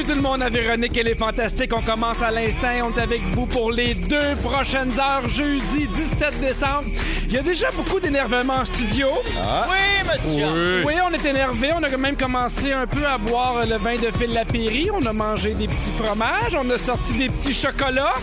Bienvenue 0.00 0.04
tout 0.06 0.14
le 0.14 0.22
monde 0.22 0.42
à 0.42 0.48
Véronique 0.48 0.96
et 0.96 1.02
les 1.02 1.14
Fantastiques. 1.14 1.72
On 1.76 1.80
commence 1.80 2.22
à 2.22 2.30
l'instant. 2.30 2.68
On 2.84 2.96
est 2.96 3.02
avec 3.02 3.20
vous 3.22 3.46
pour 3.46 3.70
les 3.72 3.94
deux 3.94 4.36
prochaines 4.42 4.98
heures, 4.98 5.28
jeudi 5.28 5.88
17 5.88 6.40
décembre. 6.40 6.84
Il 7.26 7.34
y 7.34 7.38
a 7.38 7.42
déjà 7.42 7.70
beaucoup 7.76 8.00
d'énervement 8.00 8.54
en 8.54 8.64
studio. 8.64 9.08
Oui, 9.08 10.84
Oui, 10.86 10.94
on 11.06 11.12
est 11.12 11.24
énervé. 11.24 11.70
On 11.74 11.82
a 11.82 11.88
quand 11.88 11.98
même 11.98 12.16
commencé 12.16 12.72
un 12.72 12.86
peu 12.86 13.04
à 13.06 13.18
boire 13.18 13.66
le 13.66 13.76
vin 13.76 13.96
de 13.96 14.10
Phil 14.16 14.32
Lapéry. 14.32 14.90
On 14.92 15.04
a 15.06 15.12
mangé 15.12 15.54
des 15.54 15.68
petits 15.68 15.92
fromages. 15.96 16.56
On 16.56 16.68
a 16.70 16.78
sorti 16.78 17.14
des 17.14 17.28
petits 17.28 17.54
chocolats. 17.54 18.14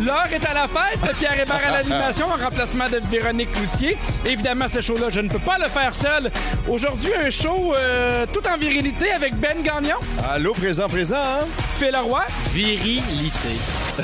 L'heure 0.00 0.26
est 0.32 0.44
à 0.46 0.54
la 0.54 0.66
fête. 0.66 1.16
Pierre 1.18 1.38
Hébert 1.38 1.60
à 1.66 1.70
l'animation 1.70 2.26
en 2.26 2.42
remplacement 2.42 2.88
de 2.88 3.00
Véronique 3.10 3.52
Cloutier. 3.52 3.96
Évidemment, 4.26 4.66
ce 4.68 4.80
show-là, 4.80 5.10
je 5.10 5.20
ne 5.20 5.28
peux 5.28 5.38
pas 5.38 5.58
le 5.58 5.68
faire 5.68 5.94
seul. 5.94 6.30
Aujourd'hui, 6.68 7.10
un 7.24 7.30
show 7.30 7.74
euh, 7.74 8.26
tout 8.32 8.46
en 8.48 8.56
virilité 8.56 9.12
avec 9.12 9.34
Ben 9.36 9.62
Gagnon, 9.62 9.96
Allô, 10.32 10.52
présent, 10.52 10.88
présent, 10.88 11.16
hein? 11.16 11.46
Phil 11.72 11.92
Leroy. 11.92 12.22
Virilité. 12.52 13.48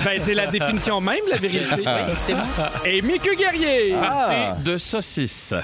Ben, 0.04 0.20
c'est 0.24 0.34
la 0.34 0.46
définition 0.46 1.00
même, 1.00 1.20
la 1.28 1.36
virilité. 1.36 1.76
Oui, 1.76 2.14
c'est 2.16 2.34
bon. 2.34 2.42
Et 2.84 3.00
Mickey 3.02 3.34
Guerrier. 3.36 3.94
Ah. 4.00 4.54
de 4.64 4.76
saucisse. 4.76 5.54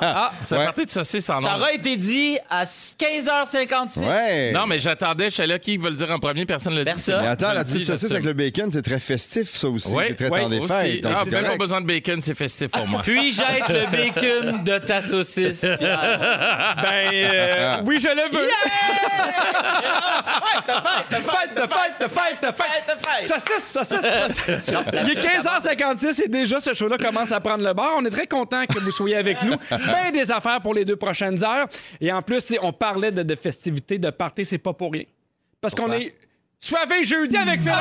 Ah, 0.00 0.30
c'est 0.44 0.56
Ouais. 0.56 0.64
parti 0.64 0.84
de 0.84 0.90
saucisse 0.90 1.28
en 1.30 1.34
Ça 1.36 1.40
nombre. 1.40 1.56
aura 1.56 1.72
été 1.72 1.96
dit 1.96 2.38
à 2.50 2.64
15h56. 2.64 3.98
Ouais. 4.00 4.52
Non, 4.52 4.66
mais 4.66 4.78
j'attendais, 4.78 5.30
j'étais 5.30 5.46
là, 5.46 5.58
qui 5.58 5.76
veut 5.76 5.90
le 5.90 5.96
dire 5.96 6.10
en 6.10 6.18
premier? 6.18 6.46
Personne 6.46 6.72
ne 6.74 6.78
le 6.78 6.84
dit. 6.84 6.90
Personne. 6.90 7.20
Mais 7.22 7.28
attends, 7.28 7.50
Je 7.50 7.54
la 7.54 7.60
le 7.60 7.64
dis, 7.66 7.72
petite 7.74 7.86
saucisse 7.86 8.02
j'assume. 8.02 8.16
avec 8.16 8.26
le 8.26 8.32
bacon, 8.34 8.70
c'est 8.72 8.82
très 8.82 9.00
festif, 9.00 9.54
ça 9.56 9.68
aussi. 9.68 9.94
Oui, 9.94 10.04
c'est 10.08 10.14
très 10.14 10.30
oui, 10.30 10.40
temps 10.40 10.48
des 10.48 10.58
aussi. 10.58 10.68
fêtes. 10.74 11.00
Donc 11.02 11.12
Ah, 11.16 11.20
c'est 11.24 11.30
même 11.30 11.40
pas 11.40 11.46
correct. 11.46 11.60
besoin 11.60 11.80
de 11.80 11.86
bacon, 11.86 12.20
c'est 12.20 12.34
festif 12.34 12.68
pour 12.70 12.86
moi. 12.86 13.00
Puis-je 13.02 13.42
être 13.42 13.72
le 13.72 13.86
bacon 13.90 14.64
de 14.64 14.78
ta 14.78 15.02
saucisse, 15.02 15.60
Pierre? 15.78 16.76
Ben, 16.82 17.10
euh, 17.12 17.76
oui, 17.84 17.98
je 18.00 18.08
le 18.08 18.30
veux. 18.30 18.48
Fête, 20.26 20.66
fête, 20.66 21.06
Fête, 21.08 21.22
fête, 21.22 22.10
fête, 22.10 22.10
fête. 22.10 22.56
fête, 22.56 22.85
fête. 23.20 23.28
Saucisse, 23.28 23.66
saucisse, 23.72 24.00
saucisse. 24.28 24.74
Il 24.92 25.10
est 25.10 25.38
15h56 25.38 26.24
et 26.24 26.28
déjà 26.28 26.60
ce 26.60 26.72
show-là 26.74 26.98
commence 26.98 27.32
à 27.32 27.40
prendre 27.40 27.64
le 27.64 27.72
bar. 27.72 27.92
On 27.96 28.04
est 28.04 28.10
très 28.10 28.26
content 28.26 28.64
que 28.66 28.78
vous 28.78 28.90
soyez 28.92 29.16
avec 29.16 29.42
nous. 29.42 29.54
Ben 29.86 30.10
des 30.12 30.30
affaires 30.30 30.60
pour 30.60 30.74
les 30.74 30.84
deux 30.84 30.96
prochaines 30.96 31.42
heures. 31.44 31.66
Et 32.00 32.12
en 32.12 32.22
plus, 32.22 32.54
on 32.62 32.72
parlait 32.72 33.12
de, 33.12 33.22
de 33.22 33.34
festivités, 33.34 33.98
de 33.98 34.10
party, 34.10 34.44
c'est 34.44 34.58
pas 34.58 34.72
pour 34.72 34.92
rien. 34.92 35.04
Parce 35.60 35.74
qu'on 35.74 35.92
est 35.92 36.14
soivé 36.60 37.04
jeudi 37.04 37.36
avec 37.36 37.60
Phil. 37.62 37.72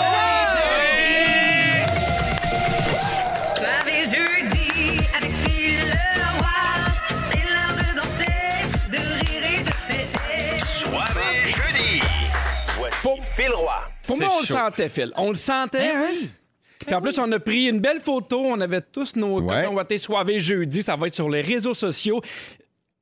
Pour- 13.48 13.56
Phil 13.58 13.66
Roy. 13.66 13.74
Pour 14.08 14.18
moi, 14.20 14.30
on 14.36 14.40
le 14.42 14.46
sentait, 14.46 14.90
Phil. 14.90 15.12
On 15.18 15.30
le 15.30 15.36
sentait. 15.36 15.90
hein? 15.90 16.08
Puis 16.86 16.94
en 16.94 17.02
plus, 17.02 17.18
on 17.20 17.32
a 17.32 17.40
pris 17.40 17.66
une 17.68 17.80
belle 17.80 18.00
photo. 18.00 18.40
On 18.46 18.60
avait 18.62 18.82
tous 18.82 19.16
nos 19.16 19.42
Ouais. 19.42 19.64
cotons 19.64 19.76
wattés 19.76 19.98
soivé 19.98 20.40
jeudi. 20.40 20.84
Ça 20.84 20.96
va 20.96 21.08
être 21.08 21.16
sur 21.16 21.30
les 21.30 21.42
réseaux 21.42 21.74
sociaux. 21.74 22.22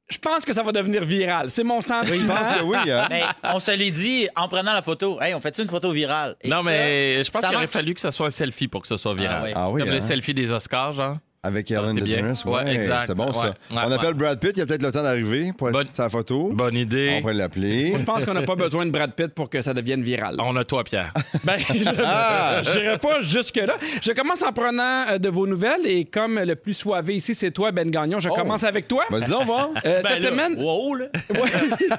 Je 0.09 0.17
pense 0.19 0.45
que 0.45 0.53
ça 0.53 0.61
va 0.63 0.71
devenir 0.71 1.03
viral. 1.03 1.49
C'est 1.49 1.63
mon 1.63 1.81
sentiment. 1.81 2.15
Je 2.15 2.25
pense 2.25 2.47
que 2.57 2.63
oui. 2.63 2.91
hein. 2.91 3.07
Mais 3.09 3.23
on 3.43 3.59
se 3.59 3.71
l'est 3.71 3.89
dit 3.91 4.27
en 4.35 4.47
prenant 4.47 4.73
la 4.73 4.81
photo. 4.81 5.19
Hey, 5.19 5.33
on 5.33 5.39
fait 5.39 5.57
une 5.57 5.67
photo 5.67 5.91
virale? 5.91 6.35
Et 6.41 6.49
Non, 6.49 6.57
ça, 6.57 6.69
mais 6.69 7.23
je 7.23 7.31
pense 7.31 7.43
qu'il 7.45 7.55
aurait 7.55 7.67
fallu 7.67 7.95
que 7.95 8.01
ça 8.01 8.11
soit 8.11 8.27
un 8.27 8.31
selfie 8.31 8.67
pour 8.67 8.81
que 8.81 8.87
ce 8.87 8.97
soit 8.97 9.15
viral. 9.15 9.39
Ah 9.39 9.43
oui. 9.45 9.51
Ah 9.55 9.69
oui, 9.69 9.81
Comme 9.81 9.89
hein? 9.89 9.93
le 9.95 10.01
selfie 10.01 10.33
des 10.33 10.51
Oscars, 10.51 10.91
genre. 10.91 11.17
Avec 11.45 11.67
Ça, 11.67 11.75
Ellen. 11.75 11.95
DeGeneres. 11.95 12.35
Ouais, 12.45 12.63
Ouais, 12.63 12.75
exact. 12.75 13.03
C'est 13.07 13.17
bon, 13.17 13.33
ça. 13.33 13.41
Ouais, 13.47 13.47
ouais, 13.49 13.81
on 13.85 13.87
ouais. 13.89 13.93
appelle 13.95 14.13
Brad 14.13 14.39
Pitt. 14.39 14.53
Il 14.55 14.61
a 14.61 14.65
peut-être 14.65 14.81
le 14.81 14.91
temps 14.93 15.03
d'arriver 15.03 15.51
pour 15.57 15.69
Bonne- 15.71 15.87
sa 15.91 16.07
photo. 16.07 16.51
Bonne 16.53 16.77
idée. 16.77 17.15
On 17.17 17.21
pourrait 17.21 17.33
l'appeler. 17.33 17.93
Je 17.97 18.03
pense 18.03 18.23
qu'on 18.23 18.33
n'a 18.33 18.43
pas 18.43 18.55
besoin 18.55 18.85
de 18.85 18.91
Brad 18.91 19.11
Pitt 19.13 19.27
pour 19.33 19.49
que 19.49 19.61
ça 19.61 19.73
devienne 19.73 20.03
viral. 20.03 20.37
On 20.39 20.55
a 20.55 20.63
toi, 20.63 20.83
Pierre. 20.85 21.11
Ben, 21.43 21.57
je 21.59 22.79
n'irai 22.79 22.97
pas 22.97 23.19
jusque-là. 23.21 23.75
Je 24.01 24.11
commence 24.13 24.41
en 24.43 24.53
prenant 24.53 25.05
euh, 25.09 25.17
de 25.17 25.27
vos 25.27 25.45
nouvelles 25.45 25.85
et 25.85 26.05
comme 26.05 26.39
le 26.39 26.55
plus 26.55 26.73
soivé 26.73 27.15
ici, 27.15 27.35
c'est 27.35 27.51
toi, 27.51 27.71
Ben 27.73 27.89
Gagnon, 27.91 28.19
je 28.19 28.29
commence 28.29 28.63
avec 28.63 28.87
toi. 28.87 29.03
Vas-y, 29.09 29.29
donc, 29.29 29.45
va. 29.47 29.69
Euh, 29.85 30.01
Ben 30.01 30.09
cette 30.13 30.23
là, 30.23 30.29
semaine, 30.29 30.55
Wow, 30.57 30.95
là. 30.95 31.05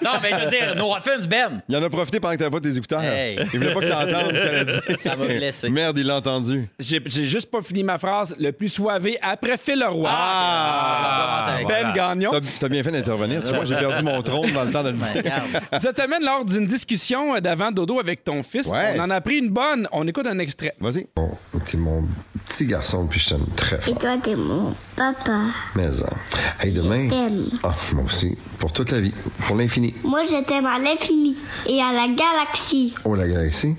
non, 0.02 0.10
mais 0.22 0.30
je 0.32 0.40
veux 0.40 0.46
dire, 0.50 0.74
nos 0.76 0.88
Ruffins, 0.90 1.26
Ben. 1.28 1.60
Il 1.68 1.76
en 1.76 1.82
a 1.82 1.90
profité 1.90 2.20
pendant 2.20 2.32
que 2.34 2.38
t'avais 2.38 2.50
pas 2.50 2.60
tes 2.60 2.74
écouteurs. 2.76 3.02
Hey. 3.02 3.38
Il 3.52 3.58
voulait 3.58 3.74
pas 3.74 3.80
que 3.80 3.90
t'entendes 3.90 4.34
ce 4.34 4.42
qu'elle 4.42 4.54
a 4.56 4.64
dit. 4.64 4.98
Ça 5.02 5.16
va 5.16 5.24
me 5.24 5.36
blesser. 5.36 5.68
Merde, 5.68 5.98
il 5.98 6.06
l'a 6.06 6.16
entendu. 6.16 6.66
j'ai 6.78 7.02
juste 7.24 7.50
pas 7.50 7.60
fini 7.60 7.82
ma 7.82 7.98
phrase. 7.98 8.34
Le 8.38 8.52
plus 8.52 8.68
soivé 8.70 9.18
après 9.34 9.56
Phil 9.56 9.78
Leroy. 9.78 10.08
Commence 10.08 11.48
avec- 11.48 11.68
ben 11.68 11.92
Gagnon. 11.92 12.30
T'as 12.32 12.40
t'as 12.60 12.68
bien 12.68 12.82
fait 12.82 12.90
d'intervenir. 12.90 13.42
Tu 13.42 13.52
vois, 13.54 13.64
j'ai 13.64 13.76
perdu 13.76 14.02
mon 14.02 14.22
trône 14.22 14.50
dans 14.52 14.64
le 14.64 14.72
temps 14.72 14.82
de 14.82 14.90
le 14.90 14.94
Ben, 15.14 15.22
dire. 15.22 15.32
Cette 15.80 16.00
semaine, 16.00 16.22
lors 16.24 16.44
d'une 16.44 16.66
discussion 16.66 17.38
d'avant 17.40 17.70
Dodo 17.70 18.00
avec 18.00 18.24
ton 18.24 18.42
fils, 18.42 18.68
Ouais. 18.68 18.94
on 18.96 19.00
en 19.00 19.10
a 19.10 19.20
pris 19.20 19.38
une 19.38 19.50
bonne. 19.50 19.86
On 19.92 20.06
écoute 20.06 20.26
un 20.26 20.38
extrait. 20.38 20.74
Vas-y. 20.80 21.06
Bon, 21.14 21.30
t'es 21.64 21.76
mon 21.76 22.04
petit 22.46 22.66
garçon, 22.66 23.06
puis 23.06 23.20
je 23.20 23.30
t'aime 23.30 23.46
très 23.56 23.76
Et 23.76 23.80
fort. 23.82 23.98
toi, 23.98 24.16
t'es 24.22 24.36
mon 24.36 24.74
papa. 24.96 25.38
Mais, 25.74 25.86
euh, 26.02 26.06
hey, 26.62 26.72
demain. 26.72 27.08
T'aimes. 27.08 27.46
Ah, 27.62 27.74
moi 27.92 28.04
aussi. 28.04 28.36
Pour 28.58 28.72
toute 28.72 28.90
la 28.90 29.00
vie. 29.00 29.12
Pour 29.46 29.56
l'infini. 29.56 29.94
Moi, 30.04 30.22
je 30.24 30.42
t'aime 30.44 30.66
à 30.66 30.78
l'infini 30.78 31.36
et 31.66 31.80
à 31.80 31.92
la 31.92 32.06
galaxie. 32.08 32.94
Oh, 33.04 33.14
la 33.14 33.28
galaxie? 33.28 33.74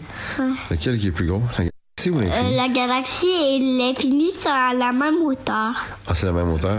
Lequel 0.71 0.99
qui 0.99 1.07
est 1.07 1.11
plus 1.11 1.27
gros? 1.27 1.41
La 1.57 1.65
Euh, 2.07 2.55
la 2.55 2.67
galaxie 2.67 3.25
et 3.25 3.59
l'infini 3.59 4.31
sont 4.31 4.49
à 4.49 4.73
la 4.73 4.91
même 4.91 5.23
hauteur. 5.23 5.73
Ah, 6.07 6.13
c'est 6.13 6.27
la 6.27 6.33
même 6.33 6.51
hauteur? 6.51 6.77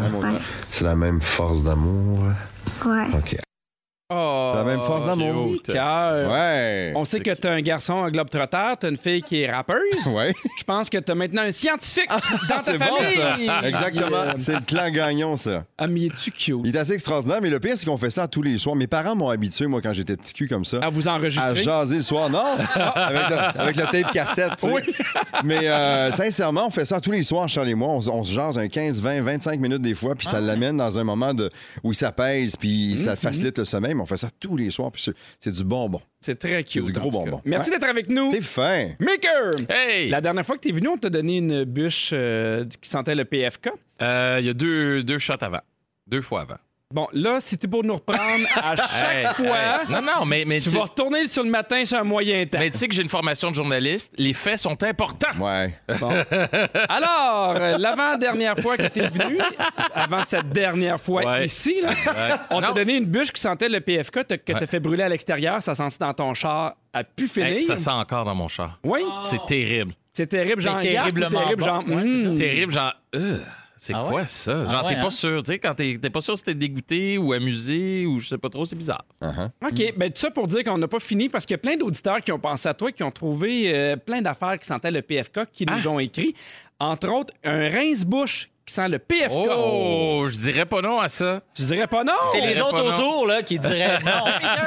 C'est 0.70 0.84
la 0.84 0.94
même 0.94 1.20
force 1.20 1.64
d'amour? 1.64 2.20
Ouais. 2.84 3.06
OK. 3.14 3.36
Oh, 4.08 4.52
La 4.54 4.62
même 4.62 4.82
force 4.82 5.04
d'amour. 5.04 5.56
Ouais. 5.68 6.92
On 6.94 7.04
sait 7.04 7.18
que 7.18 7.32
t'as 7.32 7.50
un 7.50 7.60
garçon, 7.60 8.04
un 8.04 8.10
globe-trotter, 8.12 8.74
t'as 8.78 8.88
une 8.88 8.96
fille 8.96 9.20
qui 9.20 9.42
est 9.42 9.50
rappeuse. 9.50 9.80
Ouais. 10.16 10.32
Je 10.58 10.64
pense 10.64 10.88
que 10.88 10.98
t'as 10.98 11.14
maintenant 11.16 11.42
un 11.42 11.50
scientifique 11.50 12.08
dans 12.08 12.56
ta 12.56 12.62
C'est 12.62 12.78
bon, 12.78 12.84
famille. 12.84 13.46
ça. 13.46 13.68
Exactement. 13.68 14.16
C'est 14.36 14.54
le 14.54 14.60
clan 14.60 14.88
gagnant, 14.90 15.36
ça. 15.36 15.64
Ah, 15.76 15.88
mais 15.88 16.06
es-tu 16.06 16.30
cute? 16.30 16.60
Il 16.64 16.74
est 16.74 16.78
assez 16.78 16.92
extraordinaire, 16.92 17.40
mais 17.42 17.50
le 17.50 17.58
pire, 17.58 17.74
c'est 17.76 17.84
qu'on 17.84 17.98
fait 17.98 18.10
ça 18.10 18.28
tous 18.28 18.42
les 18.42 18.56
soirs. 18.56 18.76
Mes 18.76 18.86
parents 18.86 19.16
m'ont 19.16 19.28
habitué, 19.28 19.66
moi, 19.66 19.80
quand 19.82 19.92
j'étais 19.92 20.16
petit 20.16 20.32
cul 20.32 20.46
comme 20.48 20.64
ça. 20.64 20.78
À 20.78 20.88
vous 20.88 21.08
à 21.08 21.12
enregistrer? 21.12 21.56
jaser 21.56 21.96
le 21.96 22.02
soir, 22.02 22.30
non? 22.30 22.56
avec, 22.94 23.28
le, 23.28 23.60
avec 23.60 23.76
le 23.76 23.84
tape 23.84 24.12
cassette, 24.12 24.52
tu 24.58 24.68
sais. 24.68 24.72
Oui. 24.72 24.82
Mais 25.44 25.66
euh, 25.68 26.10
sincèrement, 26.12 26.68
on 26.68 26.70
fait 26.70 26.84
ça 26.84 27.00
tous 27.00 27.10
les 27.10 27.24
soirs, 27.24 27.48
Charles 27.48 27.70
et 27.70 27.74
moi. 27.74 27.88
On, 27.88 28.24
se 28.24 28.32
jase 28.32 28.56
un 28.58 28.68
15, 28.68 29.02
20, 29.02 29.22
25 29.22 29.60
minutes 29.60 29.82
des 29.82 29.94
fois, 29.94 30.14
puis 30.14 30.26
ça 30.26 30.40
l'amène 30.40 30.76
dans 30.76 30.98
un 30.98 31.04
moment 31.04 31.34
de, 31.34 31.50
où 31.82 31.92
il 31.92 31.96
s'apaise, 31.96 32.54
puis 32.56 32.96
ça 32.96 33.16
facilite 33.16 33.58
le 33.58 33.64
sommeil. 33.64 33.95
Mais 33.96 34.02
on 34.02 34.06
fait 34.06 34.16
ça 34.16 34.28
tous 34.38 34.56
les 34.56 34.70
soirs, 34.70 34.92
puis 34.92 35.02
c'est- 35.38 35.50
du 35.50 35.64
bonbon. 35.64 36.00
C'est 36.20 36.38
très 36.38 36.62
cute. 36.64 36.84
C'est 36.84 36.92
du 36.92 36.98
gros 36.98 37.10
bonbon. 37.10 37.40
Merci 37.44 37.70
Ouais. 37.70 37.78
d'être 37.78 37.88
avec 37.88 38.10
nous. 38.10 38.30
T'es 38.32 38.40
fin. 38.40 38.90
Maker! 39.00 39.54
Hey! 39.68 40.08
La 40.10 40.20
dernière 40.20 40.44
fois 40.44 40.56
que 40.56 40.60
t'es 40.62 40.72
venu, 40.72 40.88
on 40.88 40.96
t'a 40.96 41.10
donné 41.10 41.38
une 41.38 41.64
bûche 41.64 42.10
euh, 42.12 42.64
qui 42.80 42.88
sentait 42.90 43.14
le 43.14 43.24
PFK. 43.24 43.70
Euh, 44.02 44.36
Il 44.40 44.46
y 44.46 44.50
a 44.50 44.54
deux, 44.54 45.02
deux 45.02 45.18
shots 45.18 45.34
avant. 45.40 45.60
Deux 46.06 46.20
fois 46.20 46.42
avant. 46.42 46.56
Bon, 46.94 47.08
là, 47.12 47.38
si 47.40 47.58
tu 47.58 47.66
pour 47.66 47.82
nous 47.82 47.94
reprendre 47.94 48.46
à 48.62 48.76
chaque 48.76 49.12
Hey, 49.12 49.26
fois, 49.34 49.46
hey. 49.56 49.90
Non, 49.90 50.00
non, 50.02 50.24
mais, 50.24 50.44
mais 50.46 50.60
tu 50.60 50.68
vas 50.68 50.82
retourner 50.82 51.26
sur 51.26 51.42
le 51.42 51.50
matin 51.50 51.84
sur 51.84 51.98
un 51.98 52.04
moyen 52.04 52.46
temps. 52.46 52.58
Mais 52.60 52.70
tu 52.70 52.78
sais 52.78 52.86
que 52.86 52.94
j'ai 52.94 53.02
une 53.02 53.08
formation 53.08 53.50
de 53.50 53.56
journaliste. 53.56 54.12
Les 54.18 54.32
faits 54.32 54.58
sont 54.58 54.80
importants. 54.84 55.36
Ouais. 55.40 55.74
Bon. 55.98 56.10
Alors, 56.88 57.56
euh, 57.56 57.76
l'avant-dernière 57.78 58.56
fois 58.56 58.76
que 58.76 58.86
tu 58.86 59.00
es 59.00 59.08
venu, 59.08 59.38
avant 59.96 60.22
cette 60.22 60.48
dernière 60.50 61.00
fois 61.00 61.24
Ouais. 61.24 61.46
ici, 61.46 61.80
là, 61.82 62.46
on 62.52 62.60
t'a 62.60 62.68
Non. 62.68 62.74
donné 62.74 62.94
une 62.98 63.06
bûche 63.06 63.32
qui 63.32 63.40
sentait 63.40 63.68
le 63.68 63.80
PFK 63.80 64.24
te- 64.24 64.34
que 64.34 64.52
tu 64.52 64.54
Ouais. 64.54 64.66
fait 64.66 64.78
brûler 64.78 65.02
à 65.02 65.08
l'extérieur. 65.08 65.60
Ça 65.62 65.74
sentit 65.74 65.98
dans 65.98 66.14
ton 66.14 66.34
char 66.34 66.76
à 66.92 67.02
pu 67.02 67.26
finir. 67.26 67.48
Hey, 67.48 67.62
ça 67.64 67.76
sent 67.76 67.90
encore 67.90 68.24
dans 68.24 68.34
mon 68.36 68.46
char. 68.46 68.78
Oui, 68.84 69.00
C'est 69.24 69.44
terrible. 69.44 69.92
c'est 70.12 70.28
terrible, 70.28 70.62
genre. 70.62 70.78
Terrible, 70.78 71.28
bon. 71.32 71.64
genre. 71.64 71.82
Ouais, 71.88 72.04
c'est 72.04 72.22
ça. 72.22 72.34
Terrible, 72.36 72.72
genre. 72.72 72.94
euh, 73.16 73.38
c'est 73.86 73.94
Ah 73.94 74.04
quoi 74.08 74.20
ouais? 74.20 74.26
ça? 74.26 74.64
Genre, 74.64 74.74
Ah 74.74 74.82
ouais, 74.84 74.88
t'es 74.94 75.00
pas 75.00 75.06
hein? 75.06 75.10
sûr. 75.10 75.42
Tu 75.42 75.52
sais, 75.52 75.58
quand 75.58 75.74
t'es 75.74 75.98
t'es 76.00 76.10
pas 76.10 76.20
sûr 76.20 76.36
si 76.36 76.44
t'es 76.44 76.54
dégoûté 76.54 77.18
ou 77.18 77.32
amusé 77.32 78.04
ou 78.06 78.18
je 78.18 78.28
sais 78.28 78.38
pas 78.38 78.48
trop, 78.48 78.64
c'est 78.64 78.76
bizarre. 78.76 79.04
OK, 79.22 79.94
ben 79.96 80.10
tout 80.10 80.20
ça 80.20 80.30
pour 80.30 80.46
dire 80.46 80.64
qu'on 80.64 80.78
n'a 80.78 80.88
pas 80.88 80.98
fini 81.00 81.28
parce 81.28 81.46
qu'il 81.46 81.54
y 81.54 81.56
a 81.56 81.58
plein 81.58 81.76
d'auditeurs 81.76 82.20
qui 82.20 82.32
ont 82.32 82.38
pensé 82.38 82.68
à 82.68 82.74
toi, 82.74 82.90
qui 82.92 83.02
ont 83.02 83.10
trouvé 83.10 83.72
euh, 83.74 83.96
plein 83.96 84.20
d'affaires 84.22 84.58
qui 84.58 84.66
sentaient 84.66 84.90
le 84.90 85.02
PFK, 85.02 85.40
qui 85.52 85.66
nous 85.66 85.86
ont 85.88 85.98
écrit. 85.98 86.34
Entre 86.78 87.08
autres, 87.08 87.32
un 87.44 87.68
rince-bouche 87.68 88.50
qui 88.66 88.74
sent 88.74 88.88
le 88.88 88.98
PFK. 88.98 89.32
Oh, 89.56 90.26
je 90.26 90.36
dirais 90.38 90.66
pas 90.66 90.82
non 90.82 90.98
à 91.00 91.08
ça. 91.08 91.40
Tu 91.54 91.62
dirais 91.62 91.86
pas 91.86 92.02
non? 92.04 92.12
C'est 92.32 92.40
les 92.40 92.60
autres 92.60 92.82
autour 92.92 93.26
là, 93.26 93.42
qui 93.42 93.58
diraient 93.58 93.98
non. 94.04 94.24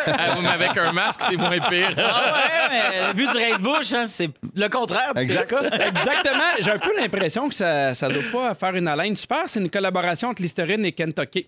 Ah, 0.07 0.37
mais 0.41 0.47
avec 0.47 0.77
un 0.77 0.91
masque, 0.93 1.21
c'est 1.29 1.35
moins 1.35 1.59
pire. 1.59 1.91
Ah 1.97 2.33
ouais, 2.33 2.69
mais 2.69 3.07
le 3.07 3.13
but 3.13 3.29
du 3.29 3.37
race-bouche, 3.37 3.91
hein, 3.93 4.07
c'est 4.07 4.29
le 4.55 4.67
contraire 4.69 5.13
du 5.13 5.21
Exact. 5.21 5.53
Exactement. 5.73 6.43
J'ai 6.59 6.71
un 6.71 6.79
peu 6.79 6.95
l'impression 6.97 7.49
que 7.49 7.55
ça 7.55 7.91
ne 7.93 8.13
doit 8.13 8.23
pas 8.31 8.53
faire 8.55 8.75
une 8.75 8.87
haleine 8.87 9.15
super. 9.17 9.43
C'est 9.47 9.59
une 9.59 9.69
collaboration 9.69 10.29
entre 10.29 10.41
Listerine 10.41 10.85
et 10.85 10.93
Kentucky. 10.93 11.47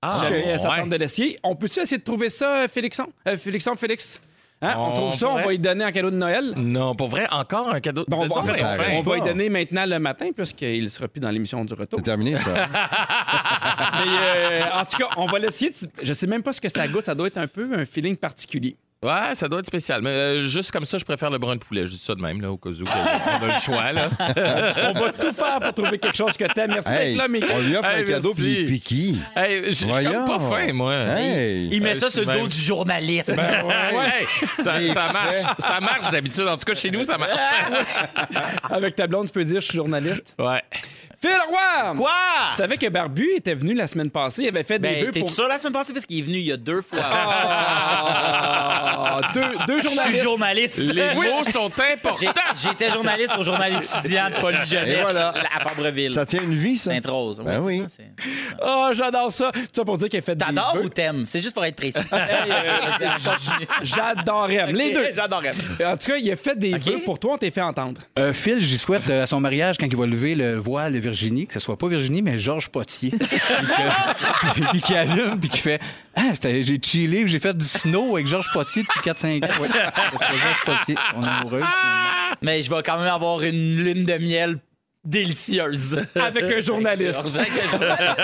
Ah, 0.00 0.18
Si 0.18 0.24
jamais 0.26 0.54
ok. 0.54 0.60
ça 0.60 0.70
Ouais. 0.70 0.80
tente 0.80 0.88
de 0.90 0.96
l'essayer. 0.96 1.38
On 1.42 1.54
peut-tu 1.56 1.80
essayer 1.80 1.98
de 1.98 2.04
trouver 2.04 2.30
ça, 2.30 2.66
Félixon? 2.68 3.06
Euh, 3.28 3.36
Félixon, 3.36 3.76
Félix? 3.76 4.20
Hein, 4.62 4.74
on, 4.76 4.86
On 4.86 4.94
trouve 4.94 5.14
ça, 5.16 5.28
on 5.28 5.42
va 5.42 5.52
y 5.52 5.58
donner 5.58 5.84
en 5.84 5.90
cadeau 5.90 6.10
de 6.10 6.16
Noël? 6.16 6.52
Non, 6.56 6.94
pour 6.94 7.08
vrai, 7.08 7.26
encore 7.32 7.68
un 7.74 7.80
cadeau. 7.80 8.04
Bon, 8.06 8.18
on 8.18 8.28
va, 8.28 8.42
on 8.92 9.00
va 9.02 9.16
y 9.16 9.20
pas. 9.20 9.26
donner 9.26 9.48
maintenant 9.48 9.84
le 9.84 9.98
matin, 9.98 10.30
puisqu'il 10.34 10.84
ne 10.84 10.88
sera 10.88 11.08
plus 11.08 11.18
dans 11.20 11.30
l'émission 11.30 11.64
du 11.64 11.74
retour. 11.74 11.98
C'est 11.98 12.04
terminé, 12.04 12.36
ça. 12.36 12.50
Mais, 14.04 14.06
euh, 14.06 14.62
en 14.74 14.84
tout 14.84 14.98
cas, 14.98 15.08
on 15.16 15.26
va 15.26 15.40
l'essayer. 15.40 15.72
Je 16.00 16.12
sais 16.12 16.28
même 16.28 16.42
pas 16.44 16.52
ce 16.52 16.60
que 16.60 16.68
ça 16.68 16.86
goûte. 16.86 17.04
Ça 17.04 17.14
doit 17.16 17.26
être 17.26 17.38
un 17.38 17.48
peu 17.48 17.68
un 17.76 17.84
feeling 17.84 18.16
particulier. 18.16 18.76
Ouais, 19.02 19.34
ça 19.34 19.48
doit 19.48 19.58
être 19.58 19.66
spécial. 19.66 20.00
Mais 20.00 20.10
euh, 20.10 20.42
juste 20.46 20.70
comme 20.70 20.84
ça, 20.84 20.96
je 20.96 21.04
préfère 21.04 21.28
le 21.30 21.38
brun 21.38 21.56
de 21.56 21.60
poulet. 21.60 21.86
Je 21.86 21.90
dis 21.90 21.98
ça 21.98 22.14
de 22.14 22.20
même, 22.20 22.40
là, 22.40 22.52
au 22.52 22.56
cas 22.56 22.70
où 22.70 22.84
on 22.86 23.44
a 23.44 23.54
le 23.54 23.60
choix. 23.60 23.90
Là. 23.92 24.08
On 24.94 24.98
va 25.00 25.10
tout 25.12 25.32
faire 25.32 25.58
pour 25.60 25.74
trouver 25.74 25.98
quelque 25.98 26.16
chose 26.16 26.36
que 26.36 26.44
t'aimes. 26.44 26.70
Merci 26.72 26.92
Hey, 26.92 27.08
d'être 27.10 27.18
là, 27.18 27.26
mais 27.28 27.40
on 27.52 27.58
lui 27.60 27.76
offre 27.76 27.90
Hey, 27.90 28.02
un 28.02 28.06
cadeau, 28.06 28.32
puis 28.32 28.52
il 28.60 28.64
piqué. 28.66 29.12
Hey, 29.34 29.74
je 29.74 29.86
comme 29.86 30.26
pas 30.26 30.38
fin, 30.38 30.72
moi. 30.72 30.94
Hey. 30.94 31.68
Il 31.72 31.82
met 31.82 31.90
Euh, 31.90 31.94
ça 31.94 32.10
sur 32.10 32.24
le 32.24 32.32
dos 32.32 32.46
du 32.46 32.56
journaliste. 32.60 33.34
Ben 33.34 33.64
ouais, 33.64 34.46
ça, 34.62 34.80
Il 34.80 34.92
ça 34.92 35.02
fait. 35.08 35.12
marche. 35.12 35.56
Ça 35.58 35.80
marche 35.80 36.10
d'habitude. 36.12 36.46
En 36.46 36.56
tout 36.56 36.64
cas, 36.64 36.74
chez 36.74 36.90
nous, 36.92 37.02
ça 37.04 37.18
marche. 37.18 37.32
avec 38.70 38.94
ta 38.94 39.06
blonde, 39.08 39.26
tu 39.26 39.32
peux 39.32 39.44
dire 39.44 39.60
je 39.60 39.66
suis 39.66 39.76
journaliste? 39.76 40.34
Ouais. 40.38 40.62
Phil 41.22 41.30
Roy! 41.48 41.94
Quoi? 41.96 42.10
Tu 42.50 42.56
savais 42.56 42.76
que 42.76 42.88
Barbu 42.88 43.28
était 43.36 43.54
venu 43.54 43.74
la 43.74 43.86
semaine 43.86 44.10
passée. 44.10 44.42
Il 44.42 44.48
avait 44.48 44.64
fait 44.64 44.78
des 44.80 44.88
Ben, 44.88 45.04
vœux 45.04 45.10
t'es 45.12 45.20
pour... 45.20 45.30
sûr 45.30 45.46
la 45.46 45.58
semaine 45.58 45.72
passée? 45.74 45.92
Parce 45.92 46.04
qu'il 46.04 46.18
est 46.18 46.22
venu 46.22 46.38
il 46.38 46.46
y 46.46 46.52
a 46.52 46.56
deux 46.56 46.82
fois. 46.82 46.98
Ah, 48.14 49.20
deux, 49.34 49.40
deux 49.68 49.78
Je 49.82 49.86
suis 49.88 49.96
journalistes. 49.96 50.22
journaliste. 50.24 50.78
Les 50.78 51.10
Oui. 51.16 51.26
mots 51.28 51.44
sont 51.44 51.66
importants. 51.66 52.18
J'étais 52.60 52.90
journaliste 52.90 53.34
au 53.38 53.42
journal 53.42 53.72
étudiant 53.74 54.30
de 54.30 54.34
Et 54.88 55.00
voilà. 55.00 55.32
à 55.56 55.60
Fabreville. 55.60 56.12
Ça 56.12 56.26
tient 56.26 56.42
une 56.42 56.54
vie, 56.54 56.76
ça. 56.76 56.90
Sainte-Rose. 56.92 57.40
Ben 57.44 57.60
oui. 57.60 57.82
ça, 57.86 57.88
ça. 57.88 58.02
Ah, 58.60 58.90
j'adore 58.92 59.32
ça. 59.32 59.50
Tout 59.52 59.60
ça 59.74 59.84
pour 59.84 59.98
dire 59.98 60.08
qu'il 60.08 60.18
a 60.18 60.22
fait 60.22 60.34
des 60.34 60.44
T'adores 60.44 60.78
ou 60.82 60.88
t'aimes? 60.88 61.24
C'est 61.26 61.40
juste 61.40 61.54
pour 61.54 61.64
être 61.64 61.76
précis. 61.76 62.00
J'adorais. 63.82 64.72
Les 64.72 64.92
deux. 64.92 65.04
J'adorais. 65.14 65.52
En 65.84 65.96
tout 65.96 66.08
cas, 66.10 66.16
il 66.16 66.30
a 66.30 66.36
fait 66.36 66.58
des 66.58 66.74
Ok. 66.74 66.80
vœux 66.82 66.98
pour 67.04 67.18
toi. 67.18 67.34
On 67.34 67.38
t'a 67.38 67.50
fait 67.50 67.60
entendre. 67.62 68.00
Euh, 68.18 68.32
Phil, 68.32 68.58
j'y 68.60 68.78
souhaite 68.78 69.08
euh, 69.10 69.22
à 69.22 69.26
son 69.26 69.40
mariage, 69.40 69.76
quand 69.78 69.86
il 69.86 69.96
va 69.96 70.06
lever 70.06 70.34
le 70.34 70.56
voile 70.56 71.00
de 71.00 71.11
Virginie, 71.12 71.46
que 71.46 71.52
ce 71.52 71.60
soit 71.60 71.76
pas 71.76 71.88
Virginie, 71.88 72.22
mais 72.22 72.38
Georges 72.38 72.70
Potier. 72.70 73.10
puis 73.18 73.28
que- 73.28 74.70
puis- 74.70 74.80
qu'il 74.80 74.96
allume, 74.96 75.38
puis 75.38 75.48
qu'il 75.50 75.60
fait 75.60 75.80
Ah, 76.16 76.32
j'ai 76.42 76.78
chillé, 76.82 77.26
j'ai 77.28 77.38
fait 77.38 77.56
du 77.56 77.64
snow 77.64 78.14
avec 78.16 78.26
Georges 78.26 78.50
Potier 78.52 78.82
depuis 78.82 79.00
4-5 79.00 79.44
ans. 79.44 79.62
Ouais, 79.62 79.68
Georges 79.70 80.64
Potier, 80.64 80.94
son 81.12 81.22
amoureuse. 81.22 81.62
finalement. 81.64 82.36
Mais 82.40 82.62
je 82.62 82.70
vais 82.70 82.82
quand 82.82 82.98
même 82.98 83.08
avoir 83.12 83.42
une 83.42 83.76
lune 83.76 84.04
de 84.04 84.18
miel 84.18 84.58
délicieuse. 85.04 86.00
Avec 86.14 86.44
un 86.44 86.60
journaliste. 86.60 87.12
Georges, 87.22 87.38
avec 87.38 87.52
un 87.64 87.68
journaliste. 87.78 88.16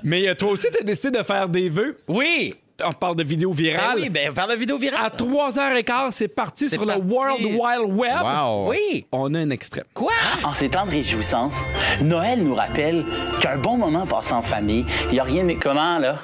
Mais 0.04 0.28
euh, 0.28 0.34
toi 0.34 0.50
aussi, 0.50 0.66
t'as 0.72 0.84
décidé 0.84 1.18
de 1.18 1.22
faire 1.24 1.48
des 1.48 1.68
vœux? 1.68 1.98
Oui! 2.08 2.54
On 2.84 2.92
te 2.92 2.96
parle 2.98 3.16
de 3.16 3.24
vidéos 3.24 3.50
Ben 3.50 3.56
virales. 3.56 3.96
oui, 3.96 4.08
ben 4.08 4.32
par 4.32 4.46
la 4.46 4.54
vidéo 4.54 4.78
virale. 4.78 5.00
À 5.06 5.08
3h15, 5.08 6.12
c'est 6.12 6.32
parti 6.32 6.68
sur 6.70 6.86
parti. 6.86 7.00
le 7.02 7.12
World 7.12 7.44
Wide 7.44 7.90
Web. 7.98 8.22
Wow. 8.22 8.68
Oui! 8.70 9.04
On 9.10 9.34
a 9.34 9.38
un 9.40 9.50
extrait. 9.50 9.82
Quoi? 9.92 10.12
En 10.44 10.54
ces 10.54 10.68
temps 10.68 10.86
de 10.86 10.92
réjouissance, 10.92 11.64
Noël 12.00 12.40
nous 12.40 12.54
rappelle 12.54 13.04
qu'un 13.40 13.58
bon 13.58 13.76
moment 13.78 14.06
passé 14.06 14.32
en 14.32 14.42
famille, 14.42 14.86
il 15.08 15.14
n'y 15.14 15.18
a 15.18 15.24
rien 15.24 15.44
de... 15.44 15.54
Comment, 15.54 15.98
là? 15.98 16.20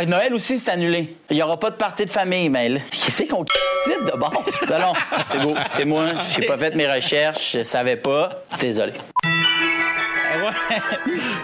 Ah, 0.00 0.06
Noël 0.06 0.32
aussi, 0.32 0.58
c'est 0.58 0.70
annulé. 0.70 1.14
Il 1.28 1.36
n'y 1.36 1.42
aura 1.42 1.60
pas 1.60 1.68
de 1.68 1.76
partie 1.76 2.06
de 2.06 2.10
famille, 2.10 2.48
mais 2.48 2.68
là, 2.70 2.80
qu'est-ce 2.90 3.24
qu'on 3.24 3.44
décide 3.84 4.06
de 4.06 4.16
bord? 4.16 4.32
Non, 4.70 4.78
non, 4.78 4.92
c'est 5.28 5.42
beau. 5.42 5.54
C'est 5.68 5.84
moi. 5.84 6.06
J'ai 6.34 6.46
pas 6.46 6.56
fait 6.56 6.74
mes 6.74 6.90
recherches. 6.90 7.58
Je 7.58 7.64
savais 7.64 7.96
pas. 7.96 8.30
Désolé. 8.58 8.94
Euh. 9.26 10.50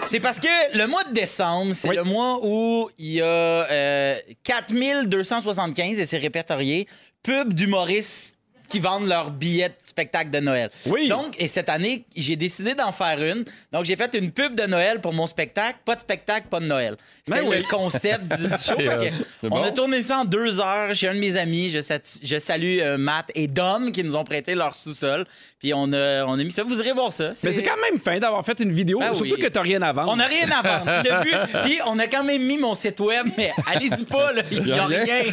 C'est 0.05 0.19
parce 0.19 0.39
que 0.39 0.47
le 0.75 0.87
mois 0.87 1.03
de 1.03 1.13
décembre, 1.13 1.73
c'est 1.73 1.93
le 1.93 2.03
mois 2.03 2.39
où 2.41 2.89
il 2.97 3.13
y 3.13 3.21
a 3.21 3.25
euh, 3.25 4.15
4275, 4.43 5.99
et 5.99 6.07
c'est 6.07 6.17
répertorié, 6.17 6.87
pubs 7.21 7.53
d'humoristes 7.53 8.36
qui 8.67 8.79
vendent 8.79 9.07
leurs 9.07 9.31
billets 9.31 9.69
de 9.69 9.75
spectacle 9.85 10.29
de 10.29 10.39
Noël. 10.39 10.69
Oui. 10.87 11.07
Donc, 11.07 11.35
et 11.39 11.47
cette 11.47 11.69
année, 11.69 12.05
j'ai 12.15 12.35
décidé 12.35 12.73
d'en 12.75 12.91
faire 12.91 13.21
une. 13.23 13.43
Donc, 13.71 13.85
j'ai 13.85 13.95
fait 13.95 14.13
une 14.15 14.31
pub 14.31 14.55
de 14.55 14.63
Noël 14.65 15.01
pour 15.01 15.13
mon 15.13 15.27
spectacle. 15.27 15.79
Pas 15.85 15.95
de 15.95 16.01
spectacle, 16.01 16.47
pas 16.49 16.59
de 16.59 16.65
Noël. 16.65 16.95
C'était 17.25 17.41
Ben 17.41 17.47
oui. 17.47 17.57
le 17.57 17.63
concept 17.63 18.23
du 18.37 18.47
du 18.47 18.53
show. 18.53 18.73
C'est 18.77 19.47
on 19.47 19.49
bon. 19.49 19.61
a 19.63 19.71
tourné 19.71 20.01
ça 20.03 20.19
en 20.19 20.25
deux 20.25 20.59
heures 20.59 20.93
chez 20.93 21.07
un 21.07 21.15
de 21.15 21.19
mes 21.19 21.37
amis. 21.37 21.69
Je 21.69 22.39
salue 22.39 22.79
euh, 22.79 22.97
Matt 22.97 23.31
et 23.35 23.47
Dom 23.47 23.91
qui 23.91 24.03
nous 24.03 24.15
ont 24.15 24.23
prêté 24.23 24.55
leur 24.55 24.75
sous-sol. 24.75 25.25
Puis 25.59 25.73
on 25.73 25.91
a, 25.91 26.23
on 26.25 26.33
a 26.33 26.43
mis 26.43 26.51
ça. 26.51 26.61
Vous 26.63 26.79
irez 26.79 26.91
voir 26.91 27.11
ça. 27.11 27.29
Mais 27.43 27.51
c'est 27.51 27.63
quand 27.63 27.77
même 27.89 27.99
fin 27.99 28.19
d'avoir 28.19 28.45
fait 28.45 28.59
une 28.59 28.71
vidéo, 28.71 28.99
Ben 28.99 29.11
surtout 29.15 29.33
oui. 29.35 29.41
que 29.41 29.47
t'as 29.47 29.61
rien 29.63 29.81
à 29.81 29.91
vendre. 29.91 30.11
On 30.11 30.15
n'a 30.15 30.25
rien 30.25 30.45
à 30.51 30.61
vendre. 30.61 30.85
Le 31.03 31.23
but- 31.23 31.61
Puis 31.63 31.79
on 31.87 31.97
a 31.97 32.05
quand 32.05 32.23
même 32.23 32.43
mis 32.43 32.59
mon 32.59 32.75
site 32.75 32.99
web, 32.99 33.25
mais 33.35 33.51
allez-y 33.65 34.05
pas, 34.05 34.33
là. 34.33 34.43
Il 34.51 34.61
n'y 34.61 34.71
a, 34.71 34.75
Y 34.75 34.79
a 34.79 34.85
rien. 34.85 35.23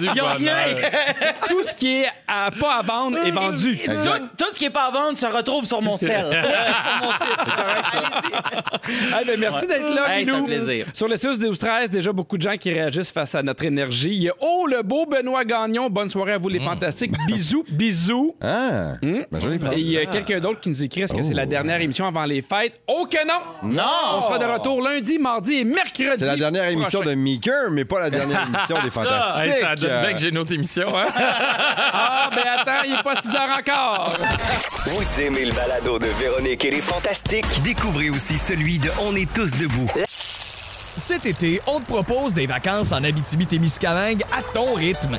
Il 0.00 0.12
n'y 0.12 0.20
a 0.20 0.32
rien. 0.34 0.54
Tout 1.48 1.62
ce 1.66 1.74
qui 1.74 2.02
est 2.02 2.06
à, 2.28 2.52
pas 2.52 2.76
à 2.78 2.82
vendre 2.82 3.18
est 3.18 3.32
vendu. 3.32 3.76
Tout, 3.76 3.92
tout 4.38 4.44
ce 4.52 4.58
qui 4.58 4.64
n'est 4.64 4.70
pas 4.70 4.86
à 4.86 4.90
vendre 4.92 5.18
se 5.18 5.26
retrouve 5.26 5.64
sur 5.64 5.82
mon 5.82 5.96
sel. 5.96 6.24
sur 6.24 7.06
mon 7.06 7.12
site. 7.12 8.32
Eh 9.22 9.24
ben, 9.26 9.40
merci 9.40 9.66
d'être 9.66 9.92
là, 9.92 10.18
Hey, 10.18 10.28
un 10.30 10.44
plaisir. 10.44 10.86
Sur 10.92 11.08
le 11.08 11.16
6 11.16 11.38
12 11.40 11.58
13 11.58 11.90
déjà 11.90 12.12
beaucoup 12.12 12.36
de 12.36 12.42
gens 12.42 12.56
qui 12.56 12.72
réagissent 12.72 13.10
face 13.10 13.34
à 13.34 13.42
notre 13.42 13.64
énergie. 13.64 14.10
Il 14.14 14.22
y 14.22 14.28
a 14.28 14.34
Oh, 14.40 14.66
le 14.68 14.82
beau 14.82 15.04
Benoît 15.06 15.44
Gagnon. 15.44 15.88
Bonne 15.90 16.10
soirée 16.10 16.32
à 16.34 16.38
vous, 16.38 16.48
les 16.48 16.60
fantastiques. 16.60 17.12
Bisous, 17.26 17.64
bisous. 17.68 18.36
Ah, 18.40 18.94
ben, 19.32 19.40
je 19.40 19.48
les. 19.48 19.76
Et 19.76 19.80
il 19.80 19.90
y 19.90 19.98
a 19.98 20.04
quelqu'un 20.04 20.40
d'autre 20.40 20.60
qui 20.60 20.68
nous 20.68 20.82
écrit 20.82 21.00
est-ce 21.02 21.14
que 21.14 21.22
c'est 21.22 21.32
la 21.32 21.46
dernière 21.46 21.80
émission 21.80 22.06
avant 22.06 22.24
les 22.26 22.42
fêtes? 22.42 22.78
Oh 22.86 23.06
que 23.10 23.26
non! 23.26 23.40
Non! 23.62 23.82
On 24.18 24.22
sera 24.22 24.38
de 24.38 24.44
retour 24.44 24.82
lundi, 24.82 25.18
mardi 25.18 25.54
et 25.60 25.64
mercredi. 25.64 26.18
C'est 26.18 26.26
la 26.26 26.36
dernière 26.36 26.64
émission 26.68 27.00
prochain. 27.00 27.16
de 27.16 27.20
Meeker, 27.20 27.70
mais 27.70 27.86
pas 27.86 27.98
la 28.00 28.10
dernière 28.10 28.46
émission 28.46 28.76
des 28.82 28.90
Fantastiques. 28.90 29.54
Hey, 29.54 29.60
ça 29.60 29.74
donne 29.74 30.00
bien 30.02 30.12
que 30.12 30.18
j'ai 30.18 30.28
une 30.28 30.38
autre 30.38 30.52
émission, 30.52 30.86
hein? 30.94 31.06
Ah, 31.94 32.30
ben 32.34 32.42
attends, 32.58 32.84
il 32.84 32.92
n'est 32.92 33.02
pas 33.02 33.20
6 33.20 33.28
heures 33.34 33.58
encore. 33.58 34.08
Vous 34.86 35.20
aimez 35.22 35.46
le 35.46 35.52
balado 35.52 35.98
de 35.98 36.06
Véronique 36.20 36.64
et 36.66 36.70
les 36.70 36.80
Fantastiques? 36.80 37.46
Découvrez 37.64 38.10
aussi 38.10 38.38
celui 38.38 38.78
de 38.78 38.90
On 39.00 39.14
est 39.16 39.30
tous 39.32 39.52
debout. 39.58 39.86
Cet 40.06 41.24
été, 41.26 41.60
on 41.66 41.80
te 41.80 41.86
propose 41.86 42.34
des 42.34 42.46
vacances 42.46 42.92
en 42.92 43.02
Abitibi-Témiscamingue 43.02 44.22
à 44.30 44.42
ton 44.54 44.74
rythme. 44.74 45.18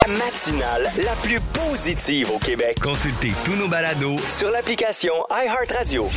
Matinale 0.07 0.89
la 1.05 1.11
plus 1.21 1.39
positive 1.53 2.31
au 2.31 2.39
Québec. 2.39 2.77
Consultez 2.81 3.31
tous 3.45 3.55
nos 3.55 3.67
balados 3.67 4.15
Sur 4.29 4.49
l'application 4.49 5.13
iHeartRadio. 5.29 6.09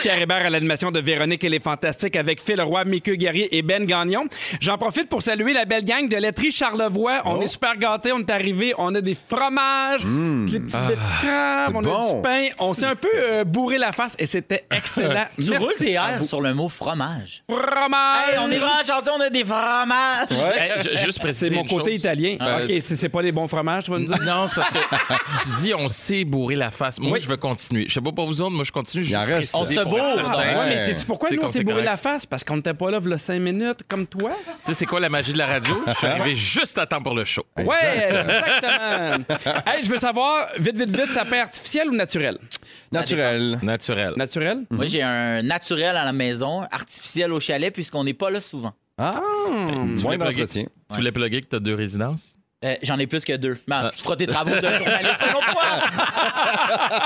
Pierre 0.00 0.20
Hébert 0.20 0.44
à 0.46 0.50
l'animation 0.50 0.90
de 0.90 0.98
Véronique 1.00 1.44
et 1.44 1.48
les 1.48 1.60
Fantastiques 1.60 2.16
avec 2.16 2.42
Phil 2.42 2.60
Roy, 2.60 2.84
Mickey 2.84 3.16
Guerrier 3.16 3.56
et 3.56 3.62
Ben 3.62 3.84
Gagnon. 3.86 4.26
J'en 4.60 4.76
profite 4.76 5.08
pour 5.08 5.22
saluer 5.22 5.52
la 5.52 5.64
belle 5.66 5.84
gang 5.84 6.08
de 6.08 6.16
laiterie 6.16 6.50
Charlevoix. 6.50 7.22
Oh. 7.24 7.30
On 7.36 7.40
est 7.40 7.46
super 7.46 7.76
gâtés, 7.76 8.12
on 8.12 8.18
est 8.18 8.30
arrivés, 8.30 8.74
on 8.76 8.92
a 8.96 9.00
des 9.00 9.14
fromages, 9.16 10.04
des 10.04 10.58
petites 10.60 10.74
de 10.74 10.96
crème, 11.22 11.76
on 11.76 11.84
a 11.84 11.88
Mmh. 11.88 11.90
Ah, 11.90 11.92
bon. 11.92 12.16
du 12.16 12.22
pain. 12.22 12.46
On 12.60 12.74
s'est 12.74 12.86
un 12.86 12.94
peu 12.96 13.08
euh, 13.14 13.44
bourré 13.44 13.78
la 13.78 13.92
face 13.92 14.14
et 14.18 14.26
c'était 14.26 14.64
excellent. 14.76 15.26
Tu 15.38 15.50
Merci 15.50 15.56
roules 15.64 15.74
tes 15.78 15.92
airs 15.92 16.22
sur 16.24 16.40
le 16.40 16.54
mot 16.54 16.68
fromage. 16.68 17.44
Fromage! 17.48 18.18
Hey, 18.32 18.38
on 18.40 18.50
est 18.50 18.58
vraiment 18.58 19.14
on 19.16 19.20
a 19.20 19.30
des 19.30 19.44
fromages. 19.44 20.56
Hey, 20.56 20.82
ju- 20.82 20.96
juste 21.04 21.20
préciser 21.20 21.48
C'est 21.50 21.54
mon 21.54 21.64
côté 21.64 21.92
chose. 21.92 22.00
italien. 22.00 22.36
Euh, 22.40 22.64
OK, 22.64 22.72
c'est 22.80 23.08
pas 23.08 23.22
les 23.22 23.27
bons 23.32 23.48
fromages, 23.48 23.84
tu 23.84 23.90
vas 23.90 23.98
nous 23.98 24.06
dire? 24.06 24.18
Non, 24.22 24.46
c'est 24.48 24.56
parce 24.56 24.70
que 24.70 25.42
tu 25.44 25.50
dis 25.62 25.74
on 25.74 25.88
sait 25.88 26.24
bourrer 26.24 26.56
la 26.56 26.70
face. 26.70 26.98
Moi, 27.00 27.12
Oui. 27.12 27.20
je 27.20 27.28
veux 27.28 27.36
continuer. 27.36 27.84
Je 27.88 27.94
sais 27.94 28.00
pas 28.00 28.12
pour 28.12 28.26
vous 28.26 28.40
autres, 28.42 28.54
moi, 28.54 28.64
je 28.64 28.72
continue. 28.72 29.04
Il 29.04 29.16
en 29.16 29.20
reste. 29.24 29.54
On 29.54 29.64
se 29.66 29.84
bourre. 29.84 30.00
Ouais, 30.00 30.56
Ouais. 30.58 30.66
mais 30.68 30.84
sais-tu 30.86 31.06
pourquoi 31.06 31.30
nous, 31.30 31.42
on 31.42 31.48
s'est 31.48 31.62
bourré 31.64 31.82
la 31.82 31.96
face? 31.96 32.26
Parce 32.26 32.44
qu'on 32.44 32.56
n'était 32.56 32.74
pas 32.74 32.90
là, 32.90 32.98
il 33.04 33.18
5 33.18 33.38
minutes, 33.40 33.80
comme 33.88 34.06
toi. 34.06 34.30
Tu 34.46 34.52
sais, 34.66 34.74
c'est 34.74 34.86
quoi 34.86 35.00
la 35.00 35.08
magie 35.08 35.32
de 35.32 35.38
la 35.38 35.46
radio? 35.46 35.82
Je 35.86 35.92
suis 35.92 36.06
arrivé 36.06 36.34
juste 36.34 36.78
à 36.78 36.86
temps 36.86 37.02
pour 37.02 37.14
le 37.14 37.24
show. 37.24 37.42
Ouais, 37.58 37.64
exactement. 38.08 39.24
hey, 39.66 39.82
je 39.84 39.88
veux 39.88 39.98
savoir, 39.98 40.48
vite, 40.58 40.76
vite, 40.76 40.90
vite, 40.90 41.12
sapin 41.12 41.40
artificiel 41.40 41.88
ou 41.88 41.94
naturel? 41.94 42.38
Naturel. 42.92 43.58
Naturel. 43.62 44.14
Naturel? 44.16 44.58
Moi, 44.70 44.86
j'ai 44.86 45.02
un 45.02 45.42
naturel 45.42 45.96
à 45.96 46.04
la 46.04 46.12
maison, 46.12 46.62
artificiel 46.70 47.32
au 47.32 47.40
chalet, 47.40 47.72
puisqu'on 47.72 48.04
n'est 48.04 48.14
pas 48.14 48.30
là 48.30 48.40
souvent. 48.40 48.72
Ah, 48.98 49.20
Tu 49.96 50.02
voulais 50.02 50.18
plugger-. 50.18 50.46
Tu 50.46 50.66
voulais 50.96 51.12
plugger 51.12 51.40
que 51.42 51.46
tu 51.48 51.56
as 51.56 51.60
deux 51.60 51.74
résidences? 51.74 52.37
Euh, 52.64 52.74
J'en 52.82 52.98
ai 52.98 53.06
plus 53.06 53.24
que 53.24 53.36
deux. 53.36 53.56
Man, 53.68 53.88
je 53.96 54.02
ferai 54.02 54.16
tes 54.16 54.26
travaux 54.26 54.50
de 54.50 54.60
journaliste 54.60 55.18
un 55.20 55.32
autre 55.34 55.46
fois. 55.52 55.78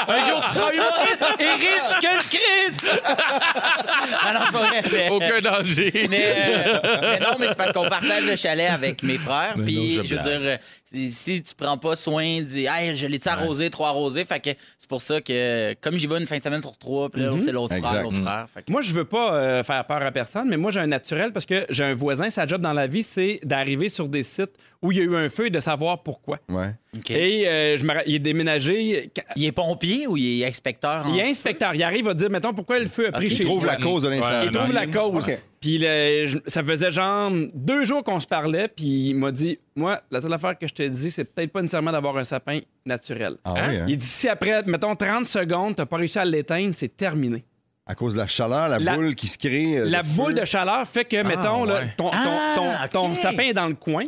un 0.08 0.28
jour, 0.28 0.42
tu 0.48 0.54
seras 0.54 0.72
humoriste 0.72 1.26
et 1.38 1.52
riche 1.52 2.00
que 2.00 2.16
le 2.16 2.28
Christ. 2.30 3.00
ah 3.04 4.32
non, 4.32 4.40
c'est 4.46 4.52
pas 4.52 4.66
vrai. 4.66 4.82
mais- 4.90 5.10
Aucun 5.10 5.40
danger. 5.40 6.06
Mais, 6.08 6.24
euh, 6.24 6.78
mais 7.02 7.18
non, 7.20 7.36
mais 7.38 7.48
c'est 7.48 7.56
parce 7.58 7.72
qu'on 7.72 7.86
partage 7.86 8.24
le 8.24 8.36
chalet 8.36 8.70
avec 8.70 9.02
mes 9.02 9.18
frères. 9.18 9.52
Puis, 9.62 9.96
je 9.96 10.02
je 10.04 10.14
veux 10.16 10.22
dire, 10.22 10.40
euh, 10.40 10.56
si- 10.86 11.10
si 11.10 11.42
tu 11.42 11.54
prends 11.54 11.76
pas 11.76 11.96
soin 11.96 12.40
du. 12.40 12.64
Hey, 12.66 12.96
je 12.96 13.06
l'ai-tu 13.06 13.28
arrosé, 13.28 13.68
trois 13.68 13.88
arrosés. 13.90 14.24
Fait 14.24 14.40
que 14.40 14.50
c'est 14.78 14.88
pour 14.88 15.02
ça 15.02 15.20
que, 15.20 15.74
comme 15.82 15.96
j'y 15.98 16.06
vais 16.06 16.18
une 16.18 16.24
fin 16.26 16.38
de 16.38 16.42
semaine 16.42 16.62
sur 16.62 16.78
trois, 16.78 17.10
puis 17.10 17.20
là, 17.22 17.30
c'est 17.38 17.52
l'autre 17.52 17.76
frère, 17.78 18.02
l'autre 18.04 18.22
frère. 18.22 18.46
Fait 18.54 18.62
que- 18.62 18.72
Moi, 18.72 18.80
je 18.80 18.92
veux 18.94 19.04
pas 19.04 19.34
euh, 19.34 19.62
faire 19.64 19.84
peur 19.84 20.00
à 20.02 20.10
personne, 20.12 20.48
mais 20.48 20.56
moi, 20.56 20.70
j'ai 20.70 20.80
un 20.80 20.86
naturel 20.86 21.30
parce 21.32 21.44
que 21.44 21.66
j'ai 21.68 21.84
un 21.84 21.94
voisin, 21.94 22.30
sa 22.30 22.46
job 22.46 22.62
dans 22.62 22.72
la 22.72 22.86
vie, 22.86 23.02
c'est 23.02 23.38
d'arriver 23.44 23.90
sur 23.90 24.08
des 24.08 24.22
sites 24.22 24.52
où 24.82 24.92
il 24.92 24.98
y 24.98 25.00
a 25.00 25.04
eu 25.04 25.16
un 25.16 25.28
feu 25.28 25.46
et 25.46 25.50
de 25.50 25.60
savoir 25.60 26.02
pourquoi. 26.02 26.38
Ouais. 26.48 26.74
Et 27.10 27.46
euh, 27.48 27.76
je 27.76 27.84
me 27.84 27.92
il 28.06 28.16
est 28.16 28.18
déménagé. 28.18 29.10
Il 29.36 29.44
est 29.44 29.52
pompier 29.52 30.06
ou 30.06 30.16
il 30.16 30.42
est 30.42 30.46
inspecteur? 30.46 31.06
Il 31.08 31.18
est 31.18 31.28
inspecteur. 31.30 31.74
Il 31.74 31.82
arrive 31.82 32.08
à 32.08 32.14
dire, 32.14 32.28
mettons, 32.30 32.52
pourquoi 32.52 32.78
le 32.80 32.86
feu 32.88 33.08
a 33.08 33.12
pris 33.12 33.26
Ok. 33.26 33.32
chez 33.32 33.42
Il 33.42 33.46
trouve 33.46 33.64
la 33.66 33.76
cause 33.76 34.02
de 34.02 34.08
l'incendie. 34.08 34.46
Il 34.46 34.50
trouve 34.52 34.72
la 34.72 34.86
cause. 34.86 35.26
Puis 35.60 35.78
le- 35.78 36.26
je- 36.26 36.38
ça 36.46 36.64
faisait 36.64 36.90
genre 36.90 37.30
deux 37.54 37.84
jours 37.84 38.02
qu'on 38.02 38.18
se 38.18 38.26
parlait, 38.26 38.66
puis 38.68 39.10
il 39.10 39.14
m'a 39.14 39.30
dit 39.30 39.58
Moi, 39.76 40.00
la 40.10 40.20
seule 40.20 40.32
affaire 40.32 40.58
que 40.58 40.66
je 40.66 40.74
te 40.74 40.82
dis, 40.82 41.10
c'est 41.12 41.32
peut-être 41.32 41.52
pas 41.52 41.62
nécessairement 41.62 41.92
d'avoir 41.92 42.16
un 42.16 42.24
sapin 42.24 42.58
naturel. 42.84 43.36
Ah 43.44 43.54
oui, 43.54 43.76
hein? 43.76 43.84
Il 43.88 43.96
dit 43.96 44.04
Si 44.04 44.28
après, 44.28 44.62
mettons, 44.64 44.96
30 44.96 45.24
secondes, 45.26 45.76
t'as 45.76 45.86
pas 45.86 45.96
réussi 45.98 46.18
à 46.18 46.24
l'éteindre, 46.24 46.74
c'est 46.74 46.96
terminé. 46.96 47.44
À 47.86 47.94
cause 47.94 48.14
de 48.14 48.18
la 48.18 48.26
chaleur, 48.28 48.68
la, 48.68 48.78
La- 48.78 48.94
boule 48.96 49.14
qui 49.14 49.26
se 49.26 49.38
crée. 49.38 49.78
euh, 49.78 49.84
La 49.86 50.02
le 50.02 50.08
boule 50.16 50.34
feu? 50.34 50.40
de 50.40 50.44
chaleur 50.44 50.86
fait 50.86 51.04
que, 51.04 51.20
mettons, 51.22 51.64
là, 51.64 51.74
ouais. 51.80 51.94
ton, 51.96 52.10
ton- 52.10 52.16
Ah, 52.16 52.88
ton- 52.90 53.00
ton 53.08 53.12
OK. 53.12 53.18
sapin 53.20 53.42
est 53.44 53.52
dans 53.54 53.66
le 53.68 53.74
coin. 53.74 54.04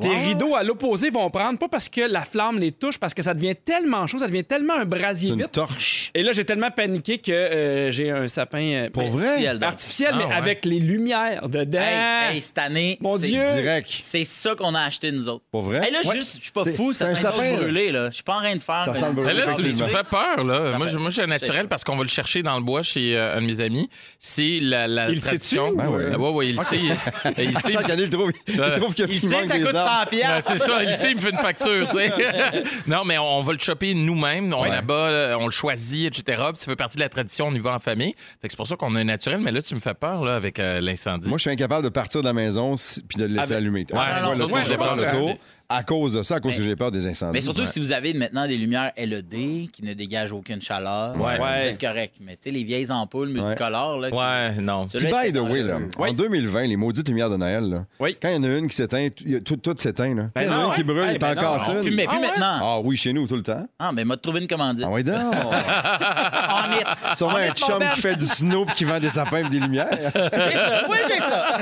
Tes 0.00 0.08
Wow. 0.08 0.14
rideaux 0.28 0.54
à 0.54 0.62
l'opposé 0.62 1.10
vont 1.10 1.28
prendre, 1.30 1.58
pas 1.58 1.68
parce 1.68 1.88
que 1.88 2.00
la 2.02 2.22
flamme 2.22 2.58
les 2.58 2.72
touche, 2.72 2.98
parce 2.98 3.14
que 3.14 3.22
ça 3.22 3.34
devient 3.34 3.56
tellement 3.56 4.06
chaud, 4.06 4.18
ça 4.18 4.26
devient 4.28 4.44
tellement 4.44 4.74
un 4.74 4.84
brasier 4.84 5.28
C'est 5.28 5.34
une 5.34 5.40
vite. 5.42 5.52
torche. 5.52 6.10
Et 6.14 6.22
là, 6.22 6.32
j'ai 6.32 6.44
tellement 6.44 6.70
paniqué 6.70 7.18
que 7.18 7.32
euh, 7.32 7.90
j'ai 7.90 8.10
un 8.10 8.28
sapin 8.28 8.60
euh, 8.62 8.90
Pour 8.90 9.04
vrai? 9.04 9.24
Artificiel, 9.26 9.58
donc. 9.58 9.68
artificiel, 9.68 10.10
Ah, 10.14 10.16
mais 10.18 10.24
ouais. 10.26 10.32
avec 10.34 10.64
les 10.64 10.78
lumières 10.78 11.48
dedans. 11.48 11.78
Hey, 11.80 12.36
hey, 12.36 12.42
cette 12.42 12.58
année, 12.58 12.96
Mon 13.00 13.18
c'est- 13.18 13.26
Dieu! 13.26 13.44
Direct. 13.54 13.88
c'est 14.02 14.24
ça 14.24 14.54
qu'on 14.54 14.74
a 14.74 14.80
acheté, 14.82 15.10
nous 15.12 15.28
autres. 15.28 15.44
Pour 15.50 15.62
vrai? 15.62 15.80
Hey, 15.84 15.92
là, 15.92 15.98
Ouais. 16.04 16.16
juste, 16.16 16.36
je 16.38 16.42
suis 16.42 16.52
pas 16.52 16.64
C'est- 16.64 16.74
fou, 16.74 16.92
ça 16.92 17.06
c'est 17.06 17.12
un 17.12 17.16
sent 17.16 17.22
sapin, 17.22 17.50
là. 17.50 17.56
brûlé, 17.56 17.90
là. 17.92 18.08
Je 18.10 18.14
suis 18.14 18.22
pas 18.24 18.36
en 18.36 18.40
train 18.40 18.54
de 18.54 18.60
faire. 18.60 18.84
Ça 18.84 18.94
sent 18.94 19.00
le 19.02 19.08
euh, 19.08 19.12
brûlé. 19.12 19.34
Mais 19.34 19.40
là, 19.40 19.46
tu, 19.46 19.50
tu 19.56 19.62
me 19.62 19.68
Effectivement. 19.72 19.88
fais 19.98 20.04
peur, 20.04 20.44
là. 20.44 20.78
Moi, 20.78 20.86
je- 20.86 20.98
moi, 20.98 21.10
j'ai 21.10 21.22
un 21.22 21.26
naturel 21.26 21.66
parce 21.68 21.82
qu'on 21.84 21.96
va 21.96 22.02
le 22.04 22.08
chercher 22.08 22.42
dans 22.42 22.56
le 22.56 22.62
bois 22.62 22.82
chez 22.82 23.16
euh, 23.16 23.36
un 23.36 23.40
de 23.40 23.46
mes 23.46 23.60
amis. 23.60 23.88
C'est 24.20 24.60
la, 24.62 24.86
la 24.86 25.08
Il 25.08 25.16
le 25.16 25.20
tradition. 25.20 25.72
Ben 25.74 25.88
oui. 25.88 26.04
ouais, 26.16 26.30
ouais, 26.30 26.46
il 26.50 26.56
le 26.56 26.62
sait. 26.62 26.78
Il 27.38 27.52
le 27.52 27.60
sait. 27.60 27.72
Chaque 27.72 27.90
année, 27.90 28.04
il 28.04 28.10
trouve, 28.10 28.30
il 28.46 28.56
trouve 28.56 28.94
Il 28.98 29.04
manque 29.06 29.12
sait, 29.14 29.44
ça 29.44 29.58
coûte 29.58 29.74
arbres. 29.74 29.87
100 29.88 30.00
Ouais, 30.00 30.06
piastres. 30.10 30.52
c'est 30.52 30.58
ça, 30.58 30.82
il 30.84 30.96
sait, 30.96 31.10
il 31.10 31.16
me 31.16 31.20
fait 31.20 31.30
une 31.30 31.36
facture, 31.38 31.88
tu 31.88 31.96
sais. 31.98 32.12
non, 32.86 33.04
mais 33.04 33.18
on 33.18 33.42
va 33.42 33.52
le 33.52 33.58
choper 33.58 33.94
nous-mêmes. 33.94 34.52
On 34.52 34.64
est 34.64 34.70
là-bas, 34.70 35.10
là, 35.10 35.36
on 35.38 35.46
le 35.46 35.50
choisit, 35.52 36.06
etc. 36.06 36.42
Puis 36.48 36.58
ça 36.58 36.66
fait 36.66 36.76
partie 36.76 36.96
de 36.96 37.02
la 37.02 37.08
tradition, 37.08 37.46
on 37.48 37.54
y 37.54 37.58
va 37.58 37.74
en 37.74 37.78
famille. 37.78 38.14
Fait 38.40 38.48
que 38.48 38.52
c'est 38.52 38.56
pour 38.56 38.66
ça 38.66 38.76
qu'on 38.76 38.94
a 38.96 39.00
un 39.00 39.04
naturel, 39.04 39.40
mais 39.40 39.52
là, 39.52 39.62
tu 39.62 39.74
me 39.74 39.80
fais 39.80 39.94
peur, 39.94 40.24
là, 40.24 40.34
avec 40.34 40.58
euh, 40.58 40.80
l'incendie. 40.80 41.28
Moi, 41.28 41.38
je 41.38 41.42
suis 41.42 41.50
incapable 41.50 41.84
de 41.84 41.88
partir 41.88 42.20
de 42.20 42.26
la 42.26 42.32
maison 42.32 42.76
si- 42.76 43.02
puis 43.02 43.18
de 43.18 43.24
le 43.24 43.28
laisser 43.34 43.52
Avec- 43.52 43.64
allumer. 43.64 43.86
Ouais, 43.92 43.98
chaque 43.98 44.22
non, 44.22 44.36
non, 44.36 44.62
je 44.64 45.04
le 45.04 45.10
tour 45.10 45.36
à 45.70 45.82
cause 45.82 46.14
de 46.14 46.22
ça, 46.22 46.36
à 46.36 46.40
cause 46.40 46.56
que 46.56 46.62
j'ai 46.62 46.76
peur 46.76 46.90
des 46.90 47.06
incendies. 47.06 47.32
Mais 47.34 47.42
surtout 47.42 47.60
Ouais. 47.60 47.66
si 47.66 47.78
vous 47.78 47.92
avez 47.92 48.14
maintenant 48.14 48.46
des 48.48 48.56
lumières 48.56 48.90
LED 48.96 49.70
qui 49.70 49.82
ne 49.82 49.92
dégagent 49.92 50.32
aucune 50.32 50.62
chaleur, 50.62 51.14
Ouais. 51.20 51.36
vous 51.36 51.42
Ouais. 51.44 51.68
êtes 51.68 51.80
correct. 51.80 52.14
Mais 52.22 52.32
tu 52.32 52.38
sais, 52.44 52.50
les 52.50 52.64
vieilles 52.64 52.90
ampoules 52.90 53.28
multicolores, 53.28 54.00
là, 54.00 54.10
qui- 54.10 54.16
Ouais, 54.16 54.62
non. 54.62 54.86
Puis, 54.86 54.98
by 55.04 55.30
the 55.32 55.40
way, 55.40 55.62
là, 55.62 55.74
dangereux. 55.74 55.90
en 55.98 56.12
2020, 56.14 56.66
les 56.68 56.76
maudites 56.76 57.06
lumières 57.08 57.28
de 57.28 57.36
Noël, 57.36 57.64
là, 57.68 57.84
Oui. 58.00 58.16
quand 58.20 58.28
il 58.30 58.36
y 58.36 58.38
en 58.38 58.44
a 58.44 58.56
une 58.56 58.68
qui 58.68 58.76
s'éteint, 58.76 59.08
tout, 59.44 59.56
tout, 59.56 59.74
s'éteint. 59.78 60.14
Là. 60.14 60.30
Quand 60.34 60.40
il 60.40 60.46
y 60.46 60.50
en 60.50 60.58
a 60.60 60.64
une 60.68 60.72
qui 60.74 60.84
brûle, 60.84 61.02
il 61.12 61.18
ben 61.18 61.34
t'en 61.34 61.40
casse 61.42 61.68
non. 61.68 61.74
une. 61.74 61.80
Plus, 61.82 61.90
mais 61.94 62.06
plus 62.06 62.16
Ah 62.16 62.20
ouais? 62.22 62.26
maintenant. 62.28 62.58
Ah 62.62 62.80
oui, 62.82 62.96
chez 62.96 63.12
nous, 63.12 63.26
tout 63.26 63.36
le 63.36 63.42
temps. 63.42 63.68
Ah, 63.78 63.92
mais 63.92 64.04
m'a 64.06 64.16
trouvé 64.16 64.40
une 64.40 64.48
commandite. 64.48 64.84
Ah 64.86 64.90
oui. 64.90 65.02
En 65.02 66.72
it. 66.72 67.16
Sûrement 67.18 67.34
En 67.34 67.36
un 67.38 67.50
chum 67.52 67.78
Ben. 67.78 67.88
qui 67.94 68.00
fait 68.00 68.16
du 68.16 68.24
snow 68.26 68.64
et 68.68 68.72
qui 68.72 68.84
vend 68.84 68.98
des 69.00 69.10
sapins 69.10 69.44
et 69.46 69.48
des 69.50 69.60
lumières. 69.60 69.88
Ça. 70.14 70.84
Oui, 70.88 70.96
j'ai 71.08 71.18
ça. 71.18 71.56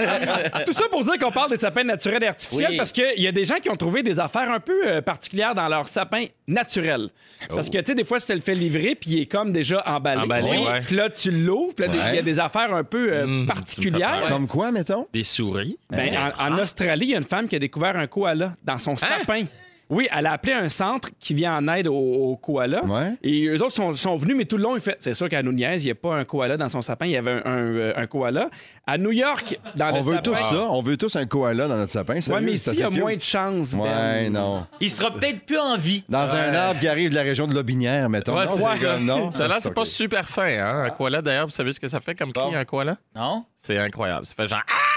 Tout 0.65 0.73
ça 0.73 0.85
pour 0.91 1.03
dire 1.05 1.19
qu'on 1.19 1.33
parle 1.33 1.51
des 1.51 1.57
sapins 1.57 1.83
naturels 1.85 2.23
et 2.23 2.29
artificiels 2.29 2.69
Oui. 2.71 2.77
parce 2.77 2.93
qu'il 2.93 3.19
y 3.23 3.27
a 3.27 3.33
des 3.33 3.45
gens 3.45 3.57
qui 3.57 3.69
ont 3.69 3.77
trouvé 3.77 3.96
des 4.03 4.21
affaires 4.21 4.51
un 4.51 4.61
peu 4.61 4.87
euh, 4.87 5.01
particulières 5.03 5.55
dans 5.55 5.69
leur 5.69 5.87
sapin 5.89 6.27
naturel. 6.49 7.09
Parce 7.49 7.69
que, 7.71 7.79
tu 7.79 7.85
sais, 7.87 7.95
des 7.95 8.05
fois, 8.05 8.19
tu 8.21 8.27
te 8.27 8.33
le 8.33 8.41
fais 8.41 8.55
livrer 8.55 8.95
puis 8.95 9.11
il 9.11 9.21
est 9.23 9.27
comme 9.27 9.53
déjà 9.53 9.83
emballé. 9.87 10.23
Emballé, 10.23 10.49
Oui. 10.51 10.67
ouais. 10.67 10.81
Puis 10.83 10.97
là, 10.97 11.11
tu 11.11 11.31
l'ouvres, 11.31 11.75
puis 11.75 11.87
là, 11.87 11.93
des- 11.93 11.99
il 12.11 12.15
y 12.17 12.19
a 12.19 12.23
des 12.23 12.39
affaires 12.41 12.73
un 12.75 12.85
peu 12.85 13.13
euh, 13.13 13.27
Mmh, 13.27 13.41
tu 13.43 13.47
fais 13.47 13.55
particulières. 13.55 14.25
Comme 14.29 14.47
quoi, 14.47 14.73
mettons? 14.73 15.07
Des 15.13 15.23
souris. 15.23 15.79
Ben, 15.91 16.11
en, 16.39 16.55
en 16.55 16.59
Australie, 16.59 17.07
il 17.07 17.11
y 17.11 17.15
a 17.15 17.19
une 17.19 17.23
femme 17.25 17.49
qui 17.49 17.57
a 17.57 17.59
découvert 17.59 17.97
un 17.97 18.07
koala 18.07 18.55
dans 18.65 18.79
son 18.79 18.97
sapin. 18.97 19.45
Oui, 19.89 20.09
elle 20.17 20.27
a 20.27 20.33
appelé 20.33 20.53
un 20.53 20.69
centre 20.69 21.11
qui 21.21 21.33
vient 21.35 21.57
en 21.57 21.69
aide 21.69 21.87
aux, 21.87 21.95
aux 21.95 22.37
koalas. 22.37 22.83
Ouais. 22.85 23.13
Et 23.23 23.47
eux 23.47 23.63
autres 23.63 23.73
sont, 23.75 23.95
sont 23.95 24.17
venus, 24.17 24.37
mais 24.37 24.45
tout 24.45 24.57
le 24.57 24.65
long, 24.65 24.75
ils 24.75 24.81
fait 24.81 24.97
c'est 24.99 25.15
sûr 25.15 25.29
qu'à 25.29 25.43
nous 25.43 25.53
niaise, 25.53 25.85
il 25.85 25.87
n'y 25.87 25.93
a 25.93 25.95
pas 25.95 26.15
un 26.17 26.25
koala 26.25 26.57
dans 26.57 26.69
son 26.69 26.83
sapin, 26.83 27.07
il 27.07 27.13
y 27.13 27.17
avait 27.17 27.31
un, 27.31 27.43
un, 27.45 27.59
euh, 27.77 27.93
un 27.97 28.07
koala. 28.07 28.49
À 28.87 28.99
New 28.99 29.13
York, 29.13 29.59
dans 29.77 29.91
On 29.93 29.97
le 29.97 30.03
veut 30.03 30.15
sapin. 30.17 30.23
tous 30.23 30.35
ça. 30.37 30.63
On 30.71 30.83
veut 30.83 30.97
tous 30.97 31.15
un 31.17 31.27
koala 31.27 31.69
dans 31.69 31.77
notre 31.77 31.93
sapin. 31.93 32.15
Ouais, 32.15 32.21
sérieux, 32.21 32.45
mais 32.45 32.53
ici, 32.53 32.71
il 32.73 32.79
y 32.79 32.83
a 32.83 32.89
cute. 32.89 32.99
moins 33.01 33.15
de 33.17 33.23
chance. 33.23 33.75
Ben. 33.75 33.83
Ouais, 33.83 34.29
non. 34.31 34.67
Il 34.81 34.91
sera 34.91 35.11
peut-être 35.13 35.41
plus 35.47 35.59
en 35.59 35.77
vie. 35.77 36.05
Dans 36.09 36.35
un 36.35 36.55
arbre 36.55 36.81
qui 36.81 36.89
arrive 36.89 37.11
de 37.11 37.15
la 37.15 37.23
région 37.23 37.47
de 37.47 37.55
Lobinière, 37.55 38.09
mettons. 38.09 38.37
Ouais, 38.37 38.47
non, 38.47 38.53
c'est 38.53 38.85
ça. 38.85 38.95
comme, 38.95 39.05
non. 39.05 39.31
Ça 39.33 39.47
là, 39.49 39.57
c'est 39.61 39.75
pas 39.75 39.85
super 39.85 40.29
fin, 40.29 40.47
hein? 40.49 40.85
Un 40.87 40.91
koala, 40.91 41.23
d'ailleurs, 41.23 41.47
vous 41.47 41.53
savez 41.53 41.73
ce 41.73 41.79
que 41.81 41.89
ça 41.89 42.01
fait 42.01 42.15
comme 42.15 42.33
cri, 42.33 42.55
un 42.55 42.65
koala? 42.65 42.97
Non? 43.15 43.45
C'est 43.57 43.79
incroyable. 43.79 44.27
Ça 44.27 44.35
fait 44.35 44.49
genre. 44.49 44.63
Ah! 44.69 44.96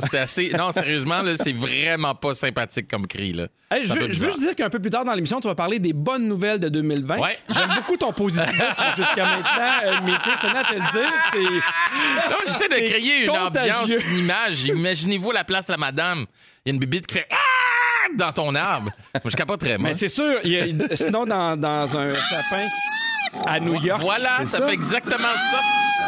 C'était 0.00 0.18
assez. 0.18 0.50
Non, 0.56 0.72
sérieusement, 0.72 1.22
là, 1.22 1.32
c'est 1.36 1.52
vraiment 1.52 2.14
pas 2.14 2.34
sympathique 2.34 2.88
comme 2.88 3.06
cri, 3.06 3.32
là. 3.32 3.46
Hey, 3.70 3.84
je, 3.84 3.92
veux, 3.92 4.06
je 4.08 4.12
juste 4.12 4.40
dire 4.40 4.54
qu'un 4.56 4.68
peu 4.70 4.78
plus 4.80 4.90
tard 4.90 5.04
dans 5.04 5.12
l'émission, 5.14 5.40
tu 5.40 5.46
vas 5.48 5.54
parler 5.54 5.78
des 5.78 5.92
bonnes 5.92 6.26
nouvelles 6.26 6.58
de 6.58 6.68
2020. 6.68 7.18
Ouais. 7.18 7.38
J'aime 7.48 7.70
beaucoup 7.76 7.96
ton 7.96 8.12
positivisme 8.12 8.56
jusqu'à 8.96 9.26
maintenant, 9.26 9.72
euh, 9.84 10.00
Mickey. 10.02 10.30
Je 10.36 10.46
tenais 10.46 10.58
à 10.58 10.64
te 10.64 10.74
le 10.74 10.80
dire. 11.00 11.62
Non, 12.30 12.36
j'essaie 12.46 12.68
de 12.68 12.74
créer 12.88 13.24
une 13.24 13.30
contagieux. 13.30 13.72
ambiance, 13.72 13.90
une 14.10 14.18
image. 14.18 14.64
Imaginez-vous 14.64 15.30
la 15.30 15.44
place 15.44 15.66
de 15.66 15.72
la 15.72 15.78
madame. 15.78 16.26
Il 16.64 16.68
y 16.68 16.70
a 16.70 16.74
une 16.74 16.80
bibite 16.80 17.06
qui 17.06 17.14
fait 17.14 17.28
Ah! 17.30 17.36
dans 18.16 18.32
ton 18.32 18.54
arbre. 18.56 18.90
Moi, 19.14 19.22
je 19.30 19.36
capoterais, 19.36 19.78
moi. 19.78 19.90
Mais 19.90 19.94
c'est 19.94 20.08
sûr, 20.08 20.40
il 20.42 20.50
y 20.50 20.58
a- 20.58 20.96
sinon, 20.96 21.26
dans, 21.26 21.56
dans 21.56 21.96
un 21.96 22.12
sapin 22.12 22.64
à 23.46 23.60
New 23.60 23.80
York. 23.80 24.00
Voilà, 24.00 24.38
ça, 24.40 24.58
ça. 24.58 24.66
fait 24.66 24.72
exactement 24.72 25.18
ça. 25.28 25.58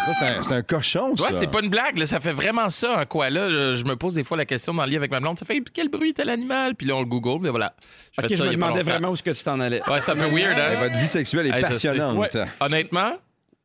Ça, 0.04 0.12
c'est 0.18 0.26
un, 0.37 0.42
c'est 0.42 0.54
un 0.54 0.62
cochon, 0.62 1.16
ça. 1.16 1.26
Ouais, 1.26 1.32
c'est 1.32 1.47
pas 1.47 1.61
une 1.62 1.71
blague, 1.71 1.97
là, 1.97 2.06
ça 2.06 2.18
fait 2.18 2.32
vraiment 2.32 2.68
ça, 2.71 2.99
un 2.99 3.04
koala. 3.04 3.49
Je, 3.49 3.75
je 3.76 3.85
me 3.85 3.94
pose 3.94 4.14
des 4.14 4.25
fois 4.25 4.37
la 4.37 4.44
question 4.44 4.75
dans 4.75 4.82
le 4.85 4.90
lit 4.90 4.97
avec 4.97 5.11
ma 5.12 5.21
blonde. 5.21 5.38
Ça 5.38 5.44
fait 5.44 5.61
quel 5.73 5.88
bruit 5.88 6.12
tel 6.12 6.28
animal? 6.28 6.75
Puis 6.75 6.87
là, 6.88 6.97
on 6.97 7.00
le 7.00 7.06
google, 7.06 7.40
mais 7.40 7.50
voilà. 7.50 7.73
Je 8.21 8.35
ça 8.35 8.44
me 8.44 8.50
demandais 8.52 8.82
vraiment 8.82 9.11
où 9.11 9.12
est-ce 9.14 9.23
que 9.23 9.30
tu 9.30 9.44
t'en 9.44 9.61
allais. 9.61 9.80
Ouais, 9.88 10.00
c'est 10.00 10.12
un 10.12 10.16
peu 10.16 10.26
weird, 10.26 10.59
hein? 10.59 10.80
Votre 10.80 10.99
vie 10.99 11.06
sexuelle 11.06 11.47
est 11.47 11.54
Hey, 11.54 11.62
passionnante. 11.62 12.16
Ouais. 12.18 12.28
Honnêtement, 12.61 13.12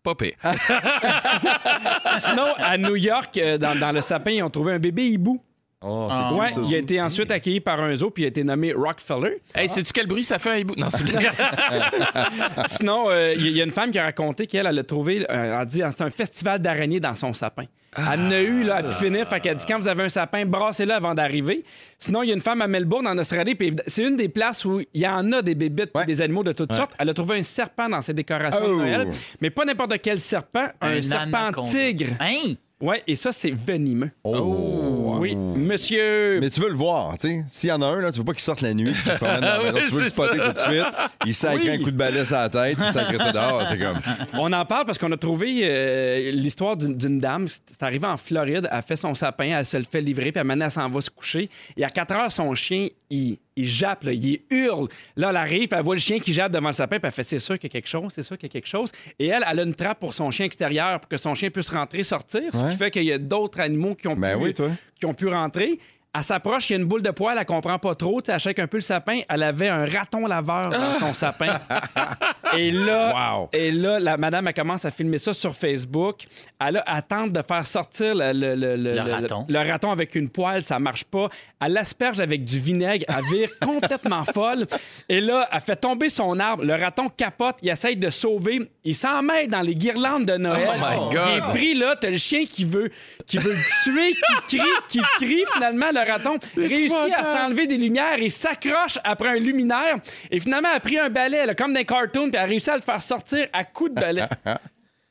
pas 0.03 0.13
pire. 0.15 0.33
Sinon, 2.17 2.47
à 2.57 2.77
New 2.77 2.95
York, 2.95 3.37
euh, 3.37 3.57
dans, 3.57 3.77
dans 3.77 3.91
le 3.91 4.01
sapin, 4.01 4.31
ils 4.31 4.43
ont 4.43 4.49
trouvé 4.49 4.73
un 4.73 4.79
bébé 4.79 5.07
hibou. 5.07 5.41
Oh, 5.85 6.07
Ah. 6.11 6.33
Ouais, 6.33 6.49
il 6.67 6.73
a 6.73 6.77
été 6.79 6.99
ensuite 6.99 7.29
accueilli 7.29 7.59
par 7.59 7.79
un 7.81 7.95
zoo 7.95 8.09
puis 8.09 8.23
il 8.23 8.25
a 8.25 8.29
été 8.29 8.43
nommé 8.43 8.73
Rockefeller. 8.73 9.41
Hey, 9.53 9.69
sais-tu 9.69 9.93
quel 9.93 10.07
bruit 10.07 10.23
ça 10.23 10.39
fait 10.39 10.49
un 10.49 10.55
hibou? 10.57 10.73
Non, 10.75 10.87
c'est 10.89 11.03
Sinon, 12.67 13.05
euh, 13.09 13.33
il 13.37 13.49
y 13.55 13.61
a 13.61 13.63
une 13.63 13.71
femme 13.71 13.91
qui 13.91 13.99
a 13.99 14.03
raconté 14.05 14.47
qu'elle 14.47 14.65
elle 14.67 14.79
a 14.79 14.83
trouvé, 14.83 15.21
euh, 15.21 15.25
elle 15.29 15.51
a 15.53 15.65
dit, 15.65 15.81
c'est 15.95 16.01
un 16.03 16.09
festival 16.09 16.59
d'araignées 16.61 16.99
dans 16.99 17.15
son 17.15 17.33
sapin. 17.33 17.65
Elle 17.95 18.19
en 18.19 18.31
a 18.31 18.39
eu 18.41 18.63
là, 18.63 18.75
à 18.77 18.83
pu 18.83 18.91
finir. 18.93 19.27
Fait 19.27 19.39
qu'elle 19.39 19.55
dit 19.55 19.65
quand 19.67 19.79
vous 19.79 19.87
avez 19.87 20.03
un 20.03 20.09
sapin, 20.09 20.45
brassez-le 20.45 20.93
avant 20.93 21.15
d'arriver. 21.15 21.63
Sinon, 21.97 22.21
il 22.21 22.29
y 22.29 22.31
a 22.31 22.35
une 22.35 22.41
femme 22.41 22.61
à 22.61 22.67
Melbourne, 22.67 23.07
en 23.07 23.17
Australie, 23.17 23.55
puis 23.55 23.75
c'est 23.87 24.03
une 24.03 24.17
des 24.17 24.29
places 24.29 24.65
où 24.65 24.81
il 24.93 25.01
y 25.01 25.07
en 25.07 25.31
a 25.31 25.41
des 25.41 25.55
bébites, 25.55 25.91
puis 25.93 26.05
des 26.05 26.21
animaux 26.21 26.43
de 26.43 26.51
toutes 26.51 26.73
sortes. 26.75 26.91
Elle 26.99 27.09
a 27.09 27.13
trouvé 27.13 27.37
un 27.39 27.43
serpent 27.43 27.87
dans 27.89 28.01
ses 28.01 28.13
décorations 28.13 28.61
Oh. 28.63 28.69
de 28.71 28.75
Noël, 28.77 29.07
mais 29.41 29.49
pas 29.49 29.63
n'importe 29.65 29.93
quel 30.01 30.19
serpent, 30.19 30.67
un, 30.81 30.97
Un 30.97 31.01
serpent 31.01 31.37
anaconda. 31.37 31.69
tigre. 31.69 32.07
Hein? 32.19 32.53
Ouais, 32.79 33.01
et 33.07 33.15
ça, 33.15 33.31
c'est 33.31 33.49
venimeux. 33.51 34.11
Oh. 34.23 35.15
Oui, 35.19 35.35
monsieur. 35.35 36.39
Mais 36.39 36.49
tu 36.51 36.59
veux 36.59 36.69
le 36.69 36.75
voir, 36.75 37.17
tu 37.17 37.27
sais. 37.27 37.43
S'il 37.47 37.69
y 37.69 37.73
en 37.73 37.81
a 37.81 37.85
un, 37.87 38.01
là, 38.01 38.11
tu 38.11 38.19
veux 38.19 38.23
pas 38.23 38.33
qu'il 38.33 38.41
sorte 38.41 38.61
la 38.61 38.73
nuit, 38.75 38.91
puis 38.91 39.01
qu'il 39.01 39.11
se 39.13 39.17
promène 39.17 39.41
dans 39.41 39.47
la 39.47 39.57
maison. 39.63 39.73
Ouais, 39.75 39.81
Tu 39.87 39.93
veux 39.95 40.01
le 40.03 40.09
spotter 40.09 40.37
tout 40.37 40.51
de 40.51 40.57
suite. 40.57 40.85
Il 41.25 41.33
sacre 41.33 41.61
Oui. 41.63 41.69
un 41.71 41.77
coup 41.79 41.89
de 41.91 41.97
balai 41.97 42.23
sur 42.23 42.35
la 42.35 42.49
tête, 42.49 42.77
puis 42.77 42.91
sacre 42.91 43.17
ça 43.17 43.31
dehors. 43.31 43.65
C'est 43.67 43.79
comme. 43.79 43.97
On 44.33 44.53
en 44.53 44.65
parle 44.65 44.85
parce 44.85 44.99
qu'on 44.99 45.11
a 45.11 45.17
trouvé 45.17 45.61
euh, 45.63 46.31
l'histoire 46.31 46.77
d'une 46.77 47.19
dame. 47.19 47.47
C'est 47.47 47.81
arrivé 47.81 48.05
en 48.05 48.17
Floride. 48.17 48.69
Elle 48.71 48.81
fait 48.83 48.95
son 48.95 49.15
sapin, 49.15 49.57
elle 49.57 49.65
se 49.65 49.77
le 49.77 49.85
fait 49.91 50.01
livrer, 50.01 50.31
puis 50.31 50.43
maintenant, 50.43 50.65
elle 50.65 50.71
s'en 50.71 50.87
va 50.87 51.01
se 51.01 51.09
coucher. 51.09 51.49
Et 51.77 51.83
à 51.83 51.89
4 51.89 52.11
heures, 52.13 52.31
son 52.31 52.53
chien, 52.53 52.89
il, 53.09 53.39
il 53.57 53.65
jappe, 53.65 54.03
là, 54.03 54.13
il 54.13 54.39
hurle. 54.49 54.87
Là, 55.17 55.31
elle 55.31 55.35
arrive, 55.37 55.67
puis 55.67 55.77
elle 55.77 55.83
voit 55.83 55.95
le 55.95 56.01
chien 56.01 56.19
qui 56.19 56.31
jappe 56.31 56.51
devant 56.53 56.67
le 56.69 56.73
sapin, 56.73 56.97
puis 56.99 57.07
elle 57.07 57.11
fait 57.11 57.23
c'est 57.23 57.39
sûr 57.39 57.59
qu'il 57.59 57.69
y 57.69 57.71
a 57.71 57.73
quelque 57.73 57.89
chose, 57.89 58.11
c'est 58.15 58.21
sûr 58.21 58.37
qu'il 58.37 58.47
y 58.47 58.51
a 58.51 58.53
quelque 58.53 58.67
chose. 58.67 58.91
Et 59.19 59.27
elle, 59.27 59.43
elle 59.49 59.59
a 59.59 59.63
une 59.63 59.73
trappe 59.75 59.99
pour 59.99 60.13
son 60.13 60.31
chien 60.31 60.45
extérieur 60.45 60.99
pour 61.01 61.09
que 61.09 61.17
son 61.17 61.33
chien 61.35 61.49
puisse 61.49 61.69
rentrer, 61.69 62.03
sortir. 62.03 62.41
Ce 62.53 62.63
Ouais. 62.63 62.71
qui 62.71 62.77
fait 62.77 62.91
qu'il 62.91 63.03
y 63.03 63.11
a 63.11 63.17
d'autres 63.17 63.59
animaux 63.59 63.95
qui 63.95 64.07
ont, 64.07 64.15
Ben 64.15 64.37
pu, 64.37 64.43
oui, 64.43 64.53
qui 64.99 65.05
ont 65.05 65.13
pu 65.13 65.27
rentrer. 65.27 65.79
Elle 66.15 66.23
s'approche, 66.23 66.69
il 66.69 66.73
y 66.73 66.75
a 66.75 66.79
une 66.79 66.87
boule 66.87 67.03
de 67.03 67.11
poil, 67.11 67.37
elle 67.39 67.45
comprend 67.45 67.77
pas 67.77 67.93
trop. 67.93 68.21
Tu 68.21 68.27
sais, 68.27 68.33
Elle 68.33 68.39
shake 68.39 68.59
un 68.59 68.67
peu 68.67 68.77
le 68.77 68.81
sapin. 68.81 69.19
Elle 69.29 69.43
avait 69.43 69.67
un 69.69 69.85
raton 69.85 70.25
laveur 70.25 70.69
dans 70.69 70.93
son 70.93 71.13
sapin. 71.13 71.59
Et 72.57 72.71
là, 72.71 73.47
et 73.51 73.71
là, 73.71 73.99
la 73.99 74.15
madame, 74.15 74.47
elle 74.47 74.53
commence 74.53 74.85
à 74.85 74.89
filmer 74.89 75.17
ça 75.17 75.33
sur 75.33 75.53
Facebook. 75.53 76.21
Elle, 76.65 76.77
a, 76.77 76.83
elle 76.95 77.03
tente 77.03 77.33
de 77.33 77.41
faire 77.41 77.65
sortir 77.67 78.15
le, 78.15 78.31
le- 78.31 78.55
le- 78.55 78.75
le- 78.77 78.93
Le 78.93 79.01
raton. 79.01 79.45
le 79.49 79.69
raton 79.69 79.91
avec 79.91 80.15
une 80.15 80.29
poêle, 80.29 80.63
ça 80.63 80.79
marche 80.79 81.03
pas. 81.03 81.27
Elle 81.63 81.73
l'asperge 81.73 82.21
avec 82.21 82.45
du 82.45 82.57
vinaigre, 82.57 83.05
elle 83.09 83.25
vire 83.25 83.49
complètement 83.61 84.23
folle. 84.23 84.65
Et 85.09 85.19
là, 85.19 85.47
elle 85.51 85.59
fait 85.59 85.75
tomber 85.75 86.09
son 86.09 86.39
arbre. 86.39 86.63
Le 86.63 86.73
raton 86.75 87.09
capote, 87.09 87.57
il 87.61 87.69
essaye 87.69 87.97
de 87.97 88.09
sauver. 88.09 88.59
Il 88.85 88.95
s'en 88.95 89.21
met 89.21 89.47
dans 89.47 89.61
les 89.61 89.75
guirlandes 89.75 90.25
de 90.25 90.37
Noël. 90.37 90.69
Oh 90.73 91.09
my 91.09 91.15
God. 91.15 91.25
Il 91.29 91.37
est 91.37 91.41
pris 91.51 91.73
là, 91.75 91.95
t'as 91.99 92.09
le 92.11 92.17
chien 92.17 92.45
qui 92.45 92.63
veut, 92.63 92.89
qui 93.25 93.39
veut 93.39 93.51
le 93.53 93.83
tuer, 93.83 94.15
qui 94.47 94.57
crie, 94.57 94.69
qui 94.87 95.01
crie. 95.17 95.43
Finalement, 95.53 95.91
le 96.05 96.11
raton 96.11 96.37
réussit 96.57 97.13
à 97.15 97.23
s'enlever 97.23 97.67
des 97.67 97.77
lumières 97.77 98.17
et 98.19 98.29
s'accroche 98.29 98.97
après 99.03 99.29
un 99.29 99.35
luminaire. 99.39 99.97
Et 100.31 100.39
finalement, 100.39 100.69
elle 100.71 100.77
a 100.77 100.79
pris 100.79 100.97
un 100.97 101.09
balai, 101.09 101.45
là, 101.45 101.55
comme 101.55 101.73
dans 101.73 101.79
les 101.79 101.85
cartoons, 101.85 102.29
puis 102.29 102.35
elle 102.35 102.43
a 102.43 102.45
réussi 102.45 102.69
à 102.69 102.75
le 102.75 102.81
faire 102.81 103.01
sortir 103.01 103.47
à 103.53 103.63
coups 103.63 103.91
de 103.91 103.95
balai. 104.01 104.23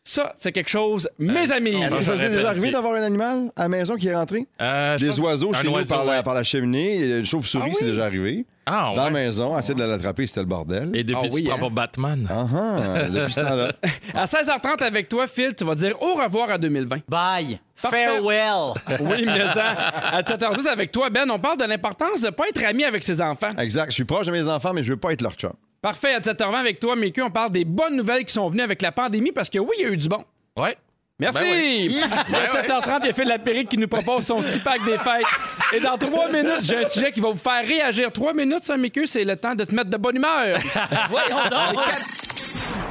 Ça, 0.08 0.32
c'est 0.38 0.52
quelque 0.52 0.70
chose, 0.70 1.08
mes 1.18 1.50
amis. 1.50 1.82
Est-ce 1.82 1.96
que 1.96 2.04
ça 2.04 2.16
t'est 2.16 2.28
déjà 2.28 2.50
arrivé 2.50 2.70
d'avoir 2.70 2.94
un 2.94 3.02
animal 3.02 3.50
à 3.56 3.62
la 3.62 3.68
maison 3.68 3.96
qui 3.96 4.06
est 4.06 4.14
rentré? 4.14 4.46
Euh, 4.60 4.96
je 4.98 5.04
Des 5.04 5.10
pense- 5.10 5.18
oiseaux 5.18 5.50
un 5.52 5.60
chez 5.60 5.66
nous 5.66 5.72
oiseau, 5.74 5.96
par, 5.96 6.04
la, 6.04 6.12
ouais. 6.18 6.22
par 6.22 6.34
la 6.34 6.44
cheminée. 6.44 6.98
Une 7.18 7.26
chauve-souris, 7.26 7.70
Ah 7.72 7.76
c'est 7.76 7.86
déjà 7.86 8.04
arrivé. 8.04 8.46
Ah, 8.68 8.92
Dans 8.96 9.04
la 9.04 9.10
maison, 9.10 9.56
essayer 9.56 9.74
de 9.74 9.84
l'attraper, 9.84 10.26
c'était 10.26 10.40
le 10.40 10.46
bordel. 10.46 10.90
Et 10.92 11.04
depuis, 11.04 11.20
Ah 11.24 11.28
tu 11.28 11.34
oui, 11.36 11.42
te 11.44 11.48
prends 11.48 11.56
hein? 11.56 11.60
pour 11.60 11.70
Batman. 11.70 12.28
Ah 12.28 12.46
ah, 12.52 13.08
depuis 13.08 13.32
ce 13.32 13.40
temps-là. 13.40 13.72
À 14.14 14.24
16h30 14.24 14.82
avec 14.82 15.08
toi, 15.08 15.28
Phil, 15.28 15.54
tu 15.54 15.64
vas 15.64 15.76
dire 15.76 15.94
au 16.02 16.14
revoir 16.14 16.50
à 16.50 16.58
2020. 16.58 16.98
Bye. 17.08 17.60
Parfait. 17.80 18.06
Farewell. 18.06 18.74
Oui, 19.00 19.24
mais 19.24 19.46
ça, 19.54 19.70
à 20.10 20.22
17h10 20.22 20.66
avec 20.68 20.90
toi, 20.90 21.10
Ben, 21.10 21.30
on 21.30 21.38
parle 21.38 21.58
de 21.58 21.64
l'importance 21.64 22.20
de 22.22 22.26
ne 22.26 22.30
pas 22.32 22.48
être 22.48 22.64
ami 22.64 22.82
avec 22.82 23.04
ses 23.04 23.22
enfants. 23.22 23.48
Exact. 23.58 23.90
Je 23.90 23.94
suis 23.94 24.04
proche 24.04 24.26
de 24.26 24.32
mes 24.32 24.48
enfants, 24.48 24.72
mais 24.74 24.82
je 24.82 24.90
veux 24.90 24.96
pas 24.98 25.12
être 25.12 25.22
leur 25.22 25.34
chum. 25.34 25.52
Parfait, 25.80 26.14
à 26.14 26.18
17h20 26.20 26.54
avec 26.56 26.80
toi, 26.80 26.96
Mickey, 26.96 27.22
on 27.22 27.30
parle 27.30 27.52
des 27.52 27.64
bonnes 27.64 27.94
nouvelles 27.96 28.24
qui 28.24 28.32
sont 28.32 28.48
venues 28.48 28.62
avec 28.62 28.82
la 28.82 28.90
pandémie 28.90 29.30
parce 29.30 29.48
que 29.48 29.60
oui, 29.60 29.70
il 29.78 29.82
y 29.82 29.86
a 29.86 29.90
eu 29.92 29.96
du 29.96 30.08
bon. 30.08 30.24
Ouais. 30.56 30.76
Merci! 31.18 31.40
Ben 31.40 31.50
oui. 31.54 32.00
À 32.34 32.48
7h30, 32.48 32.98
il 33.02 33.06
y 33.06 33.10
a 33.10 33.12
Phil 33.14 33.28
Lapérique 33.28 33.68
qui 33.70 33.78
nous 33.78 33.88
propose 33.88 34.26
son 34.26 34.42
six 34.42 34.58
pack 34.58 34.84
des 34.84 34.98
fêtes. 34.98 35.24
Et 35.74 35.80
dans 35.80 35.96
trois 35.96 36.28
minutes, 36.28 36.60
j'ai 36.62 36.84
un 36.84 36.88
sujet 36.88 37.10
qui 37.10 37.20
va 37.20 37.30
vous 37.30 37.38
faire 37.38 37.66
réagir. 37.66 38.12
Trois 38.12 38.34
minutes, 38.34 38.64
ça, 38.64 38.76
Mickey, 38.76 39.06
c'est 39.06 39.24
le 39.24 39.36
temps 39.36 39.54
de 39.54 39.64
te 39.64 39.74
mettre 39.74 39.88
de 39.88 39.96
bonne 39.96 40.16
humeur. 40.16 40.58
Voyons 41.10 41.42
donc. 41.50 41.80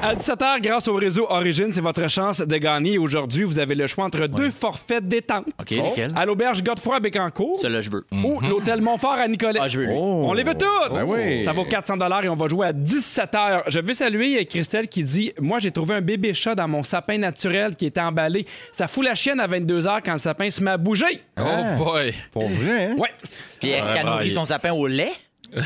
À 0.01 0.13
17h, 0.13 0.61
grâce 0.61 0.87
au 0.87 0.95
réseau 0.95 1.25
Origine, 1.29 1.71
c'est 1.73 1.81
votre 1.81 2.07
chance 2.09 2.39
de 2.39 2.57
gagner. 2.57 2.97
Aujourd'hui, 2.99 3.43
vous 3.43 3.57
avez 3.57 3.73
le 3.73 3.87
choix 3.87 4.05
entre 4.05 4.27
deux 4.27 4.51
forfaits 4.51 5.07
détente. 5.07 5.47
OK, 5.59 5.71
lesquels? 5.71 6.11
À 6.15 6.25
l'auberge 6.25 6.61
Godefroy 6.61 6.97
à 6.97 6.99
Bécancourt 6.99 7.55
Celui-là, 7.59 7.81
je 7.81 7.89
veux. 7.89 8.05
ou 8.23 8.39
l'hôtel 8.41 8.81
Montfort 8.81 9.13
à 9.13 9.27
Nicolet. 9.27 9.59
Ah, 9.61 9.67
je 9.67 9.79
veux 9.79 9.85
lui. 9.87 9.93
Oh. 9.97 10.25
On 10.27 10.33
les 10.33 10.43
veut 10.43 10.53
toutes! 10.53 10.93
Ben 10.93 11.03
oui. 11.07 11.43
Ça 11.43 11.53
vaut 11.53 11.65
400 11.65 11.95
et 12.23 12.29
on 12.29 12.35
va 12.35 12.47
jouer 12.47 12.67
à 12.67 12.73
17 12.73 13.31
h. 13.33 13.63
Je 13.67 13.79
veux 13.79 13.93
saluer 13.93 14.45
Christelle 14.45 14.87
qui 14.87 15.03
dit 15.03 15.33
Moi, 15.41 15.57
j'ai 15.59 15.71
trouvé 15.71 15.95
un 15.95 16.01
bébé 16.01 16.33
chat 16.33 16.53
dans 16.53 16.67
mon 16.67 16.83
sapin 16.83 17.17
naturel 17.17 17.75
qui 17.75 17.87
était 17.87 18.01
emballé. 18.01 18.45
Ça 18.73 18.87
fout 18.87 19.03
la 19.03 19.15
chienne 19.15 19.39
à 19.39 19.47
22 19.47 19.81
h 19.81 20.01
quand 20.05 20.13
le 20.13 20.19
sapin 20.19 20.49
se 20.51 20.63
met 20.63 20.71
à 20.71 20.77
bouger. 20.77 21.21
Oh 21.39 21.83
boy. 21.83 22.13
Pour 22.31 22.47
vrai, 22.47 22.85
hein? 22.91 22.95
Ouais. 22.97 23.09
Puis 23.59 23.69
est-ce 23.69 23.91
qu'elle 23.91 24.05
nourrit 24.05 24.31
son 24.31 24.45
sapin 24.45 24.71
au 24.71 24.85
lait? 24.87 25.11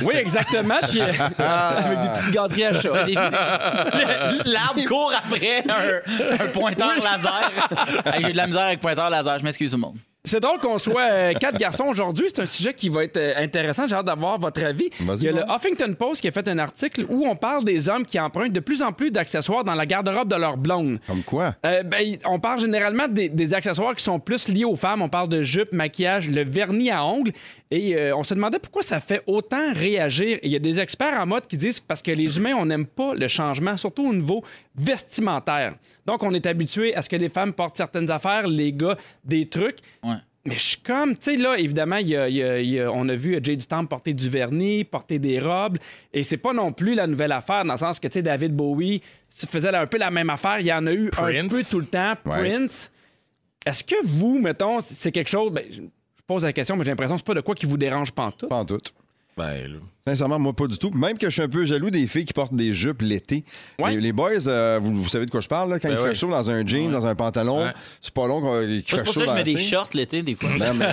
Oui, 0.04 0.16
exactement. 0.16 0.76
Puis, 0.90 1.02
euh, 1.02 1.06
avec 1.40 2.00
des 2.00 2.08
petites 2.20 2.32
gâteries 2.34 2.66
à 2.66 2.74
chat. 2.74 2.90
L'arbre 4.46 4.84
court 4.88 5.12
après 5.18 5.64
un, 5.68 6.44
un 6.44 6.48
pointeur 6.50 6.92
laser. 7.04 7.52
Hey, 8.06 8.24
J'ai 8.24 8.32
de 8.32 8.38
la 8.38 8.48
misère 8.48 8.64
avec 8.64 8.80
pointeur 8.80 9.10
laser. 9.10 9.40
Je 9.40 9.44
m'excuse 9.44 9.72
tout 9.72 9.78
le 9.78 9.82
monde. 9.82 9.98
C'est 10.26 10.42
drôle 10.42 10.60
qu'on 10.60 10.78
soit 10.78 11.10
euh, 11.10 11.34
quatre 11.34 11.58
garçons 11.58 11.86
aujourd'hui. 11.86 12.26
C'est 12.28 12.42
un 12.42 12.46
sujet 12.46 12.74
qui 12.74 12.90
va 12.90 13.06
être 13.06 13.16
euh, 13.16 13.34
intéressant. 13.38 13.88
J'ai 13.88 13.96
hâte 13.96 14.06
d'avoir 14.06 14.38
votre 14.38 14.62
avis. 14.64 14.90
Il 15.00 15.24
y 15.24 15.30
a 15.30 15.32
le. 15.32 15.42
Huffington 15.50 15.94
Post 15.94 16.22
qui 16.22 16.28
a 16.28 16.32
fait 16.34 16.46
un 16.50 16.60
article 16.60 17.06
où 17.08 17.26
on 17.26 17.38
parle 17.38 17.64
des 17.64 17.88
hommes 17.88 18.06
qui 18.06 18.20
empruntent 18.20 18.52
de 18.52 18.60
plus 18.60 18.84
en 18.84 18.92
plus 18.92 19.12
d'accessoires 19.12 19.64
dans 19.64 19.76
la 19.76 19.86
garde-robe 19.86 20.28
de 20.28 20.36
leur 20.36 20.58
blonde. 20.58 21.00
Comme 21.08 21.24
quoi? 21.24 21.56
Euh, 21.66 21.84
ben, 21.84 22.18
on 22.26 22.38
parle 22.38 22.60
généralement 22.60 23.08
des, 23.08 23.30
des 23.30 23.54
accessoires 23.54 23.96
qui 23.96 24.04
sont 24.04 24.20
plus 24.20 24.50
liés 24.50 24.66
aux 24.66 24.76
femmes. 24.76 25.02
On 25.02 25.10
parle 25.10 25.30
de 25.30 25.42
jupes, 25.42 25.72
maquillage, 25.72 26.30
le 26.30 26.44
vernis 26.44 26.92
à 26.92 27.06
ongles. 27.06 27.32
Et 27.72 27.96
euh, 27.96 28.16
on 28.16 28.24
se 28.24 28.34
demandait 28.34 28.60
pourquoi 28.60 28.82
ça 28.82 29.00
fait 29.00 29.22
autant 29.26 29.74
réagir. 29.74 30.38
Et 30.42 30.48
il 30.48 30.52
y 30.52 30.56
a 30.56 30.60
des 30.60 30.80
experts 30.80 31.18
en 31.18 31.26
mode 31.26 31.48
qui 31.48 31.56
disent 31.56 31.80
que 31.80 31.86
parce 31.88 32.02
que 32.02 32.12
les 32.12 32.38
humains, 32.38 32.56
on 32.58 32.66
n'aime 32.66 32.88
pas 32.88 33.14
le 33.14 33.28
changement, 33.28 33.78
surtout 33.78 34.10
au 34.10 34.14
niveau 34.14 34.44
vestimentaire. 34.76 35.76
Donc, 36.06 36.24
on 36.24 36.34
est 36.34 36.46
habitué 36.46 36.96
à 36.96 37.02
ce 37.02 37.10
que 37.10 37.16
les 37.16 37.30
femmes 37.30 37.54
portent 37.54 37.78
certaines 37.78 38.10
affaires, 38.10 38.48
les 38.48 38.74
gars, 38.74 38.98
des 39.24 39.48
trucs. 39.48 39.78
Ouais. 40.04 40.16
Mais 40.46 40.56
je 40.56 40.60
suis 40.62 40.78
comme, 40.82 41.16
tu 41.18 41.32
sais, 41.32 41.38
là, 41.38 41.58
évidemment, 41.58 41.98
il 41.98 42.08
y 42.08 42.16
a- 42.16 42.30
il 42.30 42.36
y 42.36 42.44
a- 42.44 42.60
il 42.60 42.70
y 42.70 42.80
a- 42.80 42.92
on 42.92 43.08
a 43.10 43.16
vu 43.16 43.38
Jay 43.44 43.56
du 43.58 43.66
Temple 43.66 43.88
porter 43.90 44.14
du 44.14 44.30
vernis, 44.30 44.86
porter 44.86 45.20
des 45.20 45.38
robes, 45.40 45.78
et 46.14 46.24
c'est 46.24 46.38
pas 46.38 46.54
non 46.54 46.72
plus 46.72 46.96
la 46.96 47.08
nouvelle 47.08 47.34
affaire, 47.34 47.66
dans 47.66 47.74
le 47.74 47.80
sens 47.80 48.00
que, 48.00 48.08
tu 48.08 48.14
sais, 48.14 48.22
David 48.22 48.56
Bowie 48.56 49.02
faisait 49.30 49.76
un 49.76 49.86
peu 49.86 49.98
la 49.98 50.10
même 50.12 50.30
affaire. 50.30 50.60
Il 50.62 50.66
y 50.66 50.74
en 50.74 50.88
a 50.88 50.94
eu 50.94 51.10
un 51.18 51.48
peu 51.50 51.62
tout 51.70 51.80
le 51.82 51.86
temps. 51.88 52.14
Ouais. 52.26 52.50
Prince. 52.50 52.90
Est-ce 53.66 53.84
que 53.84 53.96
vous, 54.06 54.40
mettons, 54.40 54.80
c'est 54.82 55.12
quelque 55.12 55.30
chose. 55.30 55.52
ben, 55.52 55.66
je 55.70 55.82
pose 56.26 56.44
la 56.46 56.54
question, 56.54 56.78
mais 56.78 56.84
j'ai 56.86 56.92
l'impression 56.92 57.16
que 57.16 57.20
c'est 57.20 57.26
pas 57.28 57.34
de 57.34 57.42
quoi 57.42 57.54
qui 57.54 57.66
vous 57.66 57.78
dérange. 57.78 58.12
Pas 58.14 58.24
en 58.26 58.32
tout. 58.32 58.48
Ben, 59.40 59.72
là. 59.72 59.80
Sincèrement, 60.06 60.38
moi, 60.40 60.54
pas 60.54 60.68
du 60.68 60.78
tout. 60.78 60.90
Même 60.92 61.18
que 61.18 61.28
je 61.28 61.32
suis 61.34 61.42
un 61.42 61.48
peu 61.48 61.64
jaloux 61.66 61.90
des 61.90 62.08
filles 62.08 62.26
qui 62.26 62.34
portent 62.34 62.54
des 62.56 62.74
jupes 62.74 63.02
l'été. 63.02 63.46
Ouais. 63.78 63.92
Les, 63.96 64.02
les 64.02 64.12
boys, 64.12 64.48
euh, 64.48 64.80
vous, 64.82 65.04
vous 65.04 65.08
savez 65.10 65.26
de 65.26 65.32
quoi 65.32 65.40
je 65.40 65.48
parle, 65.48 65.70
là, 65.70 65.80
quand 65.80 65.88
Ben 65.88 65.98
il 65.98 66.08
fait 66.10 66.16
chaud 66.16 66.30
dans 66.30 66.50
un 66.52 66.66
jeans, 66.66 66.90
dans 66.90 67.06
un 67.08 67.16
pantalon, 67.16 67.64
Ouais. 67.64 67.72
c'est 68.02 68.14
pas 68.14 68.28
long 68.28 68.42
qu'on- 68.42 68.60
qu'il 68.62 68.84
C'est 68.86 68.98
fait 68.98 69.04
pour 69.04 69.14
chaud 69.14 69.20
ça 69.22 69.26
que 69.28 69.32
je 69.32 69.36
mets 69.36 69.44
des 69.44 69.58
shorts 69.58 69.90
l'été, 69.94 70.22
des 70.24 70.36
fois. 70.36 70.50
Non, 70.58 70.74
mais- 70.74 70.88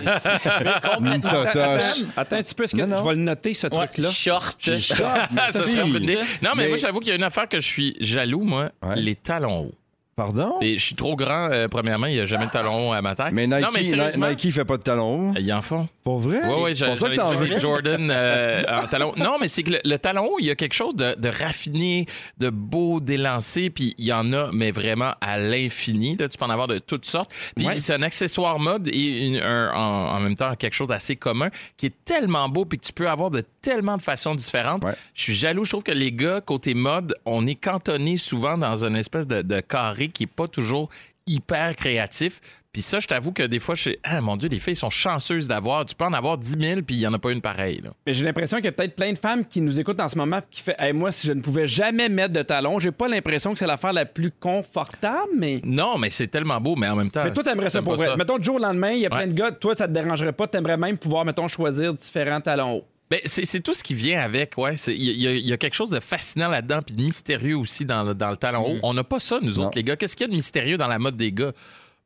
complètement. 0.96 1.30
Totoche. 1.30 2.04
Attends 2.16 2.36
un 2.36 2.42
petit 2.42 2.54
peu, 2.54 2.64
est-ce 2.64 2.76
que 2.76 2.80
Non, 2.82 2.86
non. 2.88 2.98
je 3.02 3.08
vais 3.08 3.14
le 3.16 3.22
noter, 3.22 3.54
ce 3.54 3.66
Ouais, 3.68 3.86
truc-là? 3.86 4.10
short. 4.10 4.58
Ça 4.64 4.78
serait. 4.80 5.84
Non, 5.84 5.98
mais, 6.00 6.18
Mais- 6.56 6.68
moi, 6.68 6.76
j'avoue 6.76 7.00
qu'il 7.00 7.08
y 7.08 7.12
a 7.12 7.16
une 7.16 7.22
affaire 7.22 7.48
que 7.48 7.60
je 7.60 7.66
suis 7.66 7.96
jaloux, 8.00 8.42
moi. 8.44 8.70
Ouais. 8.82 8.96
Les 8.96 9.14
talons 9.16 9.66
hauts. 9.66 9.74
Pardon? 10.16 10.54
Et 10.62 10.78
je 10.78 10.82
suis 10.82 10.94
trop 10.94 11.14
grand, 11.14 11.50
euh, 11.50 11.68
premièrement, 11.68 12.06
il 12.06 12.14
n'y 12.14 12.20
a 12.20 12.24
jamais 12.24 12.46
de 12.46 12.50
talons 12.50 12.90
à 12.90 13.02
ma 13.02 13.14
taille. 13.14 13.32
Mais 13.34 13.46
Nike, 13.46 13.60
non, 13.60 13.68
mais 13.74 13.82
sérieusement, 13.82 14.28
Nike 14.28 14.50
fait 14.50 14.64
pas 14.64 14.78
de 14.78 14.82
talons 14.82 15.32
hauts. 15.32 15.34
Ils 15.38 15.52
en 15.52 15.60
font. 15.60 15.86
Pour 16.04 16.20
vrai? 16.20 16.40
Oui, 16.42 16.54
oui, 16.64 16.70
j'ai 16.74 16.86
veux. 16.86 17.58
Jordan 17.60 18.10
euh, 18.14 18.62
en 18.66 18.86
talon. 18.86 19.12
Non, 19.18 19.36
mais 19.38 19.48
c'est 19.48 19.62
que 19.62 19.72
le, 19.72 19.78
le 19.84 19.98
talon 19.98 20.24
haut, 20.32 20.36
il 20.40 20.46
y 20.46 20.50
a 20.50 20.54
quelque 20.54 20.72
chose 20.72 20.94
de, 20.96 21.14
de 21.20 21.28
raffiné, 21.28 22.06
de 22.38 22.48
beau, 22.48 22.98
d'élancé, 23.00 23.68
puis 23.68 23.94
il 23.98 24.06
y 24.06 24.12
en 24.14 24.32
a, 24.32 24.48
mais 24.54 24.70
vraiment 24.70 25.12
à 25.20 25.36
l'infini. 25.38 26.16
Tu 26.16 26.26
peux 26.38 26.44
en 26.46 26.50
avoir 26.50 26.68
de 26.68 26.78
toutes 26.78 27.04
sortes. 27.04 27.30
Puis 27.54 27.66
Ouais. 27.66 27.76
c'est 27.78 27.92
un 27.92 28.02
accessoire 28.02 28.58
mode 28.58 28.88
et 28.88 29.26
une- 29.26 29.42
un- 29.42 29.70
en, 29.74 30.16
en 30.16 30.20
même 30.20 30.34
temps 30.34 30.54
quelque 30.54 30.72
chose 30.74 30.88
d'assez 30.88 31.16
commun 31.16 31.50
qui 31.76 31.86
est 31.86 31.94
tellement 32.06 32.48
beau 32.48 32.64
puis 32.64 32.78
que 32.78 32.86
tu 32.86 32.92
peux 32.94 33.08
avoir 33.10 33.28
de 33.30 33.42
tellement 33.66 33.96
de 33.96 34.02
façons 34.02 34.34
différentes. 34.36 34.84
Ouais. 34.84 34.94
Je 35.14 35.22
suis 35.22 35.34
jaloux. 35.34 35.64
Je 35.64 35.70
trouve 35.70 35.82
que 35.82 35.90
les 35.92 36.12
gars, 36.12 36.40
côté 36.40 36.74
mode, 36.74 37.14
on 37.24 37.46
est 37.46 37.56
cantonné 37.56 38.16
souvent 38.16 38.56
dans 38.56 38.84
une 38.84 38.94
espèce 38.96 39.26
de, 39.26 39.42
de 39.42 39.60
carré 39.60 40.08
qui 40.08 40.22
est 40.22 40.28
pas 40.28 40.46
toujours 40.46 40.88
hyper 41.26 41.74
créatif. 41.74 42.40
Puis 42.72 42.82
ça, 42.82 43.00
je 43.00 43.06
t'avoue 43.08 43.32
que 43.32 43.42
des 43.42 43.58
fois, 43.58 43.74
je 43.74 43.80
suis, 43.80 43.98
ah 44.04 44.20
mon 44.20 44.36
Dieu, 44.36 44.48
les 44.50 44.58
filles 44.60 44.76
sont 44.76 44.90
chanceuses 44.90 45.48
d'avoir. 45.48 45.84
Tu 45.86 45.94
peux 45.96 46.04
en 46.04 46.12
avoir 46.12 46.36
10 46.38 46.56
000, 46.60 46.82
puis 46.82 46.94
il 46.94 46.98
n'y 46.98 47.06
en 47.06 47.12
a 47.14 47.18
pas 47.18 47.32
une 47.32 47.40
pareille. 47.40 47.80
là. 47.82 47.90
Mais 48.06 48.12
j'ai 48.12 48.24
l'impression 48.24 48.58
qu'il 48.58 48.66
y 48.66 48.68
a 48.68 48.72
peut-être 48.72 48.94
plein 48.94 49.12
de 49.12 49.18
femmes 49.18 49.44
qui 49.46 49.60
nous 49.62 49.80
écoutent 49.80 49.98
en 49.98 50.08
ce 50.10 50.16
moment 50.16 50.40
qui 50.50 50.60
fait 50.62 50.76
Hey, 50.78 50.92
moi 50.92 51.10
si 51.10 51.26
je 51.26 51.32
ne 51.32 51.40
pouvais 51.40 51.66
jamais 51.66 52.08
mettre 52.10 52.34
de 52.34 52.42
talons, 52.42 52.78
j'ai 52.78 52.92
pas 52.92 53.08
l'impression 53.08 53.52
que 53.54 53.58
c'est 53.58 53.66
l'affaire 53.66 53.94
la 53.94 54.04
plus 54.04 54.30
confortable 54.30 55.32
mais 55.36 55.60
Non, 55.64 55.96
mais 55.98 56.10
c'est 56.10 56.28
tellement 56.28 56.60
beau, 56.60 56.76
mais 56.76 56.86
en 56.88 56.96
même 56.96 57.10
temps. 57.10 57.24
mais 57.24 57.32
toi 57.32 57.42
t'aimerais 57.42 57.70
ça 57.70 57.80
pour 57.82 57.96
vrai. 57.96 58.14
Mettons 58.16 58.38
du 58.38 58.44
jour 58.44 58.56
au 58.56 58.60
lendemain, 58.60 58.90
il 58.92 59.00
y 59.00 59.06
a 59.06 59.10
plein 59.10 59.26
de 59.26 59.32
gars, 59.32 59.50
toi 59.52 59.74
ça 59.74 59.88
te 59.88 59.92
dérangerait 59.92 60.32
pas, 60.32 60.46
t'aimerais 60.46 60.76
même 60.76 60.98
pouvoir 60.98 61.24
mettons 61.24 61.48
choisir 61.48 61.92
différents 61.94 62.40
talons 62.42 62.76
hauts. 62.76 62.84
Ben, 63.10 63.20
c'est 63.24 63.44
c'est 63.44 63.60
tout 63.60 63.72
ce 63.74 63.84
qui 63.84 63.94
vient 63.94 64.20
avec, 64.20 64.58
ouais. 64.58 64.74
Il 64.88 65.00
y, 65.20 65.28
a- 65.28 65.32
y 65.34 65.58
quelque 65.58 65.74
chose 65.76 65.90
de 65.90 66.00
fascinant 66.00 66.48
là-dedans, 66.48 66.80
puis 66.84 66.94
de 66.94 67.02
mystérieux 67.02 67.56
aussi 67.56 67.84
dans, 67.84 68.02
le- 68.02 68.14
dans 68.14 68.30
le 68.30 68.36
talon 68.36 68.66
haut. 68.66 68.78
On 68.82 68.94
n'a 68.94 69.04
pas 69.04 69.20
ça, 69.20 69.38
nous 69.40 69.60
autres, 69.60 69.76
les 69.76 69.84
gars. 69.84 69.94
Qu'est-ce 69.96 70.16
qu'il 70.16 70.24
y 70.26 70.28
a 70.28 70.30
de 70.30 70.34
mystérieux 70.34 70.76
dans 70.76 70.88
la 70.88 70.98
mode 70.98 71.16
des 71.16 71.30
gars? 71.32 71.52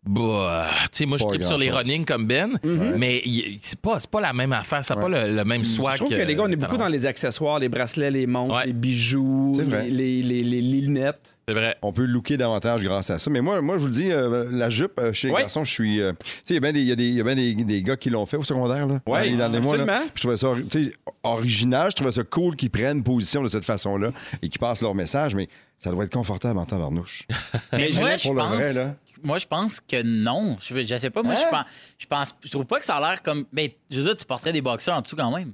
Bah, 0.06 0.66
tu 0.84 0.88
sais, 0.92 1.06
moi, 1.06 1.18
je 1.18 1.24
tripe 1.26 1.42
sur 1.42 1.58
les 1.58 1.70
running 1.70 2.04
comme 2.06 2.26
Ben, 2.26 2.58
mais 2.96 3.20
il- 3.24 3.58
c'est 3.60 3.80
pas, 3.80 4.00
c'est 4.00 4.10
pas 4.10 4.20
la 4.20 4.32
même 4.32 4.52
affaire. 4.52 4.82
Ça 4.84 4.94
n'a 4.94 5.00
pas 5.02 5.08
le, 5.08 5.34
le 5.34 5.44
même 5.44 5.64
swag. 5.64 5.92
Je 5.92 5.98
trouve 5.98 6.10
que 6.10 6.22
les 6.22 6.34
gars, 6.34 6.42
on 6.44 6.50
est 6.50 6.56
beaucoup 6.56 6.76
dans 6.78 6.88
les 6.88 7.04
accessoires, 7.06 7.58
les 7.58 7.68
bracelets, 7.68 8.10
les 8.10 8.26
montres, 8.26 8.54
Ouais. 8.56 8.66
les 8.66 8.72
bijoux, 8.72 9.52
les, 9.58 10.22
les- 10.22 10.42
les 10.42 10.60
lunettes. 10.62 11.34
C'est 11.50 11.54
vrai. 11.54 11.76
On 11.82 11.92
peut 11.92 12.04
looker 12.04 12.36
davantage 12.36 12.80
grâce 12.82 13.10
à 13.10 13.18
ça. 13.18 13.28
Mais 13.28 13.40
moi, 13.40 13.60
moi 13.60 13.74
je 13.74 13.80
vous 13.80 13.86
le 13.86 13.92
dis, 13.92 14.12
euh, 14.12 14.46
la 14.52 14.70
jupe, 14.70 15.00
euh, 15.00 15.12
chez 15.12 15.26
les 15.28 15.34
Ouais. 15.34 15.40
garçons, 15.40 15.64
je 15.64 15.72
suis. 15.72 16.00
euh, 16.00 16.12
tu 16.20 16.30
sais, 16.44 16.54
il 16.54 16.54
y 16.54 16.56
a 16.58 16.60
bien 16.60 16.72
des, 16.72 16.80
il 16.80 16.86
y 16.86 16.92
a 16.92 16.94
des- 16.96 17.08
il 17.08 17.14
y 17.14 17.20
a 17.20 17.24
bien 17.24 17.34
des, 17.34 17.54
des 17.54 17.82
gars 17.82 17.96
qui 17.96 18.08
l'ont 18.08 18.24
fait 18.24 18.36
au 18.36 18.44
secondaire, 18.44 18.86
là. 18.86 19.00
Ouais, 19.06 19.24
dans 19.24 19.30
les 19.32 19.36
derniers 19.36 19.58
mois, 19.60 19.76
là. 19.76 19.82
absolument. 19.82 20.06
Puis 20.06 20.12
Je 20.14 20.20
trouvais 20.20 20.36
ça 20.36 20.54
tu 20.70 20.84
sais, 20.84 20.92
original. 21.24 21.90
Je 21.90 21.96
trouvais 21.96 22.12
ça 22.12 22.22
cool 22.22 22.54
qu'ils 22.54 22.70
prennent 22.70 23.02
position 23.02 23.42
de 23.42 23.48
cette 23.48 23.64
façon-là 23.64 24.12
et 24.42 24.48
qu'ils 24.48 24.60
passent 24.60 24.80
leur 24.80 24.94
message, 24.94 25.34
mais 25.34 25.48
ça 25.76 25.90
doit 25.90 26.04
être 26.04 26.12
confortable 26.12 26.58
en 26.58 26.66
tabarnouche. 26.66 27.26
Mais 27.72 27.90
moi, 27.94 28.16
je 28.16 28.22
pour 28.22 28.34
le 28.34 28.40
pense, 28.40 28.54
vrai, 28.54 28.72
là. 28.74 28.94
moi, 29.24 29.38
je 29.38 29.46
pense 29.46 29.80
que 29.80 30.02
non. 30.02 30.56
Je, 30.62 30.84
je 30.84 30.96
sais 30.96 31.10
pas. 31.10 31.22
Moi, 31.22 31.34
je 31.34 31.48
pense, 31.50 31.64
je 31.98 32.06
pense, 32.06 32.34
je 32.44 32.50
trouve 32.50 32.66
pas 32.66 32.78
que 32.78 32.84
ça 32.84 32.96
a 32.96 33.00
l'air 33.10 33.22
comme. 33.22 33.44
Mais 33.52 33.76
je 33.90 33.98
veux 33.98 34.04
dire, 34.04 34.14
tu 34.16 34.24
porterais 34.24 34.52
des 34.52 34.62
boxeurs 34.62 34.96
en 34.96 35.00
dessous 35.00 35.16
quand 35.16 35.34
même. 35.36 35.52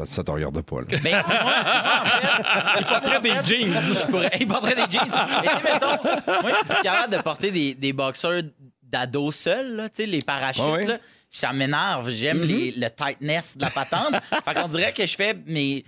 Ça, 0.00 0.06
ça 0.06 0.24
te 0.24 0.30
regarde 0.30 0.60
pas, 0.62 0.80
là. 0.80 0.86
Mais 1.04 1.10
moi, 1.10 1.22
moi, 1.28 1.54
en 1.60 2.04
fait, 2.04 2.80
Il 2.80 2.86
porterait 2.86 3.20
des 3.20 3.34
jeans. 3.44 3.72
je 3.72 4.06
pourrais. 4.06 4.30
Il 4.40 4.46
porterait 4.46 4.74
des 4.74 4.90
jeans. 4.90 5.08
Mais 5.42 5.48
tu 5.48 5.54
sais, 5.54 5.72
mettons, 5.72 6.42
moi, 6.42 6.50
je 6.50 6.54
suis 6.56 6.64
plus 6.64 6.82
capable 6.82 7.16
de 7.16 7.22
porter 7.22 7.50
des, 7.50 7.74
des 7.74 7.92
boxeurs 7.92 8.42
d'ado 8.82 9.30
seuls, 9.30 9.76
là, 9.76 9.88
tu 9.88 9.96
sais, 9.96 10.06
les 10.06 10.20
parachutes, 10.22 10.64
Ouais, 10.64 10.70
ouais. 10.72 10.86
là. 10.86 10.98
Ça 11.30 11.52
m'énerve. 11.52 12.10
J'aime 12.10 12.42
les- 12.42 12.72
le 12.72 12.88
tightness 12.90 13.56
de 13.56 13.62
la 13.62 13.70
patente. 13.70 14.14
fait 14.44 14.54
qu'on 14.54 14.68
dirait 14.68 14.92
que 14.92 15.06
je 15.06 15.14
fais 15.16 15.34
mes. 15.46 15.84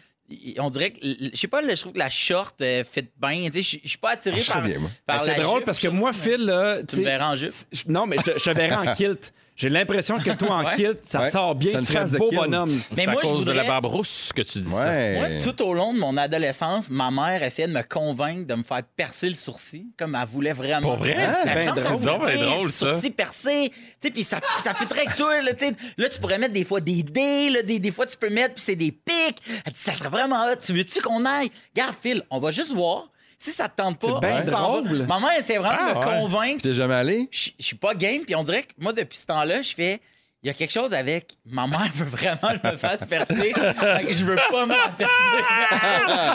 On 0.58 0.70
dirait 0.70 0.90
que, 0.90 1.00
je 1.02 1.36
sais 1.38 1.48
pas, 1.48 1.60
je 1.62 1.78
trouve 1.78 1.92
que 1.92 1.98
la 1.98 2.08
short 2.08 2.58
euh, 2.62 2.82
fit 2.82 3.06
bien. 3.20 3.50
Tu 3.52 3.62
sais, 3.62 3.80
je 3.84 3.88
suis 3.88 3.98
pas 3.98 4.12
attiré 4.12 4.42
Ah, 4.48 4.52
par, 4.54 4.62
bien, 4.62 4.78
moi. 4.78 4.90
par 5.06 5.18
Ben, 5.18 5.24
c'est 5.34 5.40
drôle 5.40 5.56
jupe, 5.58 5.66
parce 5.66 5.78
que 5.78 5.88
moi, 5.88 6.12
Phil, 6.14 6.46
là, 6.46 6.82
tu 6.82 6.96
me 7.00 7.04
verrais 7.04 7.24
en 7.24 7.36
jupe. 7.36 7.52
Non, 7.88 8.06
mais 8.06 8.16
je 8.18 8.22
te, 8.32 8.38
je 8.38 8.44
te 8.44 8.50
verrais 8.50 8.88
en 8.88 8.94
kilt. 8.94 9.34
J'ai 9.56 9.68
l'impression 9.68 10.18
que 10.18 10.30
toi, 10.30 10.56
en 10.56 10.64
Ouais. 10.66 10.74
kilt, 10.74 10.98
ça 11.04 11.20
Ouais. 11.20 11.30
sort 11.30 11.54
bien. 11.54 11.72
T'as 11.74 11.80
Tu 11.80 11.92
face 11.92 12.10
de 12.10 12.18
beau 12.18 12.28
kilt. 12.28 12.40
bonhomme. 12.40 12.80
Mais 12.90 13.04
C'est 13.04 13.06
moi, 13.06 13.20
à 13.20 13.24
je 13.24 13.30
cause 13.30 13.44
de 13.44 13.52
la 13.52 13.62
voudrais- 13.62 13.68
barbe 13.68 13.86
rousse 13.86 14.32
que 14.34 14.42
tu 14.42 14.58
dis 14.60 14.68
ça. 14.68 14.86
Ouais. 14.88 15.16
Moi, 15.18 15.28
tout 15.40 15.62
au 15.62 15.74
long 15.74 15.92
de 15.94 15.98
mon 16.00 16.16
adolescence, 16.16 16.90
ma 16.90 17.10
mère 17.12 17.40
essayait 17.42 17.68
de 17.68 17.72
me 17.72 17.82
convaincre 17.82 18.46
de 18.48 18.54
me 18.56 18.62
faire 18.64 18.82
percer 18.96 19.28
le 19.28 19.34
sourcil, 19.34 19.86
comme 19.96 20.16
elle 20.20 20.26
voulait 20.26 20.52
vraiment. 20.52 20.88
Pour 20.88 20.96
vrai? 20.96 21.16
Ah, 21.18 21.34
C'est 21.42 21.48
me 21.50 21.54
bien 21.54 21.62
semble 21.62 21.78
que 21.78 21.84
drôle. 21.84 22.00
ça 22.02 22.18
C'est 22.26 22.36
bien 22.36 22.46
drôle, 22.46 22.68
ça. 22.68 22.90
Sourcil 22.92 23.10
percé. 23.12 23.70
Tu 23.70 24.08
sais, 24.08 24.10
puis 24.10 24.24
ça, 24.24 24.40
ça 24.56 24.74
fait 24.74 24.86
très 24.86 25.06
que 25.06 25.16
toi, 25.16 25.40
là, 25.42 25.52
tu 25.54 25.66
sais. 25.68 25.72
Là, 25.98 26.08
tu 26.08 26.18
pourrais 26.20 26.38
mettre 26.38 26.52
des 26.52 26.64
fois 26.64 26.80
des 26.80 27.02
dés, 27.04 27.50
là, 27.50 27.62
des, 27.62 27.78
des 27.78 27.90
fois, 27.92 28.06
tu 28.06 28.16
peux 28.16 28.30
mettre, 28.30 28.54
puis 28.54 28.62
c'est 28.64 28.76
des 28.76 28.90
pics. 28.90 29.40
Elle 29.64 29.72
dit, 29.72 29.78
ça 29.78 29.92
serait 29.92 30.08
vraiment 30.08 30.44
hot. 30.46 30.56
Tu 30.60 30.72
veux-tu 30.72 31.00
qu'on 31.00 31.24
aille? 31.24 31.50
Garde, 31.76 31.94
Phil, 32.02 32.22
on 32.30 32.40
va 32.40 32.50
juste 32.50 32.72
voir. 32.72 33.08
Si 33.38 33.50
ça 33.50 33.68
te 33.68 33.76
tente 33.76 33.98
pas, 34.00 34.18
va. 34.20 34.40
drôle. 34.42 35.06
Ma 35.06 35.20
mère 35.20 35.38
essaie 35.38 35.58
vraiment 35.58 35.76
Ah, 35.78 35.92
de 35.94 35.98
me 35.98 36.04
ouais. 36.12 36.20
convaincre. 36.20 36.62
T'es 36.62 36.74
jamais 36.74 36.94
allé? 36.94 37.28
Je 37.30 37.50
suis 37.58 37.76
pas 37.76 37.94
game, 37.94 38.22
puis 38.24 38.34
on 38.34 38.42
dirait 38.42 38.62
que 38.62 38.72
moi, 38.78 38.92
depuis 38.92 39.18
ce 39.18 39.26
temps-là, 39.26 39.62
je 39.62 39.74
fais. 39.74 40.00
Il 40.42 40.48
y 40.48 40.50
a 40.50 40.52
quelque 40.52 40.72
chose 40.72 40.92
avec. 40.92 41.38
Ma 41.46 41.66
mère 41.66 41.88
veut 41.94 42.04
vraiment 42.04 42.36
que 42.52 42.58
je 42.62 42.72
me 42.72 42.76
fasse 42.76 43.02
percer. 43.06 43.54
Fait 43.54 44.04
que 44.06 44.12
je 44.12 44.24
veux 44.26 44.36
pas 44.50 44.66
me 44.66 44.74
faire 44.74 44.94
percer. 44.94 45.12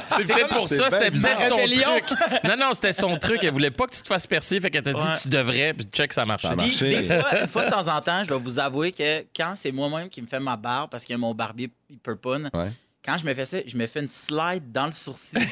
C'est 0.07 0.33
peut-être 0.33 0.49
pour 0.55 0.67
ça, 0.67 0.89
c'était 0.89 1.11
bizarre. 1.11 1.35
peut-être 1.37 1.49
son 1.49 1.55
Rébellion. 1.57 1.99
truc. 2.05 2.19
Non, 2.43 2.55
non, 2.57 2.73
c'était 2.73 2.93
son 2.93 3.17
truc. 3.17 3.43
Elle 3.43 3.51
voulait 3.51 3.69
pas 3.69 3.85
que 3.85 3.93
tu 3.95 4.01
te 4.01 4.07
fasses 4.07 4.25
percer, 4.25 4.59
fait 4.59 4.71
qu'elle 4.71 4.81
t'a 4.81 4.93
dit 4.93 4.99
Ouais. 4.99 5.13
tu 5.21 5.29
devrais, 5.29 5.73
puis 5.75 5.85
check, 5.91 6.11
ça 6.11 6.25
marche. 6.25 6.43
Des 6.79 7.03
fois, 7.03 7.39
une 7.41 7.47
fois 7.47 7.65
de 7.65 7.69
temps 7.69 7.87
en 7.87 8.01
temps, 8.01 8.23
je 8.23 8.33
vais 8.33 8.39
vous 8.39 8.57
avouer 8.59 8.91
que 8.91 9.25
quand 9.35 9.53
c'est 9.55 9.71
moi-même 9.71 10.09
qui 10.09 10.21
me 10.23 10.27
fais 10.27 10.39
ma 10.39 10.57
barbe 10.57 10.89
parce 10.89 11.05
que 11.05 11.13
mon 11.13 11.35
barbier 11.35 11.69
il 11.91 11.99
peut 11.99 12.15
pas, 12.15 12.37
Ouais. 12.37 12.71
Quand 13.09 13.17
je 13.17 13.25
me 13.25 13.33
fais 13.33 13.45
ça, 13.45 13.57
je 13.65 13.75
me 13.75 13.87
fais 13.87 14.01
une 14.01 14.07
slide 14.09 14.71
dans 14.71 14.85
le 14.85 14.91
sourcil. 14.91 15.39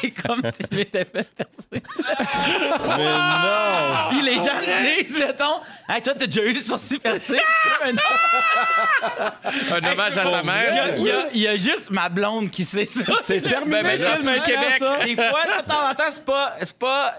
c'est 0.00 0.10
comme 0.10 0.42
si 0.52 0.64
je 0.70 0.76
m'étais 0.76 1.04
fait 1.04 1.28
percer. 1.30 1.82
Mais 2.98 3.04
non! 3.04 4.08
Puis 4.10 4.22
les 4.22 4.38
gens 4.38 4.54
me 4.56 5.02
disent, 5.04 5.18
mettons, 5.18 5.60
hey, 5.88 6.02
toi, 6.02 6.14
t'as 6.18 6.26
déjà 6.26 6.42
eu 6.42 6.52
le 6.52 6.58
sourcil 6.60 6.98
percé? 6.98 7.38
C'est 7.62 7.70
comme 7.78 7.96
un- 7.96 9.76
Un 9.76 9.92
hommage 9.92 10.18
à 10.18 10.22
ta 10.24 10.28
Il 10.30 10.32
y, 10.32 10.36
a, 10.36 10.42
mère. 10.42 10.94
il 10.98 11.04
y 11.04 11.10
a- 11.10 11.26
il 11.34 11.40
y 11.42 11.48
a 11.48 11.56
juste 11.56 11.90
ma 11.92 12.08
blonde 12.08 12.50
qui 12.50 12.64
sait 12.64 12.86
ça. 12.86 13.04
C'est 13.22 13.40
terminé, 13.40 13.82
Ben, 13.82 13.96
ben, 13.98 14.18
le 14.34 14.40
Québec. 14.44 14.74
ça. 14.78 14.98
Des 15.04 15.14
fois, 15.14 15.44
de 15.44 15.62
temps 15.68 15.88
en 15.90 15.94
temps, 15.94 16.10
c'est 16.10 16.24
pas, 16.24 16.52
c'est 16.62 16.78
pas. 16.78 17.12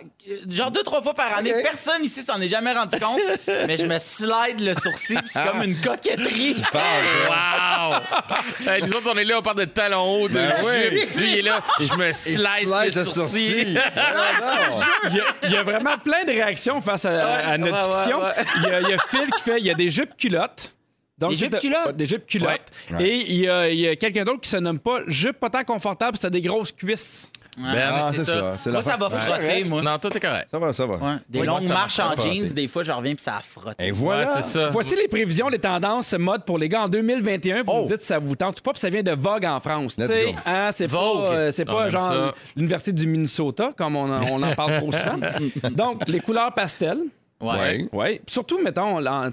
Genre 0.49 0.71
deux, 0.71 0.83
trois 0.83 1.01
fois 1.01 1.13
par 1.13 1.37
année. 1.37 1.53
Personne 1.63 2.03
ici 2.03 2.21
s'en 2.21 2.41
est 2.41 2.47
jamais 2.47 2.73
rendu 2.73 2.99
compte. 2.99 3.19
mais 3.47 3.77
je 3.77 3.85
me 3.85 3.97
slide 3.99 4.59
le 4.59 4.73
sourcil, 4.73 5.17
puis 5.19 5.29
c'est 5.29 5.45
comme 5.45 5.63
une 5.63 5.79
coquetterie. 5.79 6.61
Wow! 6.73 8.01
Hey, 8.67 8.81
nous 8.83 8.91
autres, 8.93 9.09
on 9.13 9.17
est 9.17 9.23
là, 9.23 9.39
on 9.39 9.41
parle 9.41 9.57
de 9.59 9.65
talons 9.65 10.01
hauts, 10.03 10.27
de 10.27 10.33
Ben 10.33 10.53
oui. 10.63 11.05
Lui, 11.17 11.31
il 11.33 11.37
est 11.39 11.41
là, 11.43 11.61
et 11.79 11.85
je 11.85 11.93
me 11.95 12.11
slice, 12.11 12.37
slice 12.69 12.95
le 12.95 12.99
le 13.01 13.05
sourcil. 13.05 13.81
Il 15.09 15.15
y, 15.15 15.19
a, 15.19 15.23
il 15.43 15.51
y 15.51 15.55
a 15.57 15.63
vraiment 15.63 15.97
plein 15.99 16.23
de 16.23 16.31
réactions 16.31 16.81
face 16.81 17.05
à, 17.05 17.35
à 17.51 17.57
notre 17.57 17.73
ouais, 17.73 17.87
discussion. 17.89 18.17
ouais, 18.19 18.25
ouais. 18.25 18.45
Il, 18.57 18.63
y 18.63 18.73
a, 18.73 18.81
il 18.81 18.89
y 18.89 18.93
a 18.93 18.97
Phil 19.07 19.29
qui 19.31 19.41
fait 19.43 19.59
il 19.59 19.65
y 19.65 19.69
a 19.69 19.75
des 19.75 19.89
jupes 19.91 20.15
culottes. 20.17 20.73
Donc, 21.17 21.29
Des 21.31 21.37
jupes 21.37 21.59
culottes? 21.59 21.85
ouais, 21.87 21.93
Des 21.93 22.05
jupes 22.07 22.25
culottes. 22.25 22.71
Et 22.99 23.15
il 23.17 23.35
y 23.37 23.47
a, 23.47 23.69
il 23.69 23.79
y 23.79 23.87
a 23.87 23.95
quelqu'un 23.95 24.23
d'autre 24.23 24.41
qui 24.41 24.49
se 24.49 24.57
nomme 24.57 24.79
pas 24.79 24.99
jupe 25.07 25.39
pas 25.39 25.49
tant 25.49 25.63
confortable, 25.63 26.17
c'est 26.19 26.29
des 26.31 26.41
grosses 26.41 26.71
cuisses. 26.71 27.29
Ouais, 27.57 27.71
Ben, 27.71 27.89
ah, 27.93 28.11
c'est 28.13 28.25
ça, 28.25 28.53
c'est 28.57 28.71
moi, 28.71 28.81
ça 28.81 28.97
va 28.97 29.09
frotter, 29.09 29.63
moi. 29.63 29.81
Non, 29.81 29.97
toi, 29.97 30.09
t'es 30.11 30.19
correct. 30.19 30.49
Ça 30.51 30.59
va, 30.59 30.73
ça 30.73 30.85
va. 30.85 30.95
Ouais, 30.95 31.15
Des 31.29 31.39
Oui, 31.39 31.47
longues 31.47 31.61
ça 31.63 31.73
marches 31.73 31.99
en 31.99 32.15
jeans, 32.15 32.51
des 32.53 32.67
fois, 32.67 32.83
je 32.83 32.91
reviens 32.91 33.13
puis 33.15 33.23
ça 33.23 33.39
frotte. 33.47 33.75
Et 33.79 33.91
voilà! 33.91 34.25
Ouais, 34.25 34.31
c'est 34.35 34.41
ça. 34.43 34.69
Voici 34.69 34.95
les 34.95 35.07
prévisions, 35.07 35.47
les 35.47 35.59
tendances 35.59 36.13
mode 36.13 36.43
pour 36.43 36.57
les 36.57 36.67
gars 36.67 36.81
en 36.83 36.89
2021. 36.89 37.63
Vous 37.63 37.71
Oh. 37.73 37.83
me 37.83 37.87
dites 37.87 38.01
si 38.01 38.07
ça 38.07 38.19
vous 38.19 38.35
tente 38.35 38.59
ou 38.59 38.63
pas, 38.63 38.71
puis 38.71 38.79
ça 38.81 38.89
vient 38.89 39.03
de 39.03 39.11
Vogue 39.13 39.45
en 39.45 39.59
France. 39.59 39.97
Hein, 40.45 40.69
c'est 40.73 40.87
pas, 40.87 40.97
Vogue. 40.97 41.25
euh, 41.31 41.51
c'est 41.53 41.65
pas 41.65 41.87
genre 41.89 42.07
ça. 42.07 42.33
l'Université 42.57 42.91
du 42.91 43.07
Minnesota, 43.07 43.71
comme 43.77 43.95
on, 43.95 44.11
en- 44.13 44.23
on 44.31 44.43
en 44.43 44.53
parle 44.53 44.77
trop 44.77 44.91
souvent. 44.91 45.69
Donc, 45.71 46.07
les 46.07 46.19
couleurs 46.19 46.53
pastel. 46.53 46.97
Ouais. 47.41 47.87
Oui. 47.91 48.21
Surtout, 48.27 48.59
mettons, 48.63 48.97
en, 48.97 49.05
en, 49.05 49.29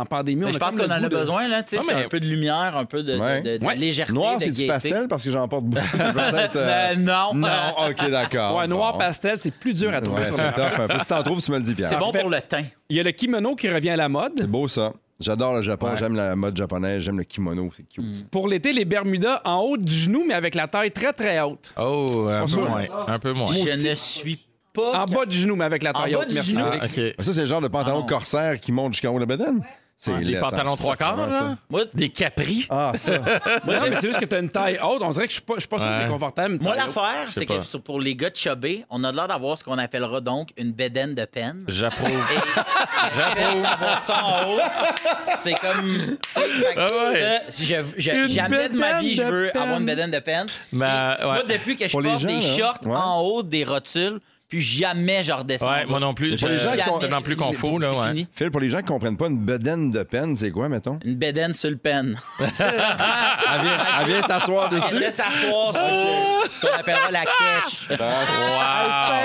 en 0.00 0.04
pandémie, 0.06 0.42
Mais 0.42 0.46
on 0.46 0.52
je 0.52 0.56
a 0.56 0.58
pense 0.60 0.76
qu'on 0.76 0.84
en 0.86 0.90
a 0.90 1.00
de- 1.00 1.08
besoin, 1.08 1.48
là. 1.48 1.62
Tu 1.64 1.76
sais, 1.76 1.82
mais- 1.88 2.04
un 2.04 2.08
peu 2.08 2.20
de 2.20 2.26
lumière, 2.26 2.76
un 2.76 2.84
peu 2.84 3.02
de, 3.02 3.18
Ouais. 3.18 3.42
de- 3.42 3.56
de 3.58 3.64
Ouais. 3.66 3.74
légèreté. 3.74 4.12
Noir, 4.14 4.36
c'est 4.38 4.52
du 4.52 4.66
pastel 4.66 5.08
parce 5.08 5.24
que 5.24 5.30
j'en 5.30 5.48
porte 5.48 5.64
beaucoup. 5.64 5.84
Euh, 6.56 6.94
non. 6.96 7.34
Non, 7.34 7.48
OK, 7.88 8.10
d'accord. 8.10 8.56
Ouais, 8.58 8.66
noir 8.68 8.92
Bon. 8.92 8.98
pastel, 9.00 9.38
c'est 9.38 9.50
plus 9.50 9.74
dur 9.74 9.92
à 9.92 10.00
trouver 10.00 10.20
Ouais, 10.22 10.26
sur 10.28 10.36
c'est 10.36 10.52
tough 10.52 10.80
un 10.80 10.88
peu. 10.88 10.98
Si 11.00 11.06
t'en 11.06 11.22
trouves, 11.22 11.42
tu 11.42 11.50
me 11.50 11.56
le 11.58 11.62
dis, 11.64 11.74
Pierre. 11.74 11.88
C'est 11.88 11.96
bon 11.98 12.12
pour 12.12 12.30
le 12.30 12.40
teint. 12.40 12.62
Il 12.88 12.96
y 12.96 13.00
a 13.00 13.02
le 13.02 13.10
kimono 13.10 13.54
qui 13.56 13.68
revient 13.68 13.90
à 13.90 13.96
la 13.96 14.08
mode. 14.08 14.32
C'est 14.38 14.46
beau, 14.50 14.68
ça. 14.68 14.92
J'adore 15.20 15.54
le 15.54 15.62
Japon. 15.62 15.90
J'aime 15.96 16.14
la 16.16 16.34
mode 16.36 16.56
japonaise. 16.56 17.02
J'aime 17.02 17.18
le 17.18 17.24
kimono. 17.24 17.70
C'est 17.76 17.88
cute. 17.88 18.28
Pour 18.30 18.48
l'été, 18.48 18.72
les 18.72 18.84
Bermudas 18.84 19.40
en 19.44 19.56
haut 19.58 19.76
du 19.76 19.92
genou, 19.92 20.24
mais 20.26 20.34
avec 20.34 20.54
la 20.54 20.66
taille 20.68 20.90
très, 20.90 21.12
très 21.12 21.40
haute. 21.40 21.72
Oh, 21.80 22.28
un 22.30 22.46
peu 22.46 22.60
moins. 22.60 22.84
Un 23.06 23.18
peu 23.18 23.32
moins. 23.32 23.52
Je 23.52 23.88
ne 23.88 23.94
suis 23.94 24.46
pas. 24.74 25.02
En 25.02 25.04
bas 25.06 25.24
du 25.26 25.38
genou, 25.38 25.56
mais 25.56 25.64
avec 25.64 25.82
la 25.82 25.90
En 25.90 26.02
taille 26.02 26.12
bas 26.14 26.18
haute. 26.20 26.28
du 26.28 26.34
Merci, 26.34 26.50
genou. 26.50 26.64
Ah, 26.66 26.86
Félix. 26.86 26.98
OK. 27.18 27.24
Ça, 27.24 27.32
c'est 27.32 27.40
le 27.40 27.46
genre 27.46 27.60
de 27.62 27.68
pantalon 27.68 28.02
Ah. 28.04 28.08
corsaire 28.08 28.60
qui 28.60 28.72
monte 28.72 28.92
jusqu'en 28.94 29.10
haut 29.10 29.14
de 29.14 29.20
la 29.20 29.26
bedaine? 29.26 29.62
C'est 29.96 30.12
Des 30.18 30.24
laid, 30.24 30.40
pantalons 30.40 30.72
hein, 30.72 30.76
trois 30.76 30.96
quarts, 30.96 31.16
ça. 31.16 31.40
là? 31.40 31.56
Moi, 31.70 31.82
Des 31.94 32.08
capris. 32.10 32.66
Ah, 32.68 32.92
ça. 32.96 33.12
Non, 33.64 33.74
mais 33.88 33.94
c'est 33.94 34.08
juste 34.08 34.18
que 34.18 34.24
tu 34.24 34.34
as 34.34 34.40
une 34.40 34.50
taille 34.50 34.78
haute. 34.82 35.00
On 35.02 35.10
dirait 35.12 35.26
que 35.26 35.30
je 35.30 35.36
suis 35.36 35.42
pas, 35.44 35.54
je 35.54 35.60
suis 35.60 35.68
pas 35.68 35.78
sûr 35.78 35.88
que 35.88 35.96
c'est 35.96 36.08
confortable. 36.08 36.56
une 36.56 36.62
moi, 36.62 36.74
taille 36.74 36.88
haute. 36.88 36.94
l'affaire, 36.96 37.26
c'est 37.30 37.46
pas. 37.46 37.58
que 37.58 37.62
sur- 37.64 37.80
pour 37.80 38.00
les 38.00 38.16
gars 38.16 38.28
de 38.28 38.34
chubby, 38.36 38.84
on 38.90 39.02
a 39.04 39.12
l'air 39.12 39.28
d'avoir 39.28 39.56
ce 39.56 39.62
qu'on 39.62 39.78
appellera 39.78 40.20
donc 40.20 40.48
une 40.58 40.72
bédaine 40.72 41.14
de 41.14 41.24
peine. 41.24 41.64
J'approuve. 41.68 42.10
J'approuve. 43.16 43.64
avoir 43.72 44.00
ça 44.00 44.24
en 44.24 44.50
haut, 44.52 44.60
c'est 45.14 45.54
comme. 45.60 45.94
tu 45.94 46.18
sais, 46.30 46.40
fait 46.40 46.74
que 46.74 46.80
Ah 46.80 47.06
ouais. 47.06 47.18
ça, 47.18 47.40
si 47.50 47.64
je, 47.64 47.74
je- 47.96 48.10
Une 48.10 48.28
jamais 48.28 48.68
de 48.68 48.76
ma 48.76 49.00
vie, 49.00 49.14
je 49.14 49.22
de 49.22 49.28
veux 49.30 49.50
peine. 49.52 49.62
avoir 49.62 49.78
une 49.78 49.86
bédaine 49.86 50.10
de 50.10 50.18
peine. 50.18 50.46
Mais, 50.72 50.86
Moi, 51.22 51.42
depuis 51.48 51.76
que 51.76 51.86
je 51.86 51.90
Pour 51.92 52.00
les 52.00 52.10
porte 52.10 52.22
gens, 52.22 52.28
des 52.28 52.34
là, 52.34 52.40
shorts 52.42 52.78
ouais. 52.84 52.96
en 52.96 53.20
haut, 53.20 53.42
des 53.42 53.64
rotules, 53.64 54.18
puis 54.48 54.60
jamais 54.60 55.24
je 55.24 55.32
redescends. 55.32 55.70
Ouais, 55.70 55.86
moi 55.86 56.00
non 56.00 56.14
plus. 56.14 56.36
pour 56.36 56.48
les 56.48 56.56
Je- 56.56 56.60
gens 56.62 56.72
qui 56.72 57.22
plus 57.22 57.36
confort, 57.36 57.78
là, 57.78 57.88
C'est 57.88 57.96
ouais. 57.96 58.08
fini. 58.08 58.28
Phil, 58.32 58.50
pour 58.50 58.60
les 58.60 58.70
gens 58.70 58.78
qui 58.78 58.84
comprennent 58.84 59.16
pas, 59.16 59.26
une 59.26 59.38
bedaine 59.38 59.90
de 59.90 60.02
peine, 60.02 60.36
c'est 60.36 60.50
quoi, 60.50 60.68
mettons? 60.68 60.98
Une 61.04 61.14
bédaine 61.14 61.52
sur 61.52 61.70
le 61.70 61.76
pen. 61.76 62.16
Elle 62.40 62.46
vient, 63.62 63.86
elle 64.00 64.06
vient 64.08 64.22
s'asseoir 64.22 64.68
Elle 64.72 64.78
dessus? 64.80 64.98
laisse 64.98 65.16
s'asseoir 65.16 65.72
sur 65.74 66.50
ce 66.50 66.60
qu'on 66.60 66.74
appellera 66.78 67.10
la. 67.10 67.22
Hey, 67.22 67.96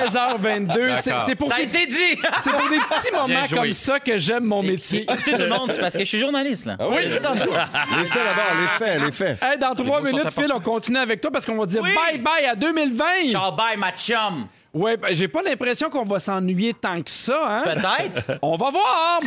16h22, 0.07 0.95
c'est 1.01 1.13
c'est 1.25 1.35
pour, 1.35 1.49
Ça 1.49 1.55
a 1.55 1.57
ces- 1.57 1.63
été 1.63 1.85
dit! 1.87 2.21
c'est 2.43 2.51
pour 2.51 2.69
des 2.69 2.77
petits 2.79 3.11
moments 3.13 3.45
joué. 3.45 3.57
comme 3.57 3.73
ça 3.73 3.99
que 3.99 4.17
j'aime 4.17 4.45
mon 4.45 4.63
métier. 4.63 5.03
Écoutez 5.03 5.31
tout 5.33 5.37
le 5.39 5.49
monde, 5.49 5.71
c'est 5.71 5.81
parce 5.81 5.93
que 5.95 6.03
je 6.03 6.09
suis 6.09 6.19
journaliste, 6.19 6.65
là. 6.65 6.75
Ah 6.79 6.85
oui, 6.89 6.97
les 7.03 7.09
faits 7.11 7.23
d'abord, 7.23 8.45
les 8.79 8.85
faits, 8.85 9.01
les 9.05 9.11
faits. 9.11 9.43
Hey, 9.43 9.57
dans 9.57 9.75
trois 9.75 9.99
mots 10.01 10.07
sont 10.09 10.17
minutes, 10.17 10.31
Phil, 10.33 10.51
on 10.53 10.59
continue 10.59 10.97
avec 10.97 11.21
toi 11.21 11.31
parce 11.31 11.45
qu'on 11.45 11.57
va 11.57 11.65
dire 11.65 11.81
Oui. 11.83 11.91
bye 11.93 12.19
bye 12.21 12.45
à 12.45 12.55
2020. 12.55 13.05
Ciao, 13.31 13.51
bye, 13.51 13.77
ma 13.77 13.91
chum! 13.91 14.47
Ouais, 14.73 14.97
ben, 14.97 15.07
j'ai 15.11 15.27
pas 15.27 15.41
l'impression 15.41 15.89
qu'on 15.89 16.05
va 16.05 16.19
s'ennuyer 16.19 16.73
tant 16.73 16.99
que 17.01 17.09
ça, 17.09 17.41
hein? 17.49 17.63
Peut-être. 17.63 18.39
On 18.41 18.55
va 18.55 18.69
voir! 18.69 19.19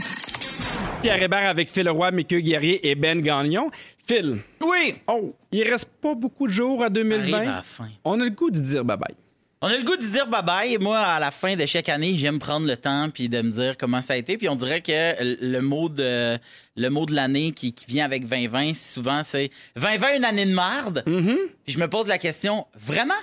Pierre 1.02 1.20
Hébert 1.20 1.48
avec 1.48 1.70
Phil 1.70 1.88
Roy, 1.88 2.12
Mickey 2.12 2.42
Guerrier 2.42 2.88
et 2.88 2.94
Ben 2.94 3.20
Gagnon. 3.20 3.70
Phil. 4.06 4.38
Oui. 4.60 4.94
Oh, 5.08 5.34
il 5.50 5.68
reste 5.68 5.88
pas 6.00 6.14
beaucoup 6.14 6.46
de 6.46 6.52
jours 6.52 6.84
à 6.84 6.90
2020. 6.90 7.36
Arrive 7.36 7.48
à 7.48 7.56
la 7.56 7.62
fin. 7.62 7.88
On 8.04 8.20
a 8.20 8.24
le 8.24 8.30
goût 8.30 8.50
de 8.50 8.60
dire 8.60 8.84
bye-bye. 8.84 9.14
On 9.64 9.68
a 9.68 9.76
le 9.76 9.84
goût 9.84 9.96
de 9.96 10.02
dire 10.02 10.28
bye-bye. 10.28 10.78
Moi, 10.80 10.98
à 10.98 11.18
la 11.18 11.30
fin 11.32 11.56
de 11.56 11.66
chaque 11.66 11.88
année, 11.88 12.12
j'aime 12.14 12.38
prendre 12.38 12.66
le 12.66 12.76
temps 12.76 13.08
puis 13.12 13.28
de 13.28 13.42
me 13.42 13.50
dire 13.50 13.76
comment 13.76 14.02
ça 14.02 14.14
a 14.14 14.16
été. 14.16 14.36
Puis 14.36 14.48
on 14.48 14.56
dirait 14.56 14.80
que 14.80 15.14
le 15.40 15.60
mot 15.60 15.88
de 15.88 16.38
le 16.76 16.88
mot 16.88 17.04
de 17.06 17.14
l'année 17.14 17.52
qui, 17.52 17.72
qui 17.72 17.86
vient 17.86 18.04
avec 18.04 18.28
2020, 18.28 18.74
souvent, 18.74 19.22
c'est 19.22 19.50
2020, 19.76 20.16
une 20.18 20.24
année 20.24 20.46
de 20.46 20.54
marde. 20.54 21.02
Puis 21.04 21.74
je 21.74 21.78
me 21.78 21.88
pose 21.88 22.06
la 22.06 22.18
question, 22.18 22.66
vraiment? 22.78 23.14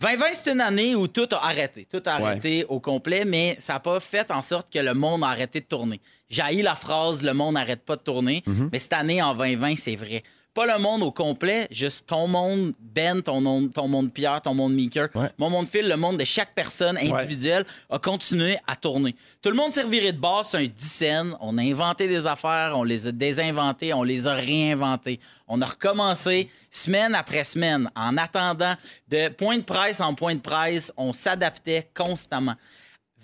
2020, 0.00 0.26
c'est 0.32 0.52
une 0.52 0.60
année 0.60 0.94
où 0.94 1.08
tout 1.08 1.26
a 1.32 1.44
arrêté. 1.44 1.86
Tout 1.90 2.02
a 2.06 2.12
arrêté 2.12 2.64
au 2.68 2.78
complet, 2.78 3.24
mais 3.24 3.56
ça 3.58 3.74
n'a 3.74 3.80
pas 3.80 3.98
fait 3.98 4.30
en 4.30 4.42
sorte 4.42 4.72
que 4.72 4.78
le 4.78 4.94
monde 4.94 5.24
a 5.24 5.28
arrêté 5.28 5.60
de 5.60 5.66
tourner. 5.66 6.00
J'ai 6.30 6.62
la 6.62 6.76
phrase 6.76 7.22
«le 7.24 7.32
monde 7.34 7.54
n'arrête 7.54 7.84
pas 7.84 7.96
de 7.96 8.02
tourner 8.02 8.44
mais 8.72 8.78
cette 8.78 8.92
année, 8.92 9.20
en 9.22 9.34
2020, 9.34 9.76
c'est 9.76 9.96
vrai. 9.96 10.22
Pas 10.58 10.66
le 10.66 10.82
monde 10.82 11.04
au 11.04 11.12
complet, 11.12 11.68
juste 11.70 12.08
ton 12.08 12.26
monde, 12.26 12.72
Ben, 12.80 13.22
ton 13.22 13.40
monde, 13.40 13.72
ton 13.72 13.86
monde 13.86 14.12
Pierre, 14.12 14.42
ton 14.42 14.54
monde 14.54 14.74
Meeker, 14.74 15.06
mon 15.38 15.50
monde 15.50 15.68
Phil, 15.68 15.88
le 15.88 15.96
monde 15.96 16.18
de 16.18 16.24
chaque 16.24 16.52
personne 16.52 16.98
individuelle 16.98 17.64
a 17.88 18.00
continué 18.00 18.56
à 18.66 18.74
tourner. 18.74 19.14
Tout 19.40 19.50
le 19.50 19.54
monde 19.54 19.72
s'est 19.72 19.84
reviré 19.84 20.10
de 20.10 20.18
base, 20.18 20.48
c'est 20.48 20.56
un 20.56 20.62
10 20.62 20.72
scènes. 20.76 21.36
On 21.40 21.58
a 21.58 21.62
inventé 21.62 22.08
des 22.08 22.26
affaires, 22.26 22.72
on 22.74 22.82
les 22.82 23.06
a 23.06 23.12
désinventées, 23.12 23.94
on 23.94 24.02
les 24.02 24.26
a 24.26 24.34
réinventées. 24.34 25.20
On 25.46 25.62
a 25.62 25.66
recommencé 25.66 26.50
semaine 26.72 27.14
après 27.14 27.44
semaine 27.44 27.88
en 27.94 28.16
attendant 28.16 28.74
de 29.10 29.28
point 29.28 29.58
de 29.58 29.62
presse 29.62 30.00
en 30.00 30.12
point 30.14 30.34
de 30.34 30.40
presse. 30.40 30.92
On 30.96 31.12
s'adaptait 31.12 31.88
constamment. 31.94 32.56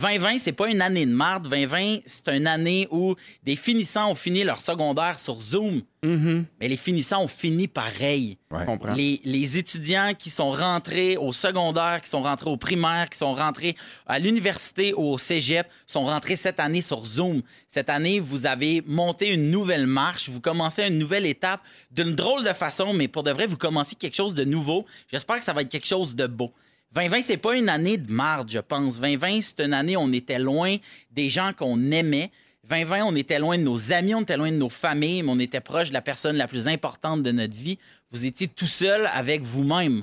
2020, 0.00 0.38
c'est 0.38 0.52
pas 0.52 0.68
une 0.68 0.82
année 0.82 1.06
de 1.06 1.12
marde. 1.12 1.44
2020, 1.48 1.98
c'est 2.04 2.28
une 2.28 2.46
année 2.48 2.88
où 2.90 3.14
des 3.44 3.54
finissants 3.54 4.10
ont 4.10 4.14
fini 4.16 4.42
leur 4.42 4.58
secondaire 4.58 5.20
sur 5.20 5.36
Zoom. 5.40 5.82
Mais 6.60 6.68
les 6.68 6.76
finissants 6.76 7.22
ont 7.22 7.28
fini 7.28 7.68
pareil. 7.68 8.36
Les, 8.94 9.20
les 9.24 9.56
étudiants 9.56 10.12
qui 10.18 10.30
sont 10.30 10.50
rentrés 10.50 11.16
au 11.16 11.32
secondaire, 11.32 12.00
qui 12.02 12.10
sont 12.10 12.22
rentrés 12.22 12.50
au 12.50 12.56
primaire, 12.56 13.08
qui 13.08 13.16
sont 13.18 13.34
rentrés 13.34 13.76
à 14.06 14.18
l'université 14.18 14.92
ou 14.94 15.12
au 15.12 15.18
cégep, 15.18 15.66
sont 15.86 16.04
rentrés 16.04 16.36
cette 16.36 16.60
année 16.60 16.82
sur 16.82 17.04
Zoom. 17.06 17.40
Cette 17.68 17.88
année, 17.88 18.20
vous 18.20 18.46
avez 18.46 18.82
monté 18.86 19.32
une 19.32 19.50
nouvelle 19.50 19.86
marche, 19.86 20.28
vous 20.28 20.40
commencez 20.40 20.86
une 20.86 20.98
nouvelle 20.98 21.24
étape 21.24 21.60
d'une 21.92 22.14
drôle 22.14 22.44
de 22.44 22.52
façon, 22.52 22.92
mais 22.92 23.08
pour 23.08 23.22
de 23.22 23.30
vrai, 23.30 23.46
vous 23.46 23.56
commencez 23.56 23.94
quelque 23.94 24.16
chose 24.16 24.34
de 24.34 24.44
nouveau. 24.44 24.84
J'espère 25.10 25.38
que 25.38 25.44
ça 25.44 25.52
va 25.52 25.62
être 25.62 25.70
quelque 25.70 25.86
chose 25.86 26.14
de 26.16 26.26
beau. 26.26 26.52
2020, 26.94 27.22
c'est 27.22 27.38
pas 27.38 27.56
une 27.56 27.68
année 27.68 27.96
de 27.96 28.12
marde, 28.12 28.48
je 28.50 28.60
pense. 28.60 29.00
2020, 29.00 29.40
c'est 29.42 29.60
une 29.60 29.74
année 29.74 29.96
où 29.96 30.00
on 30.00 30.12
était 30.12 30.38
loin 30.38 30.76
des 31.10 31.28
gens 31.28 31.52
qu'on 31.52 31.90
aimait. 31.90 32.30
2020, 32.70 33.04
on 33.04 33.16
était 33.16 33.40
loin 33.40 33.58
de 33.58 33.64
nos 33.64 33.92
amis, 33.92 34.14
on 34.14 34.22
était 34.22 34.36
loin 34.36 34.50
de 34.50 34.56
nos 34.56 34.68
familles, 34.68 35.22
mais 35.22 35.30
on 35.30 35.38
était 35.40 35.60
proche 35.60 35.88
de 35.88 35.92
la 35.92 36.00
personne 36.00 36.36
la 36.36 36.46
plus 36.46 36.68
importante 36.68 37.22
de 37.22 37.32
notre 37.32 37.56
vie. 37.56 37.78
Vous 38.12 38.26
étiez 38.26 38.46
tout 38.46 38.66
seul 38.66 39.08
avec 39.12 39.42
vous-même. 39.42 40.02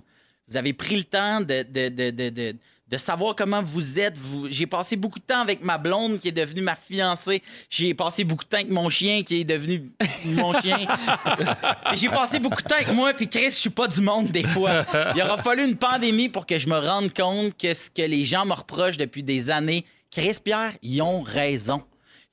Vous 0.49 0.58
avez 0.58 0.73
pris 0.73 0.97
le 0.97 1.06
temps 1.06 1.39
de, 1.39 2.56
de- 2.91 2.97
savoir 2.97 3.36
comment 3.36 3.62
vous 3.63 3.99
êtes. 3.99 4.17
Vous- 4.17 4.47
J'ai 4.49 4.67
passé 4.67 4.95
beaucoup 4.95 5.19
de 5.19 5.23
temps 5.23 5.39
avec 5.41 5.63
ma 5.63 5.77
blonde 5.77 6.19
qui 6.19 6.27
est 6.27 6.32
devenue 6.34 6.62
ma 6.62 6.75
fiancée. 6.75 7.41
J'ai 7.69 7.93
passé 7.93 8.23
beaucoup 8.23 8.43
de 8.43 8.49
temps 8.49 8.58
avec 8.58 8.69
mon 8.69 8.89
chien 8.89 9.23
qui 9.23 9.41
est 9.41 9.43
devenu 9.43 9.86
mon 10.25 10.54
chien. 10.60 10.77
J'ai 11.95 12.10
passé 12.10 12.39
beaucoup 12.39 12.62
de 12.62 12.67
temps 12.67 12.75
avec 12.75 12.89
moi, 12.93 13.13
puis 13.13 13.27
Chris, 13.27 13.45
je 13.45 13.49
suis 13.56 13.69
pas 13.69 13.88
du 13.88 14.01
monde 14.01 14.27
des 14.27 14.45
fois. 14.45 14.86
Il 15.15 15.21
aura 15.21 15.38
fallu 15.41 15.63
une 15.65 15.75
pandémie 15.75 16.30
pour 16.30 16.45
que 16.45 16.58
je 16.60 16.67
me 16.67 16.77
rende 16.77 17.13
compte 17.13 17.58
que 17.58 17.73
ce 17.73 17.89
que 17.89 18.01
les 18.01 18.25
gens 18.25 18.45
me 18.45 18.54
reprochent 18.54 18.97
depuis 18.97 19.23
des 19.23 19.49
années, 19.49 19.86
Chris 20.12 20.38
Pierre, 20.43 20.71
ils 20.82 21.01
ont 21.01 21.21
raison. 21.21 21.84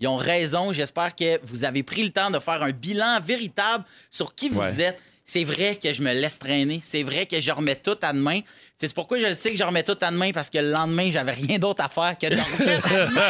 Ils 0.00 0.06
ont 0.06 0.16
raison. 0.16 0.72
J'espère 0.72 1.14
que 1.14 1.40
vous 1.44 1.64
avez 1.64 1.82
pris 1.82 2.02
le 2.04 2.10
temps 2.10 2.30
de 2.30 2.38
faire 2.38 2.62
un 2.62 2.70
bilan 2.70 3.18
véritable 3.20 3.84
sur 4.10 4.34
qui 4.34 4.48
vous 4.48 4.60
Ouais. 4.60 4.80
êtes. 4.80 5.02
C'est 5.28 5.44
vrai 5.44 5.76
que 5.76 5.92
je 5.92 6.00
me 6.00 6.10
laisse 6.14 6.38
traîner. 6.38 6.80
C'est 6.82 7.02
vrai 7.02 7.26
que 7.26 7.38
je 7.38 7.52
remets 7.52 7.74
tout 7.74 7.98
à 8.00 8.14
demain. 8.14 8.40
C'est 8.78 8.94
pourquoi 8.94 9.18
je 9.18 9.26
le 9.26 9.34
sais 9.34 9.50
que 9.50 9.58
je 9.58 9.62
remets 9.62 9.82
tout 9.82 9.98
à 10.00 10.10
demain 10.10 10.30
parce 10.32 10.48
que 10.48 10.56
le 10.56 10.70
lendemain, 10.70 11.10
j'avais 11.10 11.32
rien 11.32 11.58
d'autre 11.58 11.84
à 11.84 11.90
faire 11.90 12.16
que 12.16 12.28
de 12.28 12.36
remettre 12.62 12.92
à 12.92 13.06
demain. 13.06 13.22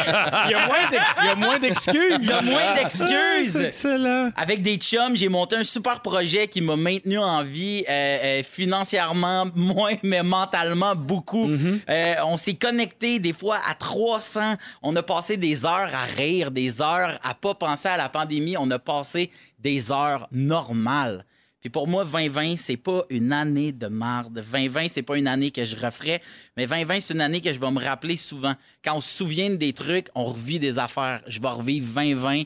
Il 0.47 0.51
y 0.51 1.29
a 1.29 1.35
moins 1.35 1.59
d'excuses. 1.59 2.19
Il 2.21 2.29
y 2.29 2.31
a 2.31 2.41
moins 2.41 2.73
d'excuses. 2.75 3.51
C'est 3.51 3.65
excellent. 3.65 4.29
Avec 4.37 4.61
des 4.61 4.77
chums, 4.77 5.17
j'ai 5.17 5.27
monté 5.27 5.57
un 5.57 5.65
super 5.65 5.99
projet 5.99 6.47
qui 6.47 6.61
m'a 6.61 6.77
maintenu 6.77 7.17
en 7.19 7.43
vie 7.43 7.83
euh, 7.89 7.91
euh, 7.91 8.43
financièrement 8.43 9.47
moins, 9.55 9.95
mais 10.01 10.23
mentalement 10.23 10.95
beaucoup. 10.95 11.49
Euh, 11.49 12.13
on 12.23 12.37
s'est 12.37 12.53
connecté 12.53 13.19
des 13.19 13.33
fois 13.33 13.57
à 13.69 13.73
300. 13.73 14.55
On 14.83 14.95
a 14.95 15.03
passé 15.03 15.35
des 15.35 15.65
heures 15.65 15.93
à 15.93 16.05
rire, 16.15 16.51
des 16.51 16.81
heures 16.81 17.19
à 17.23 17.33
pas 17.33 17.55
penser 17.55 17.89
à 17.89 17.97
la 17.97 18.07
pandémie. 18.07 18.55
On 18.57 18.71
a 18.71 18.79
passé 18.79 19.29
des 19.59 19.91
heures 19.91 20.29
normales. 20.31 21.25
Puis 21.59 21.69
pour 21.69 21.87
moi, 21.87 22.05
2020, 22.05 22.55
c'est 22.57 22.77
pas 22.77 23.03
une 23.09 23.33
année 23.33 23.71
de 23.71 23.87
marde. 23.87 24.33
2020, 24.33 24.87
c'est 24.89 25.03
pas 25.03 25.17
une 25.17 25.27
année 25.27 25.51
que 25.51 25.65
je 25.65 25.75
referais, 25.75 26.21
mais 26.55 26.67
2020, 26.67 26.99
c'est 27.01 27.13
une 27.13 27.21
année 27.21 27.41
que 27.41 27.51
je 27.51 27.59
vais 27.59 27.71
me 27.71 27.83
rappeler 27.83 28.15
souvent. 28.17 28.55
Quand 28.83 28.95
on 28.95 29.01
se 29.01 29.17
souvient 29.17 29.49
des 29.49 29.73
trucs, 29.73 30.07
on 30.15 30.25
revit 30.25 30.59
des 30.59 30.79
affaires. 30.79 31.21
Je 31.27 31.41
vais 31.41 31.49
revivre 31.49 31.85
2020 31.93 32.43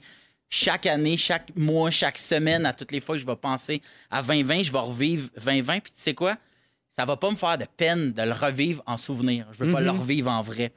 chaque 0.49 0.86
année, 0.86 1.17
chaque 1.17 1.56
mois, 1.56 1.89
chaque 1.89 2.17
semaine, 2.17 2.67
à 2.67 2.73
toutes 2.73 2.91
les 2.91 3.02
fois 3.02 3.15
que 3.15 3.21
je 3.21 3.26
vais 3.26 3.36
penser 3.36 3.82
à 4.12 4.21
2020, 4.21 4.63
je 4.63 4.71
vais 4.71 4.80
revivre 4.80 5.30
2020. 5.43 5.80
Puis 5.80 5.91
tu 5.91 6.02
sais 6.02 6.13
quoi? 6.13 6.38
Ça 6.89 7.06
va 7.06 7.17
pas 7.17 7.32
me 7.32 7.36
faire 7.36 7.58
de 7.58 7.65
peine 7.65 8.12
de 8.12 8.21
le 8.21 8.34
revivre 8.34 8.84
en 8.86 8.97
souvenir. 8.97 9.47
Je 9.52 9.63
veux 9.63 9.71
pas 9.71 9.82
le 9.82 9.89
revivre 9.89 10.30
en 10.30 10.43
vrai. 10.43 10.71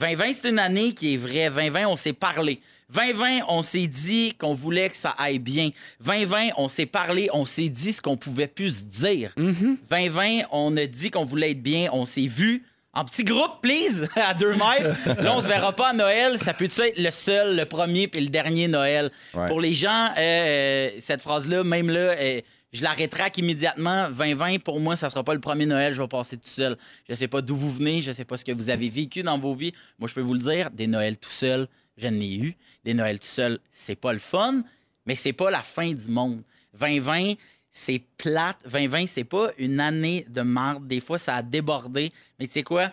2020, 0.00 0.24
c'est 0.32 0.48
une 0.50 0.58
année 0.58 0.92
qui 0.92 1.14
est 1.14 1.16
vraie. 1.16 1.50
2020, 1.50 1.86
on 1.86 1.96
s'est 1.96 2.12
parlé. 2.12 2.60
2020, 2.92 3.46
on 3.48 3.62
s'est 3.62 3.86
dit 3.86 4.34
qu'on 4.38 4.54
voulait 4.54 4.90
que 4.90 4.96
ça 4.96 5.10
aille 5.18 5.38
bien. 5.38 5.70
2020, 6.04 6.48
on 6.56 6.68
s'est 6.68 6.86
parlé, 6.86 7.28
on 7.32 7.44
s'est 7.44 7.68
dit 7.68 7.92
ce 7.92 8.02
qu'on 8.02 8.16
pouvait 8.16 8.48
plus 8.48 8.78
se 8.80 8.84
dire. 8.84 9.32
2020, 9.36 10.46
on 10.52 10.76
a 10.76 10.86
dit 10.86 11.10
qu'on 11.10 11.24
voulait 11.24 11.52
être 11.52 11.62
bien, 11.62 11.88
on 11.92 12.06
s'est 12.06 12.26
vu. 12.26 12.64
En 12.96 13.04
petit 13.04 13.24
groupe, 13.24 13.60
please, 13.60 14.08
à 14.16 14.34
deux 14.34 14.52
mètres. 14.52 15.20
Là, 15.20 15.36
on 15.36 15.40
se 15.40 15.48
verra 15.48 15.72
pas 15.72 15.88
à 15.88 15.92
Noël. 15.92 16.38
Ça 16.38 16.54
peut 16.54 16.66
être 16.66 16.98
le 16.98 17.10
seul, 17.10 17.56
le 17.56 17.64
premier 17.64 18.06
puis 18.06 18.20
le 18.20 18.28
dernier 18.28 18.68
Noël. 18.68 19.10
Ouais. 19.34 19.46
Pour 19.46 19.60
les 19.60 19.74
gens, 19.74 20.10
euh, 20.16 20.90
cette 21.00 21.20
phrase-là, 21.20 21.64
même 21.64 21.90
là, 21.90 22.14
euh, 22.16 22.40
je 22.74 22.82
la 22.82 22.92
rétraque 22.92 23.38
immédiatement. 23.38 24.08
2020, 24.10 24.58
pour 24.58 24.80
moi, 24.80 24.96
ça 24.96 25.08
sera 25.08 25.22
pas 25.22 25.32
le 25.32 25.40
premier 25.40 25.64
Noël. 25.64 25.94
Je 25.94 26.02
vais 26.02 26.08
passer 26.08 26.36
tout 26.36 26.48
seul. 26.48 26.76
Je 27.08 27.14
sais 27.14 27.28
pas 27.28 27.40
d'où 27.40 27.54
vous 27.54 27.70
venez. 27.70 28.02
Je 28.02 28.10
sais 28.10 28.24
pas 28.24 28.36
ce 28.36 28.44
que 28.44 28.50
vous 28.50 28.68
avez 28.68 28.88
vécu 28.88 29.22
dans 29.22 29.38
vos 29.38 29.54
vies. 29.54 29.72
Moi, 30.00 30.08
je 30.08 30.14
peux 30.14 30.20
vous 30.20 30.34
le 30.34 30.40
dire, 30.40 30.70
des 30.72 30.88
Noëls 30.88 31.16
tout 31.16 31.30
seul, 31.30 31.68
je 31.96 32.08
n'ai 32.08 32.34
eu. 32.34 32.56
Des 32.84 32.92
Noëls 32.92 33.20
tout 33.20 33.28
seul, 33.28 33.60
c'est 33.70 33.94
pas 33.94 34.12
le 34.12 34.18
fun, 34.18 34.64
mais 35.06 35.14
c'est 35.14 35.32
pas 35.32 35.52
la 35.52 35.60
fin 35.60 35.92
du 35.92 36.10
monde. 36.10 36.42
2020, 36.78 37.34
c'est 37.70 38.02
plate. 38.18 38.58
2020, 38.64 39.06
c'est 39.06 39.22
pas 39.22 39.50
une 39.58 39.78
année 39.78 40.26
de 40.28 40.40
marde. 40.40 40.88
Des 40.88 41.00
fois, 41.00 41.16
ça 41.16 41.36
a 41.36 41.42
débordé. 41.42 42.12
Mais 42.40 42.48
tu 42.48 42.54
sais 42.54 42.64
quoi? 42.64 42.90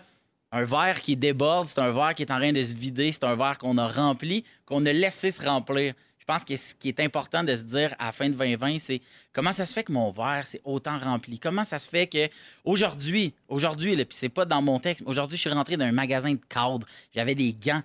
Un 0.52 0.64
verre 0.64 1.00
qui 1.00 1.16
déborde, 1.16 1.66
c'est 1.66 1.80
un 1.80 1.90
verre 1.90 2.14
qui 2.14 2.22
est 2.22 2.30
en 2.30 2.36
train 2.36 2.52
de 2.52 2.62
se 2.62 2.76
vider, 2.76 3.10
c'est 3.10 3.24
un 3.24 3.34
verre 3.34 3.58
qu'on 3.58 3.78
a 3.78 3.88
rempli, 3.88 4.44
qu'on 4.64 4.84
a 4.86 4.92
laissé 4.92 5.32
se 5.32 5.44
remplir. 5.44 5.94
Je 6.22 6.26
pense 6.26 6.44
que 6.44 6.56
ce 6.56 6.72
qui 6.76 6.88
est 6.88 7.00
important 7.00 7.42
de 7.42 7.56
se 7.56 7.64
dire 7.64 7.96
à 7.98 8.06
la 8.06 8.12
fin 8.12 8.28
de 8.28 8.34
2020, 8.34 8.78
c'est 8.78 9.00
comment 9.32 9.52
ça 9.52 9.66
se 9.66 9.72
fait 9.72 9.82
que 9.82 9.90
mon 9.90 10.12
verre 10.12 10.44
c'est 10.46 10.60
autant 10.64 10.96
rempli? 10.96 11.40
Comment 11.40 11.64
ça 11.64 11.80
se 11.80 11.90
fait 11.90 12.06
que 12.06 12.28
aujourd'hui, 12.64 13.34
aujourd'hui, 13.48 13.96
puis 13.96 14.16
c'est 14.16 14.28
pas 14.28 14.44
dans 14.44 14.62
mon 14.62 14.78
texte, 14.78 15.02
aujourd'hui, 15.04 15.36
je 15.36 15.40
suis 15.40 15.50
rentré 15.50 15.76
dans 15.76 15.84
un 15.84 15.90
magasin 15.90 16.30
de 16.30 16.40
cadre, 16.48 16.86
j'avais 17.12 17.34
des 17.34 17.52
gants, 17.52 17.82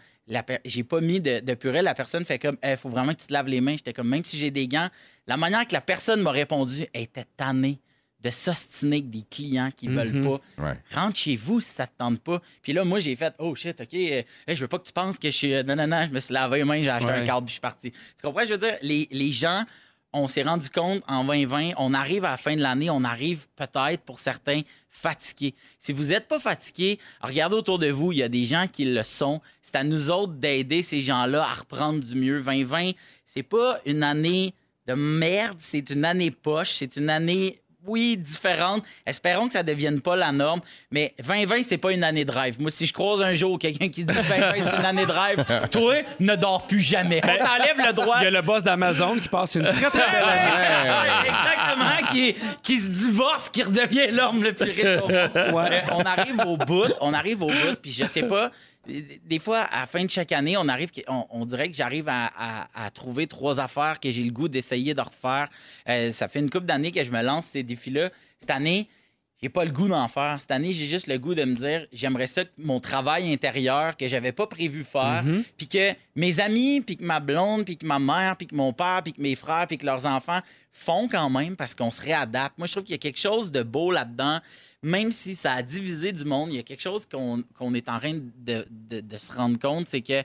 j'ai 0.65 0.84
pas 0.84 1.02
mis 1.02 1.19
de, 1.19 1.39
de 1.39 1.54
purée, 1.56 1.82
la 1.82 1.95
personne 1.95 2.26
fait 2.26 2.38
comme, 2.38 2.58
il 2.63 2.78
faut 2.78 2.89
vraiment 2.89 3.13
que 3.13 3.21
tu 3.21 3.28
te 3.28 3.34
laves 3.34 3.47
les 3.47 3.60
mains. 3.60 3.76
J'étais 3.76 3.93
comme, 3.93 4.10
même 4.10 4.23
si 4.23 4.38
j'ai 4.38 4.52
des 4.52 4.67
gants, 4.67 4.89
la 5.26 5.36
manière 5.36 5.67
que 5.67 5.73
la 5.73 5.82
personne 5.82 6.21
m'a 6.21 6.32
répondu 6.32 6.86
elle 6.93 7.02
était 7.02 7.26
tannée 7.36 7.80
de 8.27 8.33
s'ostiner 8.33 8.97
avec 8.97 9.09
des 9.09 9.23
clients 9.29 9.69
qui 9.75 9.87
veulent 9.87 10.21
pas. 10.21 10.39
Ouais. 10.57 10.79
Rentre 10.93 11.15
chez 11.17 11.35
vous 11.35 11.59
si 11.61 11.69
ça 11.71 11.87
te 11.87 11.93
tente 11.97 12.19
pas. 12.21 12.41
Puis 12.61 12.73
là, 12.73 12.83
moi, 12.83 12.99
j'ai 12.99 13.15
fait, 13.15 13.33
oh 13.39 13.55
shit, 13.55 13.79
OK, 13.79 13.93
euh, 13.93 14.21
hey, 14.47 14.55
je 14.55 14.61
veux 14.61 14.67
pas 14.67 14.79
que 14.79 14.85
tu 14.87 14.93
penses 14.93 15.17
que 15.17 15.29
je 15.31 15.35
suis. 15.35 15.53
euh, 15.53 15.63
non, 15.63 15.75
non, 15.75 15.87
non, 15.87 16.05
je 16.07 16.13
me 16.13 16.19
suis 16.19 16.33
lavé 16.33 16.57
les 16.59 16.63
mains, 16.65 16.81
j'ai 16.81 16.89
acheté 16.89 17.11
Ouais. 17.11 17.19
un 17.19 17.23
cadre, 17.23 17.41
puis 17.41 17.47
je 17.49 17.53
suis 17.53 17.61
parti. 17.61 17.91
Tu 17.91 18.21
comprends? 18.21 18.43
Je 18.45 18.53
veux 18.53 18.57
dire, 18.59 18.75
les, 18.81 19.07
les 19.11 19.31
gens, 19.31 19.63
on 20.13 20.27
s'est 20.27 20.43
rendu 20.43 20.69
compte 20.69 21.03
en 21.07 21.23
2020, 21.23 21.71
on 21.77 21.93
arrive 21.93 22.25
à 22.25 22.31
la 22.31 22.37
fin 22.37 22.55
de 22.55 22.61
l'année, 22.61 22.89
on 22.89 23.03
arrive 23.03 23.45
peut-être 23.55 24.01
pour 24.03 24.19
certains 24.19 24.61
fatigués. 24.89 25.53
Si 25.79 25.91
vous 25.93 26.05
n'êtes 26.05 26.27
pas 26.27 26.39
fatigué, 26.39 26.97
regardez 27.21 27.55
autour 27.55 27.77
de 27.79 27.89
vous, 27.89 28.11
il 28.13 28.17
y 28.19 28.23
a 28.23 28.29
des 28.29 28.45
gens 28.45 28.67
qui 28.71 28.85
le 28.85 29.03
sont. 29.03 29.41
C'est 29.61 29.75
à 29.75 29.83
nous 29.83 30.09
autres 30.11 30.33
d'aider 30.33 30.81
ces 30.81 31.01
gens-là 31.01 31.43
à 31.43 31.53
reprendre 31.53 31.99
du 31.99 32.15
mieux. 32.15 32.41
2020, 32.41 32.91
c'est 33.25 33.43
pas 33.43 33.77
une 33.85 34.01
année 34.03 34.53
de 34.87 34.93
merde, 34.93 35.57
c'est 35.59 35.89
une 35.89 36.05
année 36.05 36.31
poche, 36.31 36.71
c'est 36.71 36.95
une 36.95 37.09
année 37.09 37.59
oui, 37.88 38.17
différentes. 38.17 38.84
Espérons 39.06 39.47
que 39.47 39.54
ça 39.54 39.63
devienne 39.63 40.02
pas 40.02 40.15
la 40.15 40.32
norme. 40.32 40.60
Mais 40.91 41.13
2020, 41.26 41.63
c'est 41.63 41.78
pas 41.78 41.91
une 41.91 42.04
année 42.04 42.26
de 42.26 42.32
rêve. 42.32 42.60
Moi, 42.60 42.69
si 42.69 42.86
je 42.86 42.93
croise 42.93 43.21
un 43.21 43.34
jour 43.34 43.58
quelqu'un 43.58 43.89
qui 43.89 44.04
dit 44.04 44.13
2020, 44.13 44.54
c'est 44.56 44.78
une 44.80 44.86
année 44.86 45.06
de 45.06 45.12
rêve, 45.12 45.45
toi, 45.71 45.95
ne 46.19 46.36
dors 46.36 46.67
plus 46.67 46.80
jamais. 46.80 47.21
On 47.23 47.28
t'enlève 47.28 47.88
le 47.88 47.93
droit. 47.93 48.17
Il 48.19 48.23
y 48.26 48.28
a 48.28 48.32
le 48.32 48.41
boss 48.41 48.63
d'Amazon 48.63 49.17
qui 49.19 49.30
passe 49.30 49.56
une 49.56 49.63
très, 49.63 49.89
très 49.89 50.12
belle 50.12 50.23
année. 50.23 51.28
Exactement, 51.28 52.12
qui, 52.12 52.36
qui 52.62 52.80
se 52.80 52.89
divorce, 52.89 53.50
qui 53.50 53.63
redevient 53.63 54.12
l'homme 54.12 54.43
le 54.43 54.54
plus 54.54 54.71
riche 54.71 55.02
au 55.04 55.08
monde. 55.10 55.30
Mais 55.69 55.84
on 55.91 56.02
arrive 56.02 56.39
au 56.45 56.58
bout, 56.58 56.91
on 57.02 57.13
arrive 57.13 57.43
au 57.43 57.47
bout, 57.47 57.76
puis 57.82 57.91
je 57.91 58.06
sais 58.06 58.23
pas. 58.23 58.52
Des 59.26 59.39
fois, 59.39 59.60
à 59.62 59.82
la 59.82 59.88
fin 59.88 60.04
de 60.04 60.10
chaque 60.10 60.32
année, 60.32 60.56
on 60.58 60.67
arrive, 60.67 60.89
on, 61.08 61.26
on 61.30 61.45
dirait 61.45 61.69
que 61.69 61.76
j'arrive 61.76 62.08
à, 62.10 62.32
à- 62.38 62.86
à 62.86 62.89
trouver 62.91 63.28
trois 63.28 63.60
affaires 63.60 64.00
que 64.00 64.12
j'ai 64.12 64.23
le 64.23 64.32
goût 64.32 64.47
d'essayer 64.47 64.93
de 64.93 65.02
refaire. 65.02 65.50
Euh, 65.89 66.12
ça 66.12 66.28
fait 66.28 66.39
une 66.39 66.50
couple 66.50 66.65
d'années 66.65 66.91
que 66.91 67.04
je 67.04 67.12
me 67.12 67.21
lance 67.21 67.45
ces 67.45 67.63
défis-là. 67.63 68.10
Cette 68.39 68.52
année, 68.52 68.88
j'ai 69.41 69.50
pas 69.50 69.65
le 69.65 69.71
goût 69.71 69.88
d'en 69.88 70.08
faire. 70.08 70.38
Cette 70.39 70.50
année, 70.52 70.71
j'ai 70.73 70.86
juste 70.86 71.06
le 71.08 71.17
goût 71.19 71.36
de 71.36 71.43
me 71.43 71.54
dire, 71.54 71.86
j'aimerais 71.93 72.26
ça 72.26 72.43
que 72.43 72.50
mon 72.58 72.80
travail 72.80 73.32
intérieur 73.32 73.95
que 73.95 74.08
j'avais 74.08 74.32
pas 74.32 74.47
prévu 74.47 74.84
faire, 74.84 75.21
Mhm. 75.23 75.43
puis 75.58 75.67
que 75.67 75.93
mes 76.15 76.39
amis, 76.39 76.82
puis 76.82 76.97
que 76.97 77.04
ma 77.04 77.19
blonde, 77.19 77.63
puis 77.65 77.78
que 77.78 77.86
ma 77.86 78.00
mère, 78.00 78.36
puis 78.36 78.47
que 78.47 78.56
mon 78.56 78.73
père, 78.73 79.02
puis 79.04 79.13
que 79.13 79.21
mes 79.21 79.36
frères, 79.36 79.67
puis 79.67 79.78
que 79.78 79.86
leurs 79.86 80.06
enfants 80.08 80.39
font 80.71 81.08
quand 81.08 81.30
même 81.30 81.56
parce 81.56 81.76
qu'on 81.76 81.91
se 81.91 82.02
réadapte. 82.02 82.58
Moi, 82.58 82.65
je 82.67 82.71
trouve 82.71 82.84
qu'il 82.84 82.93
y 82.93 82.95
a 82.95 83.00
quelque 83.00 83.19
chose 83.19 83.52
de 83.52 83.62
beau 83.63 83.91
là-dedans. 83.91 84.39
Même 84.83 85.11
si 85.11 85.35
ça 85.35 85.53
a 85.53 85.63
divisé 85.63 86.11
du 86.11 86.23
monde, 86.25 86.51
il 86.51 86.57
y 86.57 86.59
a 86.59 86.63
quelque 86.63 86.81
chose 86.81 87.05
qu'on 87.05 87.43
qu'on 87.57 87.73
est 87.73 87.89
en 87.89 87.97
train 87.99 88.13
de, 88.13 88.65
de- 88.69 89.01
de 89.01 89.17
se 89.17 89.33
rendre 89.33 89.57
compte, 89.59 89.87
c'est 89.87 90.01
que 90.01 90.23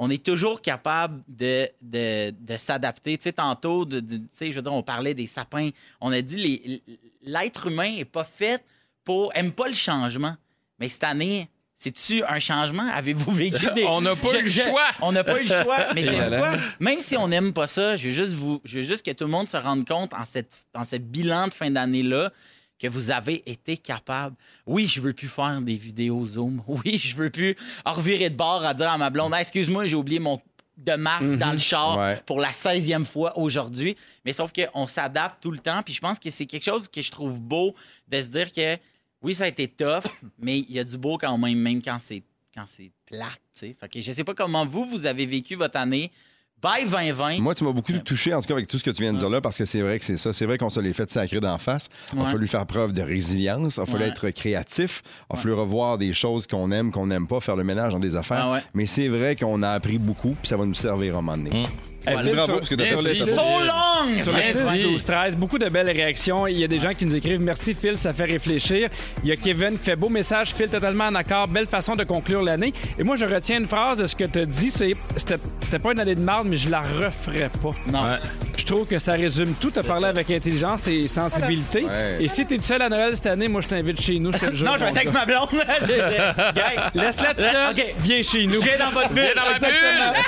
on 0.00 0.08
est 0.10 0.24
toujours 0.24 0.62
capable 0.62 1.22
de, 1.26 1.68
de, 1.82 2.30
de 2.38 2.56
s'adapter. 2.56 3.16
Tu 3.18 3.24
sais, 3.24 3.32
tantôt, 3.32 3.84
de, 3.84 3.98
de- 3.98 4.18
tu 4.18 4.24
sais, 4.30 4.50
je 4.52 4.56
veux 4.56 4.62
dire, 4.62 4.72
on 4.72 4.84
parlait 4.84 5.14
des 5.14 5.26
sapins. 5.26 5.70
On 6.00 6.12
a 6.12 6.20
dit 6.22 6.80
l'être 7.22 7.66
humain 7.66 7.90
n'est 7.96 8.04
pas 8.04 8.22
fait 8.24 8.62
pour. 9.04 9.32
aime 9.34 9.50
pas 9.52 9.66
le 9.68 9.74
changement. 9.74 10.36
Mais 10.78 10.88
cette 10.88 11.02
année, 11.02 11.48
c'est-tu 11.74 12.22
un 12.24 12.38
changement? 12.38 12.88
Avez-vous 12.92 13.32
vécu 13.32 13.66
des. 13.74 13.82
On 13.84 14.00
n'a 14.00 14.14
pas 14.14 14.38
eu 14.38 14.44
le 14.44 14.50
choix. 14.50 14.86
On 15.02 15.10
n'a 15.10 15.24
pas 15.24 15.40
eu 15.40 15.46
le 15.46 15.48
choix. 15.62 15.92
Mais 15.96 16.04
c'est 16.08 16.28
quoi? 16.38 16.52
Même 16.78 17.00
si 17.00 17.16
on 17.16 17.26
n'aime 17.26 17.52
pas 17.52 17.66
ça, 17.66 17.96
je 17.96 18.06
veux 18.08 18.14
juste 18.14 18.34
vous, 18.34 18.60
je 18.64 18.78
veux 18.78 18.84
juste 18.84 19.04
que 19.04 19.10
tout 19.10 19.24
le 19.24 19.30
monde 19.32 19.48
se 19.48 19.56
rende 19.56 19.84
compte 19.84 20.14
en 20.14 20.24
cette, 20.24 20.52
en 20.74 20.84
ce 20.84 20.94
bilan 20.96 21.48
de 21.48 21.52
fin 21.52 21.70
d'année-là 21.72 22.30
que 22.78 22.86
vous 22.86 23.10
avez 23.10 23.42
été 23.50 23.76
capable. 23.76 24.36
Oui, 24.66 24.86
je 24.86 25.00
veux 25.00 25.12
plus 25.12 25.28
faire 25.28 25.60
des 25.60 25.74
vidéos 25.76 26.24
Zoom. 26.24 26.62
Oui, 26.68 26.96
je 26.96 27.16
veux 27.16 27.30
plus 27.30 27.56
revirer 27.84 28.30
de 28.30 28.36
bord 28.36 28.64
à 28.64 28.74
dire 28.74 28.90
à 28.90 28.98
ma 28.98 29.10
blonde, 29.10 29.34
excuse-moi, 29.38 29.86
j'ai 29.86 29.96
oublié 29.96 30.18
mon 30.20 30.40
de 30.76 30.92
masque 30.92 31.34
dans 31.34 31.50
le 31.50 31.58
char 31.58 31.98
Ouais. 31.98 32.22
pour 32.24 32.38
la 32.40 32.50
16e 32.50 33.04
fois 33.04 33.36
aujourd'hui. 33.36 33.96
Mais 34.24 34.32
sauf 34.32 34.52
qu'on 34.52 34.86
s'adapte 34.86 35.42
tout 35.42 35.50
le 35.50 35.58
temps. 35.58 35.82
Puis 35.82 35.92
je 35.94 36.00
pense 36.00 36.20
que 36.20 36.30
c'est 36.30 36.46
quelque 36.46 36.64
chose 36.64 36.86
que 36.88 37.02
je 37.02 37.10
trouve 37.10 37.40
beau 37.40 37.74
de 38.06 38.22
se 38.22 38.28
dire 38.28 38.52
que 38.54 38.76
oui, 39.20 39.34
ça 39.34 39.44
a 39.44 39.48
été 39.48 39.66
tough, 39.66 40.04
mais 40.38 40.60
il 40.60 40.70
y 40.70 40.78
a 40.78 40.84
du 40.84 40.96
beau 40.96 41.18
quand 41.18 41.36
même, 41.36 41.58
même 41.58 41.82
quand 41.82 41.98
c'est 41.98 42.22
quand 42.54 42.64
c'est 42.64 42.92
plate. 43.06 43.40
Fait 43.54 43.88
que 43.88 44.00
je 44.00 44.12
sais 44.12 44.22
pas 44.22 44.34
comment 44.34 44.64
vous, 44.64 44.84
vous 44.84 45.06
avez 45.06 45.26
vécu 45.26 45.56
votre 45.56 45.78
année. 45.78 46.12
Bye 46.60 46.86
2020. 46.90 47.38
Moi, 47.40 47.54
tu 47.54 47.62
m'as 47.62 47.70
beaucoup 47.72 47.92
touché, 47.92 48.34
en 48.34 48.40
tout 48.40 48.48
cas, 48.48 48.54
avec 48.54 48.66
tout 48.66 48.78
ce 48.78 48.82
que 48.84 48.90
tu 48.90 49.02
viens 49.02 49.12
de 49.12 49.18
dire 49.18 49.28
là, 49.30 49.40
parce 49.40 49.56
que 49.56 49.64
c'est 49.64 49.80
vrai 49.80 49.98
que 49.98 50.04
c'est 50.04 50.16
ça. 50.16 50.32
C'est 50.32 50.44
vrai 50.44 50.58
qu'on 50.58 50.70
se 50.70 50.80
l'est 50.80 50.92
fait 50.92 51.08
sacrer 51.08 51.38
d'en 51.38 51.56
face. 51.58 51.88
Il 52.12 52.18
a 52.18 52.22
Ouais. 52.24 52.30
fallu 52.32 52.48
faire 52.48 52.66
preuve 52.66 52.92
de 52.92 53.00
résilience. 53.02 53.76
Il 53.76 53.80
a 53.82 53.86
fallu 53.86 54.02
Ouais. 54.04 54.08
être 54.10 54.30
créatif. 54.30 55.02
Il 55.30 55.36
a 55.36 55.38
fallu 55.38 55.54
revoir 55.54 55.98
des 55.98 56.12
choses 56.12 56.48
qu'on 56.48 56.72
aime, 56.72 56.90
qu'on 56.90 57.06
n'aime 57.06 57.28
pas, 57.28 57.38
faire 57.38 57.54
le 57.54 57.62
ménage 57.62 57.92
dans 57.92 58.00
des 58.00 58.16
affaires. 58.16 58.46
Ah 58.48 58.52
ouais. 58.54 58.60
Mais 58.74 58.86
c'est 58.86 59.06
vrai 59.06 59.36
qu'on 59.36 59.62
a 59.62 59.70
appris 59.70 59.98
beaucoup, 59.98 60.34
puis 60.40 60.48
ça 60.48 60.56
va 60.56 60.66
nous 60.66 60.74
servir 60.74 61.14
à 61.14 61.18
un 61.18 61.22
moment 61.22 61.36
donné. 61.36 61.66
Voilà, 62.12 62.22
Phil, 62.22 62.32
bravo, 62.34 62.46
sur- 62.46 62.56
parce 62.58 62.68
que 62.68 62.74
t'as 62.74 62.84
fait 62.84 63.14
So 63.14 63.36
long! 63.36 64.22
Sur 64.22 64.32
le 64.32 64.38
Bien 64.40 64.52
6, 64.52 64.70
dit. 64.72 64.82
12, 64.82 65.04
13, 65.04 65.36
beaucoup 65.36 65.58
de 65.58 65.68
belles 65.68 65.90
réactions. 65.90 66.46
Il 66.46 66.58
y 66.58 66.64
a 66.64 66.68
des 66.68 66.78
gens 66.78 66.92
qui 66.94 67.04
nous 67.06 67.14
écrivent 67.14 67.40
Merci 67.40 67.74
Phil, 67.74 67.96
ça 67.98 68.12
fait 68.12 68.24
réfléchir. 68.24 68.88
Il 69.22 69.28
y 69.28 69.32
a 69.32 69.36
Kevin 69.36 69.78
qui 69.78 69.84
fait 69.84 69.96
beau 69.96 70.08
message. 70.08 70.52
Phil, 70.54 70.68
totalement 70.68 71.04
en 71.06 71.14
accord. 71.14 71.48
Belle 71.48 71.66
façon 71.66 71.94
de 71.96 72.04
conclure 72.04 72.42
l'année. 72.42 72.72
Et 72.98 73.02
moi, 73.02 73.16
je 73.16 73.24
retiens 73.24 73.58
une 73.58 73.66
phrase 73.66 73.98
de 73.98 74.06
ce 74.06 74.16
que 74.16 74.24
tu 74.24 74.38
as 74.40 74.46
dit 74.46 74.70
c'est 74.70 74.94
c'était 75.16 75.78
pas 75.78 75.92
une 75.92 76.00
année 76.00 76.14
de 76.14 76.20
marde, 76.20 76.46
mais 76.48 76.56
je 76.56 76.68
la 76.70 76.80
referais 76.82 77.50
pas. 77.62 77.70
Non. 77.92 78.04
Je 78.06 78.47
trouve 78.68 78.86
que 78.86 78.98
ça 78.98 79.12
résume 79.12 79.54
tout. 79.54 79.70
Tu 79.70 79.78
as 79.78 79.82
parlé 79.82 80.06
avec 80.06 80.30
intelligence 80.30 80.86
et 80.88 81.08
sensibilité. 81.08 81.84
Ouais. 81.84 82.16
Et 82.20 82.28
si 82.28 82.46
tu 82.46 82.54
es 82.54 82.62
seul 82.62 82.82
à 82.82 82.88
Noël 82.88 83.16
cette 83.16 83.26
année, 83.26 83.48
moi, 83.48 83.60
je 83.60 83.68
t'invite 83.68 84.00
chez 84.00 84.18
nous. 84.18 84.32
Je 84.32 84.38
te 84.38 84.46
le 84.50 84.54
jure, 84.54 84.66
Non, 84.66 84.74
je 84.74 84.84
vais 84.84 84.90
être 84.90 84.96
avec 84.96 85.12
ma 85.12 85.24
blonde. 85.24 85.48
Laisse-la 86.94 87.34
tout 87.34 87.40
seul. 87.40 87.70
OK. 87.70 87.94
Viens 88.00 88.22
chez 88.22 88.46
nous. 88.46 88.60
Viens 88.60 88.78
dans 88.78 88.90
votre 88.90 89.10
bulle. 89.10 89.24
Viens 89.24 89.34
dans 89.34 89.50
ma 89.50 89.58
bulle. 89.58 90.18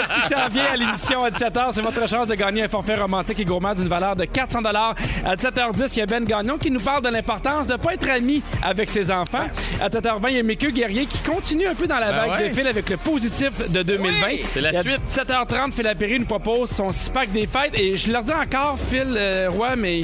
Est-ce 0.00 0.12
qui 0.12 0.34
s'en 0.34 0.48
vient 0.48 0.72
à 0.72 0.76
l'émission 0.76 1.24
à 1.24 1.30
17h? 1.30 1.68
C'est 1.72 1.82
votre 1.82 2.08
chance 2.08 2.26
de 2.26 2.34
gagner 2.34 2.64
un 2.64 2.68
forfait 2.68 2.96
romantique 2.96 3.40
et 3.40 3.44
gourmand 3.44 3.74
d'une 3.74 3.88
valeur 3.88 4.16
de 4.16 4.24
400 4.24 4.60
À 4.64 5.36
17h10, 5.36 5.92
il 5.94 5.98
y 5.98 6.02
a 6.02 6.06
Ben 6.06 6.24
Gagnon 6.24 6.58
qui 6.58 6.70
nous 6.70 6.80
parle 6.80 7.02
de 7.02 7.08
l'importance 7.08 7.66
de 7.66 7.72
ne 7.72 7.78
pas 7.78 7.94
être 7.94 8.08
ami 8.10 8.42
avec 8.62 8.90
ses 8.90 9.10
enfants. 9.10 9.46
À 9.80 9.88
7h20, 9.88 10.26
il 10.28 10.36
y 10.36 10.38
a 10.40 10.42
Mickey 10.42 10.72
Guerrier 10.72 11.06
qui 11.06 11.18
continue 11.22 11.66
un 11.66 11.74
peu 11.74 11.86
dans 11.86 11.98
la 11.98 12.12
Ben 12.12 12.16
vague 12.16 12.40
ouais. 12.40 12.48
de 12.48 12.54
fil 12.54 12.66
avec 12.66 12.88
le 12.90 12.96
positif 12.96 13.70
de 13.70 13.82
2020. 13.82 14.26
Oui, 14.26 14.42
c'est 14.44 14.60
la 14.60 14.72
Et 14.72 14.76
à 14.76 14.82
suite. 14.82 15.00
7h30, 15.08 15.72
Phil 15.72 15.84
Lapéry 15.84 16.18
nous 16.18 16.26
propose 16.26 16.70
son 16.70 16.90
six-pack 16.92 17.32
des 17.32 17.46
fêtes. 17.46 17.77
Et 17.78 17.96
je 17.96 18.10
leur 18.12 18.22
dis 18.24 18.32
encore, 18.32 18.76
Phil 18.78 19.14
euh, 19.16 19.48
Roy, 19.50 19.76
mais... 19.76 20.02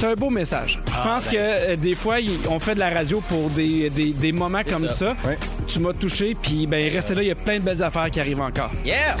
C'est 0.00 0.06
un 0.06 0.14
beau 0.14 0.30
message. 0.30 0.80
Je 0.86 1.02
pense 1.02 1.26
que 1.26 1.36
euh, 1.36 1.74
des 1.76 1.96
fois, 1.96 2.20
y- 2.20 2.38
on 2.48 2.60
fait 2.60 2.74
de 2.76 2.78
la 2.78 2.88
radio 2.90 3.20
pour 3.28 3.50
des, 3.50 3.90
des- 3.90 4.12
des 4.12 4.30
moments 4.32 4.62
comme 4.62 4.86
ça. 4.88 5.16
Tu 5.66 5.80
m'as 5.80 5.92
touché, 5.92 6.36
puis 6.40 6.68
ben 6.68 6.90
restez 6.92 7.16
là, 7.16 7.22
il 7.22 7.28
y 7.28 7.30
a 7.32 7.34
plein 7.34 7.56
de 7.56 7.62
belles 7.64 7.82
affaires 7.82 8.08
qui 8.10 8.20
arrivent 8.20 8.40
encore. 8.40 8.70
Yeah! 8.84 9.16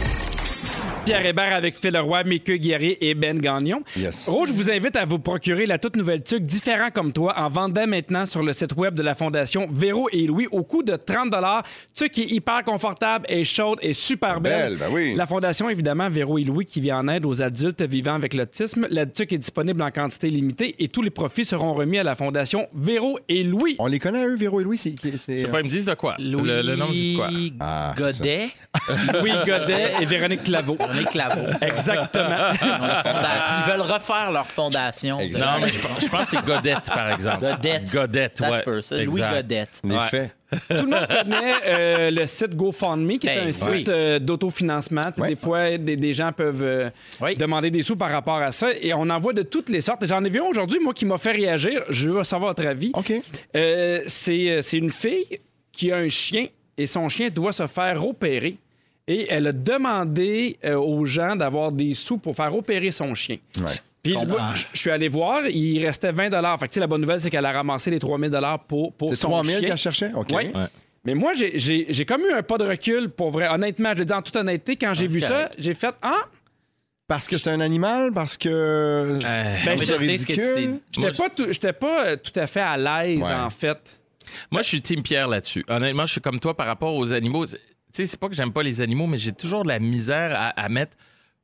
Pierre 1.08 1.24
Hébert 1.24 1.54
avec 1.54 1.74
Phil 1.74 1.92
Leroy, 1.94 2.22
Mickey 2.24 2.58
Guerrier 2.58 3.08
et 3.08 3.14
Ben 3.14 3.38
Gagnon. 3.38 3.82
Yes. 3.96 4.28
Rouge 4.28 4.50
vous 4.50 4.70
invite 4.70 4.94
à 4.94 5.06
vous 5.06 5.18
procurer 5.18 5.64
la 5.64 5.78
toute 5.78 5.96
nouvelle 5.96 6.22
tuque 6.22 6.42
Différent 6.42 6.90
comme 6.92 7.14
toi 7.14 7.32
en 7.38 7.48
vendant 7.48 7.86
maintenant 7.86 8.26
sur 8.26 8.42
le 8.42 8.52
site 8.52 8.76
web 8.76 8.92
de 8.92 9.00
la 9.00 9.14
Fondation 9.14 9.66
Véro 9.72 10.10
et 10.12 10.26
Louis 10.26 10.48
au 10.52 10.64
coût 10.64 10.82
de 10.82 10.96
30 10.96 11.34
Tuque 11.94 12.10
qui 12.12 12.22
est 12.24 12.30
hyper 12.32 12.62
confortable 12.62 13.24
et 13.30 13.42
chaude 13.46 13.78
et 13.80 13.94
super 13.94 14.38
belle. 14.42 14.76
Belle, 14.76 14.76
ben 14.76 14.88
oui. 14.92 15.14
La 15.16 15.24
Fondation, 15.24 15.70
évidemment, 15.70 16.10
Véro 16.10 16.36
et 16.36 16.44
Louis 16.44 16.66
qui 16.66 16.82
vient 16.82 16.98
en 16.98 17.08
aide 17.08 17.24
aux 17.24 17.40
adultes 17.40 17.80
vivant 17.80 18.12
avec 18.16 18.34
l'autisme. 18.34 18.86
La 18.90 19.06
tuque 19.06 19.32
est 19.32 19.38
disponible 19.38 19.80
en 19.80 19.90
quantité 19.90 20.28
limitée 20.28 20.74
et 20.78 20.88
tous 20.88 21.00
les 21.00 21.08
profits 21.08 21.46
seront 21.46 21.72
remis 21.72 21.96
à 21.96 22.02
la 22.02 22.16
Fondation 22.16 22.66
Véro 22.74 23.18
et 23.30 23.44
Louis. 23.44 23.76
On 23.78 23.86
les 23.86 23.98
connaît, 23.98 24.26
eux, 24.26 24.36
Véro 24.36 24.60
et 24.60 24.64
Louis? 24.64 24.76
C'est, 24.76 24.92
c'est- 25.16 25.40
Je 25.40 25.46
sais 25.46 25.50
pas, 25.50 25.60
ils 25.60 25.64
me 25.64 25.70
disent 25.70 25.86
de 25.86 25.94
quoi. 25.94 26.16
Louis 26.18 26.46
Le, 26.46 26.60
le 26.60 26.76
nom 26.76 26.90
dit 26.90 27.12
de 27.12 27.16
quoi? 27.16 27.30
Ah, 27.60 27.94
Godet. 27.96 28.48
Louis 29.14 29.32
Godet 29.46 29.92
et 30.02 30.04
Véronique 30.04 30.42
Claveau. 30.42 30.76
Exactement. 31.60 32.48
Ils 32.52 33.70
veulent 33.70 33.80
refaire 33.82 34.30
leur 34.32 34.46
fondation. 34.46 35.20
Exact. 35.20 35.44
Non, 35.44 35.52
mais 35.62 35.68
je 35.68 35.80
pense, 35.80 36.00
je 36.02 36.08
pense 36.08 36.30
que 36.30 36.36
c'est 36.36 36.44
Godette, 36.44 36.86
par 36.92 37.10
exemple. 37.12 37.40
Godette. 37.40 37.92
Godette, 37.92 38.36
Ça 38.36 38.48
se 38.48 38.52
ouais. 38.52 38.62
peut, 38.62 38.80
ça. 38.82 39.02
Louis. 39.02 39.20
Godette. 39.20 39.80
Ouais. 39.84 39.96
faits. 40.10 40.30
Tout 40.50 40.58
le 40.76 40.86
monde 40.86 41.06
connaît 41.06 41.54
euh, 41.66 42.10
le 42.10 42.26
site 42.26 42.56
GoFundMe, 42.56 43.18
qui 43.18 43.26
est 43.26 43.34
Ben 43.36 43.48
un 43.48 43.52
site 43.52 43.68
oui. 43.70 43.84
euh, 43.88 44.18
d'autofinancement. 44.18 45.02
Des 45.18 45.36
fois, 45.36 45.76
des, 45.76 45.96
des 45.96 46.14
gens 46.14 46.32
peuvent 46.32 46.62
euh, 46.62 46.88
Oui. 47.20 47.36
demander 47.36 47.70
des 47.70 47.82
sous 47.82 47.96
par 47.96 48.10
rapport 48.10 48.36
à 48.38 48.50
ça. 48.50 48.68
Et 48.80 48.94
on 48.94 49.02
en 49.10 49.18
voit 49.18 49.34
de 49.34 49.42
toutes 49.42 49.68
les 49.68 49.82
sortes. 49.82 50.06
J'en 50.06 50.24
ai 50.24 50.30
vu 50.30 50.40
un 50.40 50.44
aujourd'hui, 50.44 50.78
moi, 50.78 50.94
qui 50.94 51.04
m'a 51.04 51.18
fait 51.18 51.32
réagir. 51.32 51.82
Je 51.90 52.08
veux 52.08 52.24
savoir 52.24 52.50
votre 52.52 52.66
avis. 52.66 52.92
OK. 52.94 53.12
C'est 54.06 54.62
c'est 54.62 54.76
une 54.78 54.90
fille 54.90 55.26
qui 55.70 55.92
a 55.92 55.96
un 55.98 56.08
chien 56.08 56.46
et 56.78 56.86
son 56.86 57.08
chien 57.08 57.28
doit 57.28 57.52
se 57.52 57.66
faire 57.66 58.06
opérer. 58.06 58.56
Et 59.08 59.26
elle 59.30 59.46
a 59.48 59.52
demandé 59.52 60.56
euh, 60.64 60.74
aux 60.78 61.04
gens 61.06 61.34
d'avoir 61.34 61.72
des 61.72 61.94
sous 61.94 62.18
pour 62.18 62.36
faire 62.36 62.54
opérer 62.54 62.90
son 62.90 63.14
chien. 63.14 63.38
Ouais. 63.58 63.72
Puis 64.02 64.12
moi, 64.14 64.52
je 64.54 64.64
je 64.72 64.78
suis 64.78 64.90
allé 64.90 65.08
voir, 65.08 65.46
il 65.48 65.84
restait 65.84 66.12
20 66.12 66.30
Fait 66.58 66.66
que, 66.66 66.70
tu 66.70 66.74
sais, 66.74 66.80
la 66.80 66.86
bonne 66.86 67.00
nouvelle, 67.00 67.20
c'est 67.20 67.30
qu'elle 67.30 67.44
a 67.46 67.52
ramassé 67.52 67.90
les 67.90 67.98
3000 67.98 68.30
pour, 68.68 68.92
pour 68.92 69.08
C'est 69.08 69.16
son 69.16 69.30
3000 69.30 69.56
chien. 69.58 69.68
qu'elle 69.68 69.76
cherchait? 69.76 70.10
OK. 70.14 70.28
Oui. 70.32 70.50
Mais 71.04 71.14
moi, 71.14 71.32
j'ai- 71.32 71.58
j'ai 71.58 71.86
j'ai 71.88 72.04
comme 72.04 72.20
eu 72.22 72.32
un 72.32 72.42
pas 72.42 72.58
de 72.58 72.64
recul 72.64 73.08
pour 73.08 73.30
vrai. 73.30 73.48
Honnêtement, 73.48 73.90
je 73.94 74.00
le 74.00 74.04
dis 74.04 74.12
en 74.12 74.20
toute 74.22 74.36
honnêteté, 74.36 74.76
quand 74.76 74.92
j'ai 74.94 75.06
Ah, 75.06 75.08
vu 75.08 75.20
ça, 75.20 75.48
j'ai 75.58 75.74
fait 75.74 75.94
Ah, 76.02 76.22
Parce 77.06 77.26
que 77.26 77.38
c'est 77.38 77.50
un 77.50 77.60
animal, 77.60 78.12
parce 78.12 78.36
que. 78.36 78.48
Euh, 78.50 79.18
Ben, 79.22 79.56
Mais 79.64 79.76
c'est 79.78 79.94
je 79.94 79.98
sais 80.04 80.18
ce 80.18 80.26
que 80.26 80.32
tu 80.34 80.38
t'es 80.38 80.52
ridicule. 80.54 80.72
dit. 80.74 81.00
j'étais 81.00 81.16
pas, 81.16 81.28
tout- 81.30 81.46
j'étais 81.52 81.72
pas 81.72 82.06
euh, 82.06 82.16
tout 82.22 82.38
à 82.38 82.46
fait 82.46 82.60
à 82.60 82.76
l'aise, 82.76 83.20
Ouais. 83.20 83.32
en 83.32 83.48
fait. 83.48 84.00
Moi, 84.50 84.60
je 84.60 84.68
suis 84.68 84.82
Team 84.82 85.02
Pierre 85.02 85.26
là-dessus. 85.28 85.64
Honnêtement, 85.68 86.04
je 86.04 86.12
suis 86.12 86.20
comme 86.20 86.38
toi 86.38 86.54
par 86.54 86.66
rapport 86.66 86.94
aux 86.94 87.12
animaux. 87.14 87.46
Tu 87.92 88.02
sais, 88.02 88.06
c'est 88.06 88.20
pas 88.20 88.28
que 88.28 88.34
j'aime 88.34 88.52
pas 88.52 88.62
les 88.62 88.80
animaux, 88.80 89.06
mais 89.06 89.18
j'ai 89.18 89.32
toujours 89.32 89.62
de 89.62 89.68
la 89.68 89.78
misère 89.78 90.32
à, 90.34 90.48
à 90.50 90.68
mettre 90.68 90.96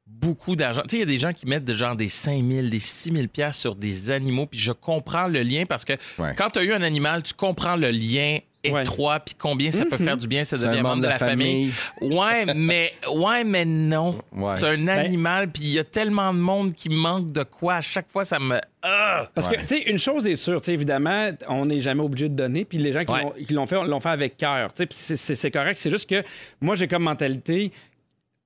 beaucoup 0.06 0.54
d'argent. 0.56 0.82
Tu 0.82 0.90
sais, 0.90 0.96
il 0.98 1.00
y 1.00 1.02
a 1.02 1.06
des 1.06 1.18
gens 1.18 1.32
qui 1.32 1.46
mettent 1.46 1.64
de 1.64 1.74
genre 1.74 1.96
des 1.96 2.08
5 2.10 2.44
000, 2.46 2.68
des 2.68 2.78
6 2.78 3.12
000 3.12 3.26
piastres 3.28 3.60
sur 3.60 3.74
des 3.76 4.10
animaux, 4.10 4.46
puis 4.46 4.58
je 4.60 4.72
comprends 4.72 5.26
le 5.28 5.42
lien 5.42 5.64
parce 5.66 5.84
que 5.84 5.94
Ouais. 6.18 6.34
quand 6.36 6.50
tu 6.50 6.58
as 6.58 6.64
eu 6.64 6.72
un 6.72 6.82
animal, 6.82 7.22
tu 7.22 7.32
comprends 7.34 7.76
le 7.76 7.90
lien 7.90 8.38
étroit, 8.64 9.20
puis 9.20 9.34
combien 9.38 9.70
ça 9.70 9.84
peut 9.84 9.96
faire 9.96 10.16
du 10.16 10.26
bien, 10.28 10.44
ça 10.44 10.56
devient 10.56 10.82
membre 10.82 11.02
de 11.02 11.08
la 11.08 11.18
famille. 11.18 11.72
Ouais, 12.00 12.46
mais 12.54 12.92
ouais, 13.12 13.44
mais 13.44 13.64
non. 13.64 14.18
Ouais. 14.32 14.54
C'est 14.58 14.66
un 14.66 14.88
animal, 14.88 15.50
puis 15.50 15.62
il 15.64 15.70
y 15.72 15.78
a 15.78 15.84
tellement 15.84 16.32
de 16.32 16.38
monde 16.38 16.72
qui 16.74 16.88
manque 16.88 17.32
de 17.32 17.42
quoi. 17.42 17.74
À 17.76 17.80
chaque 17.80 18.10
fois, 18.10 18.24
ça 18.24 18.38
me. 18.38 18.58
Ah! 18.82 19.28
Parce 19.34 19.48
que, 19.48 19.56
tu 19.56 19.66
sais, 19.68 19.82
une 19.82 19.98
chose 19.98 20.26
est 20.26 20.36
sûre, 20.36 20.60
tu 20.60 20.66
sais, 20.66 20.72
évidemment, 20.74 21.30
on 21.48 21.66
n'est 21.66 21.80
jamais 21.80 22.02
obligé 22.02 22.28
de 22.28 22.34
donner, 22.34 22.64
puis 22.64 22.78
les 22.78 22.92
gens 22.92 23.04
qui 23.04 23.12
Ouais. 23.12 23.32
l'ont- 23.52 23.66
fait, 23.66 23.82
l'ont 23.84 24.00
fait 24.00 24.10
avec 24.10 24.36
cœur, 24.36 24.72
tu 24.74 24.86
sais, 24.90 25.16
c'est- 25.16 25.50
correct. 25.50 25.78
C'est 25.78 25.90
juste 25.90 26.08
que 26.08 26.22
moi, 26.60 26.74
j'ai 26.74 26.86
comme 26.88 27.02
mentalité, 27.04 27.72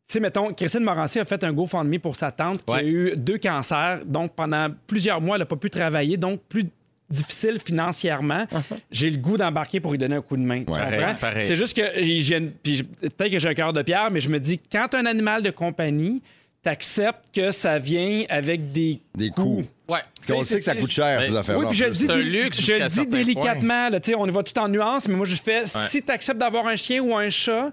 sais, 0.07 0.20
mettons, 0.20 0.52
Christine 0.54 0.85
Morancy 0.85 1.18
a 1.18 1.24
fait 1.24 1.42
un 1.44 1.52
GoFundMe 1.52 1.98
pour 1.98 2.16
sa 2.16 2.31
tante 2.31 2.64
qui 2.64 2.72
a 2.72 2.83
eu 2.83 3.12
deux 3.16 3.37
cancers. 3.38 4.00
Donc, 4.07 4.35
pendant 4.35 4.68
plusieurs 4.87 5.20
mois, 5.20 5.37
elle 5.37 5.40
n'a 5.42 5.46
pas 5.46 5.57
pu 5.57 5.68
travailler. 5.70 6.16
Donc, 6.16 6.40
plus 6.48 6.64
difficile 7.11 7.59
financièrement. 7.64 8.47
J'ai 8.90 9.11
le 9.11 9.16
goût 9.18 9.37
d'embarquer 9.37 9.81
pour 9.81 9.92
lui 9.92 9.99
donner 9.99 10.16
un 10.16 10.21
coup 10.23 10.37
de 10.37 10.42
main. 10.42 10.64
Ouais. 10.68 11.44
C'est 11.44 11.57
juste 11.57 11.77
que 11.77 11.83
j'ai- 12.03 12.40
peut-être 12.42 13.31
que 13.31 13.38
j'ai 13.38 13.49
un 13.49 13.55
cœur 13.55 13.73
de 13.73 13.83
pierre, 13.83 14.11
mais 14.11 14.21
je 14.21 14.29
me 14.29 14.38
dis, 14.40 14.59
quand 14.71 14.94
un 14.94 15.07
animal 15.07 15.42
de 15.42 15.51
compagnie, 15.51 16.23
t'acceptes 16.62 17.27
que 17.33 17.51
ça 17.51 17.79
vient 17.79 18.25
avec 18.29 18.73
des, 18.73 19.01
Des 19.14 19.31
coûts. 19.31 19.62
Ouais. 19.88 20.01
Puis 20.21 20.33
on 20.35 20.40
le 20.40 20.44
sait 20.44 20.59
que 20.59 20.64
ça 20.64 20.75
coûte 20.75 20.90
cher, 20.90 21.23
ces 21.25 21.35
affaires-là. 21.35 21.61
Oui, 21.62 21.66
puis 21.71 21.79
je 21.79 21.85
le 21.87 21.90
dis, 21.92 21.99
C'est 22.01 22.11
un 22.11 22.16
dé- 22.16 22.23
luxe 22.25 22.57
je 22.57 22.61
jusqu'à 22.62 22.79
le 22.79 22.85
un 22.85 22.87
dis 22.88 22.94
certain 22.94 23.16
délicatement. 23.16 23.88
Là, 23.88 24.01
on 24.18 24.27
y 24.27 24.31
va 24.31 24.42
tout 24.42 24.59
en 24.59 24.68
nuances, 24.68 25.09
mais 25.09 25.14
moi, 25.14 25.25
je 25.25 25.37
fais 25.37 25.62
si 25.66 26.03
tu 26.03 26.11
acceptes 26.11 26.38
d'avoir 26.38 26.66
un 26.66 26.77
chien 26.77 27.01
ou 27.01 27.16
un 27.16 27.31
chat, 27.31 27.73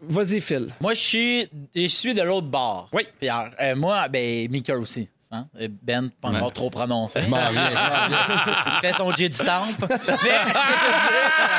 vas-y, 0.00 0.40
Phil. 0.40 0.68
Moi, 0.80 0.94
je 0.94 1.00
suis, 1.00 1.48
je 1.74 1.86
suis 1.86 2.14
de 2.14 2.22
l'autre 2.22 2.48
bord. 2.48 2.88
Oui. 2.92 3.06
Pierre. 3.20 3.50
Euh, 3.60 3.76
moi, 3.76 4.08
ben, 4.08 4.50
Mika 4.50 4.76
aussi. 4.76 5.08
Hein? 5.32 5.48
Ben, 5.82 6.08
pas 6.20 6.28
encore 6.28 6.52
trop 6.52 6.70
prononcé. 6.70 7.20
Il 7.26 8.80
fait 8.80 8.92
son 8.92 9.14
jet 9.14 9.28
du 9.28 9.38
temple. 9.38 9.86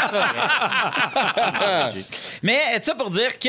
Mais, 2.44 2.60
euh, 2.76 2.80
ça 2.82 2.96
pour 2.96 3.10
dire 3.10 3.38
que 3.40 3.48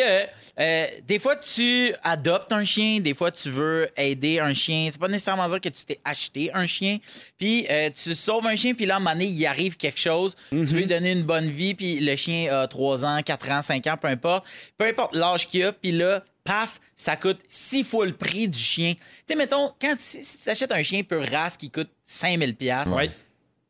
euh, 0.61 0.87
des 1.07 1.19
fois, 1.19 1.37
tu 1.37 1.95
adoptes 2.03 2.53
un 2.53 2.65
chien, 2.65 3.01
des 3.01 3.15
fois, 3.15 3.31
tu 3.31 3.51
veux 3.51 3.89
aider 3.97 4.41
un 4.41 4.55
chien. 4.55 4.89
C'est 4.91 4.99
pas 4.99 5.09
nécessairement 5.09 5.49
dire 5.49 5.61
que 5.61 5.69
tu 5.69 5.85
t'es 5.85 6.01
acheté 6.05 6.51
un 6.53 6.67
chien. 6.67 6.99
Puis 7.39 7.67
euh, 7.71 7.91
tu 7.95 8.15
sauves 8.15 8.47
un 8.47 8.57
chien, 8.57 8.75
puis 8.75 8.87
là, 8.87 8.95
à 8.95 8.97
un 8.97 9.01
moment 9.01 9.13
donné, 9.13 9.27
il 9.27 9.47
arrive 9.47 9.77
quelque 9.77 10.01
chose. 10.01 10.35
Tu 10.51 10.57
veux 10.57 10.79
lui 10.79 10.87
donner 10.87 11.13
une 11.13 11.23
bonne 11.23 11.49
vie, 11.49 11.75
puis 11.75 12.01
le 12.01 12.17
chien 12.17 12.53
a 12.53 12.67
3 12.67 13.05
ans, 13.05 13.23
4 13.23 13.51
ans, 13.53 13.63
5 13.63 13.87
ans, 13.87 13.97
peu 14.01 14.09
importe. 14.09 14.45
Peu 14.77 14.87
importe 14.87 15.15
l'âge 15.15 15.47
qu'il 15.47 15.65
a, 15.65 15.73
puis 15.73 15.93
là, 15.93 16.23
paf, 16.49 16.81
ça 16.97 17.15
coûte 17.17 17.39
six 17.47 17.85
fois 17.85 18.07
le 18.07 18.15
prix 18.17 18.49
du 18.49 18.59
chien. 18.59 18.95
Tu 18.95 19.01
sais, 19.29 19.35
mettons, 19.37 19.71
quand 19.81 19.95
si, 19.99 20.25
si 20.25 20.39
tu 20.39 20.49
achètes 20.49 20.73
un 20.73 20.83
chien 20.83 21.03
pur 21.03 21.23
race 21.31 21.57
qui 21.59 21.71
coûte 21.71 21.91
5000 22.07 22.57
pièces 22.57 22.89
Ouais. 22.89 23.11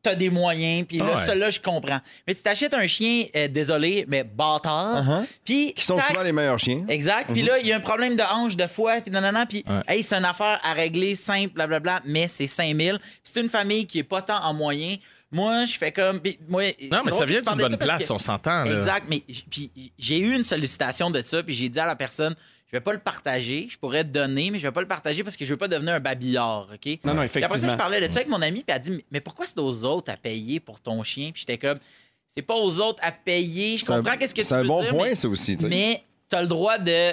t'as 0.01 0.15
des 0.15 0.31
moyens, 0.31 0.87
puis 0.87 0.99
là, 0.99 1.17
ouais. 1.17 1.25
ça, 1.27 1.51
je 1.51 1.59
comprends. 1.61 1.99
Mais 2.27 2.35
tu 2.35 2.41
t'achètes 2.43 2.73
un 2.75 2.87
chien, 2.87 3.25
euh, 3.35 3.49
désolé, 3.49 4.05
mais 4.07 4.23
bâtard, 4.23 5.03
puis... 5.45 5.71
Uh-huh. 5.71 5.75
Qui 5.75 5.85
sont 5.85 5.99
souvent 6.01 6.23
les 6.23 6.31
meilleurs 6.33 6.61
chiens. 6.61 6.85
Exact. 6.89 7.33
Puis 7.33 7.43
là, 7.43 7.59
il 7.59 7.67
y 7.67 7.73
a 7.73 7.77
un 7.77 7.81
problème 7.81 8.15
de 8.15 8.23
hanche 8.23 8.57
de 8.57 8.69
foie, 8.69 9.01
puis 9.01 9.11
nanana, 9.11 9.45
puis 9.45 9.65
hey, 9.89 10.05
c'est 10.05 10.15
une 10.17 10.25
affaire 10.25 10.61
à 10.63 10.73
régler 10.73 11.17
simple, 11.17 11.53
blablabla, 11.55 12.03
mais 12.05 12.29
c'est 12.29 12.47
5000. 12.47 12.99
C'est 13.25 13.41
une 13.41 13.49
famille 13.49 13.87
qui 13.87 13.99
est 13.99 14.05
pas 14.05 14.23
tant 14.23 14.41
en 14.45 14.55
moyens. 14.55 14.99
Moi, 15.31 15.65
je 15.67 15.77
fais 15.77 15.93
comme. 15.93 16.21
puis 16.21 16.39
moi, 16.49 16.63
Non, 16.91 17.01
mais 17.05 17.13
ça 17.13 17.27
vient 17.27 17.43
d'une 17.43 17.55
bonne 17.55 17.77
place, 17.77 18.07
que- 18.07 18.13
on 18.13 18.19
s'entend. 18.19 18.65
là. 18.65 18.73
Exact, 18.73 19.05
mais 19.11 19.23
puis 19.51 19.71
j'ai 19.99 20.19
eu 20.21 20.35
une 20.35 20.45
sollicitation 20.45 21.11
de 21.11 21.21
ça, 21.23 21.43
puis 21.43 21.55
j'ai 21.55 21.69
dit 21.69 21.79
à 21.79 21.85
la 21.87 21.97
personne, 21.97 22.35
je 22.71 22.77
vais 22.77 22.81
pas 22.81 22.93
le 22.93 22.99
partager, 22.99 23.67
je 23.71 23.79
pourrais 23.79 24.05
te 24.05 24.11
donner, 24.11 24.51
mais 24.51 24.59
je 24.59 24.67
vais 24.67 24.73
pas 24.73 24.81
le 24.83 24.87
partager 24.89 25.25
parce 25.25 25.37
que 25.37 25.45
je 25.45 25.51
veux 25.51 25.57
pas 25.57 25.69
devenir 25.69 25.95
un 25.95 26.01
babillard, 26.01 26.69
OK? 26.73 26.99
Non, 27.05 27.15
non, 27.15 27.27
Puis 27.27 27.27
Après 27.27 27.41
ça, 27.41 27.47
effectivement. 27.47 27.73
je 27.73 27.77
parlais 27.77 28.01
de 28.07 28.13
ça 28.13 28.19
avec 28.21 28.29
mon 28.29 28.43
ami, 28.43 28.57
puis 28.59 28.65
elle 28.69 28.75
a 28.75 28.79
dit, 28.79 29.05
mais 29.11 29.21
pourquoi 29.21 29.47
c'est 29.47 29.59
aux 29.59 29.85
autres 29.85 30.13
à 30.13 30.17
payer 30.17 30.61
pour 30.61 30.81
ton 30.81 31.03
chien? 31.03 31.31
Puis 31.33 31.41
j'étais 31.47 31.59
comme, 31.59 31.79
c'est 32.27 32.43
pas 32.43 32.55
aux 32.55 32.81
autres 32.81 33.03
à 33.03 33.11
payer, 33.11 33.77
je 33.79 33.85
comprends 33.87 34.17
qu'est-ce 34.17 34.35
que 34.35 34.43
tu 34.43 34.47
c'est 34.49 34.55
un 34.55 34.63
veux 34.63 34.69
bon 34.69 34.83
dire, 34.83 34.91
point, 34.91 35.09
mais- 35.09 35.15
ça 35.15 35.29
aussi, 35.29 35.57
tu 35.57 35.63
sais. 35.63 35.69
Mais 35.69 36.03
t'as 36.29 36.43
le 36.43 36.47
droit 36.47 36.77
de 36.79 37.13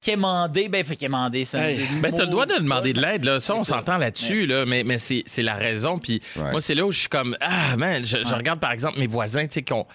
quémander, 0.00 0.68
ben, 0.68 0.84
fait 0.84 0.96
quémander, 0.96 1.44
ça. 1.44 1.70
Hey. 1.70 1.80
Ben, 2.02 2.12
t'as 2.12 2.24
le 2.24 2.30
droit 2.30 2.46
de 2.46 2.54
demander 2.56 2.92
de 2.92 3.00
l'aide, 3.00 3.24
là. 3.24 3.40
Ça, 3.40 3.54
on 3.54 3.64
C'est 3.64 3.70
ça. 3.70 3.76
s'entend 3.78 3.96
là-dessus, 3.98 4.46
là. 4.46 4.66
Mais, 4.66 4.82
mais 4.84 4.98
c'est, 4.98 5.22
c'est 5.26 5.42
la 5.42 5.54
raison. 5.54 5.98
Puis 5.98 6.20
Ouais. 6.36 6.50
moi, 6.50 6.60
c'est 6.60 6.74
là 6.74 6.84
où 6.84 6.90
je 6.92 7.00
suis 7.00 7.08
comme, 7.08 7.36
ah, 7.40 7.76
man, 7.76 8.04
je, 8.04 8.18
je 8.18 8.34
regarde, 8.34 8.60
par 8.60 8.72
exemple, 8.72 8.98
mes 8.98 9.06
voisins, 9.06 9.46
tu 9.46 9.54
sais, 9.54 9.62
qui 9.62 9.72
ont, 9.72 9.86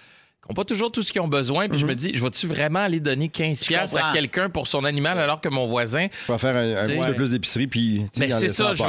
qui 0.50 0.52
ont 0.52 0.56
pas 0.56 0.66
toujours 0.66 0.92
tout 0.92 1.04
ce 1.04 1.12
qu'ils 1.12 1.22
ont 1.22 1.28
besoin. 1.28 1.70
Puis 1.70 1.80
je 1.80 1.86
me 1.86 1.94
dis, 1.96 2.12
je 2.14 2.24
vais-tu 2.24 2.48
vraiment 2.48 2.80
aller 2.80 3.00
donner 3.00 3.30
15 3.30 3.64
pièces 3.64 3.96
à 3.96 4.12
quelqu'un 4.12 4.50
pour 4.50 4.68
son 4.68 4.84
animal 4.84 5.20
alors 5.20 5.40
que 5.42 5.50
mon 5.50 5.68
voisin. 5.68 6.08
Je 6.28 6.32
vais 6.32 6.40
faire 6.40 6.56
un, 6.56 6.84
un 6.84 6.88
petit 6.88 7.06
peu 7.06 7.14
plus 7.14 7.32
d'épicerie, 7.32 7.68
puis. 7.68 8.04
tu 8.14 8.20
sais, 8.20 8.28
Ben, 8.28 8.34
en 8.36 8.40
c'est 8.40 8.48
ça, 8.48 8.74
j'en 8.74 8.86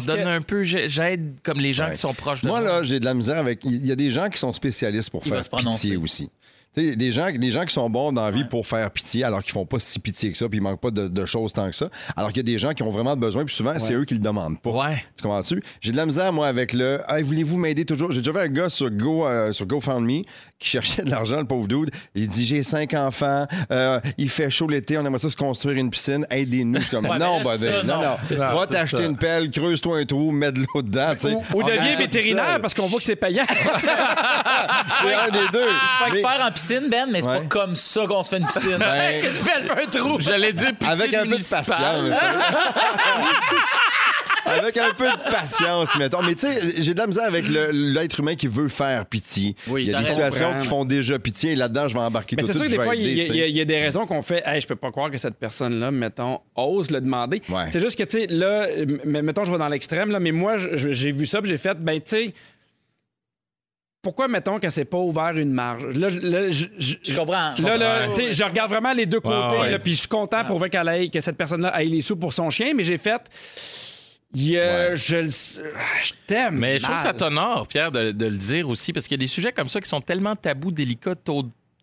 donne 0.00 0.22
que- 0.22 0.28
un 0.28 0.40
peu, 0.42 0.62
j'ai- 0.62 0.88
j'aide 0.88 1.38
comme 1.42 1.58
les 1.58 1.72
gens 1.72 1.86
Ouais. 1.86 1.92
qui 1.92 1.98
sont 1.98 2.14
proches 2.14 2.42
de 2.42 2.48
Moi, 2.48 2.60
moi. 2.60 2.68
là, 2.68 2.82
j'ai 2.82 3.00
de 3.00 3.04
la 3.04 3.14
misère 3.14 3.38
avec. 3.38 3.60
Il 3.64 3.86
y 3.86 3.92
a 3.92 3.96
des 3.96 4.10
gens 4.10 4.28
qui 4.28 4.38
sont 4.38 4.52
spécialistes 4.52 5.10
pour 5.10 5.22
Il 5.24 5.32
faire 5.32 5.42
pitié 5.58 5.96
aussi. 5.96 6.28
Des 6.76 7.10
gens, 7.12 7.30
des 7.30 7.50
gens 7.50 7.64
qui 7.64 7.72
sont 7.72 7.88
bons 7.88 8.12
dans 8.12 8.24
la 8.24 8.30
vie 8.30 8.44
pour 8.44 8.66
faire 8.66 8.90
pitié 8.90 9.22
alors 9.24 9.42
qu'ils 9.42 9.52
font 9.52 9.64
pas 9.66 9.78
si 9.78 9.98
pitié 10.00 10.32
que 10.32 10.36
ça, 10.36 10.48
puis 10.48 10.58
ils 10.58 10.62
manquent 10.62 10.80
pas 10.80 10.90
de, 10.90 11.06
de 11.08 11.26
choses 11.26 11.52
tant 11.52 11.68
que 11.70 11.76
ça. 11.76 11.88
Alors 12.16 12.30
qu'il 12.30 12.38
y 12.38 12.40
a 12.40 12.52
des 12.52 12.58
gens 12.58 12.72
qui 12.72 12.82
ont 12.82 12.90
vraiment 12.90 13.16
besoin, 13.16 13.44
puis 13.44 13.54
souvent, 13.54 13.78
c'est 13.78 13.92
eux 13.92 14.04
qui 14.04 14.14
le 14.14 14.20
demandent 14.20 14.60
pas. 14.60 14.70
Ouais. 14.70 15.04
Tu 15.16 15.22
comprends-tu? 15.22 15.62
J'ai 15.80 15.92
de 15.92 15.96
la 15.96 16.06
misère, 16.06 16.32
moi, 16.32 16.48
avec 16.48 16.72
le 16.72 17.00
Hey, 17.08 17.22
voulez-vous 17.22 17.56
m'aider 17.58 17.84
toujours? 17.84 18.10
J'ai 18.12 18.20
déjà 18.20 18.32
vu 18.32 18.40
un 18.40 18.48
gars 18.48 18.68
sur, 18.70 18.90
Go, 18.90 19.26
euh, 19.26 19.52
sur 19.52 19.66
GoFundMe 19.66 20.22
qui 20.58 20.68
cherchait 20.68 21.02
de 21.02 21.10
l'argent, 21.10 21.36
le 21.38 21.44
pauvre 21.46 21.68
dude. 21.68 21.90
Il 22.14 22.28
dit 22.28 22.44
J'ai 22.44 22.62
cinq 22.62 22.94
enfants, 22.94 23.46
euh, 23.70 24.00
il 24.18 24.28
fait 24.28 24.50
chaud 24.50 24.66
l'été, 24.68 24.98
on 24.98 25.04
aimerait 25.06 25.18
ça 25.18 25.30
se 25.30 25.36
construire 25.36 25.76
une 25.78 25.90
piscine, 25.90 26.26
aidez-nous. 26.30 26.80
Je 26.80 26.86
suis 26.86 26.90
comme 26.90 27.06
Non, 27.06 27.42
ça, 27.44 27.82
non, 27.82 27.94
non. 27.94 28.02
non. 28.02 28.16
Ça, 28.22 28.54
Va 28.54 28.66
t'acheter 28.66 29.04
une 29.04 29.16
pelle, 29.16 29.50
creuse-toi 29.50 29.98
un 29.98 30.04
trou, 30.04 30.30
mets 30.32 30.50
de 30.52 30.60
l'eau 30.60 30.82
dedans. 30.82 31.12
Ou 31.54 31.60
On 31.60 31.66
deviens 31.66 31.96
vétérinaire 31.96 32.60
parce 32.60 32.74
qu'on 32.74 32.86
voit 32.86 32.98
que 32.98 33.04
c'est 33.04 33.14
payant. 33.16 33.44
C'est 35.02 35.14
un 35.14 35.30
des 35.30 35.48
deux. 35.52 35.62
Je 35.62 35.88
suis 35.88 35.98
pas 35.98 36.10
Mais- 36.10 36.18
expert 36.18 36.46
en 36.46 36.50
piscine, 36.52 36.63
Ben, 36.90 37.06
mais 37.10 37.22
c'est 37.22 37.28
Ouais. 37.28 37.40
pas 37.40 37.46
comme 37.46 37.74
ça 37.74 38.06
qu'on 38.06 38.22
se 38.22 38.30
fait 38.30 38.38
une 38.38 38.46
piscine. 38.46 38.76
Ben, 38.78 38.86
Avec 38.88 39.24
une 39.24 39.44
pelle, 39.44 39.64
puis 39.66 39.84
un 39.84 39.86
trou. 39.90 40.20
J'allais 40.20 40.52
dire 40.52 40.74
piscine 40.74 41.00
Avec 41.00 41.14
un 41.14 41.18
peu 41.20 41.24
de 41.26 41.30
municipale. 41.30 41.64
patience. 41.64 42.18
avec 44.46 44.76
un 44.76 44.92
peu 44.96 45.04
de 45.06 45.30
patience, 45.30 45.96
mettons. 45.96 46.22
Mais 46.22 46.34
tu 46.34 46.46
sais, 46.46 46.82
j'ai 46.82 46.94
de 46.94 46.98
la 47.00 47.06
misère 47.06 47.24
avec 47.24 47.48
le- 47.48 47.70
l'être 47.70 48.20
humain 48.20 48.34
qui 48.34 48.46
veut 48.46 48.68
faire 48.68 49.06
pitié. 49.06 49.56
Oui, 49.68 49.84
il 49.84 49.88
y 49.88 49.94
a 49.94 49.94
t'as 49.94 50.00
des 50.00 50.04
raison. 50.04 50.14
situations 50.30 50.60
qui 50.60 50.66
font 50.66 50.84
déjà 50.84 51.18
pitié 51.18 51.52
et 51.52 51.56
là-dedans, 51.56 51.88
je 51.88 51.94
vais 51.94 52.00
embarquer 52.00 52.36
Mais 52.36 52.42
tout 52.42 52.48
c'est 52.48 52.52
de 52.54 52.58
sûr 52.58 52.66
que 52.66 52.70
des 52.72 52.76
je 52.78 52.82
fois, 52.82 52.94
il 52.94 53.02
y, 53.02 53.06
a- 53.06 53.10
aider, 53.24 53.30
il 53.30 53.36
y 53.36 53.40
a- 53.40 53.44
tu 53.46 53.50
il 53.50 53.56
y 53.56 53.60
a 53.60 53.64
des 53.64 53.78
raisons 53.80 54.06
qu'on 54.06 54.22
fait 54.22 54.42
Hey, 54.46 54.60
je 54.60 54.66
peux 54.66 54.76
pas 54.76 54.90
croire 54.90 55.10
que 55.10 55.18
cette 55.18 55.36
personne-là, 55.36 55.90
mettons, 55.90 56.40
ose 56.56 56.90
le 56.90 57.00
demander. 57.00 57.40
Ouais. 57.48 57.64
C'est 57.72 57.80
juste 57.80 57.96
que, 57.98 58.04
tu 58.04 58.20
sais, 58.20 58.26
là, 58.28 58.68
m- 58.70 59.00
mettons, 59.22 59.44
je 59.44 59.52
vais 59.52 59.58
dans 59.58 59.68
l'extrême, 59.68 60.10
là, 60.10 60.20
mais 60.20 60.32
moi, 60.32 60.56
je- 60.58 60.76
je- 60.76 60.92
j'ai 60.92 61.12
vu 61.12 61.26
ça, 61.26 61.40
puis 61.40 61.48
j'ai 61.50 61.56
fait, 61.58 61.78
ben, 61.82 61.94
tu 62.00 62.10
sais, 62.10 62.32
pourquoi, 64.04 64.28
mettons, 64.28 64.60
qu'elle 64.60 64.70
s'est 64.70 64.84
pas 64.84 64.98
ouvert 64.98 65.36
une 65.36 65.50
marge? 65.50 65.86
Là, 65.96 66.08
je- 66.08 66.20
là, 66.20 66.48
je, 66.50 66.66
je- 66.78 66.94
Je 67.02 67.16
comprends. 67.16 67.50
je 67.58 67.62
Là, 67.64 67.76
là, 67.76 67.98
comprends. 68.06 68.12
tu 68.14 68.22
sais, 68.26 68.32
je 68.32 68.44
regarde 68.44 68.70
vraiment 68.70 68.92
les 68.92 69.06
deux 69.06 69.18
côtés, 69.20 69.56
ouais. 69.58 69.78
puis 69.80 69.92
je 69.92 69.98
suis 70.00 70.08
content 70.08 70.44
pour 70.44 70.58
vrai 70.60 70.70
qu'elle 70.70 70.86
ait- 70.88 71.08
que 71.08 71.20
cette 71.20 71.36
personne-là 71.36 71.82
ait 71.82 71.86
les 71.86 72.02
sous 72.02 72.14
pour 72.16 72.32
son 72.32 72.48
chien, 72.50 72.72
mais 72.74 72.84
j'ai 72.84 72.98
fait. 72.98 73.20
il 74.36 74.50
y 74.50 74.58
a- 74.58 74.94
je, 74.94 76.12
t'aime. 76.26 76.56
Mais 76.58 76.78
je 76.78 76.84
trouve 76.84 76.96
ça 76.98 77.12
t'honore, 77.14 77.66
Pierre, 77.68 77.90
de, 77.92 78.10
de 78.10 78.26
le 78.26 78.36
dire 78.36 78.68
aussi, 78.68 78.92
parce 78.92 79.06
qu'il 79.06 79.16
y 79.16 79.20
a 79.20 79.22
des 79.24 79.28
sujets 79.28 79.52
comme 79.52 79.68
ça 79.68 79.80
qui 79.80 79.88
sont 79.88 80.00
tellement 80.00 80.34
tabous, 80.36 80.70
délicats, 80.72 81.14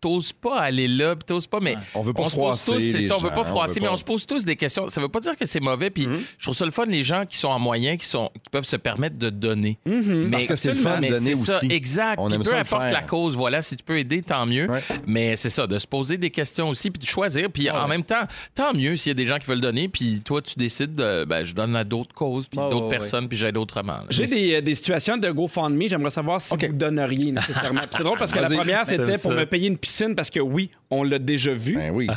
t'oses 0.01 0.33
pas 0.33 0.59
aller 0.59 0.87
là, 0.87 1.15
puis 1.15 1.23
t'oses 1.25 1.47
pas, 1.47 1.59
mais 1.61 1.75
On 1.95 2.01
veut 2.01 2.13
pas 2.13 2.23
se 2.29 2.35
pose 2.35 2.43
froisser 2.43 2.71
tous, 2.73 2.79
c'est 2.79 3.01
ça, 3.01 3.15
on 3.17 3.21
veut 3.21 3.29
pas 3.29 3.41
on 3.41 3.43
froisser, 3.43 3.75
veut 3.75 3.81
mais 3.81 3.87
pas- 3.87 3.93
on 3.93 3.97
se 3.97 4.03
pose 4.03 4.25
tous 4.25 4.43
des 4.43 4.55
questions. 4.55 4.89
Ça 4.89 4.99
veut 4.99 5.09
pas 5.09 5.19
dire 5.19 5.37
que 5.37 5.45
c'est 5.45 5.59
mauvais, 5.59 5.89
puis 5.91 6.07
je 6.37 6.43
trouve 6.43 6.55
ça 6.55 6.65
le 6.65 6.71
fun, 6.71 6.85
les 6.85 7.03
gens 7.03 7.25
qui 7.25 7.37
sont 7.37 7.49
en 7.49 7.59
moyen, 7.59 7.95
qui, 7.97 8.05
sont, 8.07 8.29
qui 8.33 8.49
peuvent 8.51 8.65
se 8.67 8.75
permettre 8.77 9.17
de 9.17 9.29
donner. 9.29 9.77
Mais, 9.85 10.31
Parce 10.31 10.47
que 10.47 10.55
c'est 10.55 10.69
le 10.73 10.75
fun 10.75 10.99
de 10.99 11.07
donner 11.07 11.35
c'est 11.35 11.45
ça, 11.45 11.57
aussi. 11.57 11.71
exact. 11.71 12.19
On 12.19 12.29
aime 12.31 12.39
peu 12.43 12.49
ça 12.49 12.59
importe 12.59 12.81
faire. 12.83 12.91
la 12.93 13.01
cause, 13.03 13.35
voilà, 13.37 13.61
si 13.61 13.75
tu 13.75 13.83
peux 13.83 13.97
aider, 13.99 14.21
tant 14.21 14.45
mieux. 14.45 14.69
Ouais. 14.69 14.79
Mais 15.05 15.35
c'est 15.35 15.49
ça, 15.51 15.67
de 15.67 15.77
se 15.77 15.85
poser 15.87 16.17
des 16.17 16.31
questions 16.31 16.69
aussi, 16.69 16.89
puis 16.89 16.99
de 16.99 17.05
choisir. 17.05 17.49
Puis 17.51 17.69
en 17.69 17.87
même 17.87 18.03
temps, 18.03 18.23
tant 18.55 18.73
mieux 18.73 18.95
s'il 18.95 19.11
y 19.11 19.11
a 19.11 19.13
des 19.13 19.25
gens 19.25 19.37
qui 19.37 19.45
veulent 19.45 19.61
donner, 19.61 19.87
puis 19.87 20.21
toi, 20.25 20.41
tu 20.41 20.55
décides, 20.57 20.93
de, 20.93 21.25
ben, 21.25 21.43
je 21.43 21.53
donne 21.53 21.75
à 21.75 21.83
d'autres 21.83 22.15
causes, 22.15 22.47
puis 22.47 22.57
d'autres 22.57 22.83
ouais, 22.83 22.89
personnes, 22.89 23.27
puis 23.29 23.37
j'aide 23.37 23.57
autrement. 23.57 23.93
là. 23.93 24.05
J'ai 24.09 24.25
des, 24.25 24.55
euh, 24.55 24.61
des 24.61 24.73
situations 24.75 25.17
de 25.17 25.29
GoFundMe. 25.29 25.87
J'aimerais 25.87 26.09
savoir 26.09 26.41
si 26.41 26.53
OK. 26.53 26.65
vous 26.65 26.73
donneriez 26.73 27.31
nécessairement. 27.31 27.81
C'est 27.91 28.03
drôle 28.03 28.17
parce 28.17 28.31
que 28.31 28.39
la 28.41 28.49
première, 28.49 28.85
c'était 28.87 29.17
pour 29.19 29.31
me 29.31 29.45
payer 29.45 29.67
une 29.67 29.77
piscine 29.77 29.90
parce 30.15 30.29
que 30.29 30.39
oui, 30.39 30.69
on 30.89 31.03
l'a 31.03 31.19
déjà 31.19 31.53
vu. 31.53 31.75
Ben 31.75 31.91
oui. 31.93 32.07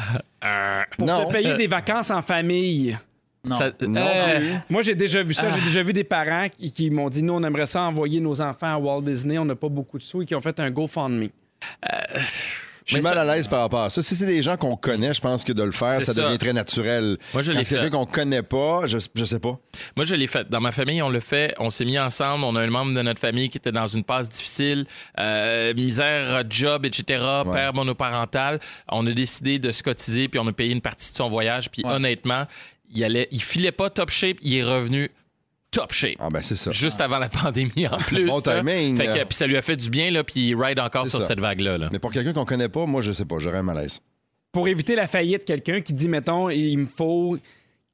pour 0.99 1.07
non. 1.07 1.27
se 1.27 1.33
payer 1.33 1.55
des 1.55 1.66
vacances 1.66 2.11
en 2.11 2.22
famille. 2.22 2.97
Non. 3.47 3.55
Ça- 3.57 3.72
Non. 3.87 4.01
euh, 4.01 4.57
Moi, 4.70 4.81
j'ai 4.83 4.95
déjà 4.95 5.22
vu 5.22 5.35
ça. 5.35 5.51
J'ai 5.51 5.61
déjà 5.64 5.83
vu 5.83 5.93
des 5.93 6.05
parents 6.05 6.49
qui, 6.49 6.72
qui 6.72 6.91
m'ont 6.91 7.11
dit 7.11 7.22
Nous, 7.22 7.35
on 7.35 7.43
aimerait 7.45 7.66
ça 7.66 7.83
envoyer 7.83 8.18
nos 8.20 8.41
enfants 8.41 8.75
à 8.75 8.79
Walt 8.79 9.03
Disney. 9.03 9.37
On 9.39 9.45
n'a 9.45 9.55
pas 9.55 9.68
beaucoup 9.68 9.99
de 9.99 10.03
sous 10.03 10.22
et 10.22 10.27
qui 10.27 10.35
ont 10.35 10.41
fait 10.41 10.59
un 10.61 10.70
GoFundMe. 10.70 11.29
Je 12.85 12.95
suis 12.95 13.03
mal 13.03 13.16
à 13.16 13.24
l'aise 13.24 13.49
par 13.49 13.61
rapport 13.61 13.82
à 13.82 13.91
ça. 13.91 14.03
Si 14.03 14.14
c'est 14.14 14.26
des 14.26 14.43
gens 14.43 14.57
qu'on 14.57 14.76
connaît, 14.76 15.14
je 15.14 15.20
pense 15.20 15.43
que 15.43 15.53
de 15.53 15.62
le 15.62 15.72
faire, 15.72 16.03
ça, 16.03 16.12
ça. 16.12 16.22
devient 16.22 16.39
très 16.39 16.53
naturel. 16.53 17.16
Moi, 17.32 17.43
je 17.43 17.53
Quand 17.53 17.59
l'ai 17.59 17.64
c'est 17.64 17.76
quelqu'un 17.76 17.91
qu'on 17.91 18.05
connaît 18.05 18.43
pas, 18.43 18.87
je, 18.87 18.99
je 19.14 19.24
sais 19.24 19.39
pas. 19.39 19.59
Moi, 19.97 20.05
je 20.05 20.14
l'ai 20.14 20.26
fait. 20.26 20.49
Dans 20.51 20.61
ma 20.61 20.70
famille, 20.70 21.01
on 21.01 21.09
le 21.09 21.20
fait. 21.20 21.55
On 21.59 21.70
s'est 21.70 21.87
mis 21.87 21.99
ensemble. 21.99 22.45
On 22.45 22.55
a 22.57 22.61
un 22.61 22.70
membre 22.70 22.95
de 22.95 23.01
notre 23.03 23.20
famille 23.20 23.49
qui 23.49 23.57
était 23.59 23.72
dans 23.72 23.87
une 23.87 24.05
passe 24.05 24.28
difficile, 24.28 24.85
euh, 25.18 25.72
misère, 25.74 26.45
job, 26.49 26.85
etc., 26.85 27.24
père 27.51 27.72
monoparental. 27.74 28.61
On 28.91 29.07
a 29.07 29.12
décidé 29.12 29.59
de 29.59 29.70
se 29.70 29.82
cotiser, 29.82 30.28
puis 30.28 30.39
on 30.39 30.47
a 30.47 30.53
payé 30.53 30.72
une 30.72 30.82
partie 30.82 31.11
de 31.11 31.16
son 31.16 31.28
voyage. 31.28 31.70
Puis 31.70 31.82
honnêtement, 31.87 32.45
il 32.95 33.03
allait, 33.03 33.28
il 33.30 33.43
filait 33.43 33.72
pas 33.72 33.89
top 33.89 34.11
shape. 34.11 34.37
Il 34.43 34.55
est 34.57 34.62
revenu 34.64 35.11
top 35.75 35.93
shape. 35.93 36.16
Ah 36.20 36.29
ben 36.31 36.43
c'est 36.43 36.57
ça. 36.57 36.70
Juste 36.70 37.01
avant 37.01 37.18
la 37.18 37.29
pandémie 37.29 37.87
en 37.89 37.97
plus. 37.99 38.27
Bon 38.27 38.41
là. 38.45 38.59
timing. 38.61 38.97
Fait 38.97 39.07
que- 39.07 39.25
puis 39.25 39.37
ça 39.37 39.47
lui 39.47 39.57
a 39.57 39.62
fait 39.62 39.77
du 39.77 39.91
bien, 39.91 40.11
là, 40.11 40.25
puis 40.25 40.49
il 40.51 40.55
ride 40.57 40.81
encore 40.81 41.07
sur 41.07 41.20
ça. 41.20 41.27
cette 41.29 41.41
vague-là. 41.41 41.79
là. 41.79 41.89
Mais 41.93 41.99
pour 41.99 42.12
quelqu'un 42.12 42.33
qu'on 42.33 42.45
connaît 42.45 42.68
pas, 42.68 42.87
moi 42.87 43.03
je 43.03 43.12
sais 43.12 43.25
pas, 43.25 43.37
j'aurais 43.39 43.59
un 43.59 43.62
malaise. 43.62 44.01
Pour 44.53 44.68
éviter 44.68 44.95
la 44.97 45.07
faillite, 45.07 45.45
quelqu'un 45.45 45.81
qui 45.81 45.93
dit 45.93 46.09
Mettons, 46.09 46.49
il 46.49 46.77
me 46.79 46.87
faut 46.87 47.37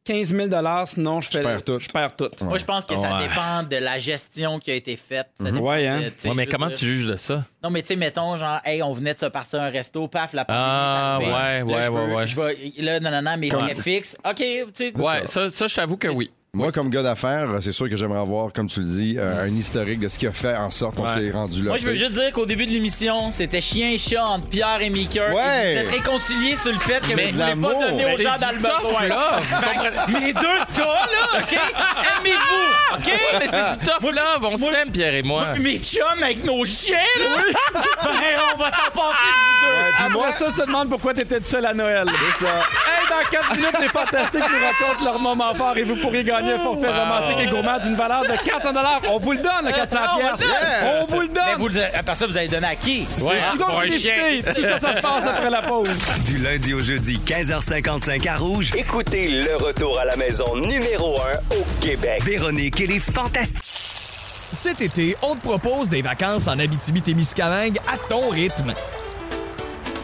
15 0.05 0.35
000 0.35 0.49
sinon 0.87 1.21
je 1.21 1.29
fais. 1.29 1.39
Je 1.39 1.43
perds 1.43 1.65
tout. 1.65 1.79
Je 1.79 1.89
perds 1.89 2.17
tout. 2.17 2.29
Moi, 2.43 2.57
je 2.59 2.65
pense 2.65 2.85
que 2.87 2.97
ça 2.97 3.17
Ouais. 3.19 3.29
dépend 3.29 3.63
de 3.63 3.77
la 3.77 3.99
gestion 3.99 4.59
qui 4.59 4.71
a 4.71 4.75
été 4.75 4.97
faite. 4.97 5.29
Ça 5.39 5.45
Mhm. 5.45 5.53
dépend 5.53 5.67
Ouais, 5.71 5.83
de- 5.83 5.87
hein. 5.89 6.01
Ouais, 6.25 6.35
mais 6.35 6.47
comment 6.47 6.69
dire- 6.69 6.77
tu 6.79 6.87
juges 6.87 7.07
de 7.07 7.17
ça? 7.17 7.45
Non, 7.63 7.69
mais 7.71 7.83
tu 7.83 7.89
sais, 7.89 7.97
mettons, 7.97 8.37
genre, 8.39 8.61
hey, 8.65 8.83
on 8.83 8.93
venait 8.95 9.13
de 9.15 9.19
se 9.21 9.27
partir 9.27 9.61
à 9.61 9.65
un 9.67 9.71
resto, 9.71 10.09
paf, 10.09 10.33
la 10.33 10.45
pandémie 10.47 10.63
Ah, 10.65 11.19
est 11.21 11.25
arrivée. 11.25 11.65
ouais, 11.65 11.81
Là, 11.81 11.91
ouais, 11.91 11.99
ouais, 12.09 12.15
ouais. 12.15 12.27
Je 12.27 12.37
vais, 12.41 12.73
là, 12.79 12.99
non, 13.01 13.11
non, 13.11 13.23
non, 13.23 13.37
mes 13.37 13.51
frais 13.51 13.75
fixes. 13.75 14.17
OK, 14.25 14.37
tu 14.37 14.65
sais. 14.75 14.93
Ouais, 14.99 15.27
ça, 15.27 15.51
ça 15.51 15.67
je 15.67 15.75
t'avoue 15.75 15.97
que 15.99 16.09
oui. 16.09 16.31
Moi, 16.53 16.73
comme 16.73 16.91
gars 16.91 17.05
d'affaires, 17.05 17.47
c'est 17.61 17.71
sûr 17.71 17.89
que 17.89 17.95
j'aimerais 17.95 18.19
avoir, 18.19 18.53
comme 18.53 18.67
tu 18.67 18.81
le 18.81 18.87
dis, 18.87 19.15
euh, 19.17 19.45
un 19.45 19.55
historique 19.55 20.01
de 20.01 20.09
ce 20.09 20.19
qui 20.19 20.27
a 20.27 20.33
fait 20.33 20.57
en 20.57 20.69
sorte 20.71 20.97
qu'on 20.97 21.05
Ouais. 21.07 21.09
s'est 21.15 21.31
rendu 21.31 21.63
là. 21.63 21.69
Moi, 21.69 21.79
je 21.79 21.85
veux 21.85 21.95
juste 21.95 22.11
dire 22.15 22.33
qu'au 22.33 22.45
début 22.45 22.67
de 22.67 22.73
l'émission, 22.73 23.31
c'était 23.31 23.61
chien 23.61 23.91
et 23.91 23.99
chat 23.99 24.25
entre 24.25 24.47
Pierre 24.47 24.79
et 24.83 24.91
Mika. 24.91 25.33
Ouais. 25.33 25.43
Et 25.43 25.75
Vous 25.75 25.81
êtes 25.83 25.93
réconciliés 25.93 26.57
sur 26.57 26.73
le 26.73 26.79
fait 26.79 27.01
que 27.07 27.15
Mais 27.15 27.27
vous 27.27 27.33
voulez 27.35 27.47
l'amour. 27.51 27.79
pas 27.79 27.91
donner 27.93 28.05
aux 28.05 28.17
gens 28.21 28.33
que 28.35 30.13
Les 30.27 30.33
deux 30.33 30.59
tas, 30.75 30.83
là, 30.83 31.39
OK? 31.39 31.53
Aimez-vous, 32.19 32.97
OK? 32.97 33.13
Mais 33.39 33.47
c'est 33.47 33.79
du 33.79 33.87
tough 33.87 34.11
love, 34.11 34.43
on 34.53 34.57
s'aime, 34.57 34.91
Pierre 34.91 35.15
et 35.15 35.23
moi. 35.23 35.55
Mes 35.57 35.79
chums 35.79 36.03
avec 36.21 36.45
nos 36.45 36.65
chiens, 36.65 36.97
là, 37.21 37.81
ben, 38.03 38.41
on 38.55 38.59
va 38.59 38.71
s'en 38.71 38.91
passer 38.93 39.31
de 39.31 39.67
vous 39.67 40.11
deux. 40.11 40.19
Après 40.19 40.33
ça, 40.33 40.47
tu 40.53 40.61
te 40.61 40.67
demandes 40.67 40.89
pourquoi 40.91 41.15
t'étais 41.15 41.39
tout 41.39 41.47
seul 41.47 41.65
à 41.65 41.75
Noël. 41.75 42.07
C'est 42.09 42.45
ça. 42.45 42.53
Hey, 42.53 43.09
dans 43.09 43.31
4 43.31 43.55
minutes, 43.57 43.81
les 43.81 43.89
Fantastiques 43.89 44.43
nous 44.51 44.67
racontent 44.89 45.05
leur 45.05 45.21
moment 45.21 45.55
fort 45.55 45.77
et 45.79 45.85
vous 45.85 45.95
pourrez 45.95 46.25
gagner 46.25 46.40
un 46.49 46.59
forfait 46.59 46.89
romantique 46.89 47.37
et 47.41 47.47
gourmand 47.47 47.79
d'une 47.81 47.95
valeur 47.95 48.23
de 48.23 48.29
400 48.45 48.71
On 49.11 49.19
vous 49.19 49.33
le 49.33 49.39
donne, 49.39 49.67
le 49.67 49.73
400 49.73 49.99
on 50.17 50.23
va 50.23 50.31
le 50.33 50.37
pièces. 50.37 50.51
On 50.85 51.07
vous 51.07 51.21
le 51.21 51.29
Mais 51.29 51.35
donne. 51.35 51.45
vous, 51.59 51.69
le- 51.69 51.81
après 51.99 52.15
ça, 52.15 52.27
vous 52.27 52.37
allez 52.37 52.49
donner 52.49 52.67
à 52.69 52.77
qui? 52.77 53.07
Ouais, 53.21 53.41
Vous 53.53 53.59
pour 53.59 53.69
autres 53.75 53.85
un 53.87 53.89
chien. 53.91 54.53
Tout 54.55 54.63
ça, 54.63 54.79
ça 54.79 54.95
se 54.95 55.01
passe 55.01 55.27
après 55.27 55.51
la 55.51 55.63
pause. 55.63 55.89
Du 56.27 56.39
lundi 56.39 56.75
au 56.75 56.81
jeudi, 56.81 57.21
15h55 57.25 58.27
à 58.29 58.37
Rouge. 58.37 58.71
Écoutez 58.77 59.29
le 59.43 59.57
retour 59.57 59.99
à 59.99 60.05
la 60.05 60.17
maison 60.17 60.57
numéro 60.57 61.17
1 61.21 61.57
au 61.57 61.65
Québec. 61.81 62.23
Véronique 62.25 62.81
et 62.81 62.87
les 62.87 63.01
Fantastiques. 63.01 63.59
Cet 64.53 64.81
été, 64.81 65.17
on 65.23 65.35
te 65.37 65.41
propose 65.43 65.89
des 65.89 66.03
vacances 66.03 66.49
en 66.49 66.59
Abitibi-Témiscamingue 66.59 67.79
à 67.87 67.97
ton 68.09 68.29
rythme. 68.31 68.75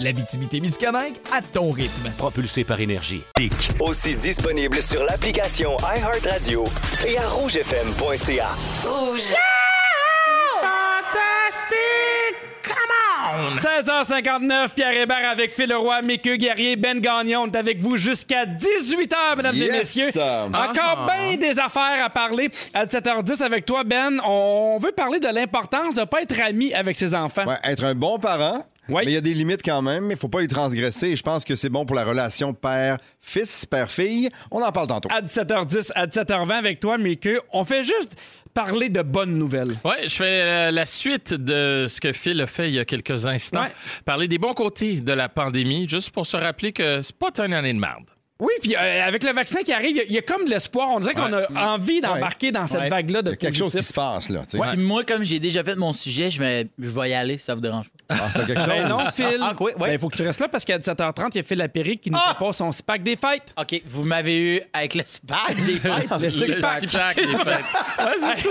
L'Abitibi-Témiscamingue 0.00 1.16
à 1.30 1.42
ton 1.42 1.70
rythme. 1.70 2.10
Propulsé 2.16 2.64
par 2.64 2.80
énergie. 2.80 3.22
Aussi 3.80 4.16
disponible 4.16 4.80
sur 4.80 5.04
l'application 5.04 5.76
iHeartRadio 5.94 6.64
et 7.06 7.18
à 7.18 7.28
rougefm.ca. 7.28 8.48
Rouge. 8.86 9.34
16h59, 13.52 14.74
Pierre 14.74 14.92
Hébert 15.02 15.30
avec 15.30 15.52
Phil 15.52 15.68
Leroy, 15.68 16.02
Mickey 16.02 16.36
Guerrier, 16.38 16.76
Ben 16.76 16.98
Gagnon. 17.00 17.42
On 17.42 17.46
est 17.50 17.56
avec 17.56 17.80
vous 17.80 17.96
jusqu'à 17.96 18.46
18h, 18.46 19.36
mesdames 19.36 19.54
et 19.54 19.58
Yes, 19.58 19.96
messieurs. 19.96 20.10
Encore 20.52 21.06
bien 21.06 21.36
des 21.36 21.58
affaires 21.58 22.04
à 22.04 22.10
parler. 22.10 22.50
À 22.74 22.86
17h10 22.86 23.42
avec 23.42 23.66
toi, 23.66 23.84
Ben, 23.84 24.20
on 24.24 24.78
veut 24.80 24.92
parler 24.92 25.20
de 25.20 25.28
l'importance 25.28 25.94
de 25.94 26.00
ne 26.00 26.04
pas 26.06 26.22
être 26.22 26.40
ami 26.40 26.72
avec 26.74 26.96
ses 26.96 27.14
enfants. 27.14 27.44
Ouais, 27.46 27.58
être 27.64 27.84
un 27.84 27.94
bon 27.94 28.18
parent. 28.18 28.64
Oui. 28.90 29.02
Mais 29.04 29.12
il 29.12 29.14
y 29.14 29.18
a 29.18 29.20
des 29.20 29.34
limites 29.34 29.62
quand 29.64 29.82
même, 29.82 30.06
mais 30.06 30.14
il 30.14 30.20
faut 30.20 30.28
pas 30.28 30.40
les 30.40 30.48
transgresser. 30.48 31.08
Et 31.08 31.16
je 31.16 31.22
pense 31.22 31.44
que 31.44 31.56
c'est 31.56 31.68
bon 31.68 31.84
pour 31.84 31.96
la 31.96 32.04
relation 32.04 32.52
père-fils, 32.52 33.66
père-fille. 33.66 34.30
On 34.50 34.62
en 34.62 34.72
parle 34.72 34.88
tantôt. 34.88 35.08
À 35.12 35.22
17h10, 35.22 35.92
à 35.94 36.06
17h20 36.06 36.52
avec 36.52 36.80
toi, 36.80 36.98
Mickey. 36.98 37.38
On 37.52 37.64
fait 37.64 37.84
juste 37.84 38.20
parler 38.54 38.88
de 38.88 39.02
bonnes 39.02 39.38
nouvelles. 39.38 39.76
Ouais, 39.84 40.08
je 40.08 40.14
fais 40.14 40.42
euh, 40.42 40.70
la 40.70 40.86
suite 40.86 41.34
de 41.34 41.86
ce 41.88 42.00
que 42.00 42.12
Phil 42.12 42.40
a 42.40 42.46
fait 42.46 42.68
il 42.68 42.74
y 42.74 42.78
a 42.78 42.84
quelques 42.84 43.26
instants. 43.26 43.62
Ouais. 43.62 43.72
Parler 44.04 44.28
des 44.28 44.38
bons 44.38 44.52
côtés 44.52 45.00
de 45.00 45.12
la 45.12 45.28
pandémie, 45.28 45.88
juste 45.88 46.10
pour 46.10 46.26
se 46.26 46.36
rappeler 46.36 46.72
que 46.72 47.00
c'est 47.02 47.16
pas 47.16 47.30
une 47.44 47.54
année 47.54 47.72
de 47.72 47.78
merde. 47.78 48.04
Oui, 48.40 48.52
puis 48.62 48.74
euh, 48.74 49.06
avec 49.06 49.22
le 49.22 49.32
vaccin 49.32 49.62
qui 49.62 49.72
arrive, 49.72 49.90
il 49.90 49.96
y 49.96 50.00
a- 50.00 50.04
il 50.04 50.12
y, 50.12 50.18
a 50.18 50.22
comme 50.22 50.44
de 50.46 50.50
l'espoir. 50.50 50.88
On 50.90 51.00
dirait 51.00 51.14
qu'on 51.14 51.32
a 51.32 51.46
envie 51.74 52.00
d'embarquer 52.00 52.50
dans 52.52 52.66
cette 52.66 52.80
Ouais. 52.80 52.88
vague-là 52.88 53.22
de 53.22 53.30
y 53.30 53.34
a 53.34 53.36
quelque 53.36 53.56
chose 53.56 53.74
qui 53.74 53.82
se 53.82 53.92
passe, 53.92 54.28
là. 54.30 54.42
moi, 54.76 55.04
comme 55.04 55.24
j'ai 55.24 55.38
déjà 55.38 55.62
fait 55.62 55.76
mon 55.76 55.92
sujet, 55.92 56.30
je 56.30 56.38
vais, 56.40 56.66
je 56.78 56.88
vais 56.90 57.10
y 57.10 57.14
aller, 57.14 57.36
si 57.38 57.44
ça 57.44 57.54
vous 57.54 57.60
dérange 57.60 57.86
pas. 58.08 58.14
Ah, 58.18 58.28
t'as 58.34 58.44
quelque 58.46 58.60
chose? 58.60 58.68
Ben 58.68 58.88
non, 58.88 58.98
Phil. 59.14 59.38
Ah, 59.42 59.52
oui, 59.60 59.72
oui. 59.76 59.86
Ben, 59.86 59.92
il 59.92 59.98
faut 59.98 60.08
que 60.08 60.16
tu 60.16 60.22
restes 60.22 60.40
là 60.40 60.48
parce 60.48 60.64
qu'à 60.64 60.78
17h30, 60.78 61.28
il 61.34 61.36
y 61.36 61.40
a 61.40 61.42
Phil 61.42 61.58
Lapéry 61.58 61.98
qui 61.98 62.10
nous 62.10 62.18
Ah! 62.20 62.34
propose 62.34 62.56
son 62.56 62.72
SPAC 62.72 63.02
des 63.02 63.16
fêtes. 63.16 63.54
OK, 63.58 63.82
vous 63.86 64.04
m'avez 64.04 64.38
eu 64.56 64.62
avec 64.72 64.94
le 64.94 65.02
SPAC 65.04 65.54
des 65.66 65.74
fêtes? 65.78 66.08
Le 66.20 66.30
six-pack. 66.30 66.82
les 66.82 66.88
fêtes. 67.26 67.46
Ouais, 67.46 68.16
c'est 68.18 68.40
ça. 68.40 68.50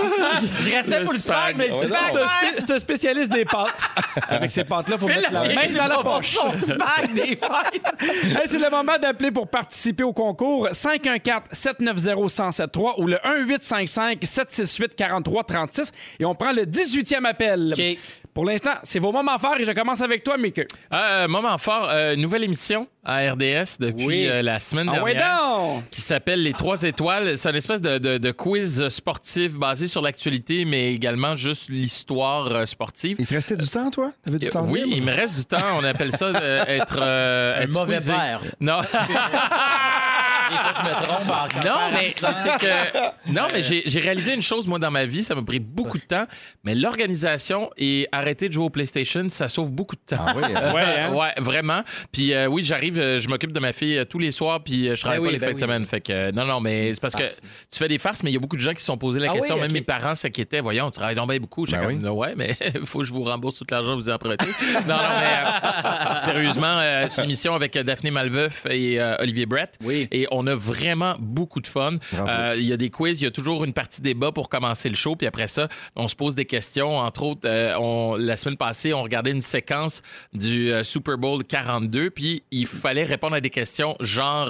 Je 0.60 0.70
restais 0.70 1.04
pour 1.04 1.12
le 1.12 1.18
SPAC, 1.18 1.56
mais 1.58 1.68
le 1.68 1.74
SPAC. 1.74 2.14
C'est 2.58 2.70
un 2.70 2.78
spécialiste 2.78 3.32
des 3.32 3.44
pâtes. 3.44 3.90
Avec 4.28 4.50
ces 4.52 4.64
pâtes-là, 4.64 4.96
il 4.96 5.00
faut 5.00 5.08
mettre 5.08 5.32
la 5.32 5.44
main 5.52 5.68
dans 5.76 5.86
la 5.88 5.96
poche. 5.98 6.34
Son 6.36 6.56
SPAC 6.56 7.12
des 7.12 7.36
fêtes. 7.36 7.94
Hey, 8.00 8.46
c'est 8.46 8.58
le 8.58 8.70
moment 8.70 8.96
d'appeler 8.96 9.30
pour 9.32 9.48
participer 9.48 9.79
au 10.02 10.12
concours 10.12 10.68
514-790-1073 10.68 12.94
ou 12.98 13.06
le 13.06 13.16
1855-768-4336 13.16 15.92
et 16.20 16.24
on 16.24 16.34
prend 16.34 16.52
le 16.52 16.62
18e 16.62 17.24
appel. 17.24 17.74
OK. 17.76 17.98
Pour 18.40 18.48
l'instant, 18.48 18.70
c'est 18.84 19.00
vos 19.00 19.12
moments 19.12 19.36
forts 19.38 19.56
et 19.60 19.66
je 19.66 19.72
commence 19.72 20.00
avec 20.00 20.24
toi, 20.24 20.38
Mickey. 20.38 20.66
Euh, 20.94 21.28
moment 21.28 21.58
fort, 21.58 21.90
euh, 21.90 22.16
nouvelle 22.16 22.42
émission 22.42 22.88
à 23.04 23.18
RDS 23.32 23.76
depuis 23.78 24.06
Oui. 24.06 24.26
euh, 24.28 24.40
la 24.40 24.58
semaine 24.60 24.90
Ah 24.90 25.02
ouais 25.02 25.12
dernière. 25.14 25.42
donc! 25.58 25.84
qui 25.90 26.00
s'appelle 26.00 26.42
Les 26.42 26.54
Trois 26.54 26.82
Étoiles. 26.84 27.36
C'est 27.36 27.50
une 27.50 27.56
espèce 27.56 27.82
de, 27.82 27.98
de- 27.98 28.16
de 28.16 28.30
quiz 28.32 28.88
sportif 28.88 29.52
basé 29.52 29.88
sur 29.88 30.00
l'actualité, 30.00 30.64
mais 30.64 30.94
également 30.94 31.36
juste 31.36 31.68
l'histoire 31.68 32.46
euh, 32.46 32.64
sportive. 32.64 33.16
Il 33.18 33.26
te 33.26 33.34
restait 33.34 33.58
du 33.58 33.68
temps, 33.68 33.90
toi? 33.90 34.10
T'avais 34.24 34.38
du 34.38 34.46
Euh, 34.46 34.50
temps 34.50 34.64
oui, 34.66 34.84
libre? 34.84 34.96
il 34.96 35.02
me 35.04 35.12
reste 35.14 35.36
du 35.36 35.44
temps. 35.44 35.58
On 35.78 35.84
appelle 35.84 36.12
ça 36.12 36.28
euh, 36.28 36.64
être, 36.66 36.98
euh, 37.02 37.58
Un 37.58 37.62
être 37.64 37.74
mauvais 37.74 37.96
squeezé. 38.00 38.14
père. 38.14 38.40
Non. 38.58 38.80
Des 40.50 40.56
fois, 40.56 40.72
je 40.76 40.88
me 40.90 41.04
trompe 41.04 41.30
en 41.30 41.68
Non, 41.68 41.80
mais 41.92 42.08
c'est 42.10 42.58
que. 42.58 43.32
Non, 43.32 43.46
mais 43.52 43.62
j'ai 43.62 44.00
réalisé 44.00 44.34
une 44.34 44.42
chose, 44.42 44.66
moi, 44.66 44.78
dans 44.78 44.90
ma 44.90 45.04
vie. 45.06 45.22
Ça 45.22 45.34
m'a 45.34 45.42
pris 45.42 45.58
beaucoup 45.60 45.98
de 45.98 46.04
temps. 46.04 46.26
Mais 46.64 46.74
l'organisation 46.74 47.70
et 47.76 48.08
arrêter 48.12 48.48
de 48.48 48.52
jouer 48.54 48.64
au 48.64 48.70
PlayStation, 48.70 49.26
ça 49.28 49.48
sauve 49.48 49.72
beaucoup 49.72 49.96
de 49.96 50.16
temps. 50.16 50.24
Ah 50.26 50.34
oui, 50.36 50.42
hein? 50.44 50.72
Ouais, 50.74 50.82
hein? 50.98 51.12
ouais, 51.14 51.32
vraiment. 51.38 51.82
Puis 52.12 52.32
euh, 52.34 52.46
oui, 52.46 52.62
j'arrive, 52.62 52.98
euh, 52.98 53.18
je 53.18 53.28
m'occupe 53.28 53.52
de 53.52 53.60
ma 53.60 53.72
fille 53.72 53.98
euh, 53.98 54.04
tous 54.04 54.18
les 54.18 54.30
soirs, 54.30 54.60
puis 54.62 54.88
je 54.88 55.00
travaille 55.00 55.18
Ben 55.18 55.24
pas 55.24 55.28
oui, 55.28 55.32
les 55.34 55.38
ben 55.38 55.46
fins 55.46 55.52
de 55.52 55.56
oui. 55.56 55.60
semaine. 55.60 55.86
Fait 55.86 56.00
que 56.00 56.30
non, 56.32 56.44
non, 56.44 56.60
mais 56.60 56.92
c'est 56.94 57.00
parce 57.00 57.14
que 57.14 57.24
tu 57.30 57.78
fais 57.78 57.88
des 57.88 57.98
farces, 57.98 58.22
mais 58.22 58.30
il 58.30 58.34
y 58.34 58.36
a 58.36 58.40
beaucoup 58.40 58.56
de 58.56 58.60
gens 58.62 58.72
qui 58.72 58.80
se 58.80 58.86
sont 58.86 58.96
posés 58.98 59.20
la 59.20 59.30
Ah 59.30 59.34
question. 59.34 59.56
oui, 59.56 59.62
Même 59.62 59.72
mes 59.72 59.80
parents 59.82 60.14
s'inquiétaient. 60.14 60.60
Voyons, 60.60 60.86
tu 60.90 60.98
travailles 60.98 61.14
donc 61.16 61.28
bien 61.30 61.38
beaucoup. 61.38 61.64
Ben 61.66 61.98
comme, 62.00 62.06
ouais, 62.16 62.34
mais 62.36 62.56
il 62.74 62.80
faut 62.86 63.00
que 63.00 63.04
je 63.04 63.12
vous 63.12 63.22
rembourse 63.22 63.56
tout 63.56 63.66
l'argent 63.70 63.96
que 63.96 64.02
vous 64.02 64.10
empruntez. 64.10 64.46
non, 64.86 64.96
non, 64.96 65.02
mais 65.20 66.14
euh, 66.14 66.18
sérieusement, 66.18 66.66
euh, 66.78 67.06
c'est 67.08 67.22
une 67.22 67.28
émission 67.30 67.54
avec 67.54 67.76
Daphné 67.78 68.10
Malveuf 68.10 68.66
et 68.68 69.00
euh, 69.00 69.16
Olivier 69.20 69.46
Brett. 69.46 69.74
Oui. 69.84 70.08
Et 70.10 70.26
on 70.30 70.39
a 70.46 70.54
vraiment 70.54 71.16
beaucoup 71.18 71.60
de 71.60 71.66
fun. 71.66 71.96
Euh, 72.14 72.54
Il 72.56 72.64
y 72.64 72.72
a 72.72 72.76
des 72.76 72.90
quiz, 72.90 73.20
il 73.20 73.24
y 73.24 73.28
a 73.28 73.30
toujours 73.30 73.64
une 73.64 73.72
partie 73.72 74.00
débat 74.00 74.32
pour 74.32 74.48
commencer 74.48 74.88
le 74.88 74.96
show. 74.96 75.16
Puis 75.16 75.26
après 75.26 75.48
ça, 75.48 75.68
on 75.96 76.08
se 76.08 76.16
pose 76.16 76.34
des 76.34 76.44
questions. 76.44 76.98
Entre 76.98 77.22
autres, 77.22 77.40
euh, 77.44 77.74
on, 77.78 78.16
la 78.16 78.36
semaine 78.36 78.56
passée, 78.56 78.92
on 78.92 79.02
regardait 79.02 79.30
une 79.30 79.40
séquence 79.40 80.02
du 80.32 80.72
euh, 80.72 80.82
Super 80.82 81.18
Bowl 81.18 81.44
42. 81.44 82.10
Puis 82.10 82.42
il 82.50 82.66
fallait 82.66 83.04
répondre 83.04 83.34
à 83.34 83.40
des 83.40 83.50
questions 83.50 83.96
genre 84.00 84.48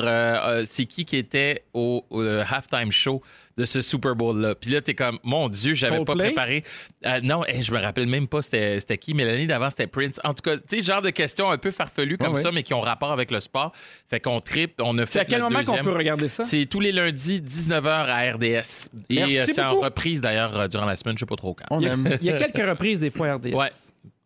c'est 0.64 0.86
qui 0.86 1.05
qui 1.05 1.16
était 1.16 1.64
au, 1.74 2.05
au, 2.11 2.22
halftime 2.22 2.93
show 2.93 3.22
de 3.57 3.65
ce 3.65 3.81
Super 3.81 4.15
Bowl-là. 4.17 4.55
Puis 4.55 4.71
là, 4.71 4.81
t'es 4.81 4.95
comme, 4.95 5.19
mon 5.23 5.49
Dieu, 5.49 5.75
j'avais 5.75 6.05
pas 6.05 6.15
préparé. 6.15 6.65
Euh, 7.07 7.21
non, 7.23 7.45
hey, 7.47 7.63
je 7.63 7.73
me 7.73 7.79
rappelle 7.79 8.07
même 8.07 8.27
pas 8.27 8.43
c'était 8.43 8.99
qui, 8.99 9.15
mais 9.15 9.25
l'année 9.25 9.47
d'avant, 9.47 9.71
c'était 9.71 9.87
Prince. 9.87 10.21
En 10.25 10.35
tout 10.35 10.43
cas, 10.43 10.57
tu 10.57 10.79
sais, 10.79 10.83
genre 10.83 11.03
de 11.03 11.11
questions 11.11 11.51
un 11.51 11.59
peu 11.59 11.71
farfelues 11.71 12.17
comme 12.19 12.35
Ouais, 12.35 12.41
ça, 12.41 12.49
ouais. 12.49 12.55
mais 12.55 12.63
qui 12.63 12.75
ont 12.75 12.81
rapport 12.81 13.13
avec 13.13 13.31
le 13.31 13.41
sport. 13.41 13.73
Fait 14.09 14.21
qu'on 14.21 14.41
tripe, 14.41 14.81
on 14.81 14.97
a 14.99 15.07
fait 15.07 15.13
C'est 15.13 15.21
à 15.21 15.25
quel 15.25 15.41
notre 15.41 15.53
moment 15.53 15.65
qu'on 15.65 15.83
peut 15.85 15.97
regarder 15.97 16.29
ça? 16.29 16.45
C'est 16.45 16.67
tous 16.67 16.81
les 16.81 16.93
lundis, 16.93 17.41
19h 17.41 17.87
à 17.87 18.33
RDS. 18.33 18.89
Et 19.09 19.15
Merci 19.17 19.39
euh, 19.39 19.45
c'est 19.47 19.61
en 19.61 19.75
reprise 19.75 20.21
d'ailleurs 20.21 20.59
euh, 20.59 20.69
durant 20.69 20.87
la 20.87 20.97
semaine, 20.97 21.17
je 21.17 21.21
sais 21.21 21.27
pas 21.27 21.37
trop 21.37 21.55
quand. 21.55 21.65
On 21.71 21.81
aime. 21.83 22.19
Il 22.21 22.27
y 22.27 22.31
a 22.31 22.39
quelques 22.39 22.67
reprises 22.69 23.01
des 23.01 23.11
fois 23.11 23.35
RDS. 23.35 23.55
Ouais, 23.55 23.69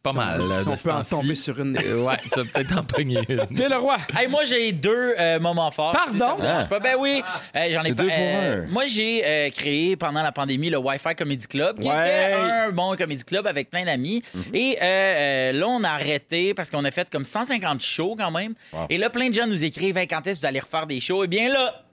pas 0.04 0.12
mal. 0.12 0.40
euh, 0.40 0.60
Si 0.60 0.66
de 0.66 0.70
on 0.70 0.76
peut 0.76 0.90
en 0.90 0.96
temps-ci. 0.98 1.10
tomber 1.10 1.34
sur 1.34 1.58
une. 1.58 1.76
Euh, 1.78 2.04
ouais, 2.04 2.14
tu 2.22 2.28
vas 2.40 2.44
peut-être 2.44 2.78
en 2.78 2.82
pogner 2.84 3.20
une. 3.28 3.46
Phil 3.56 3.68
Leroy. 3.68 3.96
Hey, 4.16 4.28
moi, 4.28 4.44
j'ai 4.44 4.70
deux 4.70 5.14
euh, 5.18 5.40
moments 5.40 5.70
forts. 5.70 5.92
Pardon? 5.92 6.36
Si 6.62 6.68
pas. 6.68 6.78
Ben 6.78 6.94
oui, 6.98 7.22
euh, 7.56 7.60
j'en 7.72 7.82
ai 7.82 7.94
pas. 7.94 8.02
deux 8.02 8.08
pour 8.08 8.16
euh, 8.16 8.62
un. 8.68 8.70
moi, 8.72 8.84
j'ai 8.86 9.22
euh, 9.24 9.50
créé 9.50 9.96
pendant 9.96 10.22
la 10.22 10.30
pandémie 10.30 10.68
le 10.70 10.78
Wi-Fi 10.78 11.14
Comedy 11.16 11.46
Club, 11.48 11.78
qui 11.80 11.88
Ouais. 11.88 11.94
était 11.94 12.32
un 12.34 12.70
bon 12.70 12.94
comedy 12.96 13.24
club 13.24 13.46
avec 13.46 13.70
plein 13.70 13.84
d'amis. 13.84 14.22
Et 14.52 14.76
euh, 14.80 14.84
euh, 14.84 15.52
là, 15.52 15.66
on 15.68 15.82
a 15.82 15.88
arrêté 15.90 16.52
parce 16.54 16.70
qu'on 16.70 16.84
a 16.84 16.90
fait 16.90 17.08
comme 17.10 17.24
150 17.24 17.80
shows 17.82 18.14
quand 18.18 18.30
même. 18.30 18.54
Et 18.90 18.98
là, 18.98 19.08
plein 19.10 19.30
de 19.30 19.34
gens 19.34 19.46
nous 19.46 19.64
écrivent 19.64 19.96
Hey, 19.96 20.06
quand 20.06 20.26
est-ce 20.26 20.34
que 20.36 20.40
vous 20.40 20.46
allez 20.46 20.60
refaire 20.60 20.86
des 20.86 21.00
shows? 21.00 21.24
Eh 21.24 21.28
bien 21.28 21.50
là, 21.52 21.83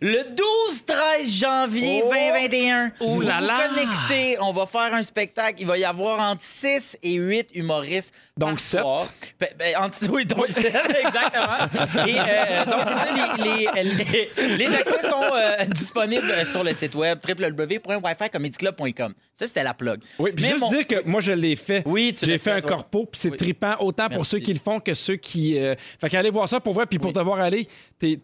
Le 0.00 0.34
12-13 0.34 1.38
janvier 1.40 2.02
Oh! 2.04 2.10
2021, 2.12 2.92
Oh 3.00 3.14
vous 3.14 3.20
là 3.22 3.38
vous 3.40 3.46
là! 3.46 3.68
connectez, 3.68 4.36
on 4.40 4.52
va 4.52 4.66
faire 4.66 4.92
un 4.94 5.02
spectacle. 5.02 5.54
Il 5.60 5.66
va 5.66 5.78
y 5.78 5.84
avoir 5.84 6.20
entre 6.20 6.42
6 6.42 6.96
et 7.02 7.14
8 7.14 7.50
humoristes 7.54 8.14
Donc 8.36 8.50
par 8.50 8.60
sept. 8.60 8.80
soir. 8.80 9.08
Ben, 9.40 9.48
ben, 9.58 9.76
entre- 9.78 10.10
oui, 10.10 10.24
donc 10.26 10.46
7, 10.50 10.66
exactement. 10.74 12.06
Et 12.06 12.16
euh, 12.18 12.64
donc, 12.64 12.80
c'est 12.84 12.94
ça, 12.94 13.06
les, 13.38 13.68
les, 13.84 13.94
les- 13.94 14.56
les 14.56 14.74
accès 14.74 15.00
sont 15.08 15.22
euh, 15.34 15.64
disponibles 15.66 16.46
sur 16.46 16.64
le 16.64 16.72
site 16.74 16.94
web 16.94 17.18
www.wificomedyclub.com. 17.26 19.14
Ça, 19.34 19.46
c'était 19.46 19.62
la 19.64 19.74
plug. 19.74 20.00
Oui, 20.18 20.32
puis 20.34 20.44
juste 20.46 20.60
mon- 20.60 20.68
dire 20.70 20.86
que 20.86 21.02
moi, 21.06 21.20
je 21.20 21.32
l'ai 21.32 21.56
fait. 21.56 21.82
Oui, 21.86 22.12
tu 22.12 22.26
J'ai 22.26 22.32
l'as 22.32 22.38
fait 22.38 22.50
fait, 22.50 22.56
un 22.56 22.60
toi. 22.60 22.70
corpo, 22.70 23.06
puis 23.06 23.20
c'est 23.20 23.30
Oui. 23.30 23.36
trippant, 23.36 23.76
autant 23.80 24.08
pour 24.08 24.26
ceux 24.26 24.38
qui 24.38 24.52
le 24.52 24.58
font 24.60 24.80
que 24.80 24.94
ceux 24.94 25.16
qui. 25.16 25.58
euh, 25.58 25.74
Fait 26.00 26.08
qu'allez 26.08 26.30
voir 26.30 26.48
ça 26.48 26.60
pour 26.60 26.74
vrai, 26.74 26.86
puis 26.86 26.98
pour 26.98 27.12
te 27.12 27.18
voir 27.20 27.38
aller, 27.40 27.68
t'es, 27.98 28.18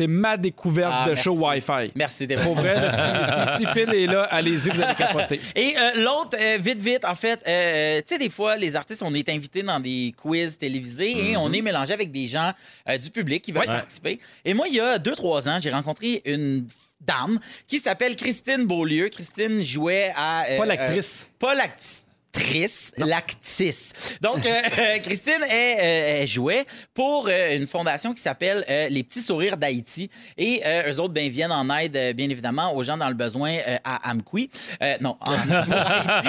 t'es- 0.00 0.06
ma 0.06 0.36
découverte 0.36 0.92
Ah, 0.94 1.04
de 1.04 1.10
merci. 1.10 1.24
show 1.24 1.34
Wi-Fi. 1.46 1.92
Merci, 1.94 2.26
t'es 2.26 2.36
Pour 2.36 2.54
vrai, 2.54 2.74
là, 2.74 2.88
si, 2.90 3.56
si, 3.58 3.64
si 3.66 3.72
Phil 3.72 3.92
est 3.94 4.06
là, 4.06 4.22
allez-y, 4.24 4.68
vous 4.70 4.80
allez 4.82 4.94
capoter. 4.94 5.40
Et 5.54 5.74
euh, 5.76 6.02
l'autre, 6.02 6.36
euh, 6.40 6.58
vite, 6.60 6.78
vite, 6.80 7.04
en 7.04 7.14
fait, 7.14 7.40
euh, 7.46 7.98
tu 7.98 8.14
sais, 8.14 8.18
des 8.18 8.28
fois, 8.30 8.56
les 8.56 8.76
artistes, 8.76 9.02
on 9.02 9.12
est 9.14 9.28
invités 9.28 9.62
dans 9.62 9.80
des 9.80 10.12
quiz 10.16 10.58
télévisés 10.58 11.30
et 11.30 11.36
on 11.36 11.52
est 11.52 11.62
mélangé 11.62 11.92
avec 11.92 12.10
des 12.10 12.26
gens 12.26 12.52
du 13.00 13.10
public 13.10 13.42
qui 13.42 13.52
veulent 13.52 13.60
Ouais. 13.62 13.66
participer. 13.66 14.18
Et 14.44 14.54
moi, 14.54 14.66
il 14.68 14.74
y 14.74 14.80
a 14.80 14.98
deux, 14.98 15.14
trois 15.14 15.48
ans, 15.48 15.58
j'ai 15.62 15.70
rencontré 15.70 16.22
une 16.24 16.66
dame 17.00 17.38
qui 17.68 17.78
s'appelle 17.78 18.16
Christine 18.16 18.66
Beaulieu. 18.66 19.08
Christine 19.08 19.62
jouait 19.62 20.12
à... 20.16 20.44
Pas 20.58 20.66
l'actrice. 20.66 21.28
pas 21.38 21.54
l'actrice. 21.54 22.04
Lactis. 22.98 23.92
Donc, 24.20 24.44
euh, 24.46 24.48
euh, 24.78 24.98
Christine, 24.98 25.40
elle, 25.50 26.22
euh, 26.22 26.26
jouait 26.26 26.64
pour 26.94 27.28
euh, 27.28 27.56
une 27.56 27.66
fondation 27.66 28.12
qui 28.12 28.22
s'appelle 28.22 28.64
euh, 28.68 28.88
Les 28.88 29.02
Petits 29.02 29.22
Sourires 29.22 29.56
d'Haïti. 29.56 30.10
Et 30.38 30.62
euh, 30.64 30.90
eux 30.92 31.00
autres, 31.00 31.12
ben, 31.14 31.28
viennent 31.30 31.52
en 31.52 31.68
aide, 31.76 31.96
euh, 31.96 32.12
bien 32.12 32.28
évidemment, 32.28 32.74
aux 32.74 32.82
gens 32.82 32.96
dans 32.96 33.08
le 33.08 33.14
besoin 33.14 33.52
euh, 33.66 33.76
à 33.84 34.10
Amqui. 34.10 34.50
Euh, 34.82 34.96
non, 35.00 35.16
en 35.20 35.32
Haïti. 35.32 36.28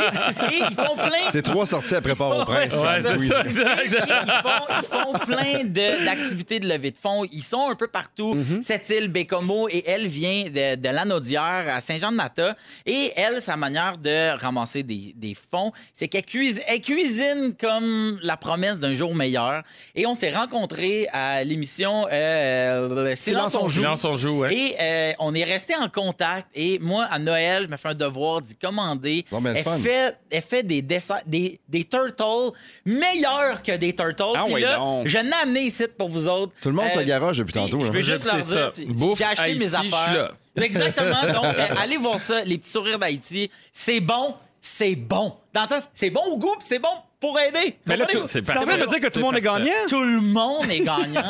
Et 0.52 0.58
ils 0.70 0.76
font 0.76 0.95
plein 0.95 1.32
C'est 1.32 1.41
trois 1.43 1.66
sorties 1.66 1.95
après 1.95 2.16
Port 2.16 2.38
au 2.39 2.45
Prince. 2.45 2.74
Ouais, 2.76 3.02
c'est 3.02 3.20
Oui. 3.20 3.28
ça, 3.28 3.43
exact. 3.43 3.82
ils, 3.86 4.32
font, 4.41 4.66
ils 4.80 4.86
font 4.88 5.14
plein 5.26 5.64
de- 5.64 6.06
d'activités 6.06 6.60
de, 6.60 6.68
levée 6.68 6.91
de 6.91 6.97
fonds. 6.97 7.24
Ils 7.32 7.43
sont 7.43 7.70
un 7.70 7.76
peu 7.76 7.88
partout. 7.88 8.38
Cette 8.62 8.89
île, 8.89 9.08
Bécomo, 9.08 9.68
et 9.70 9.84
elle 9.88 10.08
vient 10.08 10.43
de, 10.45 10.76
de 10.76 10.89
l'Anaudière 10.89 11.66
à 11.74 11.82
Saint-Jean-de-Mata. 11.82 12.56
Et 12.86 13.12
elle, 13.16 13.41
sa 13.41 13.56
manière 13.58 13.97
de 13.97 14.38
ramasser 14.38 14.84
des, 14.84 15.14
des 15.16 15.36
fonds, 15.36 15.72
c'est 15.94 16.08
qu'elle 16.08 16.26
cuisine, 16.26 16.64
elle 16.68 16.82
cuisine 16.82 17.54
comme 17.60 18.20
la 18.24 18.38
promesse 18.38 18.80
d'un 18.80 18.94
jour 18.94 19.14
meilleur. 19.16 19.64
Et 19.96 20.06
on 20.06 20.16
s'est 20.16 20.30
rencontrés 20.30 21.08
à 21.12 21.44
l'émission 21.44 22.08
euh, 22.12 23.16
Silence 23.16 23.56
on 23.56 23.68
joue. 23.68 23.82
Silence 23.82 24.06
on 24.06 24.16
joue, 24.18 24.39
ouais. 24.39 24.54
Et 24.56 24.76
euh, 24.80 25.12
on 25.20 25.34
est 25.36 25.44
resté 25.44 25.76
en 25.76 25.89
contact. 25.89 26.48
Et 26.56 26.80
moi, 26.80 27.06
à 27.12 27.20
Noël, 27.20 27.64
je 27.66 27.72
me 27.72 27.78
fais 27.78 27.89
un 27.89 27.94
devoir 27.94 28.42
d'y 28.42 28.56
commander. 28.56 29.26
Bon, 29.32 29.42
ben, 29.42 29.52
le 29.52 29.58
elle, 29.60 29.64
fun. 29.64 29.78
fait, 29.78 30.18
elle 30.32 30.42
fait 30.42 30.64
des 30.64 30.82
desserts, 30.82 31.20
des, 31.26 31.60
des 31.68 31.84
turtles 31.84 32.52
meilleurs 32.86 33.62
que 33.62 33.76
des 33.78 33.94
turtles. 33.96 34.24
Ah 34.36 34.44
Puis 34.46 34.56
oui, 34.56 34.62
là, 34.62 34.78
donc. 34.78 35.08
je 35.08 35.18
n'ai 35.18 35.34
amené 35.44 35.62
ici 35.62 35.84
pour 35.98 36.10
vous 36.10 36.28
autres. 36.28 36.54
Tout 36.62 36.70
le 36.70 36.76
monde 36.76 36.86
Euh, 36.96 37.00
se 37.00 37.04
garoche 37.06 37.38
depuis 37.38 37.52
puis 37.54 37.62
tantôt. 37.62 37.82
Je 37.84 37.89
hein. 37.89 37.92
veux 37.92 38.02
juste 38.02 38.26
leur 38.26 38.36
dire. 38.36 38.46
ça. 38.46 38.72
puis 38.74 38.86
Bouffe 38.86 39.18
J'ai 39.18 39.26
acheté 39.26 39.56
mes 39.56 39.76
Haïti, 39.76 39.94
affaires. 39.94 40.34
Exactement. 40.56 41.22
Donc, 41.34 41.46
euh, 41.46 41.68
allez 41.82 41.98
voir 41.98 42.20
ça, 42.20 42.44
les 42.44 42.58
petits 42.58 42.72
sourires 42.72 43.00
d'Haïti. 43.00 43.50
C'est 43.72 44.00
bon, 44.00 44.36
c'est 44.62 44.95
bon. 44.95 45.36
Dans 45.53 45.64
le 45.64 45.82
c'est 45.93 46.12
bon 46.12 46.22
au 46.32 46.38
goût, 46.38 46.55
c'est 46.59 46.80
bon 46.80 46.88
pour 47.22 47.39
aider. 47.39 47.76
Mais 47.86 47.95
là, 47.95 48.07
C'est 48.26 48.41
parfait. 48.41 48.65
me 48.65 48.88
dire 48.88 48.99
que 48.99 49.13
tout 49.13 49.19
le 49.19 49.26
monde 49.26 49.38
est 49.38 49.41
gagnant? 49.41 49.72
Tout 49.88 50.03
le 50.03 50.19
monde 50.19 50.69
est 50.69 50.80
gagnant. 50.80 51.22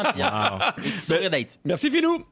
d'Haïti. 1.29 1.59
Merci, 1.65 1.91
Philou. 1.91 2.25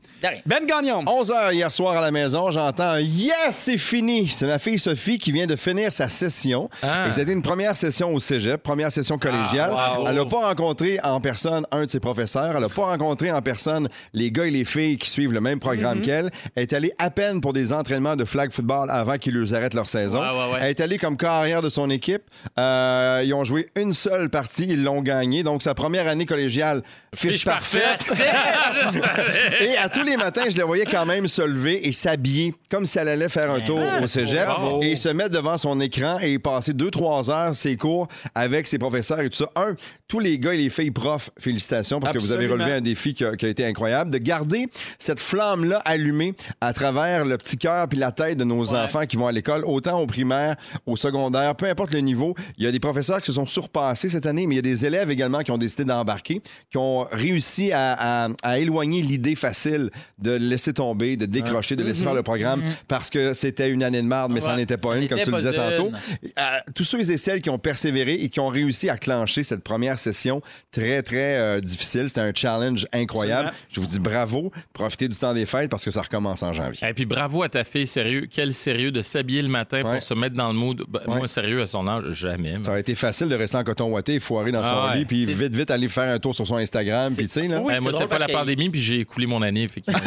Ben 0.46 0.66
Gagnon. 0.66 1.04
11 1.08 1.32
h 1.32 1.54
hier 1.54 1.72
soir 1.72 1.96
à 1.98 2.02
la 2.02 2.12
maison, 2.12 2.52
j'entends 2.52 2.90
un 2.90 3.00
Yes, 3.00 3.52
c'est 3.52 3.78
fini. 3.78 4.28
C'est 4.28 4.48
ma 4.48 4.60
fille 4.60 4.78
Sophie 4.78 5.18
qui 5.18 5.32
vient 5.32 5.48
de 5.48 5.56
finir 5.56 5.94
sa 5.94 6.10
session. 6.10 6.70
Ah. 6.84 7.08
Et 7.08 7.12
c'était 7.14 7.32
une 7.32 7.42
première 7.42 7.76
session 7.76 8.14
au 8.14 8.20
cégep, 8.20 8.62
première 8.62 8.92
session 8.92 9.18
collégiale. 9.18 9.74
Ah, 9.78 10.00
wow. 10.00 10.08
Elle 10.08 10.16
n'a 10.16 10.26
pas 10.26 10.48
rencontré 10.48 11.00
en 11.04 11.22
personne 11.22 11.66
un 11.72 11.86
de 11.86 11.90
ses 11.90 12.00
professeurs. 12.00 12.54
Elle 12.56 12.62
n'a 12.62 12.70
pas 12.70 12.86
rencontré 12.86 13.32
en 13.32 13.42
personne 13.42 13.88
les 14.14 14.32
gars 14.32 14.46
et 14.46 14.52
les 14.52 14.66
filles 14.66 14.98
qui 14.98 15.10
suivent 15.10 15.34
le 15.34 15.42
même 15.42 15.60
programme 15.60 16.00
Mm-hmm. 16.00 16.02
qu'elle. 16.02 16.30
Elle 16.56 16.64
est 16.64 16.74
allée 16.74 16.92
à 17.00 17.10
peine 17.10 17.42
pour 17.42 17.54
des 17.54 17.74
entraînements 17.74 18.16
de 18.16 18.26
flag 18.26 18.52
football 18.52 18.92
avant 18.92 19.18
qu'ils 19.18 19.34
leur 19.34 19.54
arrêtent 19.54 19.74
leur 19.74 19.90
saison. 19.90 20.20
Ouais, 20.20 20.30
ouais, 20.30 20.54
ouais. 20.54 20.60
Elle 20.62 20.70
est 20.70 20.82
allée 20.82 20.98
comme 20.98 21.18
carrière 21.18 21.62
de 21.62 21.70
son 21.70 21.90
équipe. 21.90 22.22
Euh, 22.60 23.22
ils 23.26 23.34
ont 23.34 23.44
joué 23.50 23.68
une 23.76 23.94
seule 23.94 24.30
partie, 24.30 24.66
ils 24.70 24.84
l'ont 24.84 25.02
gagnée. 25.02 25.42
Donc, 25.44 25.64
sa 25.64 25.74
première 25.74 26.08
année 26.08 26.26
collégiale, 26.26 26.84
fiche, 27.16 27.32
Fiche 27.34 27.46
parfaite. 27.46 28.06
parfaite. 28.06 29.62
Et 29.62 29.76
à 29.78 29.90
tous 29.90 30.04
les 30.04 30.18
matins, 30.18 30.44
je 30.50 30.58
le 30.58 30.64
voyais 30.64 30.86
quand 30.86 31.06
même 31.06 31.28
se 31.28 31.42
lever 31.42 31.88
et 31.88 31.92
s'habiller 31.92 32.54
comme 32.70 32.86
si 32.86 33.00
elle 33.00 33.08
allait 33.08 33.30
faire 33.30 33.52
un 33.52 33.60
tour 33.60 33.80
au 34.02 34.08
cégep 34.08 34.46
Bravo. 34.46 34.82
et 34.84 34.96
se 34.96 35.10
mettre 35.10 35.32
devant 35.32 35.58
son 35.58 35.80
écran 35.82 36.20
et 36.20 36.38
passer 36.40 36.74
deux, 36.74 36.92
trois 36.92 37.30
heures 37.32 37.56
ses 37.56 37.76
cours 37.76 38.08
avec 38.36 38.68
ses 38.68 38.78
professeurs 38.78 39.20
et 39.22 39.30
tout 39.30 39.38
ça. 39.38 39.50
Un, 39.56 39.76
tous 40.08 40.20
les 40.20 40.38
gars 40.40 40.54
et 40.54 40.58
les 40.58 40.70
filles 40.70 40.92
profs, 40.92 41.32
félicitations 41.40 42.00
parce 42.00 42.14
que 42.14 42.20
vous 42.20 42.32
avez 42.32 42.48
relevé 42.48 42.74
un 42.74 42.82
défi 42.82 43.14
qui 43.14 43.26
a, 43.26 43.36
qui 43.36 43.46
a 43.46 43.50
été 43.50 43.66
incroyable. 43.66 44.12
De 44.12 44.18
garder 44.20 44.68
cette 45.00 45.20
flamme-là 45.20 45.82
allumée 45.86 46.34
à 46.62 46.72
travers 46.74 47.26
le 47.26 47.38
petit 47.38 47.58
cœur 47.58 47.88
puis 47.88 47.98
la 47.98 48.12
tête 48.12 48.38
de 48.38 48.44
nos 48.44 48.74
enfants 48.76 49.06
qui 49.08 49.18
vont 49.18 49.28
à 49.28 49.32
l'école, 49.32 49.66
autant 49.66 50.00
au 50.00 50.06
primaire, 50.08 50.56
au 50.86 50.96
secondaire, 50.96 51.56
peu 51.56 51.66
importe 51.66 51.94
le 51.94 52.00
niveau. 52.00 52.36
Il 52.58 52.64
y 52.64 52.68
a 52.68 52.72
des 52.72 52.80
professeurs 52.80 53.20
qui 53.20 53.26
se 53.28 53.34
sont 53.34 53.39
surpassés 53.46 54.10
cette 54.10 54.26
année, 54.26 54.48
mais 54.48 54.56
il 54.56 54.58
y 54.58 54.60
a 54.60 54.64
des 54.64 54.86
élèves 54.86 55.10
également 55.10 55.40
qui 55.40 55.52
ont 55.52 55.58
décidé 55.58 55.86
d'embarquer, 55.86 56.42
qui 56.72 56.78
ont 56.78 57.06
réussi 57.12 57.72
à, 57.72 58.26
à- 58.26 58.30
à 58.44 58.60
éloigner 58.60 59.02
l'idée 59.02 59.36
facile 59.36 59.90
de 60.18 60.32
laisser 60.32 60.74
tomber, 60.74 61.18
de 61.18 61.26
décrocher, 61.26 61.76
de 61.76 61.84
laisser 61.84 62.04
faire 62.04 62.14
le 62.14 62.24
programme 62.24 62.62
parce 62.88 63.10
que 63.10 63.34
c'était 63.34 63.70
une 63.70 63.84
année 63.84 64.02
de 64.02 64.08
marde, 64.08 64.32
mais 64.32 64.42
ça 64.42 64.52
n'en 64.52 64.58
était 64.58 64.78
pas 64.78 64.98
une, 64.98 65.08
comme 65.08 65.20
tu 65.20 65.32
le 65.32 65.38
disais 65.38 65.54
tantôt. 65.54 65.92
Euh, 66.26 66.42
tous 66.76 66.84
ceux 66.84 67.00
et 67.12 67.18
celles 67.18 67.42
qui 67.42 67.50
ont 67.50 67.60
persévéré 67.60 68.14
et 68.16 68.30
qui 68.30 68.40
ont 68.40 68.50
réussi 68.50 68.90
à 68.90 68.98
clencher 68.98 69.44
cette 69.44 69.64
première 69.64 69.98
session 70.00 70.42
très, 70.72 71.02
très 71.04 71.38
euh, 71.38 71.60
difficile, 71.62 72.08
c'était 72.10 72.22
un 72.22 72.32
challenge 72.36 72.88
incroyable. 72.94 73.52
Je 73.70 73.80
vous 73.80 73.88
dis 73.88 74.00
bravo, 74.00 74.52
profitez 74.74 75.08
du 75.08 75.18
temps 75.18 75.34
des 75.34 75.46
fêtes 75.46 75.70
parce 75.70 75.86
que 75.86 75.92
ça 75.92 76.02
recommence 76.02 76.44
en 76.44 76.52
janvier. 76.54 76.88
Et 76.90 76.94
puis 76.94 77.06
bravo 77.06 77.44
à 77.44 77.50
ta 77.50 77.64
fille, 77.64 77.88
sérieux. 77.88 78.28
Quel 78.30 78.54
sérieux 78.54 78.92
de 78.92 79.02
s'habiller 79.02 79.42
le 79.42 79.48
matin 79.48 79.78
Ouais. 79.84 79.94
pour 79.94 80.04
se 80.04 80.14
mettre 80.14 80.36
dans 80.36 80.50
le 80.50 80.56
mood. 80.56 80.84
Ben, 80.90 81.00
Ouais. 81.08 81.18
Moi, 81.20 81.28
sérieux, 81.28 81.62
à 81.62 81.66
son 81.66 81.88
âge, 81.88 82.10
jamais. 82.10 82.56
Ça 82.64 82.72
aurait 82.72 82.82
été 82.82 82.94
facile 82.94 83.29
de 83.30 83.36
rester 83.36 83.58
en 83.58 83.64
coton 83.64 83.92
ouaté 83.92 84.16
et 84.16 84.20
foirer 84.20 84.52
dans 84.52 84.64
son 84.64 84.72
Ah 84.76 84.90
ouais. 84.92 84.98
lit, 85.00 85.06
puis 85.06 85.26
vite, 85.26 85.54
vite 85.54 85.72
aller 85.72 85.88
faire 85.88 86.14
un 86.14 86.20
tour 86.20 86.36
sur 86.36 86.46
son 86.46 86.56
Instagram, 86.58 87.08
puis 87.16 87.28
tu 87.28 87.34
sais, 87.34 87.48
là. 87.48 87.62
Oui, 87.62 87.74
Ben, 87.74 87.82
moi, 87.82 87.92
c'est 87.98 88.08
pas 88.08 88.18
la 88.18 88.28
pandémie, 88.28 88.70
puis 88.70 88.82
j'ai 88.82 89.00
écoulé 89.02 89.26
mon 89.28 89.42
année. 89.42 89.68
fait 89.68 89.82
que- 89.82 89.92
tu 89.92 89.98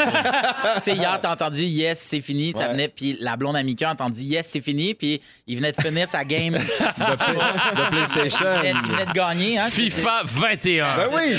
sais, 0.83 0.93
hier, 0.95 1.18
t'as 1.20 1.33
entendu 1.33 1.62
Yes, 1.62 1.99
c'est 2.01 2.20
fini. 2.20 2.53
Ça 2.57 2.68
venait, 2.68 2.89
puis 2.89 3.16
la 3.20 3.37
blonde 3.37 3.57
à 3.57 3.62
Mika 3.62 3.89
a 3.89 3.93
entendu 3.93 4.20
Yes, 4.23 4.47
c'est 4.49 4.61
fini, 4.61 4.95
puis 4.95 5.20
il 5.47 5.57
venait 5.57 5.73
de 5.73 5.81
finir 5.81 6.07
sa 6.07 6.25
game. 6.25 6.55
de 6.59 7.91
PlayStation. 7.91 8.47
Il 8.64 8.68
venait, 8.68 8.81
il 8.85 8.91
venait 8.93 9.07
de 9.07 9.12
gagner. 9.12 9.59
Hein, 9.59 9.68
FIFA 9.70 10.23
21. 10.25 10.97
Ben 10.97 11.07
oui! 11.14 11.35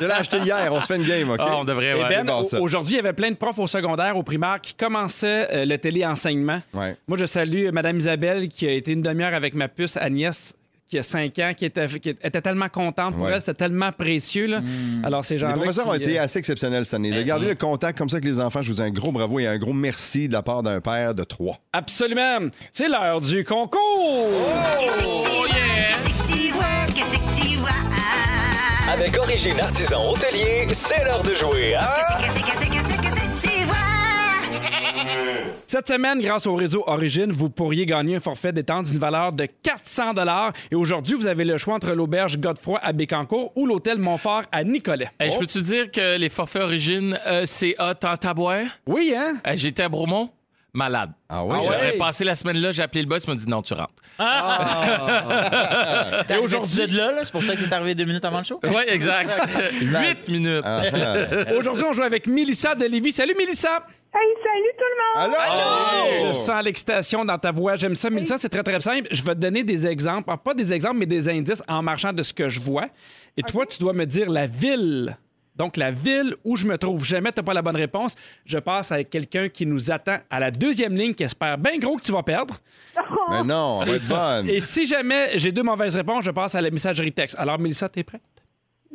Je 0.00 0.04
l'ai 0.06 0.12
acheté 0.12 0.38
hier, 0.38 0.68
on 0.72 0.80
se 0.80 0.86
fait 0.86 0.96
une 0.96 1.04
game, 1.04 1.30
OK? 1.30 1.36
Ah, 1.40 1.56
on 1.58 1.64
devrait, 1.64 1.94
ouais. 1.94 2.08
Ben, 2.24 2.26
aujourd'hui, 2.60 2.94
il 2.94 2.96
y 2.96 3.00
avait 3.00 3.12
plein 3.12 3.30
de 3.30 3.36
profs 3.36 3.58
au 3.58 3.66
secondaire, 3.66 4.16
au 4.16 4.22
primaire, 4.22 4.58
qui 4.62 4.74
commençaient 4.74 5.48
euh, 5.52 5.64
le 5.64 5.76
téléenseignement. 5.78 6.60
Ouais. 6.74 6.96
Moi, 7.08 7.18
je 7.18 7.24
salue 7.26 7.68
Mme 7.72 7.98
Isabelle, 7.98 8.48
qui 8.48 8.66
a 8.66 8.72
été 8.72 8.92
une 8.92 9.02
demi-heure 9.02 9.34
avec 9.34 9.54
ma 9.54 9.68
puce 9.68 9.96
Agnès, 9.96 10.54
qui 10.88 10.98
a 10.98 11.02
5 11.02 11.38
ans, 11.40 11.52
qui 11.56 11.64
était, 11.64 11.86
qui 11.86 12.10
était 12.10 12.40
tellement 12.40 12.68
contente 12.68 13.14
pour 13.14 13.24
Ouais. 13.24 13.32
elle. 13.34 13.40
C'était 13.40 13.54
tellement 13.54 13.90
précieux. 13.92 14.46
Là. 14.46 14.60
Alors, 15.02 15.24
ces 15.24 15.34
Les 15.34 15.38
gens-là. 15.38 15.54
professeurs 15.54 15.84
qui, 15.84 15.90
ont 15.90 15.94
été 15.94 16.18
euh, 16.18 16.22
assez 16.22 16.38
exceptionnels 16.38 16.86
cette 16.86 16.94
année. 16.94 17.10
De 17.10 17.22
garder 17.22 17.48
le 17.48 17.54
contact 17.56 17.98
comme 17.98 18.08
ça 18.08 18.16
avec 18.16 18.24
les 18.24 18.38
enfants, 18.40 18.62
je 18.62 18.68
vous 18.70 18.76
dis 18.76 18.82
un 18.82 18.90
gros 18.90 19.10
bravo 19.12 19.38
et 19.40 19.46
un 19.46 19.58
gros 19.58 19.72
merci 19.72 20.28
de 20.28 20.32
la 20.32 20.42
part 20.42 20.62
d'un 20.62 20.80
père 20.80 21.14
de 21.14 21.24
trois. 21.24 21.58
Absolument. 21.72 22.38
C'est 22.70 22.88
l'heure 22.88 23.20
du 23.20 23.44
concours. 23.44 24.28
Qu'est-ce 24.78 26.08
que 26.08 26.32
tu 26.32 26.50
vois? 26.52 26.64
Qu'est-ce 26.94 27.16
que 27.16 27.40
tu 27.50 27.56
vois? 27.56 27.70
Avec 28.92 29.18
Origine 29.18 29.58
Artisan 29.60 30.10
Hôtelier, 30.12 30.68
c'est 30.72 31.04
l'heure 31.04 31.22
de 31.24 31.34
jouer 31.34 31.74
hein? 31.74 31.86
Cette 35.68 35.88
semaine, 35.88 36.20
grâce 36.20 36.46
au 36.46 36.54
réseau 36.54 36.84
Origine, 36.86 37.32
vous 37.32 37.50
pourriez 37.50 37.86
gagner 37.86 38.14
un 38.14 38.20
forfait 38.20 38.52
détente 38.52 38.86
d'une 38.86 39.00
valeur 39.00 39.32
de 39.32 39.46
400 39.64 40.12
Et 40.70 40.76
aujourd'hui, 40.76 41.16
vous 41.16 41.26
avez 41.26 41.44
le 41.44 41.58
choix 41.58 41.74
entre 41.74 41.90
l'auberge 41.90 42.38
Godefroy 42.38 42.78
à 42.80 42.92
Bécancourt 42.92 43.50
ou 43.56 43.66
l'hôtel 43.66 43.98
Montfort 43.98 44.44
à 44.52 44.62
Nicolet. 44.62 45.10
Hey, 45.18 45.32
Je 45.32 45.38
peux-tu 45.38 45.62
dire 45.62 45.90
que 45.90 46.18
les 46.18 46.28
forfaits 46.28 46.62
origines, 46.62 47.18
euh, 47.26 47.42
c'est 47.46 47.74
hot 47.80 48.06
en 48.06 48.16
tabouère? 48.16 48.78
Oui, 48.86 49.12
hein? 49.16 49.38
Hey, 49.44 49.58
J'étais 49.58 49.82
à 49.82 49.88
Bromont, 49.88 50.30
malade. 50.72 51.10
Ah 51.28 51.44
oui? 51.44 51.56
J'aurais 51.64 51.92
ouais? 51.92 51.98
passé 51.98 52.22
la 52.22 52.36
semaine 52.36 52.58
là, 52.58 52.70
j'ai 52.70 52.84
appelé 52.84 53.02
le 53.02 53.08
boss, 53.08 53.24
il 53.24 53.30
m'a 53.30 53.36
dit 53.36 53.48
non, 53.48 53.60
tu 53.60 53.74
rentres. 53.74 53.92
T'es 56.28 56.36
aujourd'hui? 56.38 56.86
de 56.86 56.96
là, 56.96 57.10
là, 57.12 57.24
c'est 57.24 57.32
pour 57.32 57.42
ça 57.42 57.56
que 57.56 57.64
t'es 57.64 57.72
arrivé 57.74 57.96
deux 57.96 58.04
minutes 58.04 58.24
avant 58.24 58.38
le 58.38 58.44
show? 58.44 58.60
Oui, 58.62 58.82
exact. 58.86 59.30
Huit 59.80 60.28
minutes. 60.28 60.62
Ah. 60.64 60.82
Aujourd'hui, 61.58 61.84
on 61.88 61.92
joue 61.92 62.04
avec 62.04 62.28
Mélissa 62.28 62.76
de 62.76 62.84
Lévis. 62.84 63.10
Salut, 63.10 63.34
Mélissa! 63.36 63.80
Hey, 64.18 64.34
salut 64.42 64.72
tout 64.78 64.84
le 64.88 65.28
monde! 65.28 65.36
Allô? 66.22 66.28
Je 66.28 66.32
sens 66.32 66.64
l'excitation 66.64 67.24
dans 67.24 67.38
ta 67.38 67.52
voix. 67.52 67.76
J'aime 67.76 67.94
ça, 67.94 68.08
Mélissa. 68.08 68.38
C'est 68.38 68.48
très, 68.48 68.62
très 68.62 68.80
simple. 68.80 69.08
Je 69.10 69.22
vais 69.22 69.34
te 69.34 69.40
donner 69.40 69.62
des 69.62 69.86
exemples. 69.86 70.30
Ah, 70.32 70.38
Pas 70.38 70.54
des 70.54 70.72
exemples, 70.72 70.96
mais 70.96 71.06
des 71.06 71.28
indices 71.28 71.62
en 71.68 71.82
marchant 71.82 72.12
de 72.14 72.22
ce 72.22 72.32
que 72.32 72.48
je 72.48 72.60
vois. 72.60 72.86
Et 73.36 73.42
toi, 73.42 73.66
tu 73.66 73.78
dois 73.78 73.92
me 73.92 74.06
dire 74.06 74.30
la 74.30 74.46
ville 74.46 75.18
Donc, 75.54 75.76
la 75.76 75.90
ville 75.90 76.34
où 76.44 76.56
je 76.56 76.66
me 76.66 76.78
trouve, 76.78 77.04
jamais 77.04 77.30
tu 77.32 77.42
pas 77.42 77.52
la 77.52 77.60
bonne 77.62 77.76
réponse, 77.76 78.14
je 78.46 78.58
passe 78.58 78.90
avec 78.92 79.10
quelqu'un 79.10 79.48
qui 79.50 79.66
nous 79.66 79.90
attend 79.90 80.18
à 80.30 80.40
la 80.40 80.50
deuxième 80.50 80.96
ligne 80.96 81.12
qui 81.14 81.24
espère 81.24 81.58
bien 81.58 81.76
gros 81.78 81.96
que 81.96 82.02
tu 82.02 82.12
vas 82.12 82.22
perdre. 82.22 82.56
Mais 83.30 83.42
non, 83.42 83.82
elle 83.82 83.88
va 83.88 83.92
Et 83.92 83.96
être 83.96 84.00
si, 84.00 84.12
bonne. 84.14 84.48
et 84.50 84.60
si 84.60 84.86
jamais 84.86 85.30
j'ai 85.38 85.52
deux 85.52 85.62
mauvaises 85.62 85.96
réponses, 85.96 86.24
je 86.24 86.30
passe 86.30 86.54
à 86.54 86.62
la 86.62 86.70
messagerie 86.70 87.12
texte. 87.12 87.36
Alors, 87.38 87.58
Mélissa, 87.58 87.88
t'es 87.90 88.02
prête? 88.04 88.22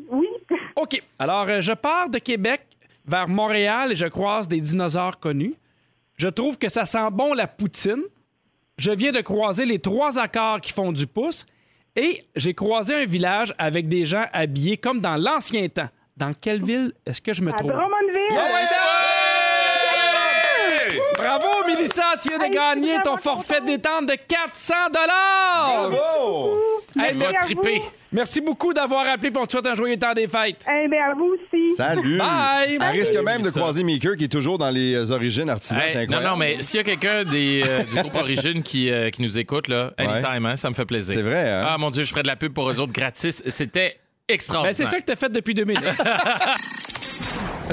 Oui. 0.09 0.27
OK. 0.75 0.99
Alors, 1.19 1.45
euh, 1.47 1.61
je 1.61 1.73
pars 1.73 2.09
de 2.09 2.17
Québec 2.17 2.61
vers 3.05 3.27
Montréal 3.27 3.91
et 3.91 3.95
je 3.95 4.05
croise 4.05 4.47
des 4.47 4.61
dinosaures 4.61 5.19
connus. 5.19 5.55
Je 6.17 6.27
trouve 6.27 6.57
que 6.57 6.69
ça 6.69 6.85
sent 6.85 7.09
bon 7.11 7.33
la 7.33 7.47
poutine. 7.47 8.03
Je 8.77 8.91
viens 8.91 9.11
de 9.11 9.21
croiser 9.21 9.65
les 9.65 9.79
trois 9.79 10.19
accords 10.19 10.61
qui 10.61 10.71
font 10.71 10.91
du 10.91 11.07
pouce. 11.07 11.45
Et 11.95 12.23
j'ai 12.35 12.53
croisé 12.53 12.95
un 12.95 13.05
village 13.05 13.53
avec 13.57 13.87
des 13.87 14.05
gens 14.05 14.25
habillés 14.31 14.77
comme 14.77 15.01
dans 15.01 15.17
l'ancien 15.17 15.67
temps. 15.67 15.89
Dans 16.15 16.33
quelle 16.33 16.63
ville 16.63 16.93
est-ce 17.05 17.21
que 17.21 17.33
je 17.33 17.41
me 17.41 17.51
À 17.51 17.53
trouve? 17.53 17.71
Drummondville. 17.71 18.37
Mélissa, 21.81 22.03
tu 22.21 22.29
viens 22.29 22.37
de 22.37 22.53
gagner 22.53 22.97
ton 23.03 23.17
forfait 23.17 23.61
détente 23.61 24.07
de 24.07 24.13
400 24.27 24.73
Bravo! 24.93 26.59
Hey, 26.99 27.15
Merci 27.15 27.35
à 27.37 27.55
vous. 27.55 27.83
Merci 28.11 28.41
beaucoup 28.41 28.73
d'avoir 28.73 29.07
appelé 29.07 29.31
pour 29.31 29.47
te 29.47 29.53
souhaiter 29.53 29.69
un 29.69 29.73
joyeux 29.73 29.97
temps 29.97 30.13
des 30.13 30.27
fêtes. 30.27 30.63
Eh 30.67 30.87
bien, 30.87 31.11
à 31.11 31.13
vous 31.15 31.33
aussi. 31.33 31.69
Salut! 31.75 32.17
Bye! 32.17 32.77
Elle 32.81 32.99
risque 32.99 33.15
même 33.23 33.41
de 33.41 33.49
croiser 33.49 33.83
Meeker 33.83 34.17
qui 34.17 34.25
est 34.25 34.31
toujours 34.31 34.57
dans 34.57 34.69
les 34.69 34.93
euh, 34.95 35.11
origines 35.13 35.49
artisanales. 35.49 35.95
Hey, 35.95 36.07
non, 36.07 36.21
non, 36.21 36.35
mais 36.35 36.61
s'il 36.61 36.77
y 36.77 36.81
a 36.81 36.83
quelqu'un 36.83 37.23
des, 37.23 37.63
euh, 37.65 37.83
du 37.83 37.99
groupe 37.99 38.15
Origine 38.15 38.61
qui, 38.63 38.91
euh, 38.91 39.09
qui 39.09 39.21
nous 39.21 39.39
écoute, 39.39 39.67
là, 39.67 39.91
anytime, 39.97 40.45
hein, 40.45 40.55
ça 40.57 40.69
me 40.69 40.75
fait 40.75 40.85
plaisir. 40.85 41.15
C'est 41.15 41.21
vrai, 41.21 41.49
hein? 41.49 41.65
Ah, 41.67 41.77
mon 41.77 41.89
Dieu, 41.89 42.03
je 42.03 42.09
ferais 42.11 42.23
de 42.23 42.27
la 42.27 42.35
pub 42.35 42.53
pour 42.53 42.69
eux 42.69 42.79
autres 42.79 42.93
gratis. 42.93 43.41
C'était 43.47 43.97
Ben, 44.27 44.35
extraordinaire. 44.35 44.75
c'est 44.75 44.85
ça 44.85 44.99
que 44.99 45.05
tu 45.05 45.11
as 45.13 45.15
fait 45.15 45.29
depuis 45.29 45.53
2000. 45.53 45.77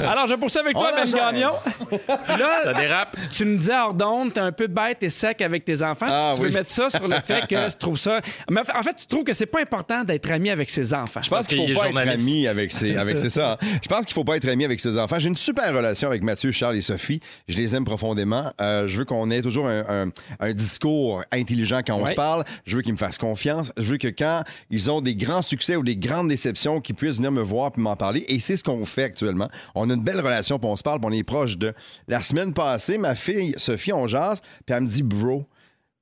Alors, 0.09 0.27
je 0.27 0.35
poursuis 0.35 0.59
avec 0.59 0.73
toi, 0.75 0.91
Ben. 0.93 1.09
Gagnon. 1.11 1.53
Là, 2.07 2.61
Ça 2.63 2.73
dérape. 2.73 3.17
tu 3.31 3.55
disais 3.57 3.73
hors 3.75 3.93
d'onde, 3.93 4.33
t'es 4.33 4.39
un 4.39 4.51
peu 4.51 4.67
bête 4.67 5.01
et 5.03 5.09
sec 5.09 5.41
avec 5.41 5.65
tes 5.65 5.81
enfants. 5.81 6.05
Ah, 6.09 6.33
tu 6.35 6.41
veux 6.43 6.49
mettre 6.49 6.69
ça 6.69 6.89
sur 6.89 7.07
le 7.07 7.15
fait 7.19 7.47
que 7.47 7.69
tu 7.69 7.75
trouves 7.77 7.99
ça. 7.99 8.21
Mais 8.49 8.61
en 8.75 8.83
fait, 8.83 8.93
tu 8.95 9.07
trouves 9.07 9.23
que 9.23 9.33
c'est 9.33 9.45
pas 9.45 9.61
important 9.61 10.03
d'être 10.03 10.31
ami 10.31 10.49
avec 10.49 10.69
ses 10.69 10.93
enfants. 10.93 11.21
Je 11.23 11.29
pense 11.29 11.47
qu'il 11.47 11.59
qu'il 11.59 11.73
faut 11.75 11.81
pas 11.81 11.89
être 11.89 11.97
ami 12.09 12.47
avec 12.47 12.71
ses, 12.71 12.95
avec 12.97 13.19
c'est 13.19 13.29
ça. 13.29 13.53
hein. 13.61 13.67
Je 13.81 13.87
pense 13.87 14.05
qu'il 14.05 14.13
faut 14.13 14.23
pas 14.23 14.37
être 14.37 14.47
ami 14.47 14.65
avec 14.65 14.79
ses 14.79 14.97
enfants. 14.97 15.19
J'ai 15.19 15.29
une 15.29 15.35
super 15.35 15.73
relation 15.73 16.07
avec 16.07 16.23
Mathieu, 16.23 16.51
Charles 16.51 16.77
et 16.77 16.81
Sophie. 16.81 17.19
Je 17.47 17.57
les 17.57 17.75
aime 17.75 17.85
profondément. 17.85 18.51
Euh, 18.61 18.87
je 18.87 18.97
veux 18.99 19.05
qu'on 19.05 19.29
ait 19.31 19.41
toujours 19.41 19.67
un, 19.67 20.05
un- 20.05 20.09
un 20.39 20.53
discours 20.53 21.23
intelligent 21.31 21.81
quand 21.85 21.95
on 21.95 22.03
Ouais. 22.03 22.11
se 22.11 22.15
parle. 22.15 22.43
Je 22.65 22.75
veux 22.75 22.81
qu'ils 22.81 22.93
me 22.93 22.97
fassent 22.97 23.17
confiance. 23.17 23.71
Je 23.77 23.83
veux 23.83 23.97
que 23.97 24.07
quand 24.07 24.43
ils 24.69 24.89
ont 24.89 25.01
des 25.01 25.15
grands 25.15 25.41
succès 25.41 25.75
ou 25.75 25.83
des 25.83 25.97
grandes 25.97 26.29
déceptions, 26.29 26.79
qu'ils 26.81 26.95
puissent 26.95 27.17
venir 27.17 27.31
me 27.31 27.41
voir 27.41 27.71
puis 27.71 27.81
m'en 27.81 27.95
parler. 27.95 28.23
Et 28.29 28.39
c'est 28.39 28.55
ce 28.57 28.63
qu'on 28.63 28.85
fait 28.85 29.03
actuellement. 29.03 29.49
On 29.75 29.88
a 29.89 29.93
une 29.93 30.03
belle 30.03 30.19
relation, 30.19 30.59
puis 30.59 30.69
on 30.69 30.75
se 30.75 30.83
parle, 30.83 30.99
puis 30.99 31.09
on 31.09 31.13
est 31.13 31.23
proche 31.23 31.57
de. 31.57 31.73
La 32.07 32.21
semaine 32.21 32.53
passée, 32.53 32.97
ma 32.97 33.15
fille 33.15 33.53
Sophie, 33.57 33.93
on 33.93 34.07
jase, 34.07 34.41
puis 34.65 34.75
elle 34.75 34.83
me 34.83 34.87
dit 34.87 35.03
bro. 35.03 35.45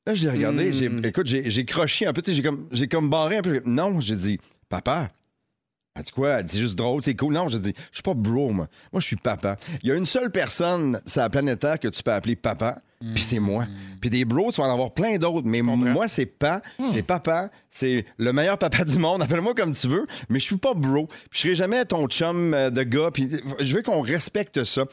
Là, 0.05 0.13
je 0.13 0.23
l'ai 0.23 0.31
regardé, 0.31 0.71
j'ai, 0.71 0.89
écoute, 1.03 1.27
j'ai, 1.27 1.49
j'ai 1.49 1.65
croché 1.65 2.05
un 2.05 2.13
peu, 2.13 2.21
tu 2.21 2.31
sais, 2.31 2.38
j'ai 2.38 2.43
comme, 2.43 2.69
j'ai 2.71 2.88
comme 2.88 3.09
barré 3.09 3.38
un 3.38 3.41
peu. 3.41 3.61
Non, 3.65 3.99
j'ai 3.99 4.15
dit, 4.15 4.39
papa, 4.69 5.09
elle 5.97 6.03
dit 6.03 6.11
quoi? 6.11 6.29
Elle 6.29 6.45
dit 6.45 6.59
juste 6.59 6.77
drôle, 6.77 7.01
c'est 7.01 7.15
cool. 7.15 7.33
Non, 7.33 7.49
je 7.49 7.57
dis, 7.57 7.73
je 7.91 7.95
suis 7.97 8.03
pas 8.03 8.13
bro, 8.13 8.51
moi. 8.51 8.67
Moi, 8.93 9.01
je 9.01 9.05
suis 9.05 9.15
papa. 9.15 9.57
Il 9.83 9.89
y 9.89 9.91
a 9.91 9.95
une 9.95 10.05
seule 10.05 10.31
personne 10.31 10.99
sur 11.05 11.21
la 11.21 11.29
planète 11.29 11.59
Terre 11.59 11.79
que 11.79 11.88
tu 11.88 12.03
peux 12.03 12.13
appeler 12.13 12.35
papa, 12.35 12.81
puis 13.13 13.23
c'est 13.23 13.39
moi. 13.39 13.65
Puis 14.01 14.09
des 14.09 14.25
bros, 14.25 14.51
tu 14.51 14.61
vas 14.61 14.67
en 14.67 14.71
avoir 14.73 14.93
plein 14.93 15.17
d'autres, 15.17 15.47
mais 15.47 15.61
moi, 15.61 16.07
c'est 16.07 16.25
pas, 16.27 16.61
c'est 16.89 17.01
papa, 17.03 17.49
c'est 17.69 18.05
le 18.17 18.31
meilleur 18.33 18.57
papa 18.57 18.83
du 18.83 18.97
monde. 18.99 19.23
Appelle-moi 19.23 19.53
comme 19.55 19.73
tu 19.73 19.87
veux, 19.87 20.05
mais 20.29 20.39
je 20.39 20.45
suis 20.45 20.57
pas 20.57 20.73
bro. 20.75 21.07
Puis 21.07 21.17
je 21.31 21.39
serai 21.39 21.55
jamais 21.55 21.83
ton 21.85 22.07
chum 22.07 22.53
euh, 22.53 22.69
de 22.69 22.83
gars. 22.83 23.09
Puis 23.13 23.29
je 23.59 23.75
veux 23.75 23.81
qu'on 23.81 24.01
respecte 24.01 24.63
ça. 24.63 24.85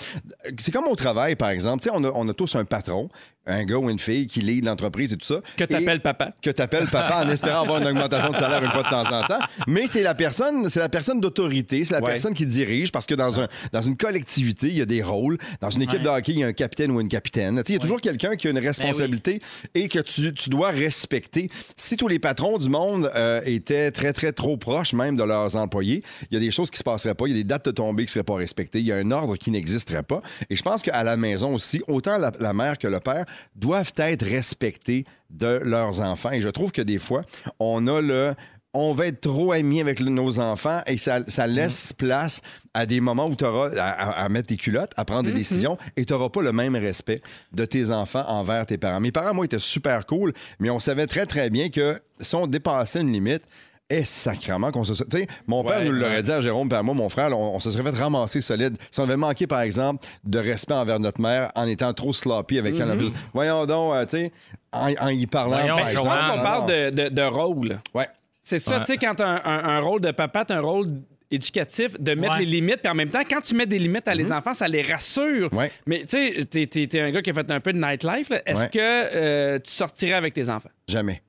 C'est 0.59 0.73
comme 0.73 0.87
au 0.87 0.97
travail, 0.97 1.37
par 1.37 1.51
exemple. 1.51 1.83
Tu 1.83 1.89
sais, 1.91 1.95
on 1.95 2.03
a, 2.05 2.11
on 2.15 2.29
a 2.29 2.33
tous 2.35 2.57
un 2.57 2.65
patron, 2.65 3.09
un 3.47 3.65
gars 3.65 3.77
ou 3.77 3.91
une 3.91 3.99
fille 3.99 4.27
qui 4.27 4.41
lead 4.41 4.65
l'entreprise 4.65 5.13
et 5.13 5.17
tout 5.19 5.27
ça. 5.27 5.41
Que 5.57 5.65
t'appelles 5.65 6.01
papa. 6.01 6.33
Que 6.43 6.51
t'appelles 6.51 6.87
papa 6.89 7.25
en 7.25 7.29
espérant 7.31 7.63
avoir 7.63 7.81
une 7.83 7.89
augmentation 7.89 8.31
de 8.33 8.37
salaire 8.37 8.63
une 8.65 8.71
fois 8.71 8.83
de 8.83 8.89
temps 8.89 9.03
en 9.03 9.23
temps. 9.27 9.41
Mais 9.67 9.87
c'est 9.87 10.03
la 10.03 10.15
personne, 10.15 10.69
c'est 10.71 10.81
la 10.81 10.89
personne 10.89 11.21
d'autorité, 11.21 11.85
c'est 11.85 11.95
la 11.95 12.01
Ouais. 12.03 12.11
personne 12.11 12.33
qui 12.35 12.47
dirige 12.47 12.91
parce 12.93 13.05
que 13.07 13.15
dans, 13.15 13.41
un, 13.41 13.49
dans 13.73 13.83
une 13.83 13.97
collectivité, 13.97 14.69
il 14.69 14.77
y 14.79 14.83
a 14.83 14.87
des 14.87 15.03
rôles. 15.03 15.37
Dans 15.61 15.71
une 15.71 15.83
équipe 15.83 16.03
de 16.03 16.09
hockey, 16.09 16.33
il 16.33 16.39
y 16.39 16.45
a 16.45 16.47
un 16.49 16.53
capitaine 16.53 16.91
ou 16.91 17.01
une 17.01 17.09
capitaine. 17.09 17.57
Tu 17.57 17.61
sais, 17.61 17.73
Il 17.73 17.75
y 17.75 17.77
a 17.77 17.81
toujours 17.81 17.94
quelqu'un 18.01 18.37
qui 18.37 18.47
a 18.47 18.51
une 18.51 18.59
responsabilité 18.59 19.41
et 19.75 19.89
que 19.89 19.99
tu, 19.99 20.33
tu 20.35 20.51
dois 20.51 20.71
respecter. 20.71 21.51
Si 21.77 21.97
tous 21.97 22.09
les 22.09 22.19
patrons 22.19 22.59
du 22.59 22.69
monde 22.69 23.11
euh, 23.15 23.41
étaient 23.45 23.91
très, 23.91 24.13
très 24.13 24.33
trop 24.33 24.57
proches 24.57 24.93
même 24.93 25.17
de 25.17 25.23
leurs 25.23 25.57
employés, 25.57 26.03
il 26.31 26.35
y 26.35 26.37
a 26.37 26.41
des 26.41 26.51
choses 26.51 26.71
qui 26.71 26.79
se 26.79 26.85
passeraient 26.85 27.15
pas. 27.15 27.27
Il 27.27 27.31
y 27.31 27.35
a 27.35 27.43
des 27.43 27.45
dates 27.45 27.67
de 27.67 27.71
tombée 27.71 28.05
qui 28.05 28.13
seraient 28.13 28.25
pas 28.25 28.37
respectées. 28.37 28.81
Il 28.81 28.87
y 28.87 28.93
a 28.93 28.97
un 28.97 29.11
ordre 29.11 29.37
qui 29.37 29.51
n'existerait 29.51 30.03
pas. 30.03 30.23
Et 30.51 30.57
je 30.57 30.63
pense 30.63 30.83
qu'à 30.83 31.03
la 31.03 31.17
maison 31.17 31.55
aussi, 31.55 31.83
autant 31.89 32.19
la, 32.19 32.33
la 32.41 32.53
mère 32.53 32.79
que 32.79 32.89
le 32.89 33.01
père 33.01 33.25
doivent 33.57 33.93
être 33.97 34.25
respectés 34.25 35.05
de 35.31 35.61
leurs 35.63 36.01
enfants. 36.01 36.31
Et 36.31 36.41
je 36.41 36.49
trouve 36.49 36.73
que 36.73 36.83
des 36.83 36.99
fois, 36.99 37.23
on 37.59 37.87
a 37.87 38.01
le 38.01 38.35
on 38.75 38.93
va 38.93 39.07
être 39.07 39.21
trop 39.21 39.53
amis 39.53 39.81
avec 39.81 40.01
le- 40.01 40.11
nos 40.11 40.39
enfants 40.41 40.81
et 40.87 40.99
ça, 40.99 41.21
ça 41.29 41.47
laisse 41.47 41.93
place 41.93 42.41
à 42.75 42.87
des 42.87 43.01
moments 43.01 43.27
où 43.27 43.37
tu 43.37 43.45
auras 43.45 43.71
à, 43.79 44.25
à- 44.25 44.29
mettre 44.29 44.49
tes 44.49 44.57
culottes, 44.57 44.93
à 44.97 45.05
prendre 45.05 45.23
des 45.25 45.33
décisions 45.33 45.79
et 45.97 46.05
tu 46.05 46.13
n'auras 46.13 46.29
pas 46.29 46.43
le 46.43 46.53
même 46.53 46.75
respect 46.77 47.23
de 47.53 47.65
tes 47.65 47.91
enfants 47.93 48.25
envers 48.29 48.67
tes 48.67 48.77
parents. 48.79 49.01
Mes 49.01 49.13
parents, 49.13 49.33
moi, 49.35 49.45
étaient 49.45 49.59
super 49.59 50.05
cool, 50.07 50.33
mais 50.59 50.71
on 50.71 50.81
savait 50.81 51.07
très, 51.07 51.25
très 51.27 51.51
bien 51.51 51.69
que 51.71 51.99
si 52.21 52.35
on 52.35 52.47
dépassait 52.47 53.01
une 53.01 53.13
limite, 53.13 53.43
est 53.91 54.05
sacrement 54.05 54.71
qu'on 54.73 54.83
se. 54.83 54.95
Tu 55.05 55.19
sais, 55.19 55.27
mon 55.47 55.63
père 55.63 55.81
Ouais, 55.81 55.85
nous 55.85 55.93
l'aurait 55.93 56.17
ouais. 56.17 56.23
dit 56.23 56.33
à 56.33 56.41
Jérôme 56.41 56.69
et 56.73 56.75
à 56.75 56.83
moi, 56.83 56.95
mon 56.95 57.11
frère, 57.11 57.29
là, 57.29 57.37
on, 57.37 57.57
on 57.57 57.61
se 57.61 57.71
serait 57.71 57.83
fait 57.93 57.99
ramasser 58.03 58.41
solide. 58.41 58.77
Si 58.91 58.99
on 58.99 59.05
avait 59.05 59.19
manqué, 59.19 59.47
par 59.47 59.61
exemple, 59.61 60.07
de 60.25 60.39
respect 60.39 60.73
envers 60.73 60.99
notre 60.99 61.21
mère 61.21 61.53
en 61.55 61.67
étant 61.69 61.93
trop 61.93 62.15
sloppy 62.15 62.59
avec 62.59 62.77
elle. 62.81 62.99
Voyons 63.35 63.67
donc, 63.67 63.93
euh, 63.95 64.05
tu 64.07 64.17
sais, 64.17 64.33
en, 64.73 64.89
en 65.01 65.09
y 65.09 65.27
parlant. 65.27 65.59
Voyons, 65.59 65.77
par 65.77 65.91
Je 65.91 65.97
pense 65.97 66.05
qu'on 66.25 66.43
parle 66.43 66.67
de- 66.93 67.09
de 67.11 67.23
rôle. 67.23 67.79
Ouais. 67.95 68.09
C'est 68.45 68.59
ça, 68.59 68.75
Ouais. 68.75 68.81
tu 68.81 68.93
sais, 68.93 68.99
quand 68.99 69.15
t'as 69.17 69.27
un, 69.27 69.37
un- 69.45 69.65
un 69.77 69.81
rôle 69.81 70.01
de 70.03 70.11
papa, 70.13 70.45
t'as 70.45 70.59
un 70.59 70.61
rôle 70.61 70.87
éducatif, 71.31 71.99
de 71.99 72.15
mettre 72.15 72.35
Ouais. 72.35 72.41
les 72.45 72.47
limites, 72.61 72.77
puis 72.83 72.89
en 72.91 72.95
même 72.95 73.09
temps, 73.09 73.23
quand 73.29 73.41
tu 73.41 73.55
mets 73.57 73.67
des 73.67 73.79
limites 73.79 74.07
à 74.07 74.15
les 74.15 74.31
enfants, 74.31 74.53
ça 74.55 74.69
les 74.69 74.83
rassure. 74.83 75.53
Ouais. 75.53 75.73
Mais 75.87 76.01
tu 76.05 76.11
sais, 76.11 76.45
t'es, 76.45 76.67
t'es 76.67 77.01
un 77.01 77.11
gars 77.11 77.23
qui 77.23 77.31
a 77.31 77.35
fait 77.35 77.51
un 77.51 77.59
peu 77.61 77.73
de 77.73 77.79
nightlife. 77.81 78.31
Est-ce 78.47 78.67
que 78.67 78.79
euh, 78.79 79.59
tu 79.59 79.73
sortirais 79.73 80.13
avec 80.13 80.35
tes 80.35 80.49
enfants? 80.51 80.69
Jamais. 80.87 81.23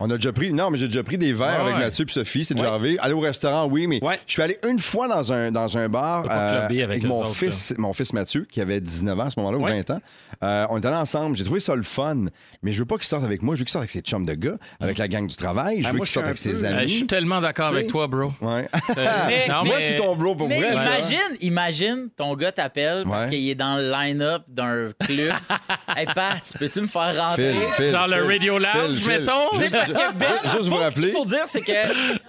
On 0.00 0.10
a 0.10 0.16
déjà 0.16 0.32
pris. 0.32 0.52
Non, 0.52 0.70
mais 0.70 0.78
j'ai 0.78 0.88
déjà 0.88 1.02
pris 1.04 1.16
des 1.18 1.32
verres 1.32 1.62
Ouais, 1.64 1.70
avec. 1.72 1.84
Mathieu 1.84 2.04
et 2.08 2.12
Sophie, 2.12 2.44
c'est 2.44 2.54
déjà 2.54 2.74
arrivé. 2.74 2.98
Aller 2.98 3.14
au 3.14 3.20
restaurant, 3.20 3.66
oui, 3.66 3.86
mais 3.86 4.02
Ouais. 4.04 4.18
je 4.26 4.32
suis 4.32 4.42
allé 4.42 4.58
une 4.68 4.78
fois 4.80 5.06
dans 5.08 5.32
un, 5.32 5.50
dans 5.52 5.78
un 5.78 5.88
bar 5.88 6.24
euh, 6.28 6.66
avec 6.66 7.04
mon, 7.04 7.20
autres, 7.22 7.32
fils, 7.34 7.74
mon 7.78 7.92
fils 7.92 8.12
Mathieu, 8.12 8.44
qui 8.50 8.60
avait 8.60 8.80
19 8.80 9.18
ans 9.20 9.24
à 9.26 9.30
ce 9.30 9.38
moment-là, 9.38 9.58
ou 9.58 9.62
Ouais. 9.64 9.70
20 9.86 9.90
ans. 9.90 10.00
Euh, 10.42 10.66
on 10.70 10.80
est 10.80 10.84
allés 10.86 10.96
ensemble. 10.96 11.36
J'ai 11.36 11.44
trouvé 11.44 11.60
ça 11.60 11.74
le 11.76 11.84
fun, 11.84 12.24
mais 12.62 12.72
je 12.72 12.80
veux 12.80 12.84
pas 12.86 12.96
qu'il 12.96 13.04
sorte 13.06 13.24
avec 13.24 13.40
moi. 13.42 13.54
Je 13.54 13.60
veux 13.60 13.64
qu'il 13.64 13.72
sorte 13.72 13.82
avec 13.84 13.90
ses 13.90 14.00
chums 14.00 14.26
de 14.26 14.32
gars, 14.34 14.56
avec 14.80 14.98
la 14.98 15.06
gang 15.08 15.26
du 15.26 15.36
travail. 15.36 15.80
Je 15.82 15.86
Ah, 15.88 15.92
veux 15.92 15.98
qu'il 15.98 16.06
je 16.06 16.12
sorte 16.12 16.26
suis 16.36 16.48
avec 16.50 16.58
ses 16.58 16.64
Euh, 16.64 16.76
amis. 16.76 16.88
je 16.88 16.94
suis 16.96 17.06
tellement 17.06 17.40
d'accord 17.40 17.68
avec 17.68 17.86
toi, 17.86 18.08
bro. 18.08 18.32
Ouais. 18.40 18.68
Mais- 18.96 19.46
Non, 19.48 19.64
Moi, 19.64 19.76
mais- 19.78 19.88
c'est 19.90 19.94
ton 19.94 20.16
bro 20.16 20.34
pour 20.34 20.48
Mais 20.48 20.58
vrai. 20.60 20.72
ça. 20.72 20.82
imagine, 20.84 21.36
imagine, 21.40 22.08
ton 22.16 22.34
gars 22.34 22.52
t'appelle 22.52 23.04
parce 23.08 23.28
qu'il 23.28 23.48
est 23.48 23.54
dans 23.54 23.76
le 23.76 23.90
line-up 23.90 24.42
d'un 24.48 24.90
club. 25.06 25.32
hey 25.96 26.06
Pat, 26.14 26.42
peux-tu 26.58 26.80
me 26.80 26.86
faire 26.88 27.16
rentrer? 27.16 27.52
Phil, 27.52 27.60
Phil, 27.76 27.90
Genre 27.92 28.08
le 28.08 28.24
Radio 28.24 28.58
Lounge, 28.58 29.06
mettons? 29.06 29.93
Que 29.94 30.14
Ben, 30.14 30.26
Juste 30.44 30.68
vous 30.68 30.76
rappeler. 30.76 31.02
Ce 31.02 31.06
qu'il 31.06 31.12
faut 31.16 31.24
dire, 31.24 31.44
c'est 31.46 31.60
que 31.60 31.72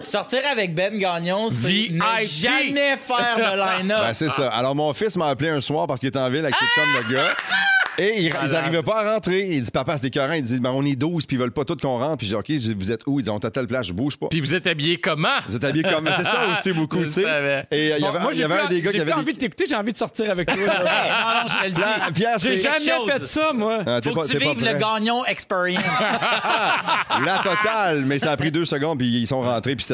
sortir 0.02 0.40
avec 0.50 0.74
Ben 0.74 0.96
Gagnon, 0.98 1.48
c'est 1.50 1.88
ne 1.90 2.00
jamais 2.26 2.96
faire 2.96 3.36
de 3.36 3.78
line-up. 3.78 3.98
Ben, 4.06 4.14
c'est 4.14 4.30
ça. 4.30 4.48
Alors, 4.48 4.74
mon 4.74 4.92
fils 4.94 5.16
m'a 5.16 5.26
appelé 5.28 5.50
un 5.50 5.60
soir 5.60 5.86
parce 5.86 6.00
qu'il 6.00 6.08
était 6.08 6.18
en 6.18 6.28
ville 6.30 6.40
avec 6.44 6.54
ses 6.54 6.64
chums 6.64 7.04
de 7.08 7.14
gars. 7.14 7.34
Et 7.98 8.24
ils, 8.24 8.26
ils 8.44 8.54
arrivaient 8.54 8.82
pas 8.82 9.00
à 9.02 9.14
rentrer. 9.14 9.46
Il 9.52 9.62
dit, 9.64 9.70
papa, 9.70 9.96
c'est 9.96 10.08
écœurant. 10.08 10.34
Il 10.34 10.42
dit, 10.42 10.60
ben, 10.60 10.70
on 10.70 10.84
est 10.84 10.96
12 10.96 11.24
puis 11.24 11.36
ils 11.36 11.40
veulent 11.40 11.50
pas 11.50 11.64
tous 11.64 11.76
qu'on 11.76 11.96
rentre. 11.98 12.18
Puis 12.18 12.26
j'ai 12.26 12.34
dit, 12.34 12.38
OK, 12.38 12.44
je 12.48 12.54
dis, 12.56 12.74
vous 12.74 12.90
êtes 12.92 13.00
où? 13.06 13.18
Ils 13.18 13.22
disent, 13.22 13.30
on 13.30 13.38
est 13.38 13.44
à 13.46 13.50
telle 13.50 13.66
place, 13.66 13.86
je 13.86 13.94
bouge 13.94 14.18
pas. 14.18 14.26
Puis 14.28 14.40
vous 14.40 14.54
êtes 14.54 14.66
habillés 14.66 14.98
comment? 14.98 15.30
Vous 15.48 15.56
êtes 15.56 15.64
habillés 15.64 15.82
comme. 15.84 16.06
C'est 16.14 16.24
ça 16.24 16.40
aussi 16.52 16.72
beaucoup, 16.72 17.02
tu 17.02 17.08
sais. 17.08 17.22
Et 17.22 17.24
euh, 17.26 17.62
il 17.70 18.02
y 18.02 18.06
avait, 18.06 18.20
moi, 18.20 18.32
il 18.32 18.34
y 18.34 18.38
j'ai 18.38 18.44
avait 18.44 18.54
plus- 18.56 18.64
un 18.64 18.68
des 18.68 18.82
gars 18.82 18.90
qui 18.90 18.96
j'ai 18.98 19.02
avait. 19.02 19.12
des- 19.12 19.18
envie 19.18 19.32
de 19.32 19.38
t'écouter, 19.38 19.64
j'ai 19.70 19.76
envie 19.76 19.92
de 19.92 19.96
sortir 19.96 20.30
avec 20.30 20.46
toi. 20.46 20.56
non, 20.58 20.66
non, 20.74 21.48
je 21.48 21.64
le 21.68 21.70
dis. 21.70 22.12
Pierre, 22.14 22.38
J'ai 22.38 22.56
jamais 22.58 22.76
chose. 22.80 23.10
fait 23.10 23.26
ça, 23.26 23.52
moi. 23.54 23.78
Ah, 23.86 24.00
Faut 24.04 24.12
pas- 24.12 24.22
que 24.24 24.28
tu 24.28 24.38
vives 24.38 24.62
le. 24.62 24.74
Gagnon 24.74 25.24
experience. 25.24 25.82
La 27.24 27.38
totale, 27.48 28.04
mais 28.06 28.18
ça 28.18 28.32
a 28.32 28.36
pris 28.36 28.50
deux 28.50 28.64
secondes, 28.64 28.98
puis 28.98 29.08
ils 29.08 29.26
sont 29.26 29.40
rentrés. 29.42 29.76
Puis 29.76 29.86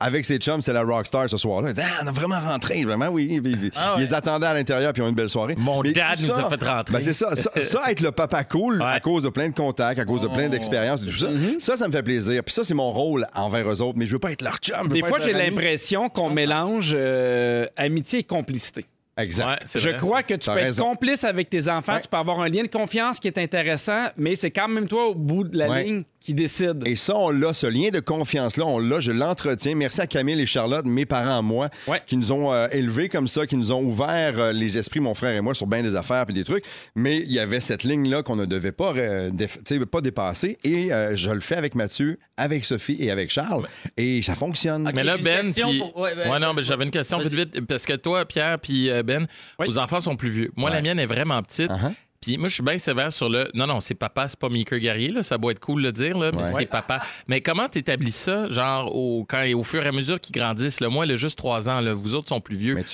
avec 0.00 0.24
ses 0.24 0.38
chums, 0.38 0.60
c'était 0.60 0.72
la 0.72 0.82
rockstar 0.82 1.28
ce 1.28 1.36
soir-là. 1.36 1.72
Ah, 1.78 1.82
on 2.04 2.06
a 2.06 2.12
vraiment 2.12 2.38
rentré, 2.40 2.84
vraiment, 2.84 3.08
oui. 3.08 3.40
Puis- 3.42 3.70
Ah 3.76 3.94
ouais. 3.94 4.02
Ils 4.02 4.06
les 4.08 4.14
attendaient 4.14 4.46
à 4.46 4.54
l'intérieur, 4.54 4.92
puis 4.92 5.00
ils 5.02 5.04
ont 5.04 5.08
eu 5.08 5.10
une 5.10 5.16
belle 5.16 5.28
soirée. 5.28 5.54
Mon 5.58 5.82
Mais 5.82 5.92
dad 5.92 6.18
nous 6.20 6.26
ça- 6.26 6.46
a 6.46 6.48
fait 6.48 6.64
rentrer. 6.64 6.92
Ben, 6.94 7.02
c'est 7.02 7.14
ça, 7.14 7.34
ça. 7.36 7.50
ça, 7.62 7.82
être 7.90 8.00
le 8.00 8.12
papa 8.12 8.44
cool 8.44 8.82
à 8.82 9.00
cause 9.00 9.22
de 9.24 9.28
plein 9.28 9.48
de 9.48 9.54
contacts, 9.54 9.98
à 9.98 10.04
cause 10.04 10.22
de 10.22 10.28
Oh. 10.30 10.34
plein 10.34 10.48
d'expériences 10.48 11.02
et 11.02 11.06
tout 11.06 11.12
ça, 11.12 11.28
Mm-hmm. 11.28 11.58
ça, 11.60 11.76
ça 11.76 11.86
me 11.88 11.92
fait 11.92 12.02
plaisir. 12.02 12.42
Puis 12.44 12.54
ça, 12.54 12.64
c'est 12.64 12.74
mon 12.74 12.90
rôle 12.92 13.26
envers 13.34 13.68
eux 13.70 13.82
autres, 13.82 13.98
mais 13.98 14.06
je 14.06 14.12
veux 14.12 14.18
pas 14.18 14.32
être 14.32 14.42
leur 14.42 14.56
chum. 14.58 14.88
Des 14.88 15.02
fois, 15.02 15.18
j'ai 15.18 15.32
l'impression 15.32 16.08
qu'on 16.08 16.30
mélange 16.30 16.92
euh, 16.94 17.66
amitié 17.76 18.20
et 18.20 18.22
complicité. 18.24 18.84
Exact. 19.18 19.46
Ouais, 19.64 19.80
Je 19.80 19.88
vrai, 19.88 19.96
crois 19.98 20.16
ça. 20.18 20.22
que 20.24 20.34
tu 20.34 20.50
peux 20.50 20.56
raison. 20.56 20.82
être 20.84 20.88
complice 20.90 21.24
avec 21.24 21.48
tes 21.48 21.68
enfants, 21.68 21.94
Ouais. 21.94 22.00
tu 22.02 22.08
peux 22.08 22.16
avoir 22.18 22.40
un 22.40 22.48
lien 22.48 22.62
de 22.62 22.68
confiance 22.68 23.18
qui 23.18 23.28
est 23.28 23.38
intéressant, 23.38 24.08
mais 24.16 24.34
c'est 24.36 24.50
quand 24.50 24.68
même 24.68 24.86
toi 24.88 25.08
au 25.08 25.14
bout 25.14 25.44
de 25.44 25.56
la 25.56 25.68
Ouais. 25.68 25.84
ligne 25.84 26.02
qui 26.20 26.34
décide. 26.34 26.82
Et 26.86 26.96
ça, 26.96 27.16
on 27.16 27.30
l'a, 27.30 27.54
ce 27.54 27.66
lien 27.68 27.90
de 27.90 28.00
confiance-là, 28.00 28.64
on 28.66 28.78
l'a, 28.80 29.00
je 29.00 29.12
l'entretiens. 29.12 29.74
Merci 29.76 30.00
à 30.00 30.06
Camille 30.06 30.40
et 30.40 30.46
Charlotte, 30.46 30.84
mes 30.84 31.06
parents, 31.06 31.40
moi, 31.42 31.70
qui 32.06 32.16
nous 32.16 32.32
ont 32.32 32.52
euh, 32.52 32.66
élevés 32.72 33.08
comme 33.08 33.28
ça, 33.28 33.46
qui 33.46 33.56
nous 33.56 33.70
ont 33.72 33.82
ouvert 33.82 34.34
euh, 34.38 34.52
les 34.52 34.76
esprits, 34.76 35.00
mon 35.00 35.14
frère 35.14 35.34
et 35.36 35.40
moi, 35.40 35.54
sur 35.54 35.66
bien 35.66 35.82
des 35.82 35.94
affaires 35.94 36.26
puis 36.26 36.34
des 36.34 36.44
trucs. 36.44 36.64
Mais 36.96 37.18
il 37.18 37.32
y 37.32 37.38
avait 37.38 37.60
cette 37.60 37.84
ligne-là 37.84 38.22
qu'on 38.22 38.36
ne 38.36 38.44
devait 38.44 38.72
pas, 38.72 38.92
euh, 38.96 39.30
déf- 39.30 39.84
pas 39.86 40.00
dépasser. 40.00 40.58
Et 40.64 40.92
euh, 40.92 41.14
je 41.16 41.30
le 41.30 41.40
fais 41.40 41.56
avec 41.56 41.74
Mathieu, 41.74 42.18
avec 42.36 42.64
Sophie 42.64 42.96
et 42.98 43.10
avec 43.10 43.30
Charles. 43.30 43.66
Et 43.96 44.20
ça 44.20 44.34
fonctionne. 44.34 44.90
mais 44.96 45.04
là, 45.04 45.16
Ben, 45.18 45.52
puis- 45.52 45.78
pour- 45.78 45.96
ouais. 45.96 46.38
non, 46.40 46.52
mais 46.54 46.62
j'avais 46.62 46.84
une 46.84 46.90
question 46.90 47.18
vite, 47.18 47.32
vite, 47.34 47.60
parce 47.66 47.86
que 47.86 47.94
toi, 47.94 48.24
Pierre, 48.26 48.58
puis 48.58 48.90
Ben, 49.06 49.26
vos 49.58 49.78
enfants 49.78 50.00
sont 50.00 50.16
plus 50.16 50.30
vieux. 50.30 50.52
Moi, 50.56 50.70
la 50.70 50.82
mienne 50.82 50.98
est 50.98 51.06
vraiment 51.06 51.40
petite. 51.42 51.70
Uh-huh. 51.70 51.92
Puis 52.26 52.38
moi, 52.38 52.48
je 52.48 52.54
suis 52.54 52.62
bien 52.62 52.76
sévère 52.78 53.12
sur 53.12 53.28
le. 53.28 53.48
Non, 53.54 53.66
non, 53.66 53.80
c'est 53.80 53.94
papa, 53.94 54.26
c'est 54.26 54.38
pas 54.38 54.48
Mika 54.48 54.78
Guerrier, 54.78 55.10
là. 55.12 55.22
Ça 55.22 55.38
doit 55.38 55.52
être 55.52 55.60
cool 55.60 55.82
de 55.82 55.86
le 55.86 55.92
dire, 55.92 56.18
là, 56.18 56.30
mais 56.32 56.42
Ouais. 56.42 56.46
c'est 56.48 56.66
papa. 56.66 57.00
Mais 57.28 57.40
comment 57.40 57.68
t'établis 57.68 58.10
ça, 58.10 58.48
genre, 58.48 58.94
au, 58.94 59.24
quand, 59.24 59.44
au 59.54 59.62
fur 59.62 59.84
et 59.84 59.88
à 59.88 59.92
mesure 59.92 60.20
qu'ils 60.20 60.34
grandissent? 60.34 60.80
Là, 60.80 60.88
moi, 60.88 61.06
il 61.06 61.12
a 61.12 61.16
juste 61.16 61.38
trois 61.38 61.68
ans, 61.68 61.80
là. 61.80 61.94
Vous 61.94 62.14
autres 62.16 62.28
sont 62.28 62.40
plus 62.40 62.56
vieux. 62.56 62.74
comment 62.74 62.84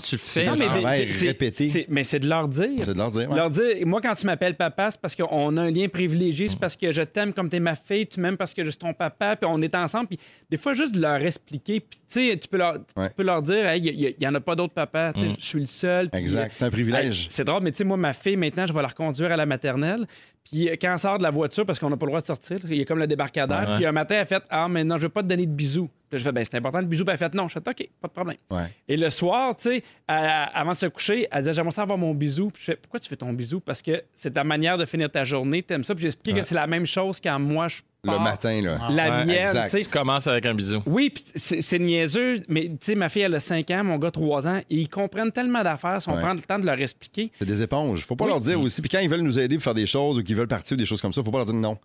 tu 0.00 0.16
c'est 0.18 0.42
fais? 0.42 0.50
du 0.50 0.58
genre? 0.58 0.68
travail 0.68 1.12
c'est- 1.12 1.86
mais 1.88 2.04
c'est 2.04 2.18
de 2.20 2.28
leur 2.28 2.48
dire. 2.48 2.82
C'est 2.84 2.92
de 2.92 2.98
leur 2.98 3.10
dire, 3.10 3.30
ouais. 3.30 3.36
Leur 3.36 3.50
dire, 3.50 3.64
moi, 3.86 4.00
quand 4.02 4.14
tu 4.14 4.26
m'appelles 4.26 4.56
papa, 4.56 4.90
c'est 4.90 5.00
parce 5.00 5.14
qu'on 5.14 5.56
a 5.56 5.62
un 5.62 5.70
lien 5.70 5.88
privilégié, 5.88 6.48
c'est 6.48 6.58
parce 6.58 6.76
que 6.76 6.92
je 6.92 7.02
t'aime 7.02 7.32
comme 7.32 7.48
t'es 7.48 7.60
ma 7.60 7.74
fille, 7.74 8.06
tu 8.06 8.20
m'aimes 8.20 8.36
parce 8.36 8.52
que 8.52 8.62
je 8.64 8.70
suis 8.70 8.78
ton 8.78 8.92
papa, 8.92 9.36
puis 9.36 9.48
on 9.50 9.60
est 9.62 9.74
ensemble. 9.74 10.08
Puis 10.08 10.18
des 10.50 10.56
fois, 10.58 10.74
juste 10.74 10.94
de 10.94 11.00
leur 11.00 11.16
expliquer, 11.24 11.80
puis 11.80 11.98
tu 12.00 12.04
sais, 12.30 12.36
tu 12.36 12.48
peux 12.48 12.58
leur, 12.58 12.74
tu 12.74 13.00
Ouais. 13.00 13.08
peux 13.16 13.22
leur 13.22 13.40
dire, 13.42 13.74
il 13.74 14.14
n'y 14.20 14.26
en 14.26 14.34
a 14.34 14.40
pas 14.40 14.54
d'autres 14.54 14.74
papas, 14.74 15.12
tu 15.14 15.24
Mm. 15.26 15.34
je 15.38 15.44
suis 15.46 15.60
le 15.60 15.66
seul. 15.66 16.10
puis, 16.10 16.20
Exact, 16.20 16.50
c'est 16.54 16.64
un 16.64 16.70
privilège. 16.70 17.22
Hey, 17.22 17.26
c'est 17.30 17.44
drôle, 17.44 17.62
mais 17.62 17.70
tu 17.70 17.78
sais, 17.78 17.84
moi, 17.84 17.96
ma 17.96 18.12
fille, 18.12 18.36
maintenant, 18.36 18.65
je 18.66 18.72
vais 18.72 18.82
la 18.82 18.88
reconduire 18.88 19.32
à 19.32 19.36
la 19.36 19.46
maternelle. 19.46 20.06
Puis 20.44 20.68
euh, 20.68 20.76
quand 20.80 20.92
elle 20.92 20.98
sort 20.98 21.18
de 21.18 21.22
la 21.22 21.30
voiture, 21.30 21.64
parce 21.66 21.78
qu'on 21.78 21.90
n'a 21.90 21.96
pas 21.96 22.06
le 22.06 22.10
droit 22.10 22.20
de 22.20 22.26
sortir, 22.26 22.58
il 22.68 22.76
y 22.76 22.82
a 22.82 22.84
comme 22.84 22.98
le 22.98 23.06
débarcadère. 23.06 23.74
Puis 23.76 23.86
un 23.86 23.92
matin, 23.92 24.16
elle 24.18 24.26
fait 24.26 24.42
Ah, 24.50 24.68
mais 24.68 24.84
non, 24.84 24.96
je 24.96 25.02
veux 25.02 25.08
pas 25.08 25.22
te 25.22 25.28
donner 25.28 25.46
de 25.46 25.54
bisous. 25.54 25.88
Puis 26.08 26.12
là, 26.12 26.18
je 26.18 26.22
fais 26.24 26.32
Ben, 26.32 26.44
c'est 26.44 26.56
important 26.56 26.80
le 26.80 26.86
bisou. 26.86 27.04
Puis 27.04 27.12
elle 27.12 27.18
fait 27.18 27.34
Non. 27.34 27.48
Je 27.48 27.54
fais 27.54 27.68
OK, 27.68 27.88
pas 28.00 28.08
de 28.08 28.12
problème. 28.12 28.36
Ouais. 28.50 28.64
Et 28.86 28.96
le 28.96 29.10
soir, 29.10 29.56
tu 29.56 29.68
sais, 29.70 29.82
avant 30.08 30.72
de 30.72 30.76
se 30.76 30.86
coucher, 30.86 31.26
elle 31.30 31.40
disait 31.42 31.54
J'aimerais 31.54 31.72
ça 31.72 31.82
avoir 31.82 31.98
mon 31.98 32.14
bisou. 32.14 32.50
Puis 32.50 32.60
je 32.62 32.72
fais 32.72 32.76
Pourquoi 32.76 33.00
tu 33.00 33.08
fais 33.08 33.16
ton 33.16 33.32
bisou 33.32 33.60
Parce 33.60 33.82
que 33.82 34.02
c'est 34.14 34.32
ta 34.32 34.44
manière 34.44 34.78
de 34.78 34.84
finir 34.84 35.10
ta 35.10 35.24
journée. 35.24 35.62
T'aimes 35.62 35.84
ça. 35.84 35.94
Puis 35.94 36.06
Ouais. 36.06 36.32
que 36.40 36.42
c'est 36.46 36.54
la 36.54 36.66
même 36.66 36.86
chose 36.86 37.20
quand 37.20 37.38
moi, 37.38 37.68
je 37.68 37.80
Le 38.12 38.18
matin, 38.18 38.60
là. 38.62 38.78
La 38.90 39.04
Ouais, 39.18 39.24
mienne, 39.26 39.36
exact. 39.40 39.70
tu 39.70 39.78
sais. 39.78 39.84
Tu 39.84 39.90
commences 39.90 40.26
avec 40.26 40.46
un 40.46 40.54
bisou. 40.54 40.82
Oui, 40.86 41.10
puis 41.10 41.24
c'est 41.34 41.60
c'est 41.60 41.78
niaiseux, 41.78 42.42
mais 42.48 42.62
tu 42.68 42.76
sais, 42.80 42.94
ma 42.94 43.08
fille, 43.08 43.22
elle 43.22 43.34
a 43.34 43.40
5 43.40 43.70
ans, 43.72 43.84
mon 43.84 43.98
gars, 43.98 44.10
3 44.10 44.46
ans, 44.48 44.58
et 44.58 44.64
ils 44.76 44.88
comprennent 44.88 45.32
tellement 45.32 45.62
d'affaires 45.62 46.00
si 46.00 46.08
on 46.08 46.14
Ouais. 46.14 46.20
prend 46.22 46.34
le 46.34 46.40
temps 46.40 46.58
de 46.58 46.66
leur 46.66 46.80
expliquer. 46.80 47.30
C'est 47.38 47.44
des 47.44 47.62
éponges. 47.62 48.04
Faut 48.06 48.16
pas 48.16 48.24
Oui. 48.24 48.30
leur 48.30 48.40
dire 48.40 48.60
aussi. 48.60 48.80
Puis 48.80 48.88
quand 48.90 49.00
ils 49.00 49.08
veulent 49.10 49.20
nous 49.20 49.38
aider 49.38 49.56
pour 49.56 49.64
faire 49.64 49.74
des 49.74 49.86
choses 49.86 50.18
ou 50.18 50.22
qu'ils 50.22 50.36
veulent 50.36 50.46
partir 50.48 50.74
ou 50.74 50.78
des 50.78 50.86
choses 50.86 51.00
comme 51.02 51.12
ça, 51.12 51.22
faut 51.22 51.30
pas 51.30 51.38
leur 51.38 51.46
dire 51.46 51.54
non. 51.54 51.76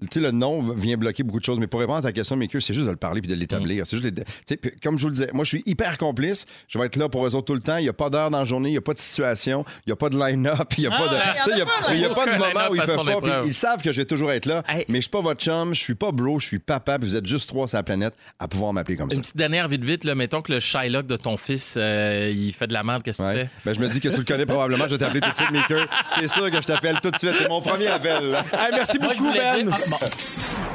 Tu 0.00 0.06
sais, 0.12 0.20
le 0.20 0.30
non 0.30 0.62
vient 0.74 0.96
bloquer 0.96 1.24
beaucoup 1.24 1.40
de 1.40 1.44
choses. 1.44 1.58
Mais 1.58 1.66
pour 1.66 1.80
répondre 1.80 1.98
à 1.98 2.02
ta 2.02 2.12
question, 2.12 2.36
Mickey, 2.36 2.60
c'est 2.60 2.72
juste 2.72 2.86
de 2.86 2.90
le 2.92 2.96
parler 2.96 3.20
puis 3.20 3.28
de 3.28 3.34
l'établir. 3.34 3.84
C'est 3.84 3.96
juste 3.98 4.14
les- 4.48 4.70
comme 4.80 4.96
je 4.96 5.02
vous 5.02 5.08
le 5.08 5.14
disais, 5.14 5.30
moi, 5.32 5.44
je 5.44 5.48
suis 5.48 5.62
hyper 5.66 5.98
complice. 5.98 6.46
Je 6.68 6.78
vais 6.78 6.86
être 6.86 6.94
là 6.94 7.08
pour 7.08 7.26
eux 7.26 7.34
autres 7.34 7.46
tout 7.46 7.54
le 7.54 7.60
temps. 7.60 7.78
Il 7.78 7.82
n'y 7.82 7.88
a 7.88 7.92
pas 7.92 8.08
d'heure 8.08 8.30
dans 8.30 8.38
la 8.38 8.44
journée, 8.44 8.68
il 8.68 8.72
n'y 8.72 8.78
a 8.78 8.80
pas 8.80 8.94
de 8.94 9.00
situation, 9.00 9.64
il 9.86 9.88
n'y 9.88 9.92
a 9.92 9.96
pas 9.96 10.08
de 10.08 10.16
line-up, 10.16 10.72
il 10.78 10.82
n'y 10.82 10.86
a 10.86 10.90
pas 10.90 11.08
de. 11.08 11.16
Tu 11.16 11.42
sais, 11.42 11.50
il 11.52 11.58
y 11.58 11.62
a- 11.62 11.94
il 11.94 12.00
y 12.00 12.06
en 12.06 12.12
a 12.12 12.14
pas, 12.14 12.22
a 12.22 12.26
de 12.26 12.30
moment 12.38 12.70
où 12.70 12.74
ils 12.76 12.82
peuvent 12.82 13.20
pas. 13.20 13.42
ils 13.44 13.54
savent 13.54 13.82
que 13.82 13.90
je 13.90 13.96
vais 14.00 14.04
toujours 14.04 14.30
être 14.30 14.46
là. 14.46 14.62
Hey. 14.68 14.84
Mais 14.88 14.98
je 14.98 15.02
suis 15.02 15.10
pas 15.10 15.20
votre 15.20 15.40
chum, 15.42 15.74
je 15.74 15.80
suis 15.80 15.96
pas 15.96 16.12
bro, 16.12 16.38
je 16.38 16.46
suis 16.46 16.58
papa, 16.60 17.00
puis 17.00 17.08
vous 17.08 17.16
êtes 17.16 17.26
juste 17.26 17.48
trois 17.48 17.66
sur 17.66 17.78
la 17.78 17.82
planète 17.82 18.14
à 18.38 18.46
pouvoir 18.46 18.72
m'appeler 18.72 18.96
comme 18.96 19.10
ça. 19.10 19.16
Une 19.16 19.22
petite 19.22 19.36
dernière 19.36 19.66
vite 19.66 19.82
vite, 19.82 20.04
là, 20.04 20.14
mettons 20.14 20.42
que 20.42 20.52
le 20.52 20.60
Shylock 20.60 21.08
de 21.08 21.16
ton 21.16 21.36
fils, 21.36 21.74
euh, 21.76 22.32
il 22.32 22.52
fait 22.52 22.68
de 22.68 22.72
la 22.72 22.84
merde, 22.84 23.02
qu'est-ce 23.02 23.20
que 23.20 23.30
tu 23.32 23.36
fais? 23.36 23.50
Ben, 23.64 23.74
je 23.74 23.80
me 23.80 23.88
dis 23.88 23.98
que 23.98 24.08
tu 24.10 24.18
le 24.18 24.24
connais 24.24 24.46
probablement. 24.46 24.84
Je 24.86 24.92
vais 24.94 24.98
t'appeler 24.98 25.20
tout 25.22 25.30
de 25.30 25.36
suite, 25.36 25.50
Mickey. 25.50 25.82
C'est 26.14 26.28
sûr 26.28 26.48
que 26.52 26.60
je 26.62 26.66
t'appelle 26.68 27.00
tout 27.02 27.10
de 27.10 27.18
suite. 27.18 27.32
C'est 27.36 27.48
mon 27.48 27.60
premier 27.60 27.88
appel. 27.88 28.22
Hey, 28.52 28.68
merci 28.72 28.98
Moi, 29.00 29.12
je 29.14 29.18
beaucoup, 29.18 29.30
voulais 29.32 29.40
Ben. 29.40 29.66
dire- 29.66 29.87
bon. 29.90 29.96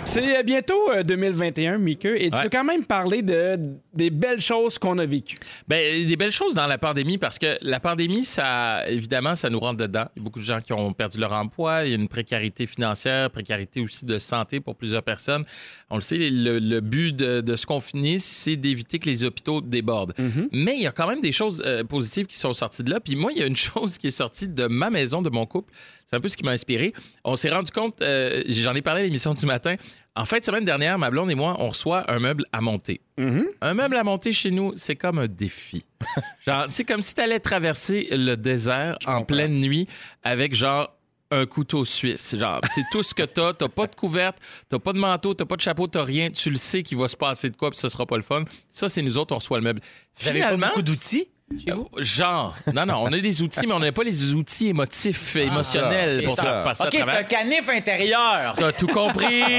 C'est 0.05 0.37
euh, 0.37 0.43
bientôt 0.43 0.91
euh, 0.91 1.03
2021, 1.03 1.77
Mickey, 1.77 2.25
et 2.25 2.29
tu 2.29 2.37
Ouais. 2.37 2.43
veux 2.43 2.49
quand 2.49 2.63
même 2.63 2.85
parler 2.85 3.21
de, 3.21 3.57
des 3.93 4.09
belles 4.09 4.41
choses 4.41 4.77
qu'on 4.77 4.97
a 4.97 5.05
vécues. 5.05 5.37
Ben, 5.67 6.05
des 6.07 6.15
belles 6.15 6.31
choses 6.31 6.53
dans 6.55 6.67
la 6.67 6.77
pandémie 6.77 7.17
parce 7.17 7.39
que 7.39 7.57
la 7.61 7.79
pandémie, 7.79 8.23
ça, 8.25 8.87
évidemment, 8.89 9.35
ça 9.35 9.49
nous 9.49 9.59
rentre 9.59 9.77
dedans. 9.77 10.05
Il 10.15 10.19
y 10.19 10.21
a 10.21 10.23
beaucoup 10.25 10.39
de 10.39 10.43
gens 10.45 10.61
qui 10.61 10.73
ont 10.73 10.91
perdu 10.93 11.19
leur 11.19 11.31
emploi. 11.33 11.85
Il 11.85 11.89
y 11.89 11.93
a 11.93 11.95
une 11.95 12.07
précarité 12.09 12.65
financière, 12.65 13.29
précarité 13.29 13.79
aussi 13.81 14.05
de 14.05 14.17
santé 14.17 14.59
pour 14.59 14.75
plusieurs 14.75 15.03
personnes. 15.03 15.45
On 15.89 15.95
le 15.95 16.01
sait, 16.01 16.17
le, 16.17 16.59
le 16.59 16.81
but 16.81 17.15
de, 17.15 17.41
de 17.41 17.55
se 17.55 17.65
confiner, 17.65 18.17
c'est 18.19 18.55
d'éviter 18.55 18.99
que 18.99 19.05
les 19.09 19.23
hôpitaux 19.23 19.61
débordent. 19.61 20.13
Mais 20.51 20.75
il 20.75 20.81
y 20.81 20.87
a 20.87 20.91
quand 20.91 21.07
même 21.07 21.21
des 21.21 21.31
choses 21.31 21.63
euh, 21.65 21.83
positives 21.83 22.25
qui 22.25 22.37
sont 22.37 22.53
sorties 22.53 22.83
de 22.83 22.89
là. 22.89 22.99
Puis 22.99 23.15
moi, 23.15 23.31
il 23.33 23.39
y 23.39 23.43
a 23.43 23.45
une 23.47 23.55
chose 23.73 23.97
qui 23.97 24.07
est 24.07 24.11
sortie 24.11 24.47
de 24.47 24.67
ma 24.67 24.89
maison, 24.89 25.21
de 25.21 25.29
mon 25.29 25.45
couple. 25.45 25.71
C'est 26.05 26.17
un 26.17 26.19
peu 26.19 26.27
ce 26.27 26.35
qui 26.37 26.43
m'a 26.43 26.51
inspiré. 26.51 26.93
On 27.23 27.35
s'est 27.35 27.49
rendu 27.49 27.71
compte, 27.71 28.01
euh, 28.01 28.43
j'en 28.47 28.75
ai 28.75 28.81
parlé 28.81 29.02
l'émission 29.05 29.33
du 29.33 29.45
matin. 29.45 29.75
En 30.15 30.25
fait, 30.25 30.45
semaine 30.45 30.65
dernière, 30.65 30.97
ma 30.99 31.09
blonde 31.09 31.31
et 31.31 31.35
moi, 31.35 31.55
on 31.59 31.69
reçoit 31.69 32.09
un 32.11 32.19
meuble 32.19 32.43
à 32.51 32.61
monter. 32.61 33.01
Un 33.61 33.73
meuble 33.73 33.95
à 33.97 34.03
monter 34.03 34.31
chez 34.33 34.51
nous, 34.51 34.73
c'est 34.75 34.95
comme 34.95 35.19
un 35.19 35.27
défi. 35.27 35.85
genre, 36.45 36.67
tu 36.67 36.73
sais, 36.73 36.83
comme 36.83 37.01
si 37.01 37.15
tu 37.15 37.21
allais 37.21 37.39
traverser 37.39 38.07
le 38.11 38.35
désert 38.35 38.97
en 39.07 39.23
pleine 39.23 39.59
nuit 39.59 39.87
avec 40.23 40.53
genre 40.53 40.89
un 41.31 41.45
couteau 41.45 41.83
suisse. 41.83 42.35
Genre, 42.37 42.61
c'est 42.69 42.83
tout 42.91 43.01
ce 43.01 43.15
que 43.15 43.23
t'as. 43.23 43.53
T'as 43.53 43.67
pas 43.67 43.87
de 43.87 43.95
couverte, 43.95 44.37
t'as 44.69 44.79
pas 44.79 44.93
de 44.93 44.99
manteau, 44.99 45.33
t'as 45.33 45.45
pas 45.45 45.55
de 45.55 45.61
chapeau, 45.61 45.87
t'as 45.87 46.03
rien. 46.03 46.29
Tu 46.29 46.49
le 46.49 46.57
sais 46.57 46.83
qu'il 46.83 46.97
va 46.97 47.07
se 47.07 47.17
passer 47.17 47.49
de 47.49 47.57
quoi, 47.57 47.71
puis 47.71 47.79
ce 47.79 47.89
sera 47.89 48.05
pas 48.05 48.17
le 48.17 48.23
fun. 48.23 48.43
Ça, 48.69 48.89
c'est 48.89 49.01
nous 49.01 49.17
autres, 49.17 49.33
on 49.33 49.39
reçoit 49.39 49.57
le 49.57 49.63
meuble. 49.63 49.81
Vous 50.19 50.27
avez 50.27 50.41
pas 50.41 50.45
Finalement, 50.49 50.67
beaucoup 50.67 50.83
d'outils? 50.83 51.27
Chez 51.57 51.71
vous? 51.71 51.87
genre, 51.97 52.55
non, 52.73 52.85
non, 52.85 52.95
on 53.03 53.13
a 53.13 53.17
des 53.19 53.41
outils, 53.41 53.65
mais 53.67 53.73
on 53.73 53.79
n'a 53.79 53.91
pas 53.91 54.03
les 54.03 54.33
outils 54.33 54.67
émotifs, 54.69 55.35
émotionnels 55.35 56.23
pour 56.23 56.35
ça. 56.35 56.43
faire 56.43 56.63
passer 56.63 56.83
OK, 56.85 56.89
c'est 56.93 57.09
un 57.09 57.23
canif 57.23 57.69
intérieur. 57.69 58.55
T'as 58.57 58.71
tout 58.71 58.87
compris. 58.87 59.41
T'as 59.47 59.57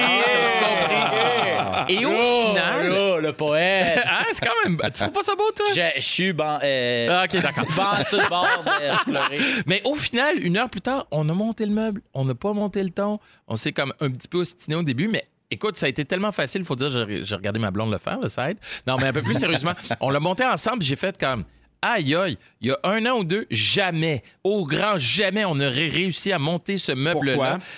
tout 0.49 0.65
compris. 0.65 1.95
Et 1.95 2.05
au 2.07 2.11
Oh, 2.11 2.49
final. 2.51 2.93
oh, 2.93 3.19
le 3.21 3.33
poète. 3.33 4.01
Hein, 4.07 4.25
c'est 4.33 4.45
quand 4.45 4.55
même. 4.65 4.79
Tu 4.85 4.91
trouves 4.93 5.13
pas 5.13 5.23
ça 5.23 5.35
beau, 5.35 5.51
toi? 5.55 5.67
Je, 5.75 5.83
je 5.97 6.01
suis 6.07 6.33
ban, 6.33 6.59
euh, 6.63 7.09
Ah, 7.11 7.25
OK, 7.25 7.41
d'accord. 7.43 7.65
ban 7.77 8.05
sur 8.07 8.19
le 8.21 8.29
bord 8.29 8.65
de 8.65 9.05
pleurer. 9.11 9.39
Mais 9.67 9.83
au 9.85 9.95
final, 9.95 10.39
une 10.39 10.57
heure 10.57 10.71
plus 10.71 10.81
tard, 10.81 11.07
on 11.11 11.29
a 11.29 11.33
monté 11.35 11.67
le 11.67 11.73
meuble, 11.73 12.01
on 12.15 12.25
n'a 12.25 12.35
pas 12.35 12.53
monté 12.53 12.83
le 12.83 12.91
ton. 12.91 13.19
On 13.49 13.57
s'est 13.57 13.73
comme 13.73 13.93
un 14.01 14.11
petit 14.11 14.29
peu 14.29 14.39
ostiné 14.39 14.77
au 14.77 14.83
début, 14.83 15.09
mais 15.09 15.25
écoute, 15.51 15.77
ça 15.77 15.87
a 15.87 15.89
été 15.89 16.05
tellement 16.05 16.33
facile, 16.33 16.63
il 16.63 16.67
faut 16.67 16.77
dire, 16.77 16.91
j'ai 16.91 17.25
j'ai 17.25 17.35
regardé 17.37 17.61
ma 17.61 17.71
blonde 17.71 17.91
le 17.93 17.99
faire, 17.99 18.19
le 18.19 18.29
side. 18.29 18.57
Non, 18.87 18.97
mais 18.99 19.07
un 19.09 19.13
peu 19.13 19.23
plus 19.23 19.35
sérieusement, 19.39 19.73
on 20.01 20.11
l'a 20.11 20.21
monté 20.21 20.45
ensemble, 20.45 20.83
j'ai 20.83 20.97
fait 20.97 21.17
comme. 21.19 21.45
Aïe, 21.87 22.15
aïe, 22.15 22.39
il 22.63 22.69
y 22.69 22.71
a 22.71 22.79
un 22.85 23.05
an 23.05 23.19
ou 23.19 23.25
deux, 23.25 23.47
jamais, 23.51 24.23
au 24.43 24.65
grand 24.65 24.97
jamais, 24.97 25.45
on 25.45 25.53
aurait 25.57 25.89
réussi 25.89 26.33
à 26.33 26.39
monter 26.39 26.79
ce 26.79 26.93
meuble-là. 26.93 27.35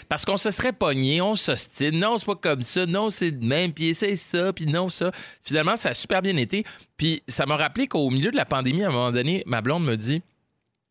Parce 0.09 0.25
qu'on 0.25 0.37
se 0.37 0.53
serait 0.53 0.73
pogné, 0.73 1.21
on 1.21 1.35
s'ostine. 1.35 1.99
Non, 1.99 2.17
c'est 2.17 2.27
pas 2.27 2.37
comme 2.37 2.63
ça. 2.63 2.87
Non, 2.87 3.11
c'est 3.11 3.33
de 3.33 3.45
même. 3.45 3.73
Puis 3.73 3.97
c'est 3.97 4.15
ça. 4.15 4.53
Puis 4.53 4.67
non, 4.67 4.89
ça. 4.91 5.11
Finalement, 5.43 5.77
ça 5.77 5.89
a 5.89 5.95
super 5.95 6.23
bien 6.23 6.37
été. 6.37 6.63
Puis 6.97 7.23
ça 7.27 7.47
m'a 7.47 7.57
rappelé 7.57 7.89
qu'au 7.89 8.09
milieu 8.11 8.31
de 8.31 8.37
la 8.37 8.45
pandémie, 8.45 8.85
à 8.85 8.89
un 8.89 8.93
moment 8.93 9.11
donné, 9.11 9.43
ma 9.47 9.61
blonde 9.61 9.85
me 9.85 9.97
dit 9.97 10.23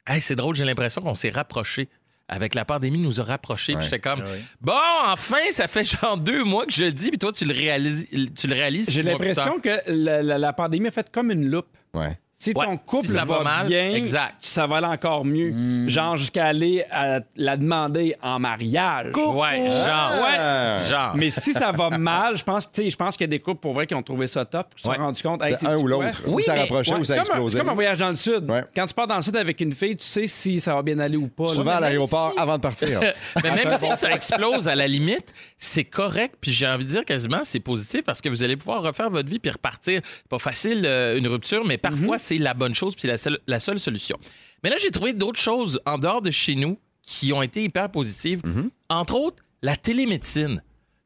Hey, 0.06 0.20
c'est 0.20 0.36
drôle, 0.36 0.54
j'ai 0.56 0.66
l'impression 0.66 1.02
qu'on 1.02 1.16
s'est 1.16 1.30
rapprochés. 1.30 1.88
Avec 2.28 2.56
la 2.56 2.66
pandémie, 2.66 2.98
nous 2.98 3.22
a 3.22 3.24
rapprochés. 3.24 3.74
Puis 3.76 3.86
j'étais 3.86 4.00
comme, 4.00 4.24
bon, 4.60 4.74
enfin, 5.06 5.38
ça 5.52 5.68
fait 5.68 5.84
genre 5.84 6.18
deux 6.18 6.44
mois 6.44 6.66
que 6.66 6.72
je 6.74 6.86
le 6.86 6.92
dis, 6.92 7.10
puis 7.12 7.20
toi, 7.20 7.32
tu 7.32 7.46
le 7.46 7.54
réalises. 7.54 8.08
Tu 8.36 8.48
le 8.48 8.56
réalises 8.56 8.90
J'ai 8.92 9.04
l'impression 9.12 9.60
que 9.60 9.70
la, 9.88 10.24
la- 10.24 10.38
la 10.40 10.52
pandémie 10.54 10.88
a 10.88 10.92
fait 10.92 11.08
comme 11.12 11.30
une 11.30 11.48
loupe. 11.50 11.68
Ouais. 11.94 12.18
Si 12.38 12.52
Ouais, 12.54 12.66
ton 12.66 12.76
couple 12.76 13.08
si 13.08 13.14
ça 13.14 13.24
va, 13.24 13.38
va 13.38 13.44
mal, 13.44 13.68
bien, 13.68 13.94
exact. 13.96 14.36
ça 14.42 14.68
va 14.68 14.78
aller 14.78 14.88
encore 14.88 15.24
mieux. 15.24 15.88
Genre 15.88 16.18
jusqu'à 16.18 16.48
aller 16.48 16.84
à 16.92 17.22
la 17.38 17.56
demander 17.56 18.14
en 18.22 18.40
mariage. 18.40 19.14
Ouais, 19.16 19.70
genre. 19.70 19.88
Ah. 19.88 20.82
Ouais, 20.82 20.90
genre. 20.90 21.16
Mais 21.16 21.30
si 21.30 21.54
ça 21.54 21.72
va 21.72 21.90
mal, 21.98 22.36
je 22.36 22.44
pense, 22.44 22.66
que, 22.68 22.74
tu 22.74 22.84
sais, 22.84 22.90
je 22.90 22.96
pense 22.98 23.16
qu'il 23.16 23.24
y 23.24 23.30
a 23.30 23.32
des 23.32 23.40
couples 23.40 23.62
pour 23.62 23.72
vrai 23.72 23.88
qui 23.88 23.96
ont 23.96 24.04
trouvé 24.04 24.28
ça 24.28 24.44
top, 24.44 24.76
qui 24.76 24.84
se 24.84 24.90
Ouais. 24.90 24.98
sont 24.98 25.04
rendus 25.04 25.24
compte. 25.24 25.44
C'était 25.46 25.66
hey, 25.66 25.72
un 25.72 25.78
ou 25.78 25.88
l'autre. 25.88 26.24
Ou 26.28 26.42
ça 26.42 26.56
rapprochait 26.56 26.94
ou 26.96 27.06
ça 27.06 27.16
c'est 27.16 27.22
comme 27.22 27.32
un- 27.32 27.36
explosait. 27.36 27.52
C'est 27.58 27.60
comme 27.64 27.70
un 27.70 27.74
voyage 27.74 27.98
dans 28.00 28.10
le 28.10 28.16
sud. 28.16 28.52
Ouais. 28.52 28.64
Quand 28.76 28.86
tu 28.86 28.94
pars 28.94 29.08
dans 29.08 29.16
le 29.16 29.22
sud 29.22 29.38
avec 29.38 29.62
une 29.62 29.72
fille, 29.72 29.96
tu 29.96 30.06
sais 30.06 30.28
si 30.28 30.60
ça 30.60 30.76
va 30.76 30.82
bien 30.82 31.00
aller 31.00 31.18
ou 31.18 31.30
pas. 31.30 31.46
là. 31.46 31.54
Souvent 31.54 31.72
à 31.72 31.80
l'aéroport 31.80 32.34
avant 32.38 32.58
de 32.58 32.62
partir. 32.62 33.00
Mais 33.44 33.52
même 33.52 33.72
si 33.78 33.90
ça 33.92 34.12
explose 34.12 34.68
à 34.68 34.76
la 34.76 34.88
limite, 34.88 35.34
c'est 35.58 35.86
correct. 35.86 36.36
Puis 36.42 36.52
j'ai 36.52 36.68
envie 36.68 36.84
de 36.84 36.90
dire 36.90 37.06
quasiment 37.06 37.40
c'est 37.46 37.62
positif 37.62 38.04
parce 38.04 38.20
que 38.20 38.28
vous 38.28 38.44
allez 38.44 38.58
pouvoir 38.58 38.82
refaire 38.82 39.10
votre 39.10 39.30
vie 39.30 39.40
puis 39.40 39.52
repartir. 39.52 40.02
Pas 40.30 40.38
facile 40.38 40.84
euh, 40.86 41.18
une 41.18 41.28
rupture, 41.30 41.64
mais 41.66 41.78
parfois 41.78 42.18
c'est 42.26 42.38
la 42.38 42.54
bonne 42.54 42.74
chose 42.74 42.96
puis 42.96 43.08
la 43.08 43.18
seule, 43.18 43.40
la 43.48 43.60
seule 43.60 43.80
solution. 43.80 44.18
Mais 44.64 44.70
là 44.70 44.78
j'ai 44.82 44.92
trouvé 44.92 45.14
d'autres 45.14 45.40
choses 45.40 45.80
en 45.86 45.98
dehors 45.98 46.22
de 46.22 46.32
chez 46.32 46.56
nous 46.56 46.78
qui 47.02 47.32
ont 47.34 47.42
été 47.42 47.64
hyper 47.64 47.92
positives. 47.92 48.42
Entre 48.90 49.16
autres, 49.16 49.44
la 49.62 49.78
télémédecine. 49.78 50.62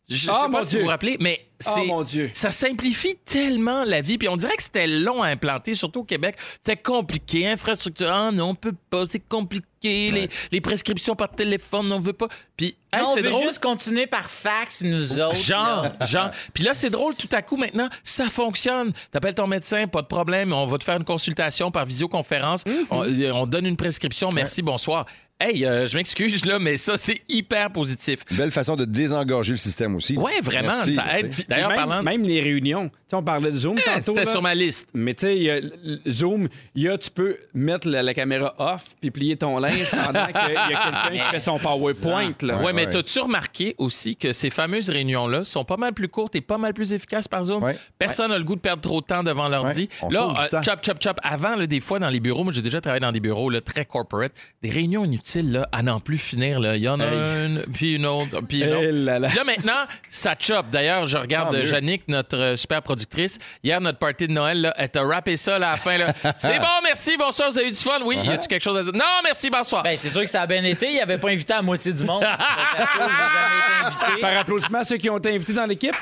Je 0.09 0.15
je 0.15 0.25
sais 0.25 0.31
Ah, 0.33 0.47
pas 0.51 0.63
si 0.63 0.71
Dieu. 0.71 0.79
vous 0.79 0.85
vous 0.85 0.89
rappelez, 0.89 1.17
mais 1.19 1.45
Ah, 1.65 1.71
c'est 1.75 1.85
mon 1.85 2.01
Dieu. 2.03 2.29
ça 2.33 2.51
simplifie 2.51 3.15
tellement 3.25 3.83
la 3.83 4.01
vie. 4.01 4.17
Puis 4.17 4.27
on 4.27 4.37
dirait 4.37 4.55
que 4.55 4.63
c'était 4.63 4.87
long 4.87 5.21
à 5.21 5.27
implanter, 5.27 5.73
surtout 5.75 5.99
au 6.01 6.03
Québec. 6.03 6.35
C'était 6.39 6.77
compliqué, 6.81 7.47
infrastructure. 7.47 8.09
Ah 8.11 8.31
non, 8.31 8.49
on 8.49 8.55
peut 8.55 8.73
pas, 8.89 9.03
c'est 9.07 9.19
compliqué. 9.19 9.65
Les, 9.81 10.27
les 10.51 10.59
prescriptions 10.61 11.15
par 11.15 11.29
téléphone, 11.29 11.91
on 11.93 11.99
veut 11.99 12.11
pas. 12.13 12.27
Puis 12.57 12.75
hey, 12.91 13.01
Non, 13.01 13.09
on 13.09 13.13
c'est 13.13 13.21
veut 13.21 13.29
drôle. 13.29 13.45
juste 13.45 13.59
continuer 13.63 14.07
par 14.07 14.25
fax, 14.29 14.81
nous 14.83 15.19
autres. 15.21 15.35
Genre, 15.35 15.83
là. 15.99 16.05
genre. 16.07 16.31
Puis 16.53 16.63
là, 16.63 16.73
c'est 16.73 16.89
drôle, 16.89 17.13
tout 17.15 17.29
à 17.33 17.41
coup, 17.41 17.55
maintenant, 17.55 17.87
ça 18.03 18.25
fonctionne. 18.25 18.91
T'appelles 19.11 19.35
ton 19.35 19.47
médecin, 19.47 19.87
pas 19.87 20.01
de 20.01 20.07
problème. 20.07 20.51
On 20.53 20.65
va 20.65 20.77
te 20.79 20.83
faire 20.83 20.97
une 20.97 21.05
consultation 21.05 21.71
par 21.71 21.85
visioconférence. 21.85 22.63
on, 22.89 23.05
on 23.33 23.45
donne 23.45 23.65
une 23.67 23.77
prescription. 23.77 24.29
Merci, 24.33 24.61
bonsoir. 24.61 25.05
Hey, 25.41 25.65
euh, 25.65 25.87
je 25.87 25.95
m'excuse, 25.95 26.45
là, 26.45 26.59
mais 26.59 26.75
ça, 26.75 26.97
c'est 26.97 27.21
hyper 27.29 27.71
positif. 27.71 28.25
Belle 28.31 28.51
façon 28.51 28.75
de 28.75 28.83
désengorger 28.83 29.53
le 29.53 29.57
système 29.57 29.95
aussi. 29.95 30.17
Ouais, 30.17 30.41
vraiment, 30.41 30.67
Merci. 30.67 30.95
ça 30.95 31.17
aide. 31.17 31.33
D'ailleurs, 31.47 31.69
même, 31.69 31.77
parlant. 31.77 32.03
même 32.03 32.23
les 32.23 32.41
réunions. 32.41 32.89
Tu 32.89 32.95
sais, 33.07 33.15
on 33.15 33.23
parlait 33.23 33.49
de 33.49 33.55
Zoom 33.55 33.77
Eh, 33.79 33.83
tantôt. 33.89 34.01
c'était 34.15 34.25
sur 34.29 34.41
ma 34.41 34.53
liste. 34.53 34.89
Mais 34.93 35.13
tu 35.13 35.27
sais, 35.27 35.61
Zoom, 36.09 36.49
y 36.75 36.89
a, 36.89 36.97
tu 36.97 37.09
peux 37.09 37.37
mettre 37.53 37.87
la, 37.87 38.03
la 38.03 38.13
caméra 38.13 38.53
off 38.57 38.87
puis 38.99 39.11
plier 39.11 39.37
ton 39.37 39.57
linge 39.59 39.89
pendant 39.91 40.25
qu'il 40.25 40.35
y 40.35 40.57
a 40.57 40.67
quelqu'un 40.67 41.09
qui 41.25 41.31
fait 41.31 41.39
son 41.39 41.57
PowerPoint. 41.57 42.33
Là. 42.41 42.61
Ouais, 42.61 42.73
mais 42.73 42.89
t'as-tu 42.89 43.19
remarqué 43.21 43.75
aussi 43.77 44.17
que 44.17 44.33
ces 44.33 44.49
fameuses 44.49 44.89
réunions-là 44.89 45.45
sont 45.45 45.63
pas 45.63 45.77
mal 45.77 45.93
plus 45.93 46.09
courtes 46.09 46.35
et 46.35 46.41
pas 46.41 46.57
mal 46.57 46.73
plus 46.73 46.91
efficaces 46.91 47.29
par 47.29 47.45
Zoom? 47.45 47.63
Personne 47.97 48.31
n'a 48.31 48.37
le 48.37 48.43
goût 48.43 48.55
de 48.55 48.61
perdre 48.61 48.81
trop 48.81 48.99
de 48.99 49.05
temps 49.05 49.23
devant 49.23 49.47
l'ordi. 49.47 49.87
Là, 50.11 50.33
euh, 50.53 50.61
chop, 50.63 50.83
chop, 50.85 51.01
chop. 51.01 51.17
Avant, 51.23 51.55
là, 51.55 51.65
des 51.65 51.79
fois, 51.79 51.97
dans 51.99 52.09
les 52.09 52.19
bureaux, 52.19 52.43
moi, 52.43 52.51
j'ai 52.51 52.61
déjà 52.61 52.81
travaillé 52.81 52.99
dans 52.99 53.13
des 53.13 53.21
bureaux 53.21 53.49
là, 53.49 53.61
très 53.61 53.85
corporate, 53.85 54.33
des 54.61 54.69
réunions 54.69 55.05
inutiles 55.05 55.28
là, 55.35 55.67
à 55.71 55.81
n'en 55.83 55.99
plus 55.99 56.17
finir. 56.17 56.59
Là. 56.59 56.75
Il 56.75 56.83
y 56.83 56.89
en 56.89 56.99
a 56.99 57.05
Hey. 57.05 57.45
une, 57.45 57.61
puis 57.73 57.95
une 57.95 58.05
autre, 58.05 58.41
puis 58.41 58.59
une 58.61 58.67
Eh 58.69 58.73
autre. 58.73 58.85
là 59.05 59.19
là. 59.19 59.27
Là, 59.33 59.43
maintenant, 59.43 59.85
ça 60.09 60.35
chop. 60.39 60.67
D'ailleurs, 60.71 61.05
je 61.07 61.17
regarde. 61.17 61.55
Jannick, 61.63 62.07
notre 62.07 62.37
euh, 62.37 62.55
super 62.55 62.81
productrice. 62.81 63.37
Hier, 63.63 63.79
notre 63.81 63.99
party 63.99 64.27
de 64.27 64.33
Noël, 64.33 64.61
là, 64.61 64.73
elle 64.77 64.89
t'a 64.89 65.03
rappé 65.03 65.37
ça 65.37 65.57
là, 65.59 65.69
à 65.69 65.71
la 65.71 65.77
fin. 65.77 65.97
là. 65.97 66.13
C'est 66.37 66.59
bon, 66.59 66.65
merci, 66.83 67.15
bonsoir, 67.17 67.49
vous 67.51 67.57
avez 67.59 67.67
eu 67.67 67.71
du 67.71 67.77
fun? 67.79 67.99
Oui, 68.03 68.17
y 68.23 68.29
a-tu 68.29 68.47
quelque 68.47 68.63
chose 68.63 68.77
à 68.77 68.83
dire? 68.83 68.93
Non, 68.93 69.05
merci, 69.23 69.49
bonsoir. 69.49 69.83
Ben, 69.83 69.95
c'est 69.97 70.09
sûr 70.09 70.21
que 70.21 70.29
ça 70.29 70.41
a 70.41 70.47
bien 70.47 70.63
été. 70.63 70.91
Il 70.91 70.99
avait 70.99 71.17
pas 71.17 71.29
invité 71.29 71.53
la 71.53 71.61
moitié 71.61 71.93
du 71.93 72.03
monde. 72.03 72.21
Perso, 72.77 72.97
j'ai 72.97 72.99
jamais 72.99 73.59
été 73.59 73.85
invité. 73.87 74.21
Par 74.21 74.37
applaudissement 74.37 74.79
à 74.79 74.83
ceux 74.83 74.97
qui 74.97 75.09
ont 75.09 75.17
été 75.17 75.33
invités 75.35 75.53
dans 75.53 75.65
l'équipe? 75.65 75.95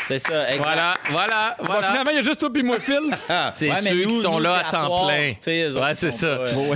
C'est 0.00 0.18
ça, 0.18 0.50
exact. 0.50 0.64
Voilà, 1.10 1.56
voilà, 1.60 1.88
finalement, 1.88 2.10
il 2.12 2.16
y 2.16 2.18
a 2.18 2.22
juste 2.22 2.40
toi 2.40 2.50
puis 2.52 2.62
moi, 2.62 2.78
Phil. 2.80 2.98
C'est 3.52 3.68
Ouais, 3.70 3.76
mais 3.82 3.90
ceux 3.90 4.02
nous- 4.04 4.08
qui 4.08 4.20
sont 4.20 4.32
nous, 4.32 4.38
là 4.40 4.54
à 4.54 4.68
à 4.68 4.70
temps 4.70 4.86
soir, 4.86 5.06
plein. 5.08 5.32
Ouais, 5.76 5.94
c'est 5.94 6.10
ça. 6.12 6.26
pas, 6.26 6.42
euh. 6.44 6.74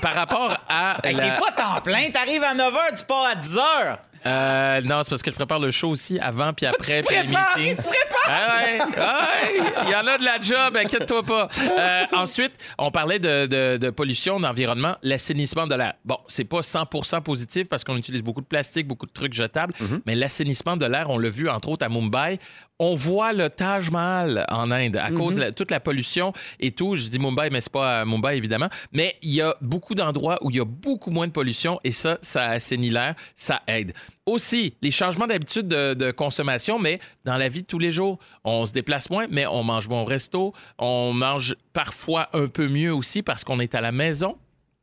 Par 0.00 0.14
rapport 0.14 0.56
à. 0.68 0.96
Hey, 1.02 1.14
la- 1.14 1.30
T'es 1.30 1.40
pas 1.40 1.50
temps 1.52 1.80
plein, 1.82 2.08
t'arrives 2.10 2.44
à 2.44 2.54
9h, 2.54 2.98
tu 2.98 3.04
pars 3.06 3.26
à 3.26 3.34
10h. 3.34 3.96
Euh, 4.26 4.80
non, 4.82 5.02
c'est 5.02 5.10
parce 5.10 5.22
que 5.22 5.30
je 5.30 5.36
prépare 5.36 5.58
le 5.60 5.70
show 5.70 5.88
aussi 5.88 6.18
avant 6.18 6.52
puis 6.52 6.66
après. 6.66 7.00
puis 7.02 7.16
les 7.16 7.22
prépares, 7.24 7.56
meetings. 7.56 7.72
il 7.72 7.76
se 7.76 7.82
prépare. 7.88 8.06
Ah 8.26 8.56
ouais, 8.62 8.78
ah 8.98 9.28
ouais, 9.32 9.62
il 9.86 9.90
y 9.90 9.94
en 9.96 10.06
a 10.06 10.18
de 10.18 10.24
la 10.24 10.40
job, 10.40 10.76
inquiète-toi 10.76 11.22
pas. 11.22 11.48
Euh, 11.78 12.04
ensuite, 12.12 12.52
on 12.78 12.90
parlait 12.90 13.18
de, 13.18 13.46
de- 13.46 13.76
de 13.78 13.90
pollution, 13.90 14.38
d'environnement, 14.38 14.96
l'assainissement 15.02 15.66
de 15.66 15.74
l'air. 15.74 15.94
Bon, 16.04 16.18
c'est 16.28 16.44
pas 16.44 16.60
100% 16.60 17.22
positif 17.22 17.68
parce 17.68 17.82
qu'on 17.82 17.96
utilise 17.96 18.22
beaucoup 18.22 18.42
de 18.42 18.46
plastique, 18.46 18.86
beaucoup 18.86 19.06
de 19.06 19.12
trucs 19.12 19.32
jetables, 19.32 19.72
mais 20.06 20.14
l'assainissement 20.14 20.76
de 20.76 20.86
l'air, 20.86 21.08
on 21.10 21.18
l'a 21.18 21.30
vu 21.30 21.48
entre 21.48 21.70
autres 21.70 21.84
à 21.84 21.88
Mumbai. 21.88 22.38
On 22.82 22.94
voit 22.94 23.32
le 23.34 23.50
Taj 23.50 23.90
Mahal 23.90 24.46
en 24.48 24.70
Inde 24.70 24.96
à 24.96 25.10
cause 25.10 25.36
de 25.36 25.40
la- 25.42 25.52
toute 25.52 25.70
la 25.70 25.80
pollution 25.80 26.32
et 26.58 26.70
tout. 26.72 26.94
Je 26.94 27.08
dis 27.08 27.18
Mumbai, 27.18 27.50
mais 27.50 27.60
c'est 27.60 27.70
pas 27.72 28.00
à 28.00 28.04
Mumbai 28.06 28.36
évidemment. 28.38 28.68
Mais 28.92 29.16
il 29.22 29.30
y 29.32 29.42
a 29.42 29.54
beaucoup 29.60 29.94
d'endroits 29.94 30.38
où 30.42 30.50
il 30.50 30.56
y 30.56 30.60
a 30.60 30.64
beaucoup 30.64 31.10
moins 31.10 31.26
de 31.26 31.32
pollution 31.32 31.78
et 31.84 31.92
ça, 31.92 32.16
ça 32.22 32.46
assainit 32.46 32.88
l'air, 32.90 33.14
ça 33.36 33.60
aide. 33.68 33.92
Aussi, 34.26 34.74
les 34.80 34.90
changements 34.90 35.26
d'habitude 35.26 35.68
de, 35.68 35.92
de 35.94 36.10
consommation, 36.10 36.78
mais 36.78 37.00
dans 37.24 37.36
la 37.36 37.48
vie 37.48 37.62
de 37.62 37.66
tous 37.66 37.78
les 37.78 37.90
jours, 37.92 38.18
on 38.44 38.64
se 38.64 38.72
déplace 38.72 39.10
moins, 39.10 39.26
mais 39.30 39.46
on 39.46 39.62
mange 39.62 39.86
moins 39.88 40.00
au 40.02 40.04
resto, 40.04 40.54
on 40.78 41.12
mange 41.12 41.54
parfois 41.72 42.28
un 42.32 42.48
peu 42.48 42.66
mieux 42.68 42.94
aussi 42.94 43.22
parce 43.22 43.44
qu'on 43.44 43.60
est 43.60 43.74
à 43.74 43.80
la 43.80 43.92
maison. 43.92 44.36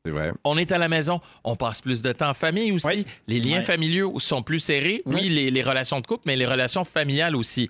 C'est 0.08 0.14
vrai. 0.14 0.32
On 0.46 0.58
est 0.58 0.72
à 0.72 0.78
la 0.78 0.88
maison, 0.88 1.20
on 1.44 1.56
passe 1.58 1.82
plus 1.82 2.02
de 2.02 2.12
temps 2.14 2.30
en 2.30 2.34
famille 2.34 2.72
aussi. 2.72 2.88
Oui. 2.88 3.06
Les 3.28 3.40
liens 3.42 3.62
familiaux 3.62 4.18
sont 4.20 4.42
plus 4.42 4.60
serrés. 4.60 5.02
Oui, 5.06 5.28
les, 5.28 5.52
les 5.52 5.62
relations 5.62 6.00
de 6.00 6.08
couple, 6.08 6.24
mais 6.26 6.38
les 6.38 6.46
relations 6.46 6.86
familiales 6.86 7.36
aussi. 7.36 7.70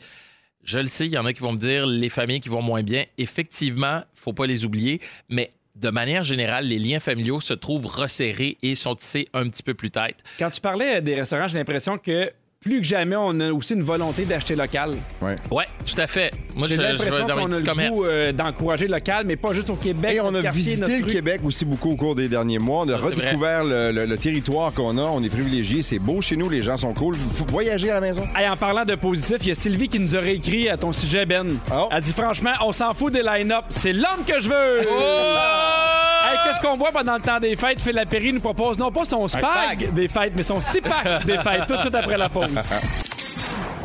Je 0.63 0.77
le 0.79 0.85
sais, 0.87 1.07
il 1.07 1.13
y 1.13 1.17
en 1.17 1.25
a 1.25 1.33
qui 1.33 1.41
vont 1.41 1.53
me 1.53 1.57
dire 1.57 1.87
les 1.87 2.09
familles 2.09 2.41
qui 2.41 2.49
vont 2.49 2.61
moins 2.61 2.83
bien. 2.83 3.05
Effectivement, 3.17 4.03
faut 4.13 4.33
pas 4.33 4.45
les 4.45 4.65
oublier, 4.65 5.01
mais 5.29 5.51
de 5.75 5.89
manière 5.89 6.23
générale, 6.23 6.65
les 6.67 6.77
liens 6.77 6.99
familiaux 6.99 7.39
se 7.39 7.53
trouvent 7.53 7.85
resserrés 7.85 8.57
et 8.61 8.75
sont 8.75 8.95
tissés 8.95 9.27
un 9.33 9.47
petit 9.47 9.63
peu 9.63 9.73
plus 9.73 9.89
tête. 9.91 10.17
Quand 10.37 10.49
tu 10.51 10.61
parlais 10.61 11.01
des 11.01 11.15
restaurants, 11.15 11.47
j'ai 11.47 11.57
l'impression 11.57 11.97
que 11.97 12.31
plus 12.67 12.81
que 12.81 12.85
jamais, 12.87 13.15
on 13.15 13.39
a 13.39 13.51
aussi 13.53 13.73
une 13.73 13.81
volonté 13.83 14.25
d'acheter 14.25 14.55
local. 14.55 14.91
Ouais. 15.21 15.35
Ouais, 15.51 15.65
tout 15.85 15.99
à 16.01 16.05
fait. 16.07 16.31
Moi, 16.55 16.67
je, 16.67 16.73
J'ai 16.73 16.75
je 16.75 16.81
vais 16.81 16.91
l'impression 16.91 17.27
dans 17.27 17.35
mes 17.35 17.41
qu'on 17.43 17.47
a 17.47 17.49
petits 17.51 17.63
le 17.63 17.69
commerces. 17.69 17.93
goût 17.95 18.05
euh, 18.05 18.31
d'encourager 18.33 18.87
local, 18.87 19.23
mais 19.25 19.35
pas 19.37 19.53
juste 19.53 19.69
au 19.69 19.75
Québec. 19.75 20.11
Et 20.15 20.19
on 20.21 20.33
a 20.35 20.41
visité 20.49 20.81
notre 20.81 20.97
le 20.99 21.05
rue. 21.05 21.11
Québec 21.11 21.41
aussi 21.45 21.63
beaucoup 21.65 21.91
au 21.91 21.95
cours 21.95 22.15
des 22.15 22.27
derniers 22.27 22.59
mois. 22.59 22.83
On 22.85 22.89
a 22.89 22.99
Ça, 22.99 23.05
redécouvert 23.07 23.63
le, 23.63 23.91
le- 23.91 24.05
le 24.05 24.17
territoire 24.17 24.73
qu'on 24.73 24.97
a. 24.97 25.01
On 25.03 25.23
est 25.23 25.29
privilégiés. 25.29 25.81
C'est 25.81 25.99
beau 25.99 26.21
chez 26.21 26.35
nous. 26.35 26.49
Les 26.49 26.61
gens 26.61 26.75
sont 26.77 26.93
cool. 26.93 27.15
Faut 27.15 27.45
voyager 27.45 27.89
à 27.91 27.95
la 27.95 28.01
maison. 28.01 28.23
Hey, 28.35 28.49
en 28.49 28.57
parlant 28.57 28.83
de 28.83 28.95
positif, 28.95 29.37
il 29.43 29.47
y 29.47 29.51
a 29.51 29.55
Sylvie 29.55 29.87
qui 29.87 29.99
nous 29.99 30.15
aurait 30.15 30.35
écrit 30.35 30.67
à 30.69 30.75
ton 30.77 30.91
sujet, 30.91 31.25
Ben. 31.25 31.55
Oh. 31.73 31.87
Elle 31.91 32.01
dit 32.01 32.11
franchement, 32.13 32.51
on 32.65 32.71
s'en 32.73 32.93
fout 32.93 33.13
des 33.13 33.23
line-up. 33.23 33.63
C'est 33.69 33.93
l'homme 33.93 34.25
que 34.27 34.39
je 34.41 34.49
veux! 34.49 34.79
Oh! 34.89 35.33
Hey, 36.29 36.37
qu'est-ce 36.43 36.59
qu'on 36.59 36.75
voit 36.75 36.91
pendant 36.91 37.15
le 37.15 37.21
temps 37.21 37.39
des 37.39 37.55
fêtes? 37.55 37.81
Phil 37.81 37.93
Lapéry 37.95 38.33
nous 38.33 38.41
propose 38.41 38.77
non 38.77 38.91
pas 38.91 39.05
son 39.05 39.29
spag, 39.29 39.41
spag. 39.43 39.93
des 39.93 40.09
fêtes, 40.09 40.33
mais 40.35 40.43
son 40.43 40.59
six 40.59 40.81
pack 40.81 41.25
des 41.25 41.37
fêtes, 41.37 41.67
tout 41.67 41.75
de 41.75 41.79
suite 41.81 41.95
après 41.95 42.17
la 42.17 42.27
pause. 42.27 42.47
Peace. 42.57 43.16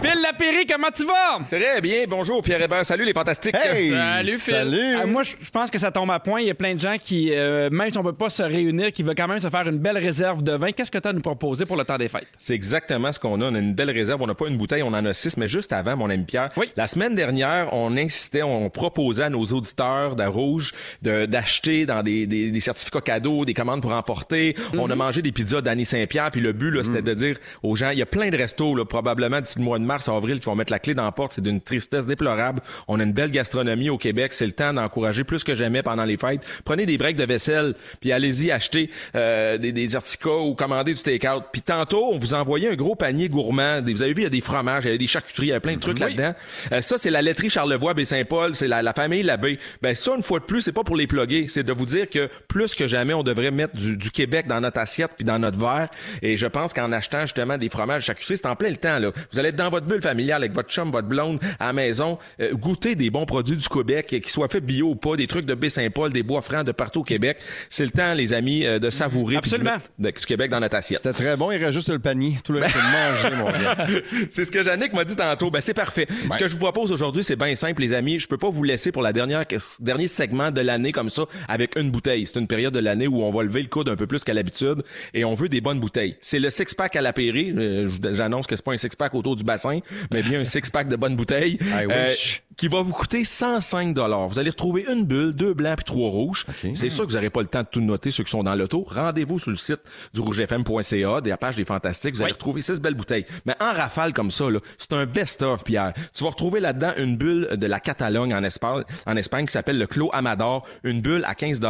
Phil 0.03 0.21
Lapéry, 0.21 0.67
comment 0.67 0.89
tu 0.93 1.05
vas? 1.05 1.39
Très 1.49 1.81
bien, 1.81 2.05
bonjour 2.09 2.43
Pierre 2.43 2.61
Hébert, 2.61 2.85
salut 2.85 3.05
les 3.05 3.13
fantastiques. 3.13 3.55
Hey! 3.55 3.91
Salut, 3.91 4.29
Phil. 4.31 4.39
Salut! 4.55 4.97
Ah, 5.01 5.07
moi, 5.07 5.23
je 5.23 5.35
pense 5.53 5.71
que 5.71 5.79
ça 5.79 5.93
tombe 5.93 6.11
à 6.11 6.19
point. 6.19 6.41
Il 6.41 6.49
y 6.49 6.51
a 6.51 6.55
plein 6.55 6.75
de 6.75 6.81
gens 6.81 6.97
qui, 7.01 7.31
euh, 7.33 7.71
même 7.71 7.93
si 7.93 7.99
on 7.99 8.03
peut 8.03 8.13
pas 8.13 8.29
se 8.29 8.43
réunir, 8.43 8.91
qui 8.91 9.05
veulent 9.05 9.15
quand 9.15 9.29
même 9.29 9.39
se 9.39 9.49
faire 9.49 9.69
une 9.69 9.79
belle 9.79 9.99
réserve 9.99 10.43
de 10.43 10.53
vin. 10.55 10.73
Qu'est-ce 10.73 10.91
que 10.91 10.99
tu 10.99 11.07
as 11.07 11.13
à 11.13 11.15
nous 11.15 11.21
proposer 11.21 11.67
pour 11.67 11.77
le 11.77 11.85
temps 11.85 11.99
des 11.99 12.09
fêtes? 12.09 12.27
C'est 12.37 12.55
exactement 12.55 13.13
ce 13.13 13.21
qu'on 13.21 13.41
a. 13.43 13.45
On 13.45 13.55
a 13.55 13.59
une 13.61 13.75
belle 13.75 13.91
réserve. 13.93 14.21
On 14.23 14.27
n'a 14.27 14.35
pas 14.35 14.49
une 14.49 14.59
bouteille, 14.59 14.83
on 14.83 14.89
en 14.89 15.05
a 15.07 15.13
six. 15.15 15.37
Mais 15.37 15.47
juste 15.47 15.73
avant, 15.73 15.97
mon 15.97 16.11
ami 16.11 16.25
Pierre, 16.25 16.49
la 16.77 16.89
semaine 16.89 17.15
dernière, 17.15 17.73
on 17.73 17.97
insistait, 17.97 18.43
on 18.43 18.71
proposait 18.71 19.25
à 19.25 19.31
nos 19.31 19.45
auditeurs 19.45 20.17
de 20.17 20.25
Rouge 20.25 20.73
de- 21.03 21.27
d'acheter 21.27 21.87
dans 21.87 22.03
des, 22.03 22.27
des- 22.27 22.51
des 22.51 22.61
certificats 22.61 23.01
cadeaux, 23.03 23.45
des 23.45 23.55
commandes 23.55 23.83
pour 23.83 23.93
emporter. 23.93 24.57
On 24.77 24.91
a 24.91 24.97
mangé 24.97 25.23
des 25.23 25.31
pizzas 25.31 25.61
d'Annie 25.61 25.85
Saint-Pierre. 25.85 26.33
Puis 26.33 26.41
le 26.41 26.53
but, 26.53 26.73
là, 26.73 26.83
c'était 26.83 27.03
de 27.03 27.15
dire 27.15 27.37
aux 27.63 27.77
gens, 27.77 27.91
il 27.91 27.99
y 27.99 28.03
a 28.03 28.07
plein 28.07 28.31
de 28.31 28.37
restos, 28.37 28.75
là, 28.75 28.85
probablement 28.85 29.41
d'ici 29.41 29.59
le 29.59 29.65
mois 29.65 29.72
de 29.79 29.85
mars, 29.85 30.09
avril, 30.09 30.41
qui 30.41 30.47
vont 30.47 30.55
mettre 30.55 30.73
la 30.73 30.79
clé 30.79 30.95
dans 30.95 31.05
la 31.05 31.13
porte. 31.13 31.33
C'est 31.33 31.41
d'une 31.41 31.61
tristesse 31.61 32.07
déplorable. 32.07 32.61
On 32.89 33.01
a 33.01 33.03
une 33.03 33.13
belle 33.13 33.31
gastronomie 33.31 33.91
au 33.91 33.99
Québec. 33.99 34.33
C'est 34.33 34.47
le 34.47 34.53
temps 34.53 34.73
d'encourager 34.73 35.25
plus 35.25 35.45
que 35.45 35.55
jamais 35.55 35.83
pendant 35.83 36.05
les 36.05 36.17
fêtes. 36.17 36.43
Prenez 36.65 36.87
des 36.87 36.99
breaks 36.99 37.17
de 37.17 37.25
vaisselle, 37.25 37.75
puis 38.01 38.13
allez-y 38.13 38.51
acheter 38.51 38.91
euh, 39.15 39.59
des, 39.59 39.73
des 39.73 39.91
certificats 39.91 40.39
ou 40.39 40.55
commander 40.55 40.95
du 40.95 41.03
take-out. 41.03 41.45
Puis 41.53 41.63
tantôt, 41.63 42.13
on 42.13 42.19
vous 42.19 42.35
envoyait 42.35 42.71
un 42.71 42.75
gros 42.75 42.95
panier 42.95 43.29
gourmand. 43.29 43.81
Vous 43.83 44.03
avez 44.03 44.13
vu, 44.13 44.23
il 44.23 44.25
y 44.25 44.27
a 44.27 44.31
des 44.31 44.41
fromages, 44.41 44.85
il 44.85 44.91
y 44.91 44.95
a 44.95 44.99
des 44.99 45.07
charcuteries, 45.07 45.47
il 45.47 45.51
y 45.51 45.53
a 45.53 45.61
plein 45.61 45.75
de 45.75 45.81
trucs 45.81 45.99
là-dedans. 45.99 46.35
Euh, 46.73 46.81
ça, 46.81 46.99
c'est 46.99 47.11
la 47.11 47.23
laiterie 47.23 47.51
Charlevoix, 47.51 47.95
Baie-Saint-Paul, 47.95 48.55
c'est 48.55 48.69
la, 48.69 48.83
la 48.83 48.93
famille 48.93 49.23
Labbé. 49.23 49.59
Ben 49.81 49.95
ça, 49.95 50.15
une 50.17 50.23
fois 50.23 50.39
de 50.39 50.45
plus, 50.45 50.61
c'est 50.61 50.73
pas 50.73 50.85
pour 50.85 50.97
les 50.97 51.07
plugger, 51.07 51.47
c'est 51.49 51.63
de 51.63 51.73
vous 51.73 51.87
dire 51.87 52.09
que 52.09 52.29
plus 52.49 52.75
que 52.75 52.87
jamais, 52.87 53.15
on 53.15 53.23
devrait 53.23 53.51
mettre 53.51 53.77
du, 53.77 53.97
du 53.97 54.11
Québec 54.11 54.47
dans 54.47 54.61
notre 54.61 54.79
assiette 54.79 55.13
puis 55.17 55.25
dans 55.25 55.39
notre 55.39 55.59
verre. 55.59 55.89
Et 56.23 56.37
je 56.37 56.47
pense 56.47 56.73
qu'en 56.73 56.93
achetant 56.93 57.23
justement 57.23 57.59
des 57.59 57.69
fromages 57.69 58.05
charcuteries, 58.05 58.37
c'est 58.37 58.47
en 58.47 58.57
plein 58.57 58.71
le 58.71 58.77
temps. 58.77 58.99
Là. 58.99 59.11
Vous 59.31 59.39
allez 59.39 59.51
être 59.51 59.57
dans 59.63 59.71
votre 59.71 59.87
bulle 59.87 60.03
familiale 60.03 60.43
avec 60.43 60.55
votre 60.55 60.69
chum, 60.69 60.91
votre 60.91 61.07
blonde 61.07 61.39
à 61.61 61.67
la 61.67 61.73
maison, 61.73 62.19
euh, 62.41 62.53
goûter 62.53 62.95
des 62.95 63.11
bons 63.11 63.27
produits 63.27 63.57
du 63.57 63.69
Québec, 63.69 64.13
euh, 64.13 64.19
qu'ils 64.19 64.31
soient 64.31 64.49
faits 64.49 64.65
bio 64.65 64.89
ou 64.89 64.95
pas, 64.97 65.17
des 65.17 65.27
trucs 65.27 65.47
de 65.47 65.55
Baie-Saint-Paul, 65.55 66.13
des 66.13 66.23
bois 66.23 66.43
francs 66.43 66.67
de 66.67 66.73
partout 66.73 67.01
au 67.01 67.05
Québec. 67.05 67.39
C'est 67.71 67.85
le 67.85 67.91
temps, 67.91 68.15
les 68.15 68.33
amis, 68.33 68.65
euh, 68.65 68.79
de 68.79 68.91
savourer 68.91 69.35
de 69.35 69.39
Absolument. 69.39 69.77
du 69.99 70.13
Québec 70.27 70.51
dans 70.51 70.61
notre 70.61 70.77
assiette. 70.77 71.01
C'était 71.03 71.15
très 71.15 71.37
bon. 71.37 71.53
Il 71.53 71.59
reste 71.59 71.73
juste 71.73 71.91
le 71.91 71.99
panier. 71.99 72.37
Tout 72.45 72.53
le 72.53 72.61
reste, 72.61 72.75
manger, 72.77 73.37
mon 73.37 73.51
gars. 73.51 73.87
c'est 74.31 74.45
ce 74.45 74.51
que 74.51 74.63
Jannick 74.63 74.93
m'a 74.95 75.05
dit 75.05 75.17
tantôt. 75.17 75.51
Ben, 75.51 75.61
c'est 75.61 75.75
parfait. 75.75 76.09
Ce 76.33 76.39
que 76.39 76.49
je 76.49 76.55
vous 76.55 76.59
propose 76.61 76.91
aujourd'hui, 76.91 77.23
c'est 77.23 77.37
bien 77.37 77.55
simple, 77.55 77.83
les 77.83 77.93
amis. 77.93 78.19
Je 78.19 78.27
peux 78.27 78.39
pas 78.39 78.51
vous 78.51 78.65
laisser 78.65 78.91
pour 78.91 79.03
la 79.03 79.13
dernière, 79.13 79.45
dernier 79.81 80.09
segment 80.09 80.51
de 80.51 80.61
l'année 80.61 80.93
comme 80.93 81.09
ça 81.09 81.25
avec 81.49 81.77
une 81.79 81.91
bouteille. 81.91 82.27
C'est 82.27 82.39
une 82.39 82.49
période 82.49 82.75
de 82.75 82.81
l'année 82.81 83.07
où 83.07 83.23
on 83.23 83.31
va 83.31 83.43
lever 83.45 83.63
le 83.63 83.69
coude 83.69 83.89
un 83.89 83.97
peu 83.97 84.07
plus 84.07 84.25
qu'à 84.25 84.35
l'habitude 84.35 84.83
et 85.15 85.25
on 85.25 85.35
veut 85.35 85.49
des 85.49 85.61
bonnes 85.61 85.81
bouteilles. 85.81 86.17
C'est 86.21 86.41
le 86.41 86.51
six-pack 86.51 86.97
à 86.97 87.01
la 87.01 87.13
Pérée. 87.13 87.55
Euh, 87.57 87.89
J'annonce 88.13 88.47
que 88.47 88.57
c'est 88.57 88.65
pas 88.65 88.73
un 88.73 88.77
six-pack 88.77 89.15
autour 89.15 89.37
du 89.37 89.42
bassin, 89.45 89.81
mais 90.11 90.23
bien 90.23 90.41
un 90.41 90.45
six-pack 90.53 90.89
de 90.89 90.97
bonnes 90.97 91.17
bouteilles. 91.17 91.59
I 91.61 91.87
Euh, 91.91 92.13
qui 92.57 92.69
va 92.69 92.83
vous 92.83 92.93
coûter 92.93 93.25
105 93.25 93.97
Vous 94.29 94.39
allez 94.39 94.51
retrouver 94.51 94.85
une 94.91 95.05
bulle, 95.05 95.33
deux 95.33 95.55
blancs 95.55 95.77
puis 95.77 95.85
trois 95.85 96.11
rouges. 96.11 96.47
C'est 96.75 96.89
sûr 96.89 97.05
que 97.05 97.11
vous 97.11 97.17
n'aurez 97.17 97.31
pas 97.31 97.41
le 97.41 97.47
temps 97.47 97.63
de 97.63 97.67
tout 97.67 97.81
noter, 97.81 98.11
ceux 98.11 98.25
qui 98.25 98.31
sont 98.31 98.43
dans 98.43 98.55
l'auto. 98.55 98.87
Rendez-vous 98.89 99.39
sur 99.39 99.51
le 99.51 99.57
site 99.57 99.81
du 100.13 100.21
rougefm.ca, 100.21 101.21
des 101.21 101.37
pages 101.37 101.57
des 101.57 101.65
Fantastiques. 101.65 102.15
Vous 102.15 102.23
allez 102.23 102.33
retrouver 102.33 102.61
six 102.63 102.81
belles 102.81 102.95
bouteilles. 102.95 103.27
Mais 103.47 103.55
en 103.61 103.73
rafale 103.73 104.13
comme 104.13 104.31
ça, 104.31 104.45
c'est 104.79 104.93
un 104.93 105.07
best-of, 105.07 105.65
Pierre. 105.65 105.93
Tu 106.15 106.25
vas 106.25 106.31
retrouver 106.31 106.61
là-dedans 106.61 106.93
une 106.99 107.17
bulle 107.17 107.49
de 107.57 107.67
la 107.67 107.81
Catalogne 107.81 108.35
en 108.35 108.45
Espagne, 108.45 108.83
en 109.07 109.17
Espagne 109.17 109.47
qui 109.47 109.53
s'appelle 109.53 109.79
le 109.79 109.87
Clos 109.87 110.11
Amador. 110.13 110.67
Une 110.85 111.01
bulle 111.01 111.25
à 111.25 111.35
15 111.35 111.61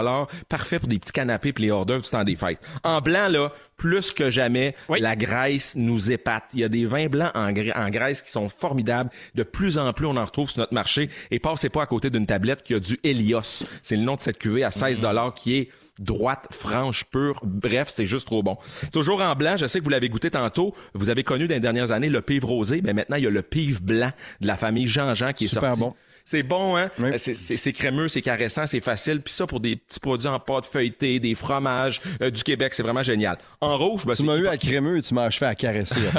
parfait 0.49 0.79
pour 0.79 0.89
des 0.89 0.99
petits 0.99 1.13
canapés 1.13 1.53
puis 1.53 1.65
les 1.65 1.71
hors 1.71 1.87
d'œuvre 1.87 2.03
du 2.03 2.11
temps 2.11 2.25
des 2.25 2.37
fêtes. 2.37 2.61
En 2.83 3.01
blanc, 3.01 3.29
là, 3.29 3.53
plus 3.83 4.13
que 4.13 4.31
jamais, 4.31 4.77
la 5.01 5.17
Grèce 5.17 5.75
nous 5.75 6.13
épate. 6.13 6.45
Il 6.55 6.61
y 6.61 6.65
a 6.65 6.69
des 6.69 6.87
vins 6.87 7.09
blancs 7.09 7.33
en, 7.35 7.51
Gr- 7.51 7.77
en 7.77 7.91
Grèce 7.91 8.23
qui 8.23 8.31
sont 8.31 8.49
formidables. 8.49 9.11
De 9.35 9.43
plus 9.43 9.77
en 9.77 9.93
plus, 9.93 10.07
on 10.07 10.17
en 10.17 10.25
retrouve 10.25 10.49
sur 10.49 10.61
notre 10.61 10.73
marché. 10.73 11.11
Et 11.33 11.41
passez 11.41 11.69
pas 11.69 11.83
à 11.83 11.87
côté 11.87 12.09
d'une 12.09 12.25
tablette 12.25 12.63
qui 12.63 12.75
a 12.75 12.79
du 12.79 13.01
Helios. 13.03 13.65
C'est 13.83 13.97
le 13.97 14.03
nom 14.03 14.15
de 14.15 14.21
cette 14.21 14.39
cuvée 14.39 14.63
à 14.63 14.71
16 14.71 15.01
qui 15.35 15.57
est 15.57 15.69
droite, 15.99 16.47
franche, 16.53 17.05
pure. 17.07 17.41
Bref, 17.43 17.89
c'est 17.93 18.07
juste 18.07 18.27
trop 18.27 18.45
bon. 18.45 18.57
Toujours 18.93 19.21
en 19.21 19.35
blanc, 19.35 19.57
je 19.57 19.67
sais 19.67 19.81
que 19.81 19.85
vous 19.85 19.91
l'avez 19.91 20.09
goûté 20.09 20.31
tantôt. 20.31 20.73
Vous 20.95 21.11
avez 21.11 21.25
connu 21.25 21.49
dans 21.49 21.55
les 21.55 21.61
dernières 21.61 21.91
années 21.91 22.09
le 22.09 22.23
pive 22.23 22.45
rosé. 22.45 22.83
Mais 22.85 22.93
maintenant, 22.95 23.17
il 23.17 23.25
y 23.25 23.27
a 23.27 23.31
le 23.31 23.43
pive 23.43 23.83
blanc 23.83 24.13
de 24.41 24.47
la 24.47 24.57
famille 24.57 24.87
Jean-Jean 24.87 25.33
qui 25.33 25.47
est 25.47 25.49
Super 25.49 25.71
sorti. 25.75 25.81
bon. 25.81 25.95
C'est 26.25 26.43
bon, 26.43 26.77
hein? 26.77 26.89
Euh, 27.01 27.13
c'est- 27.17 27.35
C'est 27.35 27.57
c'est 27.57 27.73
crémeux, 27.73 28.09
c'est 28.09 28.23
caressant, 28.23 28.67
c'est 28.67 28.83
facile. 28.85 29.21
Puis 29.21 29.33
ça, 29.35 29.47
pour 29.47 29.61
des 29.61 29.77
petits 29.77 30.01
produits 30.01 30.29
en 30.29 30.39
pâte 30.39 30.67
feuilletée, 30.67 31.19
des 31.19 31.35
fromages 31.35 32.01
euh, 32.21 32.31
du 32.31 32.43
Québec, 32.45 32.75
c'est 32.75 32.83
vraiment 32.83 33.03
génial. 33.03 33.39
En 33.61 33.77
rouge, 33.77 34.05
ben, 34.07 34.15
Tu 34.15 34.23
m'as 34.23 34.37
eu 34.37 34.47
à 34.47 34.57
crémeux 34.57 34.99
et 34.99 35.03
tu 35.03 35.15
m'as 35.15 35.25
achevé 35.25 35.47
à 35.47 35.55
caresser. 35.55 36.01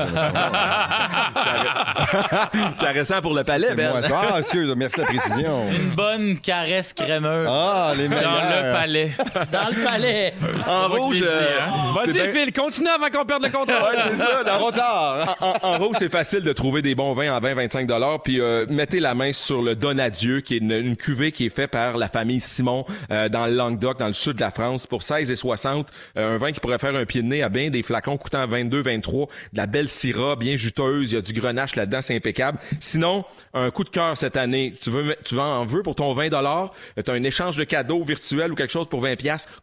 caressant 2.79 3.21
pour 3.21 3.33
le 3.33 3.43
palais, 3.43 3.75
Ben. 3.75 3.91
moi. 3.91 4.01
Ah, 4.13 4.39
excuse, 4.39 4.73
merci 4.75 4.97
de 4.97 5.01
la 5.01 5.07
précision. 5.07 5.69
Une 5.71 5.89
bonne 5.95 6.37
caresse 6.39 6.93
crémeuse. 6.93 7.47
Ah, 7.49 7.93
les 7.97 8.07
meilleurs. 8.07 8.23
Dans 8.33 8.67
le 8.67 8.73
palais. 8.73 9.11
Dans 9.51 9.67
le 9.69 9.83
palais. 9.83 10.33
En 10.69 10.87
rouge, 10.89 11.23
euh, 11.25 11.59
hein? 11.61 11.93
Vas-y, 11.95 12.29
Phil, 12.31 12.53
continue 12.53 12.87
avant 12.89 13.09
qu'on 13.09 13.25
perde 13.25 13.43
le 13.43 13.49
contrôle. 13.49 13.75
Ouais, 13.81 13.99
c'est 14.11 14.17
ça. 14.17 14.43
dans- 14.45 14.57
Trop 14.57 14.71
tard. 14.71 15.35
En, 15.41 15.47
en- 15.47 15.73
en 15.73 15.77
rouge, 15.77 15.95
c'est 15.99 16.11
facile 16.11 16.41
de 16.41 16.53
trouver 16.53 16.81
des 16.81 16.95
bons 16.95 17.13
vins 17.13 17.35
en 17.35 17.39
20-25 17.39 18.19
Puis 18.23 18.39
euh, 18.39 18.65
mettez 18.69 18.99
la 18.99 19.13
main 19.15 19.31
sur 19.33 19.61
le 19.61 19.75
Donadieu, 19.93 20.41
qui 20.41 20.55
est 20.55 20.57
une, 20.57 20.71
une 20.71 20.95
cuvée 20.95 21.31
qui 21.31 21.45
est 21.45 21.49
faite 21.49 21.71
par 21.71 21.97
la 21.97 22.07
famille 22.07 22.39
Simon 22.39 22.83
euh, 23.11 23.29
dans 23.29 23.45
le 23.45 23.53
Languedoc, 23.53 23.99
dans 23.99 24.07
le 24.07 24.13
sud 24.13 24.33
de 24.33 24.41
la 24.41 24.49
France, 24.49 24.87
pour 24.87 25.03
16 25.03 25.29
et 25.29 25.35
60. 25.35 25.91
Euh, 26.17 26.35
un 26.35 26.37
vin 26.37 26.51
qui 26.51 26.59
pourrait 26.59 26.79
faire 26.79 26.95
un 26.95 27.05
pied 27.05 27.21
de 27.21 27.27
nez 27.27 27.43
à 27.43 27.49
bien 27.49 27.69
des 27.69 27.83
flacons 27.83 28.17
coûtant 28.17 28.47
22-23. 28.47 29.27
De 29.53 29.57
la 29.57 29.67
belle 29.67 29.87
syrah, 29.87 30.35
bien 30.35 30.55
juteuse. 30.55 31.11
Il 31.11 31.15
y 31.15 31.17
a 31.17 31.21
du 31.21 31.33
grenache 31.33 31.75
là-dedans, 31.75 32.01
c'est 32.01 32.15
impeccable. 32.15 32.57
Sinon, 32.79 33.23
un 33.53 33.69
coup 33.69 33.83
de 33.83 33.89
cœur 33.89 34.17
cette 34.17 34.35
année. 34.35 34.73
Tu 34.81 34.89
veux, 34.89 35.15
tu 35.23 35.35
vas 35.35 35.43
en 35.43 35.65
veux 35.65 35.83
pour 35.83 35.95
ton 35.95 36.13
20 36.13 36.29
Tu 36.29 36.35
as 36.35 37.13
un 37.13 37.23
échange 37.23 37.55
de 37.55 37.63
cadeaux 37.63 38.03
virtuel 38.03 38.51
ou 38.51 38.55
quelque 38.55 38.71
chose 38.71 38.87
pour 38.87 39.01
20 39.01 39.13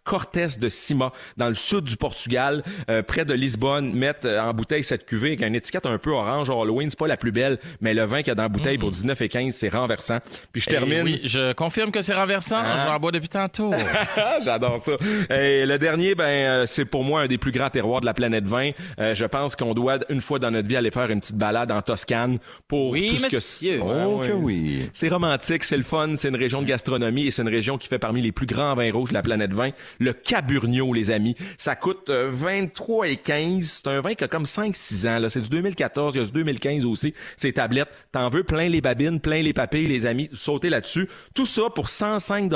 Cortés 0.05 0.47
de 0.61 0.69
Sima, 0.69 1.13
dans 1.37 1.49
le 1.49 1.55
sud 1.55 1.85
du 1.85 1.97
Portugal, 1.97 2.63
euh, 2.89 3.03
près 3.03 3.25
de 3.25 3.35
Lisbonne, 3.35 3.93
mettre 3.93 4.27
euh, 4.27 4.41
en 4.41 4.55
bouteille 4.55 4.85
cette 4.85 5.07
cuvée 5.07 5.29
avec 5.29 5.43
une 5.43 5.55
étiquette 5.55 5.87
un 5.87 5.99
peu 5.99 6.11
orange 6.11 6.51
Halloween. 6.51 6.89
C'est 6.89 6.99
pas 6.99 7.09
la 7.09 7.17
plus 7.17 7.33
belle, 7.33 7.59
mais 7.81 7.95
le 7.95 8.05
vin 8.05 8.19
qu'il 8.19 8.29
y 8.29 8.31
a 8.31 8.35
dans 8.35 8.45
la 8.45 8.49
bouteille 8.49 8.79
pour 8.79 8.91
19 8.91 9.21
et 9.21 9.29
15, 9.29 9.55
c'est 9.55 9.69
renversant. 9.69 10.20
Puis 10.53 10.63
je 10.63 10.67
Eh 10.69 10.73
termine. 10.73 11.03
oui, 11.03 11.21
je 11.25 11.53
confirme 11.53 11.91
que 11.91 12.03
c'est 12.03 12.15
renversant. 12.15 12.61
Ah. 12.63 12.87
J'en 12.87 12.99
bois 12.99 13.13
depuis 13.13 13.29
tantôt. 13.29 13.73
J'adore 14.45 14.79
ça. 14.79 14.93
Et 15.31 15.67
le 15.67 15.79
dernier, 15.79 16.15
ben, 16.15 16.25
euh, 16.25 16.67
c'est 16.67 16.85
pour 16.85 17.05
moi 17.05 17.23
un 17.23 17.27
des 17.27 17.39
plus 17.39 17.53
grands 17.53 17.71
terroirs 17.71 18.01
de 18.01 18.07
la 18.07 18.15
planète 18.15 18.45
vin. 18.45 18.71
Euh, 18.99 19.15
je 19.15 19.25
pense 19.25 19.57
qu'on 19.57 19.75
doit 19.75 19.99
une 20.09 20.21
fois 20.21 20.39
dans 20.39 20.51
notre 20.51 20.69
vie 20.69 20.77
aller 20.77 20.91
faire 20.91 21.11
une 21.11 21.21
petite 21.21 21.37
balade 21.37 21.71
en 21.73 21.83
Toscane 21.83 22.39
pour 22.69 22.91
Oui, 22.91 23.11
tout 23.11 23.19
ce 23.29 23.35
monsieur. 23.35 23.79
que. 23.79 23.85
Oh, 23.85 24.19
que 24.27 24.33
oui. 24.33 24.89
C'est 24.93 25.09
romantique, 25.09 25.65
c'est 25.65 25.77
le 25.77 25.83
fun, 25.83 26.15
c'est 26.17 26.29
une 26.29 26.37
région 26.37 26.63
de 26.63 26.67
gastronomie 26.67 27.27
et 27.27 27.31
c'est 27.31 27.43
une 27.43 27.49
région 27.49 27.79
qui 27.79 27.89
fait 27.89 27.99
parmi 27.99 28.23
les 28.23 28.33
plus 28.33 28.47
grands 28.47 28.75
vins 28.75 28.93
rouges 28.93 29.11
de 29.11 29.15
la 29.15 29.23
planète 29.23 29.53
vin. 29.53 29.71
Le 29.99 30.13
Caburnio, 30.13 30.93
les 30.93 31.11
amis. 31.11 31.37
Ça 31.59 31.77
coûte 31.77 32.09
euh, 32.11 32.29
23 32.33 33.09
et 33.09 33.17
15. 33.17 33.81
C'est 33.85 33.91
un 33.91 34.01
vin 34.01 34.15
qui 34.15 34.25
a 34.25 34.29
comme 34.29 34.45
5-6 34.45 35.09
ans. 35.09 35.19
Là. 35.19 35.29
C'est 35.31 35.41
du 35.41 35.49
2014, 35.49 36.15
il 36.15 36.19
y 36.19 36.23
a 36.23 36.27
du 36.27 36.33
2015 36.33 36.85
aussi. 36.87 37.15
Ces 37.37 37.53
tablettes. 37.53 37.89
T'en 38.13 38.29
veux 38.29 38.43
plein 38.45 38.69
les 38.69 38.81
babines, 38.81 39.21
plein 39.21 39.43
les 39.43 39.53
papilles, 39.53 39.87
les 39.87 40.07
amis. 40.07 40.10
Sautez 40.33 40.71
là-dessus. 40.71 41.09
Tout 41.35 41.47
ça 41.47 41.71
pour 41.75 41.89
105 41.89 42.51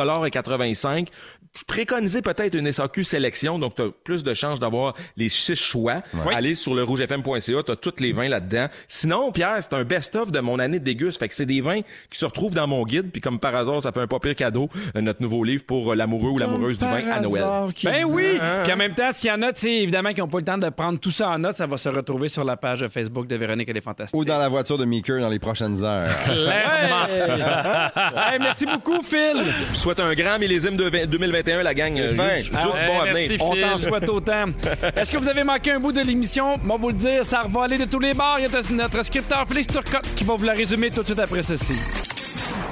et 1.54 1.58
85. 1.58 1.58
Je 1.58 1.64
préconisais 1.64 2.22
peut-être 2.22 2.54
une 2.54 2.70
SAQ 2.70 3.04
sélection, 3.04 3.58
donc 3.58 3.74
tu 3.76 3.82
as 3.82 3.88
plus 4.04 4.24
de 4.24 4.34
chances 4.34 4.60
d'avoir 4.60 4.94
les 5.16 5.28
six 5.28 5.54
choix. 5.54 6.02
Allez 6.32 6.54
sur 6.54 6.74
le 6.74 6.82
rougefm.ca, 6.82 7.62
tu 7.62 7.70
as 7.72 7.76
tous 7.76 8.00
les 8.00 8.12
vins 8.12 8.28
là-dedans. 8.28 8.66
Sinon, 8.88 9.32
Pierre, 9.32 9.58
c'est 9.60 9.74
un 9.74 9.84
best-of 9.84 10.32
de 10.32 10.40
mon 10.40 10.58
année 10.58 10.78
de 10.78 10.84
déguste. 10.84 11.18
Fait 11.18 11.28
que 11.28 11.34
c'est 11.34 11.46
des 11.46 11.60
vins 11.60 11.80
qui 12.10 12.18
se 12.18 12.24
retrouvent 12.24 12.54
dans 12.54 12.66
mon 12.66 12.84
guide, 12.84 13.10
puis 13.10 13.20
comme 13.20 13.38
par 13.38 13.54
hasard, 13.54 13.82
ça 13.82 13.92
fait 13.92 14.00
un 14.00 14.06
pas 14.06 14.18
pire 14.18 14.34
cadeau, 14.34 14.68
euh, 14.96 15.00
notre 15.00 15.22
nouveau 15.22 15.44
livre 15.44 15.64
pour 15.64 15.92
euh, 15.92 15.94
l'amoureux 15.94 16.30
ou 16.30 16.38
l'amoureuse 16.38 16.78
du 16.78 16.84
vin 16.84 17.00
à 17.10 17.20
Noël. 17.20 17.44
Ben 17.84 18.04
oui! 18.06 18.38
Hein? 18.40 18.62
Puis 18.64 18.72
en 18.72 18.76
même 18.76 18.94
temps, 18.94 19.12
s'il 19.12 19.30
y 19.30 19.32
en 19.32 19.42
a, 19.42 19.52
tu 19.52 19.60
sais, 19.60 19.72
évidemment, 19.72 20.12
qui 20.12 20.20
n'ont 20.20 20.28
pas 20.28 20.38
le 20.38 20.44
temps 20.44 20.58
de 20.58 20.68
prendre 20.68 20.98
tout 20.98 21.10
ça 21.10 21.30
en 21.30 21.38
note, 21.38 21.56
ça 21.56 21.66
va 21.66 21.76
se 21.76 21.88
retrouver 21.88 22.28
sur 22.28 22.44
la 22.44 22.56
page 22.56 22.86
Facebook 22.88 23.26
de 23.26 23.36
Véronique 23.36 23.68
Elle 23.68 23.76
est 23.76 23.80
fantastique. 23.80 24.18
Ou 24.18 24.24
dans 24.24 24.38
la 24.38 24.48
voiture 24.48 24.78
de 24.78 24.84
Meeker 24.84 25.20
dans 25.20 25.28
les 25.28 25.38
prochaines 25.38 25.82
heures. 25.84 26.08
Clairement. 26.24 27.04
Hey, 28.16 28.38
merci 28.40 28.66
beaucoup, 28.66 29.02
Phil. 29.02 29.44
Je 29.72 29.76
souhaite 29.76 30.00
un 30.00 30.14
grand 30.14 30.38
millésime 30.38 30.76
de 30.76 30.84
20 30.84 31.43
2021, 31.44 31.62
la 31.62 31.74
gang. 31.74 31.98
Euh. 31.98 32.08
Juste, 32.08 32.52
juste 32.52 32.76
du 32.78 32.86
bon 32.86 33.02
merci, 33.04 33.32
avenir. 33.34 33.42
On 33.42 33.54
t'en 33.54 33.78
souhaite 33.78 34.08
autant. 34.08 34.44
Est-ce 34.96 35.12
que 35.12 35.16
vous 35.16 35.28
avez 35.28 35.44
manqué 35.44 35.72
un 35.72 35.80
bout 35.80 35.92
de 35.92 36.00
l'émission? 36.00 36.58
Moi, 36.62 36.76
vous 36.78 36.88
le 36.88 36.94
dire, 36.94 37.24
ça 37.24 37.40
a 37.40 37.42
revolé 37.42 37.78
de 37.78 37.84
tous 37.84 38.00
les 38.00 38.14
bords. 38.14 38.36
Il 38.38 38.42
y 38.42 38.46
a 38.46 38.60
notre 38.72 39.04
scripteur 39.04 39.46
Félix 39.46 39.68
Turcotte 39.68 40.14
qui 40.14 40.24
va 40.24 40.34
vous 40.34 40.44
la 40.44 40.54
résumer 40.54 40.90
tout 40.90 41.02
de 41.02 41.06
suite 41.06 41.18
après 41.18 41.42
ceci. 41.42 41.74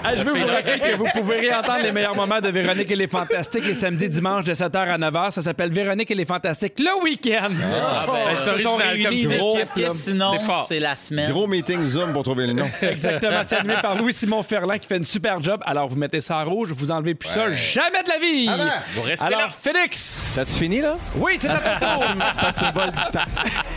Hey, 0.04 0.16
je 0.18 0.24
veux 0.24 0.32
vous 0.32 0.46
rappeler 0.46 0.80
que 0.80 0.96
vous 0.96 1.06
pouvez 1.14 1.38
réentendre 1.40 1.82
les 1.82 1.92
meilleurs 1.92 2.14
moments 2.16 2.40
de 2.40 2.48
Véronique 2.48 2.90
et 2.90 2.96
les 2.96 3.06
Fantastiques 3.06 3.64
les 3.66 3.74
samedis, 3.74 4.08
dimanches 4.08 4.44
de 4.44 4.54
7h 4.54 4.76
à 4.76 4.98
9h. 4.98 5.30
Ça 5.30 5.42
s'appelle 5.42 5.72
Véronique 5.72 6.10
et 6.10 6.14
les 6.14 6.24
Fantastiques 6.24 6.78
le 6.80 7.02
week-end. 7.04 7.50
Ah, 7.62 8.04
ben, 8.06 8.12
Ils 8.32 8.36
c'est 8.36 8.56
se 8.56 8.62
sont 8.62 8.76
réunis. 8.76 9.28
Qu'est-ce 9.56 9.74
que 9.74 9.88
sinon, 9.90 10.32
C'est 10.38 10.44
fort. 10.44 10.64
c'est 10.68 10.80
la 10.80 10.96
semaine? 10.96 11.30
Gros 11.30 11.46
meeting 11.46 11.82
Zoom 11.84 12.12
pour 12.12 12.24
trouver 12.24 12.46
le 12.48 12.52
nom. 12.54 12.68
Exactement, 12.82 13.40
c'est 13.46 13.56
animé 13.56 13.76
par 13.80 13.94
Louis-Simon 13.94 14.42
Ferland 14.42 14.78
qui 14.78 14.88
fait 14.88 14.96
une 14.96 15.04
super 15.04 15.40
job. 15.40 15.60
Alors, 15.66 15.88
vous 15.88 15.96
mettez 15.96 16.20
ça 16.20 16.38
en 16.38 16.44
rouge, 16.44 16.70
vous 16.72 16.90
enlevez 16.90 17.14
plus 17.14 17.28
ça 17.28 17.52
jamais 17.52 18.02
de 18.02 18.08
la 18.08 18.18
vie. 18.18 18.48
Vous 18.94 19.02
restez 19.02 19.26
Alors, 19.26 19.40
là. 19.42 19.48
Félix, 19.50 20.20
T'as-tu 20.34 20.52
fini, 20.52 20.80
là? 20.80 20.96
oui, 21.16 21.36
c'est 21.38 21.48
à 21.48 21.58
ton 21.58 21.86
tour. 21.86 22.04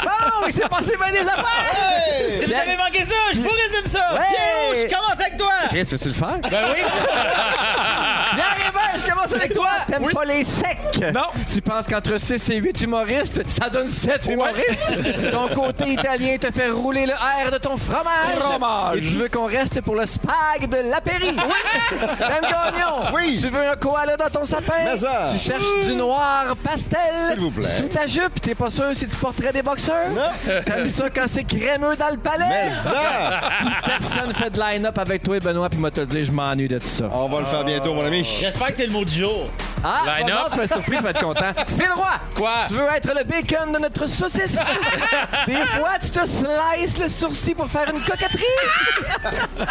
Oh, 0.06 0.46
il 0.48 0.54
s'est 0.54 0.68
passé 0.70 0.96
bien 0.98 1.12
des 1.12 1.28
affaires! 1.28 2.34
Si 2.34 2.46
vous 2.46 2.54
avez 2.54 2.78
manqué 2.78 3.00
ça, 3.06 3.16
je 3.34 3.40
vous 3.40 3.50
résume 3.50 3.88
ça. 3.88 4.02
Pierrot, 4.10 4.76
je 4.76 4.96
commence 4.96 5.20
avec 5.20 5.38
toi. 5.38 5.50
Chris, 5.70 5.95
veux-tu 5.96 6.10
le 6.10 6.14
faire? 6.14 6.40
Ben 6.52 6.66
oui. 6.74 6.82
Je 8.98 9.10
commence 9.10 9.34
avec 9.34 9.54
toi. 9.54 9.68
T'aimes 9.88 10.12
pas 10.14 10.26
les 10.26 10.44
secs? 10.44 10.78
Non. 11.14 11.28
Tu 11.54 11.62
penses 11.62 11.88
qu'entre 11.88 12.20
6 12.20 12.50
et 12.50 12.58
8 12.58 12.82
humoristes, 12.82 13.42
ça 13.50 13.70
donne 13.70 13.90
7 13.90 14.28
humoristes? 14.32 14.88
Ton 15.32 15.48
côté 15.54 15.90
italien 15.90 16.38
te 16.38 16.52
fait 16.52 16.70
rouler 16.70 17.06
le 17.06 17.14
R 17.14 17.52
de 17.52 17.58
ton 17.58 17.78
fromage. 17.78 18.38
Fromage. 18.40 18.98
Et 18.98 19.02
tu 19.02 19.18
veux 19.18 19.30
qu'on 19.30 19.46
reste 19.48 19.82
pour 19.82 19.96
le 19.96 20.06
spag 20.06 20.70
de 20.70 20.90
l'apéri. 20.90 21.36
Oui. 21.36 21.98
Ben 22.20 22.42
Gagnon. 22.42 23.14
Oui. 23.14 23.40
Tu 23.42 23.50
veux 23.50 23.70
un 23.70 23.76
koala 23.76 24.16
dans 24.18 24.30
ton 24.30 24.46
sapin? 24.46 24.74
Mais 24.86 24.98
ça. 24.98 25.28
Tu 25.32 25.38
cherches 25.38 25.86
du 25.86 25.96
noir 25.96 26.56
pastel. 26.64 27.00
S'il 27.30 27.40
vous 27.40 27.52
plaît. 27.52 27.68
Sous 27.68 27.88
ta 27.88 28.08
jupe, 28.08 28.42
t'es 28.42 28.56
pas 28.56 28.70
sûr 28.72 28.94
si 28.94 29.08
tu 29.08 29.16
porterais 29.16 29.52
des 29.54 29.62
boxeurs? 29.62 30.10
Non. 30.12 30.54
T'aimes 30.66 30.88
ça 30.88 31.10
quand 31.10 31.26
c'est 31.28 31.44
crémeux 31.44 31.96
dans 31.96 32.10
le 32.10 32.18
palais? 32.18 32.46
Mais 32.50 32.74
ça! 32.74 33.42
Personne 33.86 34.34
fait 34.34 34.50
de 34.50 34.60
line-up 34.60 34.98
avec 34.98 35.24
toi 35.24 35.38
et 35.38 35.40
Benoît, 35.40 35.70
puis 35.70 35.80
moi 35.80 35.92
te 35.92 36.00
le 36.02 36.06
dire, 36.08 36.24
je 36.26 36.32
m'ennuie 36.32 36.68
de 36.68 36.80
tout 36.80 36.88
ça. 36.88 37.06
On 37.12 37.28
va 37.28 37.40
le 37.42 37.46
faire 37.46 37.64
bientôt, 37.64 37.94
mon 37.94 38.06
ami. 38.06 38.24
J'espère 38.42 38.76
que 38.76 38.78
c'est 38.86 38.92
le 38.92 38.94
mot 39.00 39.06
du 39.06 39.12
jour. 39.16 39.50
Ah, 39.88 40.02
Line-up. 40.18 40.32
voir, 40.34 40.50
tu 40.52 40.58
vas 40.58 40.64
être 40.64 40.74
surpris, 40.74 40.98
tu 40.98 41.04
vas 41.04 41.10
être 41.12 41.22
content. 41.24 41.54
Phil 41.78 41.92
Roy! 41.96 42.10
Quoi? 42.34 42.52
Tu 42.68 42.74
veux 42.74 42.88
être 42.96 43.14
le 43.16 43.24
bacon 43.24 43.72
de 43.72 43.78
notre 43.80 44.08
saucisse? 44.08 44.58
Des 45.48 45.54
fois, 45.56 45.92
tu 46.02 46.10
te 46.10 46.26
slices 46.26 46.98
le 46.98 47.08
sourcil 47.08 47.54
pour 47.54 47.68
faire 47.70 47.86
une 47.94 48.00
coquetterie? 48.02 48.44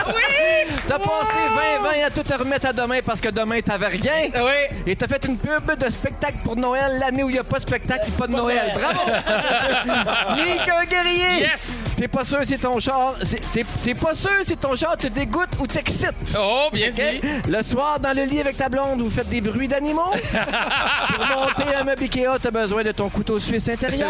oui! 0.06 0.72
T'as 0.86 0.98
passé 0.98 1.98
20-20 2.02 2.06
à 2.06 2.10
tout 2.10 2.22
te 2.22 2.34
remettre 2.34 2.66
à 2.68 2.72
demain 2.72 3.00
parce 3.04 3.20
que 3.20 3.28
demain, 3.28 3.60
t'avais 3.60 3.88
rien. 3.88 4.30
Oui. 4.36 4.76
Et 4.86 4.94
t'as 4.94 5.08
fait 5.08 5.24
une 5.24 5.36
pub 5.36 5.76
de 5.78 5.90
spectacle 5.90 6.38
pour 6.44 6.56
Noël 6.56 6.98
l'année 7.00 7.24
où 7.24 7.28
il 7.28 7.32
n'y 7.32 7.38
a 7.38 7.44
pas 7.44 7.56
de 7.58 7.62
spectacle 7.62 8.06
et 8.08 8.12
pas 8.12 8.26
de 8.28 8.32
Noël. 8.36 8.72
Bravo! 8.74 9.00
Mika 10.36 10.86
Guerrier! 10.86 11.40
Yes! 11.40 11.84
T'es 11.96 12.08
pas 12.08 12.24
sûr 12.24 12.38
si 12.44 12.56
ton 12.58 12.78
char... 12.78 13.14
c'est- 13.22 13.40
T'es 13.82 13.94
pas 13.94 14.14
sûr 14.14 14.30
si 14.44 14.56
ton 14.56 14.76
char 14.76 14.96
te 14.96 15.06
dégoûte 15.08 15.50
ou 15.58 15.66
t'excite. 15.66 16.36
Oh, 16.38 16.68
bien 16.72 16.88
OK? 16.88 16.94
dit. 16.94 17.20
Le 17.50 17.62
soir, 17.62 17.98
dans 17.98 18.12
le 18.14 18.24
lit 18.24 18.40
avec 18.40 18.56
ta 18.56 18.68
blonde, 18.68 19.02
vous 19.04 19.10
faites 19.10 19.28
des 19.28 19.40
bruits 19.40 19.68
d'animaux? 19.68 20.12
Pour 21.16 21.26
monter 21.36 21.74
un 21.78 21.84
meuble 21.84 22.02
Ikea, 22.02 22.38
t'as 22.42 22.50
besoin 22.50 22.82
de 22.82 22.92
ton 22.92 23.08
couteau 23.08 23.38
suisse 23.38 23.68
intérieur? 23.68 24.08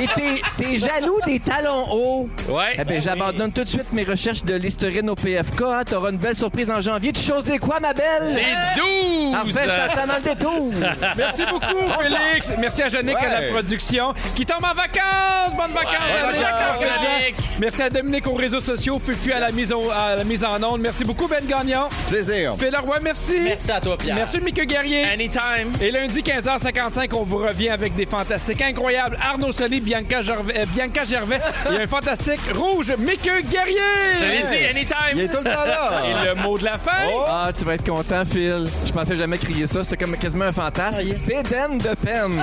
Et 0.00 0.06
t'es- 0.08 0.42
t'es 0.56 0.76
jaloux 0.76 1.18
des 1.26 1.40
talons 1.40 1.86
hauts? 1.90 2.28
Ouais. 2.48 2.76
Eh 2.78 2.84
bien, 2.84 3.00
j'abandonne 3.00 3.52
tout 3.52 3.64
de 3.64 3.68
suite 3.68 3.92
mes 3.92 4.04
recherches 4.04 4.44
de 4.44 4.54
l'historine 4.54 5.08
au 5.10 5.14
PFK. 5.14 5.62
hein. 5.62 5.82
T'auras 5.88 6.10
une 6.10 6.18
belle 6.18 6.36
surprise 6.36 6.70
en 6.70 6.80
janvier. 6.80 7.12
Tu 7.12 7.22
choses 7.22 7.44
des 7.44 7.58
quoi, 7.58 7.80
ma 7.80 7.92
belle? 7.94 8.34
T'es 8.34 8.80
12! 8.80 9.32
Parfait, 9.32 9.50
je 9.64 9.94
t'attends 9.94 10.06
dans 10.06 10.16
le 10.16 10.22
détour. 10.22 10.72
Merci 11.16 11.42
beaucoup, 11.50 11.66
Félix. 12.02 12.52
Merci 12.58 12.82
à 12.82 12.88
Jannick 12.88 13.16
à 13.16 13.28
la 13.28 13.38
Ouais. 13.40 13.50
production 13.52 14.12
qui 14.34 14.44
tombe 14.44 14.64
en 14.64 14.74
vacances. 14.74 15.54
Bonnes 15.56 15.72
vacances, 15.72 15.94
Ouais, 15.94 16.38
vacances, 16.38 16.82
Jannick. 16.82 17.34
Merci 17.60 17.82
à 17.82 17.90
Dominique 17.90 18.26
aux 18.26 18.34
réseaux 18.34 18.60
sociaux, 18.60 18.98
Fufu 18.98 19.32
à 19.32 19.38
la 19.40 19.50
mise, 19.50 19.72
au- 19.72 19.90
à 19.90 20.14
la 20.16 20.24
mise 20.24 20.44
en 20.44 20.62
onde. 20.62 20.80
Merci 20.80 21.04
beaucoup, 21.04 21.26
Ben 21.28 21.44
Gagnon. 21.46 21.88
Plaisir. 22.08 22.54
Phil 22.58 22.70
Leroy, 22.70 22.98
merci. 23.02 23.38
Merci 23.40 23.70
à 23.72 23.77
toi, 23.80 23.96
Pierre. 23.96 24.16
Merci, 24.16 24.40
Mickey 24.40 24.66
Guerrier. 24.66 25.04
Anytime. 25.04 25.72
Et 25.80 25.90
lundi, 25.90 26.22
15h55, 26.22 27.14
on 27.14 27.22
vous 27.22 27.38
revient 27.38 27.70
avec 27.70 27.94
des 27.94 28.06
fantastiques 28.06 28.60
incroyables. 28.62 29.18
Arnaud 29.22 29.52
Soli, 29.52 29.80
Bianca 29.80 30.22
Gervais, 30.22 30.58
euh, 30.58 30.66
Bianca 30.66 31.04
Gervais 31.04 31.40
et 31.72 31.82
un 31.82 31.86
fantastique 31.86 32.40
rouge, 32.54 32.92
Mickey 32.98 33.42
Guerrier. 33.50 33.78
Je 34.18 34.24
l'ai 34.24 34.42
dit, 34.42 34.64
anytime. 34.64 34.96
Il 35.14 35.20
est 35.20 35.28
tout 35.28 35.38
le 35.38 35.44
temps 35.44 35.64
là. 35.66 36.02
Et 36.08 36.28
le 36.28 36.34
mot 36.36 36.58
de 36.58 36.64
la 36.64 36.78
fin. 36.78 36.92
Ah, 37.26 37.50
tu 37.56 37.64
vas 37.64 37.74
être 37.74 37.84
content, 37.88 38.22
Phil. 38.24 38.66
Je 38.84 38.92
pensais 38.92 39.16
jamais 39.16 39.38
crier 39.38 39.66
ça. 39.66 39.84
C'était 39.84 39.96
comme 39.96 40.16
quasiment 40.16 40.46
un 40.46 40.52
fantasme. 40.52 41.04
Bédaine 41.26 41.78
de 41.78 41.94
peine. 41.94 42.40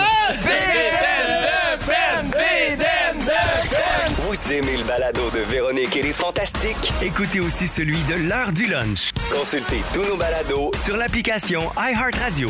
Vous 4.19 4.53
aimez 4.53 4.77
le 4.77 4.83
balado 4.83 5.29
de 5.33 5.39
Véronique 5.39 5.95
et 5.95 6.01
les 6.01 6.13
Fantastiques? 6.13 6.93
Écoutez 7.01 7.39
aussi 7.39 7.67
celui 7.67 7.99
de 8.03 8.15
l'heure 8.27 8.51
du 8.51 8.65
lunch 8.67 9.11
Consultez 9.31 9.81
tous 9.93 10.03
nos 10.03 10.17
balados 10.17 10.71
sur 10.75 10.97
l'application 11.25 11.71
iHeartRadio. 11.75 12.49